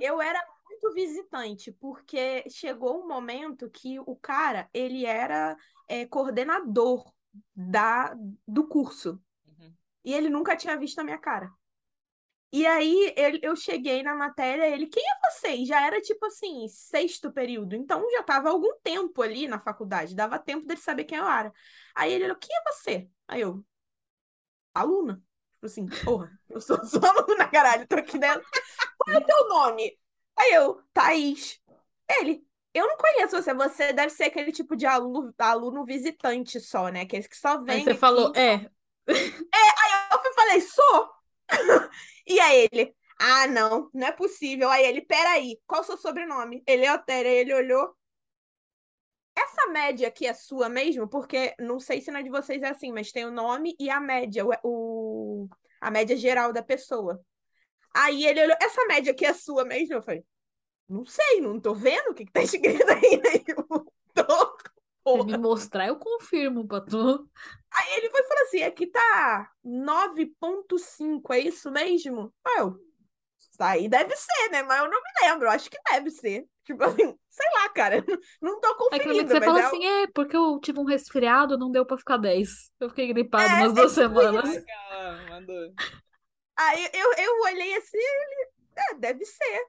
É. 0.00 0.08
Eu 0.08 0.20
era 0.20 0.40
muito 0.68 0.94
visitante, 0.94 1.72
porque 1.72 2.44
chegou 2.48 3.02
um 3.02 3.08
momento 3.08 3.68
que 3.70 3.98
o 3.98 4.14
cara, 4.14 4.68
ele 4.72 5.04
era 5.04 5.56
é, 5.88 6.06
coordenador 6.06 7.12
da, 7.54 8.14
do 8.46 8.68
curso. 8.68 9.20
Uhum. 9.46 9.74
E 10.04 10.14
ele 10.14 10.28
nunca 10.28 10.56
tinha 10.56 10.78
visto 10.78 10.98
a 11.00 11.04
minha 11.04 11.18
cara. 11.18 11.50
E 12.52 12.66
aí 12.66 13.12
ele, 13.16 13.40
eu 13.42 13.54
cheguei 13.56 14.02
na 14.02 14.14
matéria, 14.14 14.66
ele, 14.68 14.86
quem 14.86 15.02
é 15.02 15.30
você? 15.30 15.48
E 15.56 15.66
já 15.66 15.84
era 15.86 16.00
tipo 16.00 16.24
assim, 16.26 16.66
sexto 16.68 17.30
período. 17.32 17.74
Então 17.76 18.08
já 18.12 18.22
tava 18.22 18.48
algum 18.50 18.72
tempo 18.82 19.20
ali 19.22 19.46
na 19.48 19.58
faculdade, 19.60 20.14
dava 20.14 20.38
tempo 20.38 20.66
dele 20.66 20.80
saber 20.80 21.04
quem 21.04 21.18
eu 21.18 21.26
era. 21.28 21.52
Aí 21.94 22.12
ele, 22.12 22.34
quem 22.36 22.56
é 22.56 22.72
você? 22.72 23.08
Aí 23.28 23.40
eu, 23.42 23.64
aluna. 24.74 25.22
Tipo 25.54 25.66
assim, 25.66 25.88
porra, 26.04 26.32
eu 26.48 26.60
sou 26.60 26.82
só 26.84 26.98
aluna, 27.00 27.48
caralho, 27.48 27.86
tô 27.86 27.96
aqui 27.96 28.18
dentro. 28.18 28.44
Qual 28.98 29.16
é 29.16 29.18
o 29.18 29.26
teu 29.26 29.48
nome? 29.48 29.98
Aí 30.36 30.52
eu, 30.54 30.82
Thaís. 30.92 31.60
Ele, 32.08 32.46
eu 32.74 32.86
não 32.86 32.96
conheço 32.96 33.36
você, 33.36 33.54
você 33.54 33.92
deve 33.92 34.10
ser 34.10 34.24
aquele 34.24 34.52
tipo 34.52 34.76
de 34.76 34.86
aluno, 34.86 35.34
aluno 35.38 35.84
visitante 35.84 36.60
só, 36.60 36.88
né? 36.88 37.02
Aquele 37.02 37.26
que 37.28 37.36
só 37.36 37.62
vem. 37.62 37.76
Aí 37.76 37.84
você 37.84 37.90
aqui. 37.90 38.00
falou, 38.00 38.32
é. 38.36 38.70
Eu 40.12 40.18
fui- 40.22 40.34
falei, 40.34 40.60
sou. 40.60 41.16
E 42.26 42.40
aí 42.40 42.68
ele, 42.72 42.94
ah, 43.20 43.46
não, 43.46 43.90
não 43.94 44.06
é 44.08 44.12
possível. 44.12 44.68
Aí 44.70 44.84
ele, 44.84 45.00
peraí, 45.02 45.60
qual 45.66 45.82
o 45.82 45.84
seu 45.84 45.96
sobrenome? 45.96 46.62
Eleutério. 46.66 47.30
Aí 47.30 47.36
ele 47.38 47.54
olhou. 47.54 47.94
Essa 49.34 49.66
média 49.68 50.08
aqui 50.08 50.26
é 50.26 50.32
sua 50.34 50.68
mesmo? 50.68 51.08
Porque 51.08 51.54
não 51.58 51.78
sei 51.78 52.00
se 52.00 52.10
na 52.10 52.22
de 52.22 52.30
vocês 52.30 52.62
é 52.62 52.68
assim, 52.70 52.90
mas 52.92 53.12
tem 53.12 53.26
o 53.26 53.30
nome 53.30 53.76
e 53.78 53.90
a 53.90 54.00
média, 54.00 54.44
o, 54.62 55.48
a 55.80 55.90
média 55.90 56.16
geral 56.16 56.52
da 56.52 56.62
pessoa. 56.62 57.20
Aí 57.94 58.26
ele 58.26 58.42
olhou, 58.42 58.56
essa 58.62 58.84
média 58.86 59.12
aqui 59.12 59.26
é 59.26 59.34
sua 59.34 59.64
mesmo? 59.64 59.94
Eu 59.94 60.02
falei, 60.02 60.24
não 60.88 61.04
sei, 61.06 61.40
não 61.40 61.60
tô 61.60 61.74
vendo 61.74 62.10
o 62.10 62.14
que, 62.14 62.26
que 62.26 62.32
tá 62.32 62.42
escrito 62.42 62.88
aí. 62.90 63.22
Aí 63.26 63.44
eu, 63.48 63.86
tô. 64.14 64.58
Se 65.06 65.24
me 65.24 65.38
mostrar, 65.38 65.86
eu 65.86 65.96
confirmo 65.96 66.66
pra 66.66 66.80
tu. 66.80 67.28
Aí 67.72 67.96
ele 67.96 68.10
foi 68.10 68.20
e 68.20 68.28
falou 68.28 68.42
assim: 68.44 68.62
aqui 68.62 68.86
tá 68.86 69.50
9,5, 69.64 71.34
é 71.34 71.38
isso 71.40 71.70
mesmo? 71.70 72.32
Aí 72.44 72.58
eu, 72.58 72.76
isso 73.38 73.62
aí 73.62 73.88
deve 73.88 74.14
ser, 74.16 74.50
né? 74.50 74.62
Mas 74.62 74.80
eu 74.80 74.90
não 74.90 75.00
me 75.00 75.28
lembro, 75.28 75.50
acho 75.50 75.70
que 75.70 75.78
deve 75.90 76.10
ser. 76.10 76.46
Tipo 76.64 76.82
assim, 76.82 77.16
sei 77.28 77.46
lá, 77.54 77.68
cara, 77.68 77.96
não 78.42 78.60
tô 78.60 78.68
Aí 78.90 78.98
que 78.98 79.06
conferindo, 79.06 79.28
você 79.28 79.40
fala 79.40 79.60
é 79.60 79.64
assim, 79.64 79.86
é, 79.86 80.06
porque 80.08 80.36
eu 80.36 80.58
tive 80.60 80.80
um 80.80 80.84
resfriado, 80.84 81.56
não 81.56 81.70
deu 81.70 81.86
pra 81.86 81.96
ficar 81.96 82.16
10. 82.16 82.72
Eu 82.80 82.88
fiquei 82.88 83.06
gripado 83.08 83.44
É, 83.44 83.54
umas 83.54 83.70
é 83.72 83.74
duas 83.74 83.92
semanas. 83.92 84.64
Mandou. 85.30 85.72
Aí 86.56 86.90
eu, 86.92 87.12
eu 87.12 87.40
olhei 87.42 87.76
assim, 87.76 87.98
ele, 87.98 88.50
é, 88.76 88.94
deve 88.94 89.24
ser. 89.24 89.66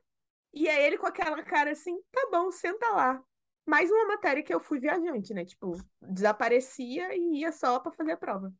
E 0.53 0.67
aí 0.67 0.85
ele 0.85 0.97
com 0.97 1.05
aquela 1.05 1.43
cara 1.43 1.71
assim, 1.71 1.95
tá 2.11 2.27
bom, 2.31 2.51
senta 2.51 2.87
lá. 2.89 3.21
Mais 3.67 3.91
uma 3.91 4.05
matéria 4.05 4.41
que 4.41 4.53
eu 4.53 4.61
fui 4.61 4.79
viajante, 4.79 5.33
né? 5.33 5.43
Tipo, 5.43 5.77
desaparecia 6.01 7.13
e 7.13 7.41
ia 7.41 7.51
só 7.51 7.79
pra 7.79 7.91
fazer 7.91 8.13
a 8.13 8.17
prova. 8.17 8.53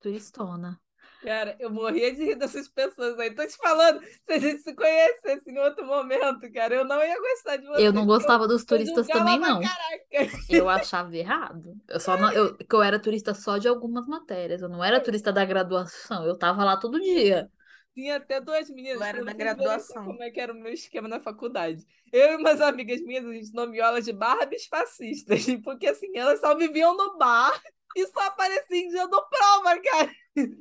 Tristona. 0.00 0.80
Cara, 1.22 1.56
eu 1.60 1.70
morria 1.70 2.12
de 2.12 2.24
rir 2.24 2.34
dessas 2.36 2.68
pessoas 2.68 3.18
aí. 3.18 3.32
Tô 3.34 3.46
te 3.46 3.56
falando, 3.56 4.00
se 4.02 4.32
a 4.32 4.38
gente 4.38 4.62
se 4.62 4.74
conhecesse 4.74 5.50
em 5.50 5.58
outro 5.58 5.84
momento, 5.86 6.50
cara, 6.52 6.74
eu 6.74 6.84
não 6.84 7.00
ia 7.02 7.18
gostar 7.18 7.56
de 7.56 7.66
você. 7.66 7.86
Eu 7.86 7.92
não 7.92 8.06
gostava 8.06 8.46
dos 8.48 8.62
Eu 8.62 8.66
turistas 8.66 9.06
julgava 9.06 9.24
também, 9.24 9.38
não. 9.40 9.60
Caraca. 9.60 10.36
Eu 10.50 10.68
achava 10.68 11.16
errado. 11.16 11.74
Eu 11.88 12.00
só 12.00 12.16
não, 12.16 12.32
eu, 12.32 12.56
que 12.56 12.74
eu 12.74 12.82
era 12.82 13.00
turista 13.00 13.34
só 13.34 13.56
de 13.56 13.66
algumas 13.66 14.06
matérias. 14.06 14.62
Eu 14.62 14.68
não 14.68 14.82
era 14.82 15.00
turista 15.00 15.32
da 15.32 15.44
graduação. 15.44 16.24
Eu 16.24 16.36
tava 16.36 16.64
lá 16.64 16.76
todo 16.76 17.00
dia. 17.00 17.50
Tinha 17.94 18.16
até 18.16 18.40
duas 18.40 18.70
meninas. 18.70 19.00
Eu 19.00 19.06
era 19.06 19.18
da 19.18 19.32
verem 19.32 19.38
graduação. 19.38 20.04
Como 20.04 20.22
é 20.22 20.30
que 20.30 20.40
era 20.40 20.52
o 20.52 20.56
meu 20.56 20.72
esquema 20.72 21.08
na 21.08 21.20
faculdade. 21.20 21.86
Eu 22.12 22.32
e 22.32 22.36
umas 22.36 22.60
amigas 22.60 23.00
minhas, 23.02 23.24
a 23.24 23.32
gente 23.32 23.54
nomeou 23.54 23.86
elas 23.86 24.04
de 24.04 24.12
Barbies 24.12 24.66
fascistas. 24.66 25.44
Porque 25.62 25.86
assim, 25.86 26.16
elas 26.16 26.40
só 26.40 26.56
viviam 26.56 26.96
no 26.96 27.18
bar 27.18 27.60
e 27.96 28.06
só 28.06 28.20
apareciam 28.20 28.80
em 28.80 28.88
dia 28.88 29.06
do 29.06 29.22
prova, 29.28 29.80
cara. 29.80 30.10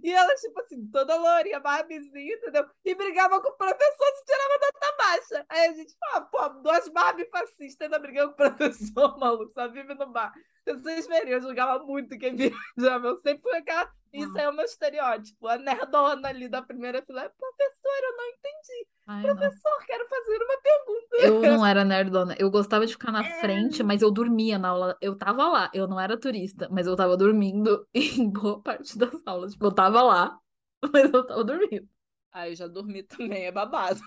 E 0.04 0.12
elas, 0.12 0.42
tipo 0.42 0.60
assim, 0.60 0.86
toda 0.92 1.16
lourinha, 1.16 1.60
Barbiezinha, 1.60 2.36
entendeu? 2.36 2.66
E 2.84 2.94
brigava 2.94 3.42
com 3.42 3.50
o 3.50 3.58
professor 3.58 4.08
se 4.18 4.26
tirava 4.26 4.60
nota 4.62 4.98
baixa. 4.98 5.46
Aí 5.48 5.68
a 5.68 5.74
gente 5.74 5.96
fala, 5.98 6.22
pô, 6.26 6.50
duas 6.62 6.90
Barbie 6.90 7.30
fascistas 7.30 7.86
ainda 7.86 7.98
brigando 7.98 8.34
com 8.36 8.44
o 8.44 8.52
professor, 8.52 9.18
maluco, 9.20 9.52
só 9.54 9.70
vive 9.70 9.94
no 9.94 10.08
bar. 10.08 10.34
Vocês 10.66 11.08
veriam, 11.08 11.38
eu 11.38 11.42
julgava 11.42 11.84
muito 11.84 12.18
quem 12.18 12.36
viajava. 12.36 13.08
Eu 13.08 13.18
sempre 13.18 13.42
fui 13.42 13.58
aquela. 13.58 13.92
Isso 14.14 14.38
é 14.38 14.50
o 14.50 14.54
meu 14.54 14.66
estereótipo. 14.66 15.48
A 15.48 15.58
nerdona 15.58 16.28
ali 16.28 16.50
da 16.50 16.62
primeira 16.62 17.02
fila. 17.02 17.30
Professor, 17.30 18.04
eu 18.04 18.18
não 18.18 18.26
entendi. 18.26 18.88
Ai, 19.08 19.24
não. 19.24 19.36
Professor, 19.38 19.86
quero 19.86 20.08
fazer 20.10 20.38
uma 20.44 20.62
pergunta. 20.62 21.16
Eu 21.48 21.58
não 21.58 21.66
era 21.66 21.86
nerdona. 21.86 22.36
Eu 22.38 22.52
gostava 22.52 22.86
de 22.86 22.92
ficar 22.94 23.12
na 23.12 23.26
É. 23.26 23.40
frente, 23.40 23.82
mas 23.84 24.02
eu 24.02 24.12
dormia 24.12 24.60
na 24.60 24.68
aula. 24.70 24.98
Eu 25.02 25.18
tava 25.18 25.48
lá. 25.48 25.72
Eu 25.74 25.88
não 25.88 25.98
era 26.00 26.20
turista, 26.20 26.68
mas 26.70 26.88
eu 26.88 26.96
tava 26.96 27.16
dormindo 27.16 27.88
em 27.96 28.30
boa 28.30 28.62
parte 28.62 28.98
das 28.98 29.16
aulas. 29.26 29.54
Tipo, 29.54 29.68
eu 29.68 29.72
tava 29.74 30.02
lá, 30.02 30.38
mas 30.94 31.14
eu 31.14 31.26
tava 31.26 31.44
dormindo. 31.46 31.88
Ah, 32.34 32.50
eu 32.50 32.56
já 32.56 32.68
dormi 32.68 33.04
também, 33.04 33.46
é 33.46 33.52
babado. 33.52 34.00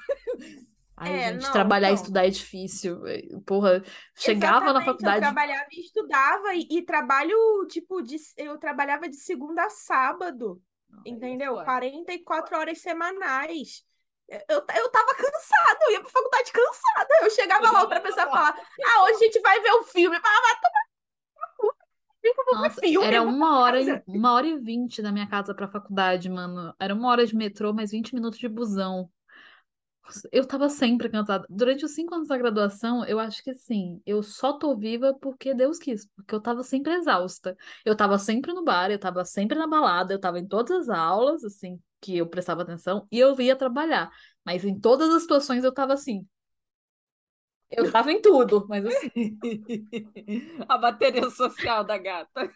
Ai, 0.96 1.12
É, 1.12 1.32
gente, 1.32 1.42
não, 1.42 1.52
trabalhar 1.52 1.88
e 1.88 1.92
então. 1.92 2.02
estudar 2.02 2.26
é 2.26 2.30
difícil. 2.30 3.00
Porra, 3.44 3.82
chegava 4.16 4.72
na 4.72 4.80
Exatamente, 4.80 4.84
faculdade. 4.84 5.16
Eu 5.16 5.22
trabalhava 5.22 5.66
e 5.72 5.80
estudava, 5.80 6.54
e, 6.54 6.68
e 6.70 6.82
trabalho, 6.82 7.66
tipo, 7.68 8.02
de, 8.02 8.16
eu 8.36 8.58
trabalhava 8.58 9.08
de 9.08 9.16
segunda 9.16 9.64
a 9.64 9.70
sábado, 9.70 10.62
entendeu? 11.04 11.54
foda. 11.54 11.64
44 11.64 12.56
horas 12.56 12.80
semanais. 12.80 13.84
Eu, 14.28 14.64
eu 14.76 14.90
tava 14.90 15.14
cansada, 15.14 15.78
eu 15.82 15.92
ia 15.92 16.00
pra 16.00 16.08
faculdade 16.10 16.52
cansada. 16.52 17.08
Eu 17.22 17.30
chegava 17.30 17.70
lá, 17.70 17.82
outra 17.82 18.00
pessoa 18.00 18.26
falava, 18.26 18.56
ah, 18.58 19.02
hoje 19.04 19.14
a 19.16 19.18
gente 19.18 19.40
vai 19.40 19.60
ver 19.60 19.72
o 19.72 19.82
filme. 19.84 20.16
Eu 20.16 20.22
falava, 20.22 20.58
ver 22.22 22.34
Nossa, 22.50 22.80
era 23.04 23.22
uma 23.22 23.60
hora, 23.60 23.80
e, 23.82 24.02
uma 24.06 24.32
hora 24.32 24.46
e 24.46 24.58
vinte 24.58 25.02
da 25.02 25.12
minha 25.12 25.28
casa 25.28 25.54
pra 25.54 25.68
faculdade, 25.68 26.28
mano. 26.30 26.74
Era 26.78 26.94
uma 26.94 27.08
hora 27.10 27.26
de 27.26 27.34
metrô, 27.36 27.72
mais 27.72 27.90
20 27.90 28.14
minutos 28.14 28.38
de 28.38 28.48
busão. 28.48 29.10
Eu 30.30 30.46
tava 30.46 30.68
sempre 30.68 31.08
cansada. 31.08 31.46
Durante 31.48 31.84
os 31.84 31.94
cinco 31.94 32.14
anos 32.14 32.28
da 32.28 32.36
graduação, 32.36 33.04
eu 33.06 33.18
acho 33.18 33.42
que 33.42 33.50
assim, 33.50 34.00
eu 34.04 34.22
só 34.22 34.52
tô 34.52 34.76
viva 34.76 35.14
porque 35.20 35.54
Deus 35.54 35.78
quis, 35.78 36.06
porque 36.14 36.34
eu 36.34 36.40
tava 36.40 36.62
sempre 36.62 36.92
exausta. 36.94 37.56
Eu 37.84 37.96
tava 37.96 38.18
sempre 38.18 38.52
no 38.52 38.62
bar, 38.62 38.90
eu 38.90 38.98
tava 38.98 39.24
sempre 39.24 39.58
na 39.58 39.66
balada, 39.66 40.12
eu 40.12 40.20
tava 40.20 40.38
em 40.38 40.46
todas 40.46 40.88
as 40.88 40.88
aulas, 40.90 41.44
assim, 41.44 41.80
que 42.00 42.16
eu 42.16 42.26
prestava 42.26 42.62
atenção, 42.62 43.06
e 43.10 43.18
eu 43.18 43.38
ia 43.40 43.56
trabalhar. 43.56 44.10
Mas 44.44 44.64
em 44.64 44.78
todas 44.78 45.08
as 45.10 45.22
situações 45.22 45.64
eu 45.64 45.72
tava 45.72 45.94
assim. 45.94 46.26
Eu 47.70 47.90
tava 47.90 48.12
em 48.12 48.20
tudo, 48.20 48.66
mas 48.68 48.84
assim. 48.86 49.36
A 50.68 50.78
bateria 50.78 51.28
social 51.30 51.82
da 51.82 51.98
gata. 51.98 52.50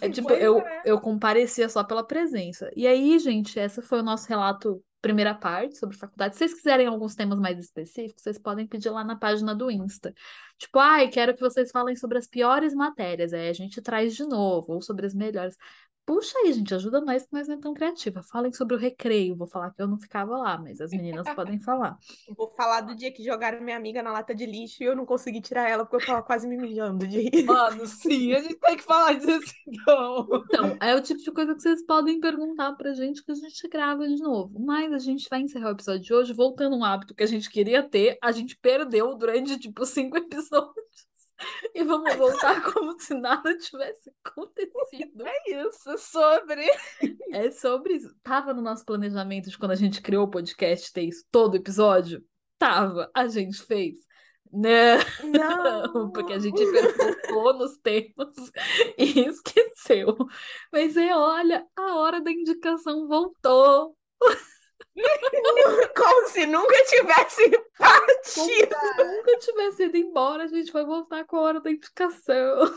É 0.00 0.10
tipo, 0.10 0.28
Pois 0.28 0.42
eu, 0.42 0.58
é. 0.58 0.82
eu 0.84 1.00
comparecia 1.00 1.68
só 1.68 1.82
pela 1.82 2.04
presença. 2.04 2.70
E 2.76 2.86
aí, 2.86 3.18
gente, 3.18 3.58
essa 3.58 3.80
foi 3.80 4.00
o 4.00 4.02
nosso 4.02 4.28
relato, 4.28 4.82
primeira 5.00 5.34
parte 5.34 5.78
sobre 5.78 5.96
faculdade. 5.96 6.34
Se 6.34 6.40
vocês 6.40 6.54
quiserem 6.54 6.86
alguns 6.86 7.14
temas 7.14 7.38
mais 7.38 7.58
específicos, 7.58 8.22
vocês 8.22 8.38
podem 8.38 8.66
pedir 8.66 8.90
lá 8.90 9.04
na 9.04 9.16
página 9.16 9.54
do 9.54 9.70
Insta. 9.70 10.14
Tipo, 10.58 10.78
ai, 10.78 11.08
quero 11.08 11.34
que 11.34 11.40
vocês 11.40 11.70
falem 11.70 11.94
sobre 11.96 12.18
as 12.18 12.26
piores 12.26 12.74
matérias. 12.74 13.32
Aí 13.32 13.48
a 13.48 13.52
gente 13.52 13.80
traz 13.80 14.14
de 14.16 14.24
novo, 14.24 14.74
ou 14.74 14.82
sobre 14.82 15.06
as 15.06 15.14
melhores. 15.14 15.56
Puxa 16.08 16.38
aí, 16.38 16.54
gente, 16.54 16.74
ajuda 16.74 17.02
nós 17.02 17.26
que 17.26 17.34
nós 17.34 17.46
não 17.46 17.56
é 17.56 17.60
tão 17.60 17.74
criativa. 17.74 18.22
Falem 18.22 18.50
sobre 18.50 18.74
o 18.74 18.78
recreio. 18.78 19.36
Vou 19.36 19.46
falar 19.46 19.74
que 19.74 19.82
eu 19.82 19.86
não 19.86 19.98
ficava 19.98 20.38
lá, 20.38 20.56
mas 20.56 20.80
as 20.80 20.90
meninas 20.90 21.28
podem 21.34 21.60
falar. 21.60 21.98
Vou 22.34 22.48
falar 22.48 22.80
do 22.80 22.94
dia 22.94 23.12
que 23.12 23.22
jogaram 23.22 23.60
minha 23.60 23.76
amiga 23.76 24.02
na 24.02 24.10
lata 24.10 24.34
de 24.34 24.46
lixo 24.46 24.82
e 24.82 24.86
eu 24.86 24.96
não 24.96 25.04
consegui 25.04 25.42
tirar 25.42 25.68
ela 25.68 25.84
porque 25.84 26.02
eu 26.02 26.06
tava 26.06 26.22
quase 26.22 26.48
me 26.48 26.56
mijando 26.56 27.06
de 27.06 27.28
rir. 27.28 27.44
Mano, 27.44 27.86
sim, 27.86 28.32
a 28.32 28.40
gente 28.40 28.54
tem 28.54 28.78
que 28.78 28.84
falar 28.84 29.18
disso 29.18 29.52
então. 29.68 30.26
Então, 30.46 30.76
é 30.80 30.94
o 30.94 31.02
tipo 31.02 31.20
de 31.20 31.30
coisa 31.30 31.54
que 31.54 31.60
vocês 31.60 31.84
podem 31.84 32.18
perguntar 32.18 32.72
pra 32.72 32.94
gente 32.94 33.22
que 33.22 33.30
a 33.30 33.34
gente 33.34 33.68
grava 33.68 34.08
de 34.08 34.16
novo. 34.16 34.58
Mas 34.58 34.94
a 34.94 34.98
gente 34.98 35.28
vai 35.28 35.42
encerrar 35.42 35.68
o 35.68 35.72
episódio 35.72 36.00
de 36.00 36.14
hoje 36.14 36.32
voltando 36.32 36.74
a 36.74 36.78
um 36.78 36.84
hábito 36.84 37.14
que 37.14 37.22
a 37.22 37.26
gente 37.26 37.50
queria 37.50 37.82
ter, 37.82 38.16
a 38.22 38.32
gente 38.32 38.56
perdeu 38.56 39.14
durante, 39.14 39.58
tipo, 39.58 39.84
cinco 39.84 40.16
episódios. 40.16 41.07
E 41.74 41.84
vamos 41.84 42.14
voltar 42.16 42.62
como 42.72 42.98
se 42.98 43.14
nada 43.14 43.56
tivesse 43.56 44.10
acontecido. 44.24 45.26
É 45.26 45.50
isso, 45.50 45.98
sobre. 45.98 46.66
É 47.32 47.50
sobre 47.50 47.94
isso. 47.94 48.14
Tava 48.22 48.52
no 48.52 48.62
nosso 48.62 48.84
planejamento 48.84 49.50
de 49.50 49.58
quando 49.58 49.72
a 49.72 49.76
gente 49.76 50.02
criou 50.02 50.24
o 50.24 50.30
podcast 50.30 50.92
ter 50.92 51.02
isso 51.02 51.24
todo 51.30 51.56
episódio? 51.56 52.24
Tava. 52.58 53.10
A 53.14 53.28
gente 53.28 53.62
fez. 53.62 53.96
Não, 54.50 54.98
Não. 55.24 56.10
porque 56.12 56.32
a 56.32 56.38
gente 56.38 56.60
focou 57.26 57.54
nos 57.54 57.76
temas 57.78 58.34
e 58.96 59.20
esqueceu. 59.20 60.16
Mas 60.72 60.96
é, 60.96 61.14
olha, 61.14 61.66
a 61.76 61.96
hora 61.96 62.20
da 62.20 62.30
indicação 62.30 63.06
voltou. 63.06 63.96
Como 65.96 66.28
se 66.28 66.46
nunca 66.46 66.84
tivesse 66.84 67.50
Como 67.50 67.66
partido. 67.78 68.24
se 68.26 69.04
nunca 69.04 69.38
tivesse 69.38 69.84
ido 69.84 69.96
embora, 69.96 70.44
a 70.44 70.48
gente 70.48 70.72
vai 70.72 70.84
voltar 70.84 71.24
com 71.24 71.36
a 71.36 71.40
hora 71.40 71.60
da 71.60 71.70
indicação. 71.70 72.74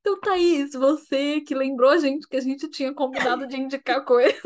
Então, 0.00 0.20
Thaís, 0.20 0.74
você 0.74 1.40
que 1.40 1.54
lembrou 1.54 1.90
a 1.90 1.96
gente 1.96 2.28
que 2.28 2.36
a 2.36 2.40
gente 2.40 2.68
tinha 2.68 2.92
combinado 2.92 3.46
de 3.46 3.56
indicar 3.56 4.04
coisas. 4.04 4.42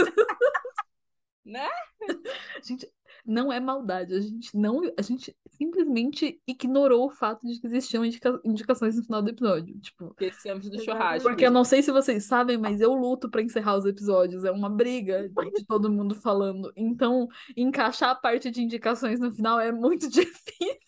Né? 1.45 1.69
Gente, 2.63 2.87
não 3.29 3.53
é 3.53 3.61
maldade, 3.61 4.15
a 4.15 4.21
gente 4.21 4.57
não, 4.57 4.81
a 4.99 5.03
gente 5.03 5.37
simplesmente 5.51 6.41
ignorou 6.47 7.07
o 7.07 7.11
fato 7.11 7.47
de 7.47 7.61
que 7.61 7.67
existiam 7.67 8.05
indica- 8.05 8.41
indicações 8.45 8.97
no 8.97 9.05
final 9.05 9.21
do 9.23 9.29
episódio, 9.31 9.79
tipo, 9.81 10.07
Esquecemos 10.13 10.69
do 10.69 10.75
Exatamente. 10.77 10.85
churrasco. 10.99 11.29
porque 11.29 11.47
eu 11.47 11.51
não 11.51 11.63
sei 11.65 11.83
se 11.83 11.93
vocês 11.93 12.25
sabem, 12.25 12.57
mas 12.57 12.81
eu 12.81 12.93
luto 12.95 13.31
pra 13.31 13.43
encerrar 13.43 13.77
os 13.77 13.85
episódios, 13.85 14.45
é 14.45 14.51
uma 14.51 14.71
briga 14.71 15.29
de 15.29 15.65
todo 15.67 15.93
mundo 15.93 16.15
falando. 16.15 16.73
Então, 16.75 17.29
encaixar 17.57 18.11
a 18.11 18.15
parte 18.15 18.51
de 18.51 18.63
indicações 18.63 19.21
no 19.21 19.31
final 19.33 19.61
é 19.61 19.71
muito 19.71 20.09
difícil. 20.11 20.79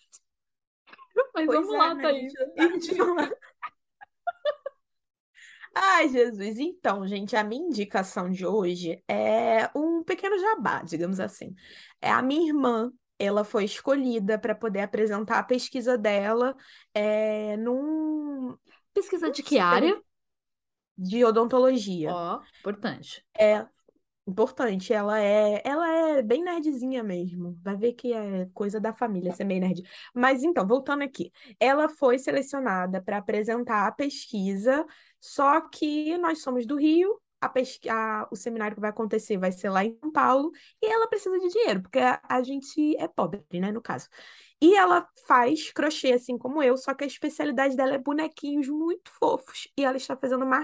Mas 1.34 1.46
Pois 1.46 1.58
vamos 1.60 1.74
é, 1.74 1.78
lá, 1.78 1.94
né, 1.94 2.02
Thaís. 2.02 2.32
gente? 2.58 2.96
Ai, 5.74 6.08
Jesus. 6.08 6.58
Então, 6.58 7.06
gente, 7.06 7.36
a 7.36 7.44
minha 7.44 7.66
indicação 7.66 8.30
de 8.30 8.44
hoje 8.44 9.02
é 9.08 9.70
um 9.74 10.02
pequeno 10.02 10.38
jabá, 10.38 10.82
digamos 10.82 11.20
assim. 11.20 11.54
É 12.00 12.10
a 12.10 12.22
minha 12.22 12.48
irmã. 12.48 12.92
Ela 13.18 13.44
foi 13.44 13.64
escolhida 13.64 14.38
para 14.38 14.54
poder 14.54 14.80
apresentar 14.80 15.38
a 15.38 15.42
pesquisa 15.42 15.98
dela 15.98 16.56
é, 16.94 17.54
num 17.58 18.56
Pesquisa 18.94 19.30
de 19.30 19.42
que 19.42 19.58
área? 19.58 20.00
de 20.96 21.24
odontologia. 21.24 22.12
Ó, 22.12 22.40
importante. 22.60 23.24
É 23.38 23.66
importante, 24.30 24.92
ela 24.92 25.20
é, 25.20 25.60
ela 25.64 25.88
é 26.18 26.22
bem 26.22 26.42
nerdzinha 26.42 27.02
mesmo. 27.02 27.58
Vai 27.62 27.76
ver 27.76 27.92
que 27.94 28.12
é 28.12 28.46
coisa 28.54 28.80
da 28.80 28.92
família 28.92 29.32
ser 29.32 29.44
meio 29.44 29.60
nerd. 29.60 29.82
Mas 30.14 30.42
então, 30.42 30.66
voltando 30.66 31.02
aqui, 31.02 31.32
ela 31.58 31.88
foi 31.88 32.18
selecionada 32.18 33.02
para 33.02 33.18
apresentar 33.18 33.86
a 33.86 33.92
pesquisa, 33.92 34.86
só 35.20 35.60
que 35.60 36.16
nós 36.18 36.42
somos 36.42 36.66
do 36.66 36.76
Rio, 36.76 37.20
a 37.40 37.50
a- 37.90 38.28
o 38.30 38.36
seminário 38.36 38.74
que 38.74 38.80
vai 38.80 38.90
acontecer 38.90 39.38
vai 39.38 39.50
ser 39.52 39.70
lá 39.70 39.84
em 39.84 39.96
São 39.98 40.10
Paulo, 40.12 40.50
e 40.82 40.86
ela 40.86 41.08
precisa 41.08 41.38
de 41.38 41.48
dinheiro, 41.48 41.82
porque 41.82 41.98
a, 41.98 42.42
gente 42.42 42.96
é 42.98 43.08
pobre, 43.08 43.42
né, 43.54 43.72
no 43.72 43.80
caso. 43.82 44.08
E 44.60 44.74
ela 44.74 45.08
faz 45.26 45.72
crochê, 45.72 46.12
assim 46.12 46.36
como 46.36 46.62
eu, 46.62 46.76
só 46.76 46.92
que 46.94 47.04
a 47.04 47.06
especialidade 47.06 47.76
dela 47.76 47.94
é 47.94 47.98
bonequinhos 47.98 48.68
muito 48.68 49.10
fofos. 49.18 49.68
E 49.76 49.84
ela 49.84 49.96
está 49.96 50.16
fazendo 50.16 50.44
uma 50.44 50.60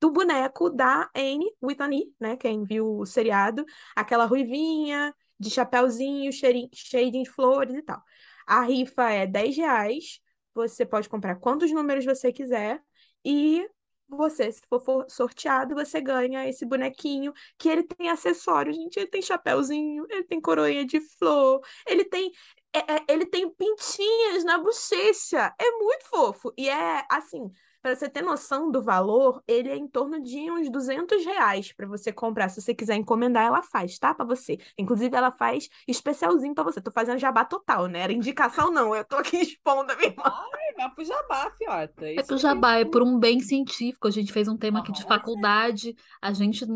do 0.00 0.10
boneco 0.10 0.70
da 0.70 1.10
Anne 1.14 1.46
Whitney, 1.62 2.12
né? 2.20 2.36
Quem 2.36 2.64
viu 2.64 2.98
o 2.98 3.06
seriado, 3.06 3.64
aquela 3.94 4.24
ruivinha, 4.26 5.14
de 5.38 5.50
chapéuzinho, 5.50 6.30
cheio 6.32 7.10
de 7.10 7.24
flores 7.28 7.74
e 7.76 7.82
tal. 7.82 8.02
A 8.46 8.62
rifa 8.62 9.10
é 9.10 9.26
10 9.26 9.56
reais. 9.56 10.20
Você 10.54 10.86
pode 10.86 11.08
comprar 11.08 11.36
quantos 11.36 11.70
números 11.72 12.04
você 12.04 12.32
quiser. 12.32 12.80
E 13.24 13.68
você, 14.08 14.52
se 14.52 14.60
for 14.68 14.80
for 14.84 15.06
sorteado, 15.10 15.74
você 15.74 16.00
ganha 16.00 16.48
esse 16.48 16.64
bonequinho 16.64 17.32
que 17.58 17.68
ele 17.68 17.82
tem 17.82 18.08
acessórios, 18.08 18.76
gente. 18.76 18.96
Ele 18.98 19.08
tem 19.08 19.20
chapéuzinho, 19.20 20.06
ele 20.08 20.24
tem 20.24 20.40
coroinha 20.40 20.84
de 20.86 21.00
flor, 21.18 21.60
ele 21.86 22.04
tem. 22.04 22.30
é- 22.72 22.94
é- 22.96 23.04
ele 23.08 23.24
tem 23.26 23.48
pintinhas 23.54 24.44
na 24.44 24.58
bochecha. 24.58 25.54
É 25.58 25.70
muito 25.78 26.04
fofo. 26.08 26.52
E 26.58 26.68
é 26.68 27.04
assim, 27.10 27.50
para 27.86 27.94
você 27.94 28.08
ter 28.08 28.20
noção 28.20 28.68
do 28.68 28.82
valor, 28.82 29.40
ele 29.46 29.68
é 29.68 29.76
em 29.76 29.86
torno 29.86 30.20
de 30.20 30.50
uns 30.50 30.68
200 30.68 31.24
reais 31.24 31.72
para 31.72 31.86
você 31.86 32.12
comprar. 32.12 32.48
Se 32.48 32.60
você 32.60 32.74
quiser 32.74 32.96
encomendar, 32.96 33.46
ela 33.46 33.62
faz, 33.62 33.96
tá? 33.96 34.12
Para 34.12 34.26
você. 34.26 34.58
Inclusive, 34.76 35.16
ela 35.16 35.30
faz 35.30 35.68
especialzinho 35.86 36.52
para 36.52 36.64
você. 36.64 36.80
Tô 36.80 36.90
fazendo 36.90 37.16
jabá 37.20 37.44
total, 37.44 37.86
né? 37.86 38.00
Era 38.00 38.12
indicação, 38.12 38.72
não. 38.72 38.92
Eu 38.92 39.04
tô 39.04 39.14
aqui 39.14 39.36
expondo 39.38 39.92
a 39.92 39.94
minha 39.94 40.08
irmã. 40.08 40.24
Ai, 40.24 40.74
vai 40.76 40.90
pro 40.96 41.04
jabá, 41.04 41.48
fiota. 41.56 42.06
É 42.08 42.14
Isso 42.14 42.26
pro 42.26 42.34
aí. 42.34 42.42
jabá, 42.42 42.74
é 42.74 42.84
por 42.84 43.04
um 43.04 43.20
bem 43.20 43.38
científico. 43.38 44.08
A 44.08 44.10
gente 44.10 44.32
fez 44.32 44.48
um 44.48 44.56
tema 44.56 44.80
aqui 44.80 44.90
de 44.90 45.04
faculdade. 45.04 45.94
A 46.20 46.32
gente, 46.32 46.66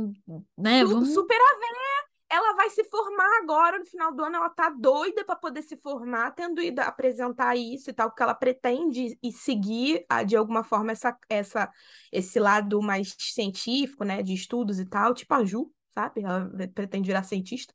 né, 0.57 0.83
Su- 0.83 0.89
vamos. 0.91 1.13
Super 1.13 1.35
a 1.41 1.59
ver. 1.59 2.00
Ela 2.33 2.55
vai 2.55 2.71
se 2.71 2.85
formar 2.85 3.39
agora, 3.43 3.79
no 3.79 3.85
final 3.85 4.15
do 4.15 4.23
ano. 4.25 4.37
Ela 4.37 4.51
tá 4.51 4.71
doida 4.71 5.25
para 5.25 5.35
poder 5.37 5.63
se 5.63 5.77
formar, 5.77 6.31
tendo 6.33 6.63
ido 6.63 6.81
apresentar 6.81 7.57
isso 7.57 7.91
e 7.91 7.93
tal, 7.93 8.09
porque 8.11 8.23
ela 8.23 8.35
pretende 8.35 9.19
e 9.23 9.33
seguir, 9.33 10.05
ah, 10.09 10.23
de 10.23 10.37
alguma 10.37 10.63
forma, 10.63 10.93
essa, 10.93 11.17
essa, 11.29 11.71
esse 12.13 12.39
lado 12.39 12.81
mais 12.81 13.17
científico, 13.19 14.05
né, 14.05 14.23
de 14.23 14.33
estudos 14.35 14.79
e 14.79 14.87
tal, 14.87 15.13
tipo 15.13 15.35
a 15.35 15.45
Ju, 15.45 15.73
sabe? 16.01 16.23
Ela 16.23 16.51
pretende 16.75 17.07
virar 17.07 17.23
cientista. 17.23 17.75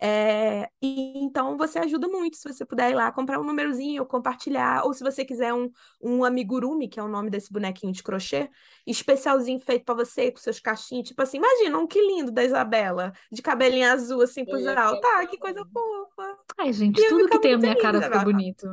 É, 0.00 0.68
e 0.80 1.18
então 1.18 1.56
você 1.56 1.76
ajuda 1.80 2.06
muito 2.06 2.36
se 2.36 2.48
você 2.48 2.64
puder 2.64 2.92
ir 2.92 2.94
lá 2.94 3.10
comprar 3.10 3.40
um 3.40 3.44
númerozinho 3.44 4.02
ou 4.02 4.06
compartilhar, 4.06 4.84
ou 4.84 4.94
se 4.94 5.02
você 5.02 5.24
quiser 5.24 5.52
um, 5.52 5.68
um 6.00 6.24
amigurumi, 6.24 6.88
que 6.88 7.00
é 7.00 7.02
o 7.02 7.08
nome 7.08 7.30
desse 7.30 7.52
bonequinho 7.52 7.92
de 7.92 8.02
crochê, 8.02 8.48
especialzinho 8.86 9.58
feito 9.58 9.84
pra 9.84 9.96
você, 9.96 10.30
com 10.30 10.38
seus 10.38 10.60
cachinhos, 10.60 11.08
tipo 11.08 11.20
assim, 11.20 11.38
imagina 11.38 11.76
um 11.78 11.86
que 11.86 12.00
lindo 12.00 12.30
da 12.30 12.44
Isabela, 12.44 13.12
de 13.30 13.42
cabelinho 13.42 13.90
azul 13.90 14.22
assim 14.22 14.44
altos. 14.76 15.00
ficar 15.00 15.22
Ah, 15.22 15.26
que 15.26 15.36
coisa 15.36 15.64
fofa. 15.64 16.38
Ai, 16.58 16.72
gente, 16.72 17.04
tudo 17.08 17.28
que 17.28 17.40
tem 17.40 17.54
a 17.54 17.58
minha 17.58 17.72
lindo, 17.72 17.82
cara 17.82 18.00
fica 18.00 18.18
bonito. 18.20 18.66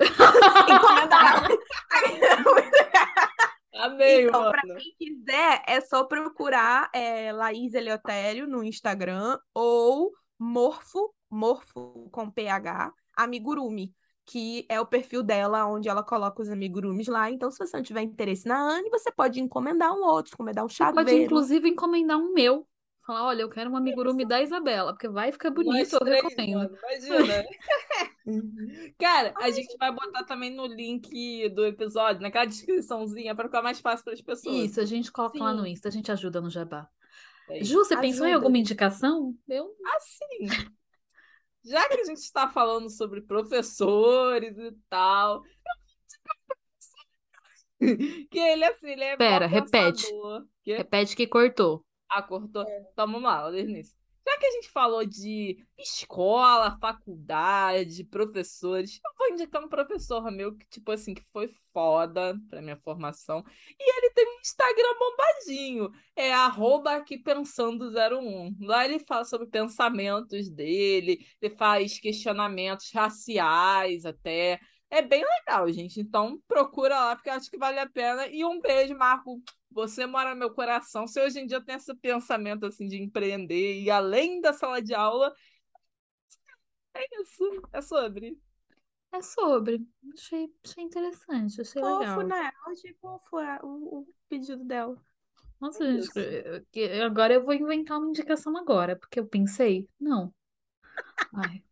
Encomenda 0.68 1.16
lá. 1.16 1.48
Amei, 3.74 4.26
Então, 4.26 4.50
pra 4.50 4.62
mano. 4.62 4.74
quem 4.76 4.94
quiser, 4.98 5.62
é 5.66 5.80
só 5.80 6.04
procurar 6.04 6.90
é, 6.94 7.32
Laís 7.32 7.74
Eleutério 7.74 8.46
no 8.46 8.62
Instagram 8.62 9.38
ou 9.54 10.12
Morfo, 10.38 11.14
Morfo 11.30 12.08
com 12.10 12.30
PH, 12.30 12.92
Amigurumi, 13.16 13.94
que 14.26 14.66
é 14.68 14.80
o 14.80 14.86
perfil 14.86 15.22
dela, 15.22 15.66
onde 15.66 15.88
ela 15.88 16.02
coloca 16.02 16.42
os 16.42 16.50
amigurumis 16.50 17.08
lá. 17.08 17.30
Então, 17.30 17.50
se 17.50 17.58
você 17.58 17.76
não 17.76 17.82
tiver 17.84 18.02
interesse 18.02 18.46
na 18.46 18.60
Anne, 18.60 18.90
você 18.90 19.10
pode 19.10 19.40
encomendar 19.40 19.92
um 19.92 20.04
outro, 20.04 20.34
encomendar 20.34 20.64
um 20.64 20.68
Você 20.68 20.86
pode, 20.86 21.14
chaveiro. 21.14 21.24
inclusive, 21.24 21.68
encomendar 21.68 22.18
um 22.18 22.32
meu. 22.32 22.66
Falar, 23.04 23.24
olha, 23.26 23.42
eu 23.42 23.50
quero 23.50 23.68
um 23.70 23.76
amigurumi 23.76 24.24
da 24.24 24.40
Isabela, 24.40 24.92
porque 24.92 25.08
vai 25.08 25.32
ficar 25.32 25.50
Nós 25.50 25.64
bonito, 25.64 25.92
eu 25.92 26.00
três, 26.00 26.22
recomendo. 26.22 26.58
mano. 26.58 26.78
Imagina. 26.78 27.44
Uhum. 28.24 28.94
Cara, 29.00 29.34
a 29.36 29.50
gente 29.50 29.76
vai 29.76 29.90
botar 29.90 30.22
também 30.22 30.48
no 30.48 30.64
link 30.64 31.48
do 31.48 31.66
episódio, 31.66 32.22
naquela 32.22 32.44
descriçãozinha, 32.44 33.34
para 33.34 33.48
ficar 33.48 33.62
mais 33.62 33.80
fácil 33.80 34.04
para 34.04 34.14
as 34.14 34.20
pessoas. 34.20 34.54
Isso, 34.54 34.80
a 34.80 34.84
gente 34.84 35.10
coloca 35.10 35.36
lá 35.42 35.52
no 35.52 35.64
Sim. 35.64 35.70
Insta, 35.70 35.88
a 35.88 35.90
gente 35.90 36.12
ajuda 36.12 36.40
no 36.40 36.48
jabá. 36.48 36.88
É. 37.50 37.64
Ju, 37.64 37.78
você 37.78 37.96
pensou 37.96 38.24
em 38.24 38.30
Ajuda, 38.30 38.36
alguma 38.36 38.58
indicação? 38.58 39.34
Eu 39.48 39.74
Assim, 39.96 40.68
já 41.64 41.88
que 41.88 42.00
a 42.00 42.04
gente 42.04 42.18
está 42.18 42.48
falando 42.48 42.88
sobre 42.88 43.20
professores 43.22 44.56
e 44.56 44.72
tal, 44.88 45.42
que 48.30 48.38
ele, 48.38 48.64
assim, 48.64 48.90
ele 48.90 49.02
é 49.02 49.16
Pera, 49.16 49.46
repete. 49.46 50.06
Que... 50.62 50.74
repete 50.74 51.16
que 51.16 51.26
cortou. 51.26 51.84
Cortou. 52.20 52.64
Então 52.92 53.06
vamos 53.06 53.22
lá, 53.22 53.50
início. 53.58 53.96
Já 54.24 54.38
que 54.38 54.46
a 54.46 54.50
gente 54.52 54.68
falou 54.70 55.04
de 55.04 55.56
escola, 55.76 56.78
faculdade, 56.80 58.04
professores, 58.04 59.00
eu 59.04 59.10
vou 59.18 59.28
indicar 59.30 59.62
um 59.64 59.68
professor 59.68 60.30
meu 60.30 60.56
que, 60.56 60.64
tipo 60.68 60.92
assim, 60.92 61.12
que 61.12 61.24
foi 61.32 61.48
foda 61.72 62.38
pra 62.48 62.62
minha 62.62 62.76
formação. 62.76 63.44
E 63.78 63.98
ele 63.98 64.10
tem 64.10 64.24
um 64.24 64.40
Instagram 64.40 64.94
bombadinho. 64.98 65.90
É 66.14 66.32
arroba 66.32 66.94
aqui 66.94 67.18
pensando 67.18 67.90
01. 67.90 68.56
Lá 68.60 68.84
ele 68.84 69.00
fala 69.00 69.24
sobre 69.24 69.48
pensamentos 69.48 70.48
dele, 70.48 71.26
ele 71.40 71.56
faz 71.56 71.98
questionamentos 71.98 72.92
raciais 72.92 74.04
até. 74.06 74.60
É 74.92 75.00
bem 75.00 75.24
legal, 75.24 75.70
gente. 75.72 75.98
Então 76.00 76.38
procura 76.46 76.94
lá, 76.94 77.16
porque 77.16 77.30
eu 77.30 77.34
acho 77.34 77.50
que 77.50 77.56
vale 77.56 77.78
a 77.78 77.88
pena. 77.88 78.26
E 78.26 78.44
um 78.44 78.60
beijo, 78.60 78.94
Marco. 78.94 79.42
Você 79.70 80.04
mora 80.04 80.34
no 80.34 80.36
meu 80.38 80.52
coração. 80.54 81.06
Se 81.06 81.18
hoje 81.18 81.40
em 81.40 81.46
dia 81.46 81.56
eu 81.56 81.64
tenho 81.64 81.78
esse 81.78 81.94
pensamento 81.94 82.66
assim 82.66 82.86
de 82.86 83.00
empreender 83.02 83.80
e 83.80 83.90
além 83.90 84.38
da 84.38 84.52
sala 84.52 84.82
de 84.82 84.94
aula, 84.94 85.32
é 86.94 87.22
isso. 87.22 87.44
É 87.72 87.80
sobre. 87.80 88.38
É 89.12 89.22
sobre. 89.22 89.86
Achei, 90.12 90.50
achei 90.64 90.84
interessante, 90.84 91.60
achei 91.60 91.82
Fofo, 91.82 91.98
legal. 91.98 92.22
né? 92.22 92.50
Eu 92.66 92.72
achei 92.72 92.94
fofo 93.00 93.38
é, 93.40 93.58
o, 93.62 94.00
o 94.00 94.06
pedido 94.28 94.64
dela. 94.64 94.96
Nossa, 95.60 95.84
É 95.84 95.92
gente, 95.92 96.18
eu- 96.18 96.66
que- 96.70 96.84
agora 97.02 97.34
eu 97.34 97.44
vou 97.44 97.54
inventar 97.54 97.98
uma 97.98 98.08
indicação 98.08 98.56
agora, 98.56 98.96
porque 98.96 99.20
eu 99.20 99.26
pensei, 99.26 99.88
não. 99.98 100.34
Ai, 101.34 101.62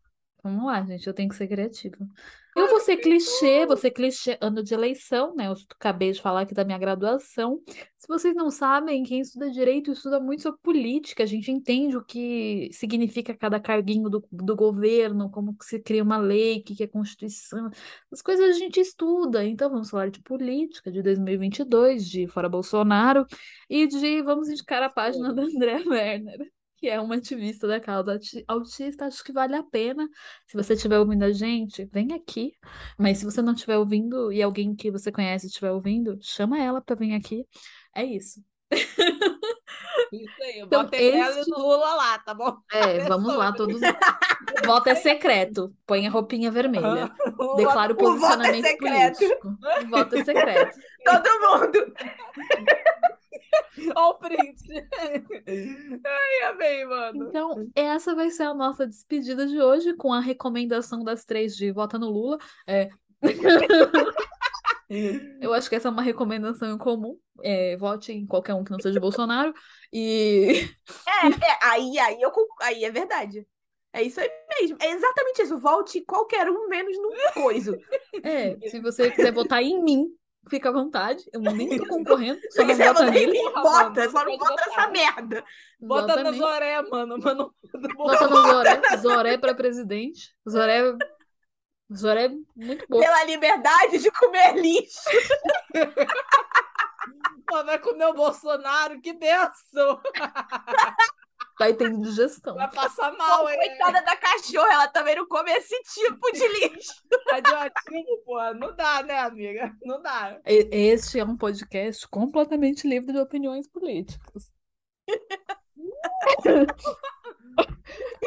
vamos 0.42 0.64
lá, 0.66 0.82
gente, 0.84 1.06
eu 1.06 1.14
tenho 1.14 1.28
que 1.28 1.34
ser 1.34 1.48
criativa. 1.48 1.98
Eu 2.56 2.68
vou 2.68 2.80
ser 2.80 2.96
clichê, 2.96 3.64
vou 3.64 3.76
ser 3.76 3.90
clichê, 3.90 4.36
ano 4.40 4.62
de 4.62 4.74
eleição, 4.74 5.34
né? 5.36 5.46
Eu 5.46 5.54
acabei 5.78 6.10
de 6.12 6.20
falar 6.20 6.42
aqui 6.42 6.54
da 6.54 6.64
minha 6.64 6.78
graduação. 6.78 7.60
Se 7.96 8.08
vocês 8.08 8.34
não 8.34 8.50
sabem, 8.50 9.04
quem 9.04 9.20
estuda 9.20 9.50
direito 9.50 9.92
estuda 9.92 10.18
muito 10.18 10.42
sobre 10.42 10.60
política, 10.60 11.22
a 11.22 11.26
gente 11.26 11.50
entende 11.50 11.96
o 11.96 12.04
que 12.04 12.68
significa 12.72 13.36
cada 13.36 13.60
carguinho 13.60 14.08
do, 14.08 14.26
do 14.32 14.56
governo, 14.56 15.30
como 15.30 15.56
que 15.56 15.64
se 15.64 15.78
cria 15.78 16.02
uma 16.02 16.18
lei, 16.18 16.58
o 16.58 16.64
que 16.64 16.74
que 16.74 16.82
é 16.82 16.86
Constituição. 16.88 17.70
As 18.10 18.20
coisas 18.20 18.56
a 18.56 18.58
gente 18.58 18.80
estuda, 18.80 19.44
então 19.44 19.70
vamos 19.70 19.90
falar 19.90 20.10
de 20.10 20.20
política 20.20 20.90
de 20.90 21.02
2022, 21.02 22.08
de 22.08 22.26
Fora 22.26 22.48
Bolsonaro 22.48 23.26
e 23.68 23.86
de 23.86 24.22
vamos 24.22 24.48
indicar 24.48 24.82
a 24.82 24.90
página 24.90 25.32
da 25.32 25.42
André 25.42 25.82
Werner, 25.86 26.50
que 26.80 26.88
é 26.88 26.98
uma 27.00 27.16
ativista 27.16 27.68
da 27.68 27.78
causa 27.78 28.12
auti- 28.12 28.44
autista. 28.48 29.04
Acho 29.06 29.22
que 29.22 29.32
vale 29.32 29.54
a 29.54 29.62
pena. 29.62 30.08
Se 30.46 30.56
você 30.56 30.72
estiver 30.74 30.98
ouvindo 30.98 31.22
a 31.24 31.32
gente, 31.32 31.84
vem 31.92 32.12
aqui. 32.14 32.52
Mas 32.98 33.18
se 33.18 33.24
você 33.24 33.42
não 33.42 33.52
estiver 33.52 33.76
ouvindo 33.78 34.32
e 34.32 34.42
alguém 34.42 34.74
que 34.74 34.90
você 34.90 35.12
conhece 35.12 35.46
estiver 35.46 35.70
ouvindo, 35.72 36.18
chama 36.22 36.58
ela 36.58 36.80
para 36.80 36.96
vir 36.96 37.14
aqui. 37.14 37.44
É 37.94 38.04
isso. 38.04 38.42
Isso 40.12 40.42
aí, 40.42 40.60
Então, 40.60 40.82
bota 40.84 40.96
este- 40.96 41.52
o 41.52 41.58
Lula 41.58 41.94
lá, 41.94 42.18
tá 42.18 42.34
bom? 42.34 42.56
É, 42.72 42.98
vamos 43.06 43.32
lá, 43.36 43.52
todos. 43.52 43.80
Voto 44.66 44.88
é 44.90 44.94
secreto. 44.96 45.72
Põe 45.86 46.04
a 46.06 46.10
roupinha 46.10 46.50
vermelha. 46.50 47.12
Declaro 47.56 47.94
O 47.94 47.96
voto 47.96 48.16
é 48.16 48.18
posicionamento 48.18 48.66
secreto. 48.66 49.18
político. 49.18 49.56
Voto 49.88 50.16
é 50.16 50.24
secreto. 50.24 50.78
Todo 51.04 51.40
mundo. 51.40 51.94
Olha 53.96 54.06
o 54.06 54.14
print. 54.14 54.62
Ai, 56.04 56.50
amei, 56.50 56.84
mano. 56.84 57.28
Então, 57.28 57.68
essa 57.74 58.14
vai 58.14 58.30
ser 58.30 58.44
a 58.44 58.54
nossa 58.54 58.86
despedida 58.86 59.46
de 59.46 59.60
hoje, 59.60 59.94
com 59.94 60.12
a 60.12 60.20
recomendação 60.20 61.02
das 61.02 61.24
três 61.24 61.56
de 61.56 61.72
vota 61.72 61.98
no 61.98 62.10
Lula. 62.10 62.38
É, 62.66 62.90
eu 65.40 65.52
acho 65.52 65.68
que 65.68 65.76
essa 65.76 65.88
é 65.88 65.90
uma 65.90 66.02
recomendação 66.02 66.72
em 66.72 66.78
comum. 66.78 67.18
É, 67.42 67.76
vote 67.76 68.12
em 68.12 68.26
qualquer 68.26 68.54
um 68.54 68.64
que 68.64 68.70
não 68.70 68.80
seja 68.80 69.00
Bolsonaro. 69.00 69.54
E 69.92 70.68
É, 71.06 71.66
aí, 71.66 71.98
aí, 71.98 72.20
eu, 72.20 72.32
aí 72.60 72.84
é 72.84 72.90
verdade. 72.90 73.46
É 73.92 74.02
isso 74.02 74.20
aí 74.20 74.30
mesmo. 74.60 74.78
É 74.80 74.90
exatamente 74.90 75.42
isso. 75.42 75.58
Volte 75.58 76.00
qualquer 76.02 76.48
um, 76.48 76.68
menos 76.68 76.96
no 76.96 77.10
coiso. 77.34 77.76
é, 78.22 78.56
se 78.68 78.80
você 78.80 79.10
quiser 79.10 79.32
votar 79.32 79.62
em 79.62 79.82
mim, 79.82 80.06
fica 80.48 80.68
à 80.68 80.72
vontade. 80.72 81.24
Eu 81.32 81.40
nem 81.40 81.76
tô 81.76 81.86
concorrendo, 81.88 82.40
só 82.50 82.62
Se 82.62 82.64
não 82.64 82.76
vota 82.76 82.92
votar 82.92 83.08
em 83.08 83.10
nele. 83.12 83.32
mim, 83.32 83.52
Porra, 83.52 83.62
bota. 83.62 84.00
mano, 84.00 84.10
Só 84.10 84.24
não 84.24 84.38
bota 84.38 84.62
essa 84.70 84.88
merda. 84.88 85.44
Bota 85.80 86.06
na 86.06 86.12
Exatamente. 86.30 86.38
Zoré, 86.38 86.82
mano. 86.82 87.18
mano 87.18 87.54
Bota 87.96 88.28
no 88.28 88.36
Zoré. 88.42 88.96
Zoré 88.98 89.38
pra 89.38 89.54
presidente. 89.54 90.34
Zoré. 90.48 90.96
Zoré 91.92 92.24
é 92.26 92.28
muito 92.56 92.86
bom. 92.88 93.00
Pela 93.00 93.24
liberdade 93.24 93.98
de 93.98 94.10
comer 94.12 94.54
lixo. 94.56 95.00
Pô, 97.46 97.64
vai 97.64 97.78
comer 97.80 98.06
o 98.06 98.14
Bolsonaro, 98.14 99.00
que 99.00 99.12
benção! 99.12 100.00
Vai 101.60 101.74
ter 101.74 101.94
digestão. 101.94 102.54
Vai 102.54 102.70
passar 102.70 103.12
mal, 103.18 103.46
hein? 103.48 103.58
coitada 103.58 104.02
da 104.02 104.16
cachorra, 104.16 104.72
ela 104.72 104.88
também 104.88 105.14
não 105.14 105.26
come 105.28 105.50
esse 105.52 105.76
tipo 105.82 106.32
de 106.32 106.48
lixo. 106.72 106.94
Radioativo, 107.30 108.22
pô. 108.24 108.54
Não 108.54 108.74
dá, 108.74 109.02
né, 109.02 109.18
amiga? 109.18 109.70
Não 109.84 110.00
dá. 110.00 110.40
Este 110.46 111.20
é 111.20 111.24
um 111.24 111.36
podcast 111.36 112.08
completamente 112.08 112.88
livre 112.88 113.12
de 113.12 113.18
opiniões 113.18 113.68
políticas. 113.68 114.50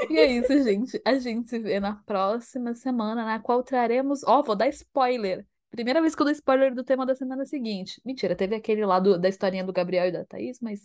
E 0.09 0.17
é 0.19 0.25
isso, 0.25 0.63
gente. 0.63 1.01
A 1.05 1.15
gente 1.17 1.49
se 1.49 1.59
vê 1.59 1.79
na 1.79 1.95
próxima 2.05 2.73
semana, 2.75 3.25
na 3.25 3.39
qual 3.39 3.63
traremos. 3.63 4.21
Ó, 4.25 4.41
vou 4.43 4.55
dar 4.55 4.67
spoiler. 4.69 5.45
Primeira 5.71 6.01
vez 6.01 6.13
que 6.15 6.21
eu 6.21 6.25
dou 6.25 6.33
spoiler 6.33 6.73
do 6.75 6.83
tema 6.83 7.05
da 7.05 7.15
semana 7.15 7.45
seguinte. 7.45 7.99
Mentira, 8.05 8.35
teve 8.35 8.55
aquele 8.55 8.85
lá 8.85 8.99
do- 8.99 9.17
da 9.17 9.27
historinha 9.27 9.63
do 9.63 9.73
Gabriel 9.73 10.07
e 10.07 10.11
da 10.11 10.23
Thaís, 10.25 10.59
mas 10.61 10.81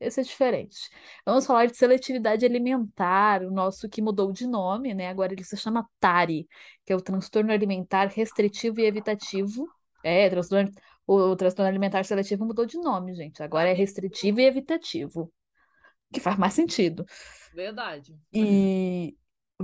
esse 0.00 0.20
é 0.20 0.22
diferente. 0.22 0.88
Vamos 1.26 1.46
falar 1.46 1.66
de 1.66 1.76
seletividade 1.76 2.44
alimentar, 2.44 3.42
o 3.42 3.50
nosso 3.50 3.88
que 3.88 4.00
mudou 4.00 4.32
de 4.32 4.46
nome, 4.46 4.94
né? 4.94 5.08
Agora 5.08 5.32
ele 5.32 5.44
se 5.44 5.56
chama 5.56 5.86
TARI, 6.00 6.48
que 6.84 6.92
é 6.92 6.96
o 6.96 7.00
transtorno 7.00 7.52
alimentar 7.52 8.06
restritivo 8.06 8.80
e 8.80 8.86
evitativo. 8.86 9.68
É, 10.02 10.30
transtorno, 10.30 10.70
o 11.06 11.36
transtorno 11.36 11.68
alimentar 11.68 12.04
seletivo 12.04 12.46
mudou 12.46 12.64
de 12.64 12.78
nome, 12.78 13.14
gente. 13.14 13.42
Agora 13.42 13.68
é 13.68 13.74
restritivo 13.74 14.40
e 14.40 14.46
evitativo. 14.46 15.30
Que 16.12 16.18
faz 16.18 16.38
mais 16.38 16.54
sentido. 16.54 17.04
Verdade. 17.54 18.16
E 18.32 19.14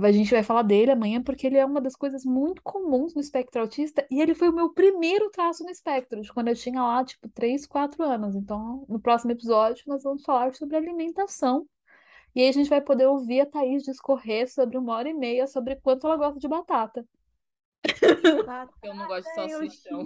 a 0.05 0.11
gente 0.11 0.31
vai 0.31 0.43
falar 0.43 0.61
dele 0.63 0.91
amanhã 0.91 1.21
porque 1.21 1.47
ele 1.47 1.57
é 1.57 1.65
uma 1.65 1.81
das 1.81 1.95
coisas 1.95 2.23
muito 2.25 2.61
comuns 2.61 3.13
no 3.15 3.21
espectro 3.21 3.61
autista 3.61 4.05
e 4.11 4.21
ele 4.21 4.35
foi 4.35 4.49
o 4.49 4.53
meu 4.53 4.71
primeiro 4.73 5.29
traço 5.31 5.63
no 5.63 5.69
espectro, 5.69 6.21
de 6.21 6.31
quando 6.31 6.49
eu 6.49 6.55
tinha 6.55 6.81
lá, 6.83 7.03
tipo, 7.03 7.27
3, 7.29 7.65
4 7.65 8.03
anos. 8.03 8.35
Então, 8.35 8.85
no 8.87 8.99
próximo 8.99 9.31
episódio, 9.31 9.83
nós 9.87 10.03
vamos 10.03 10.23
falar 10.23 10.53
sobre 10.55 10.75
alimentação. 10.77 11.67
E 12.35 12.41
aí 12.41 12.49
a 12.49 12.51
gente 12.51 12.69
vai 12.69 12.81
poder 12.81 13.07
ouvir 13.07 13.41
a 13.41 13.45
Thaís 13.45 13.83
discorrer 13.83 14.51
sobre 14.51 14.77
uma 14.77 14.93
hora 14.95 15.09
e 15.09 15.13
meia 15.13 15.47
sobre 15.47 15.75
quanto 15.77 16.05
ela 16.05 16.17
gosta 16.17 16.39
de 16.39 16.47
batata. 16.47 17.05
Eu 18.83 18.93
não 18.93 19.07
gosto 19.07 19.23
de 19.23 19.29
salsichão. 19.51 20.03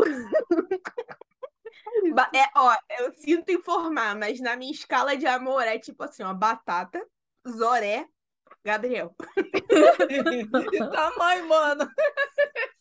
Ba- 2.14 2.30
É, 2.34 2.46
ó, 2.56 2.74
eu 2.98 3.12
sinto 3.14 3.50
informar, 3.52 4.16
mas 4.16 4.40
na 4.40 4.56
minha 4.56 4.72
escala 4.72 5.16
de 5.16 5.26
amor 5.26 5.62
é 5.62 5.78
tipo 5.78 6.02
assim, 6.02 6.22
ó, 6.22 6.32
batata, 6.34 7.04
Zoré, 7.48 8.06
Gabriel. 8.64 9.14
Tamanho, 10.92 11.48
mano. 11.48 11.88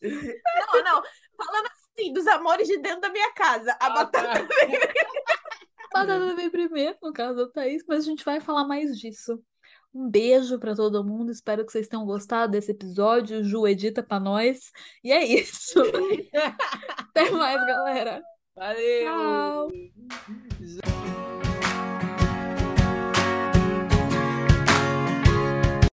Não, 0.02 0.84
não, 0.84 1.04
falando 1.38 1.68
assim, 1.72 2.14
dos 2.14 2.28
amores 2.28 2.68
de 2.68 2.78
dentro 2.78 3.02
da 3.02 3.10
minha 3.10 3.32
casa, 3.34 3.72
a 3.80 3.86
Ah, 3.88 3.90
batata 3.90 4.48
tá. 4.48 4.48
Batata 5.92 6.36
vem 6.36 6.50
primeiro, 6.52 6.98
no 7.02 7.12
caso 7.12 7.36
da 7.36 7.52
Thaís, 7.52 7.84
mas 7.88 8.04
a 8.04 8.10
gente 8.10 8.24
vai 8.24 8.40
falar 8.40 8.64
mais 8.66 8.98
disso. 8.98 9.42
Um 9.92 10.08
beijo 10.08 10.60
pra 10.60 10.76
todo 10.76 11.04
mundo. 11.04 11.32
Espero 11.32 11.66
que 11.66 11.72
vocês 11.72 11.88
tenham 11.88 12.06
gostado 12.06 12.52
desse 12.52 12.72
episódio. 12.72 13.44
Ju 13.44 13.68
edita 13.68 14.04
pra 14.04 14.20
nós. 14.20 14.72
E 15.04 15.12
é 15.12 15.26
isso. 15.26 15.82
Até 17.10 17.32
mais, 17.32 17.66
galera. 17.66 18.22
Valeu. 18.56 19.08
Tchau. 19.08 19.68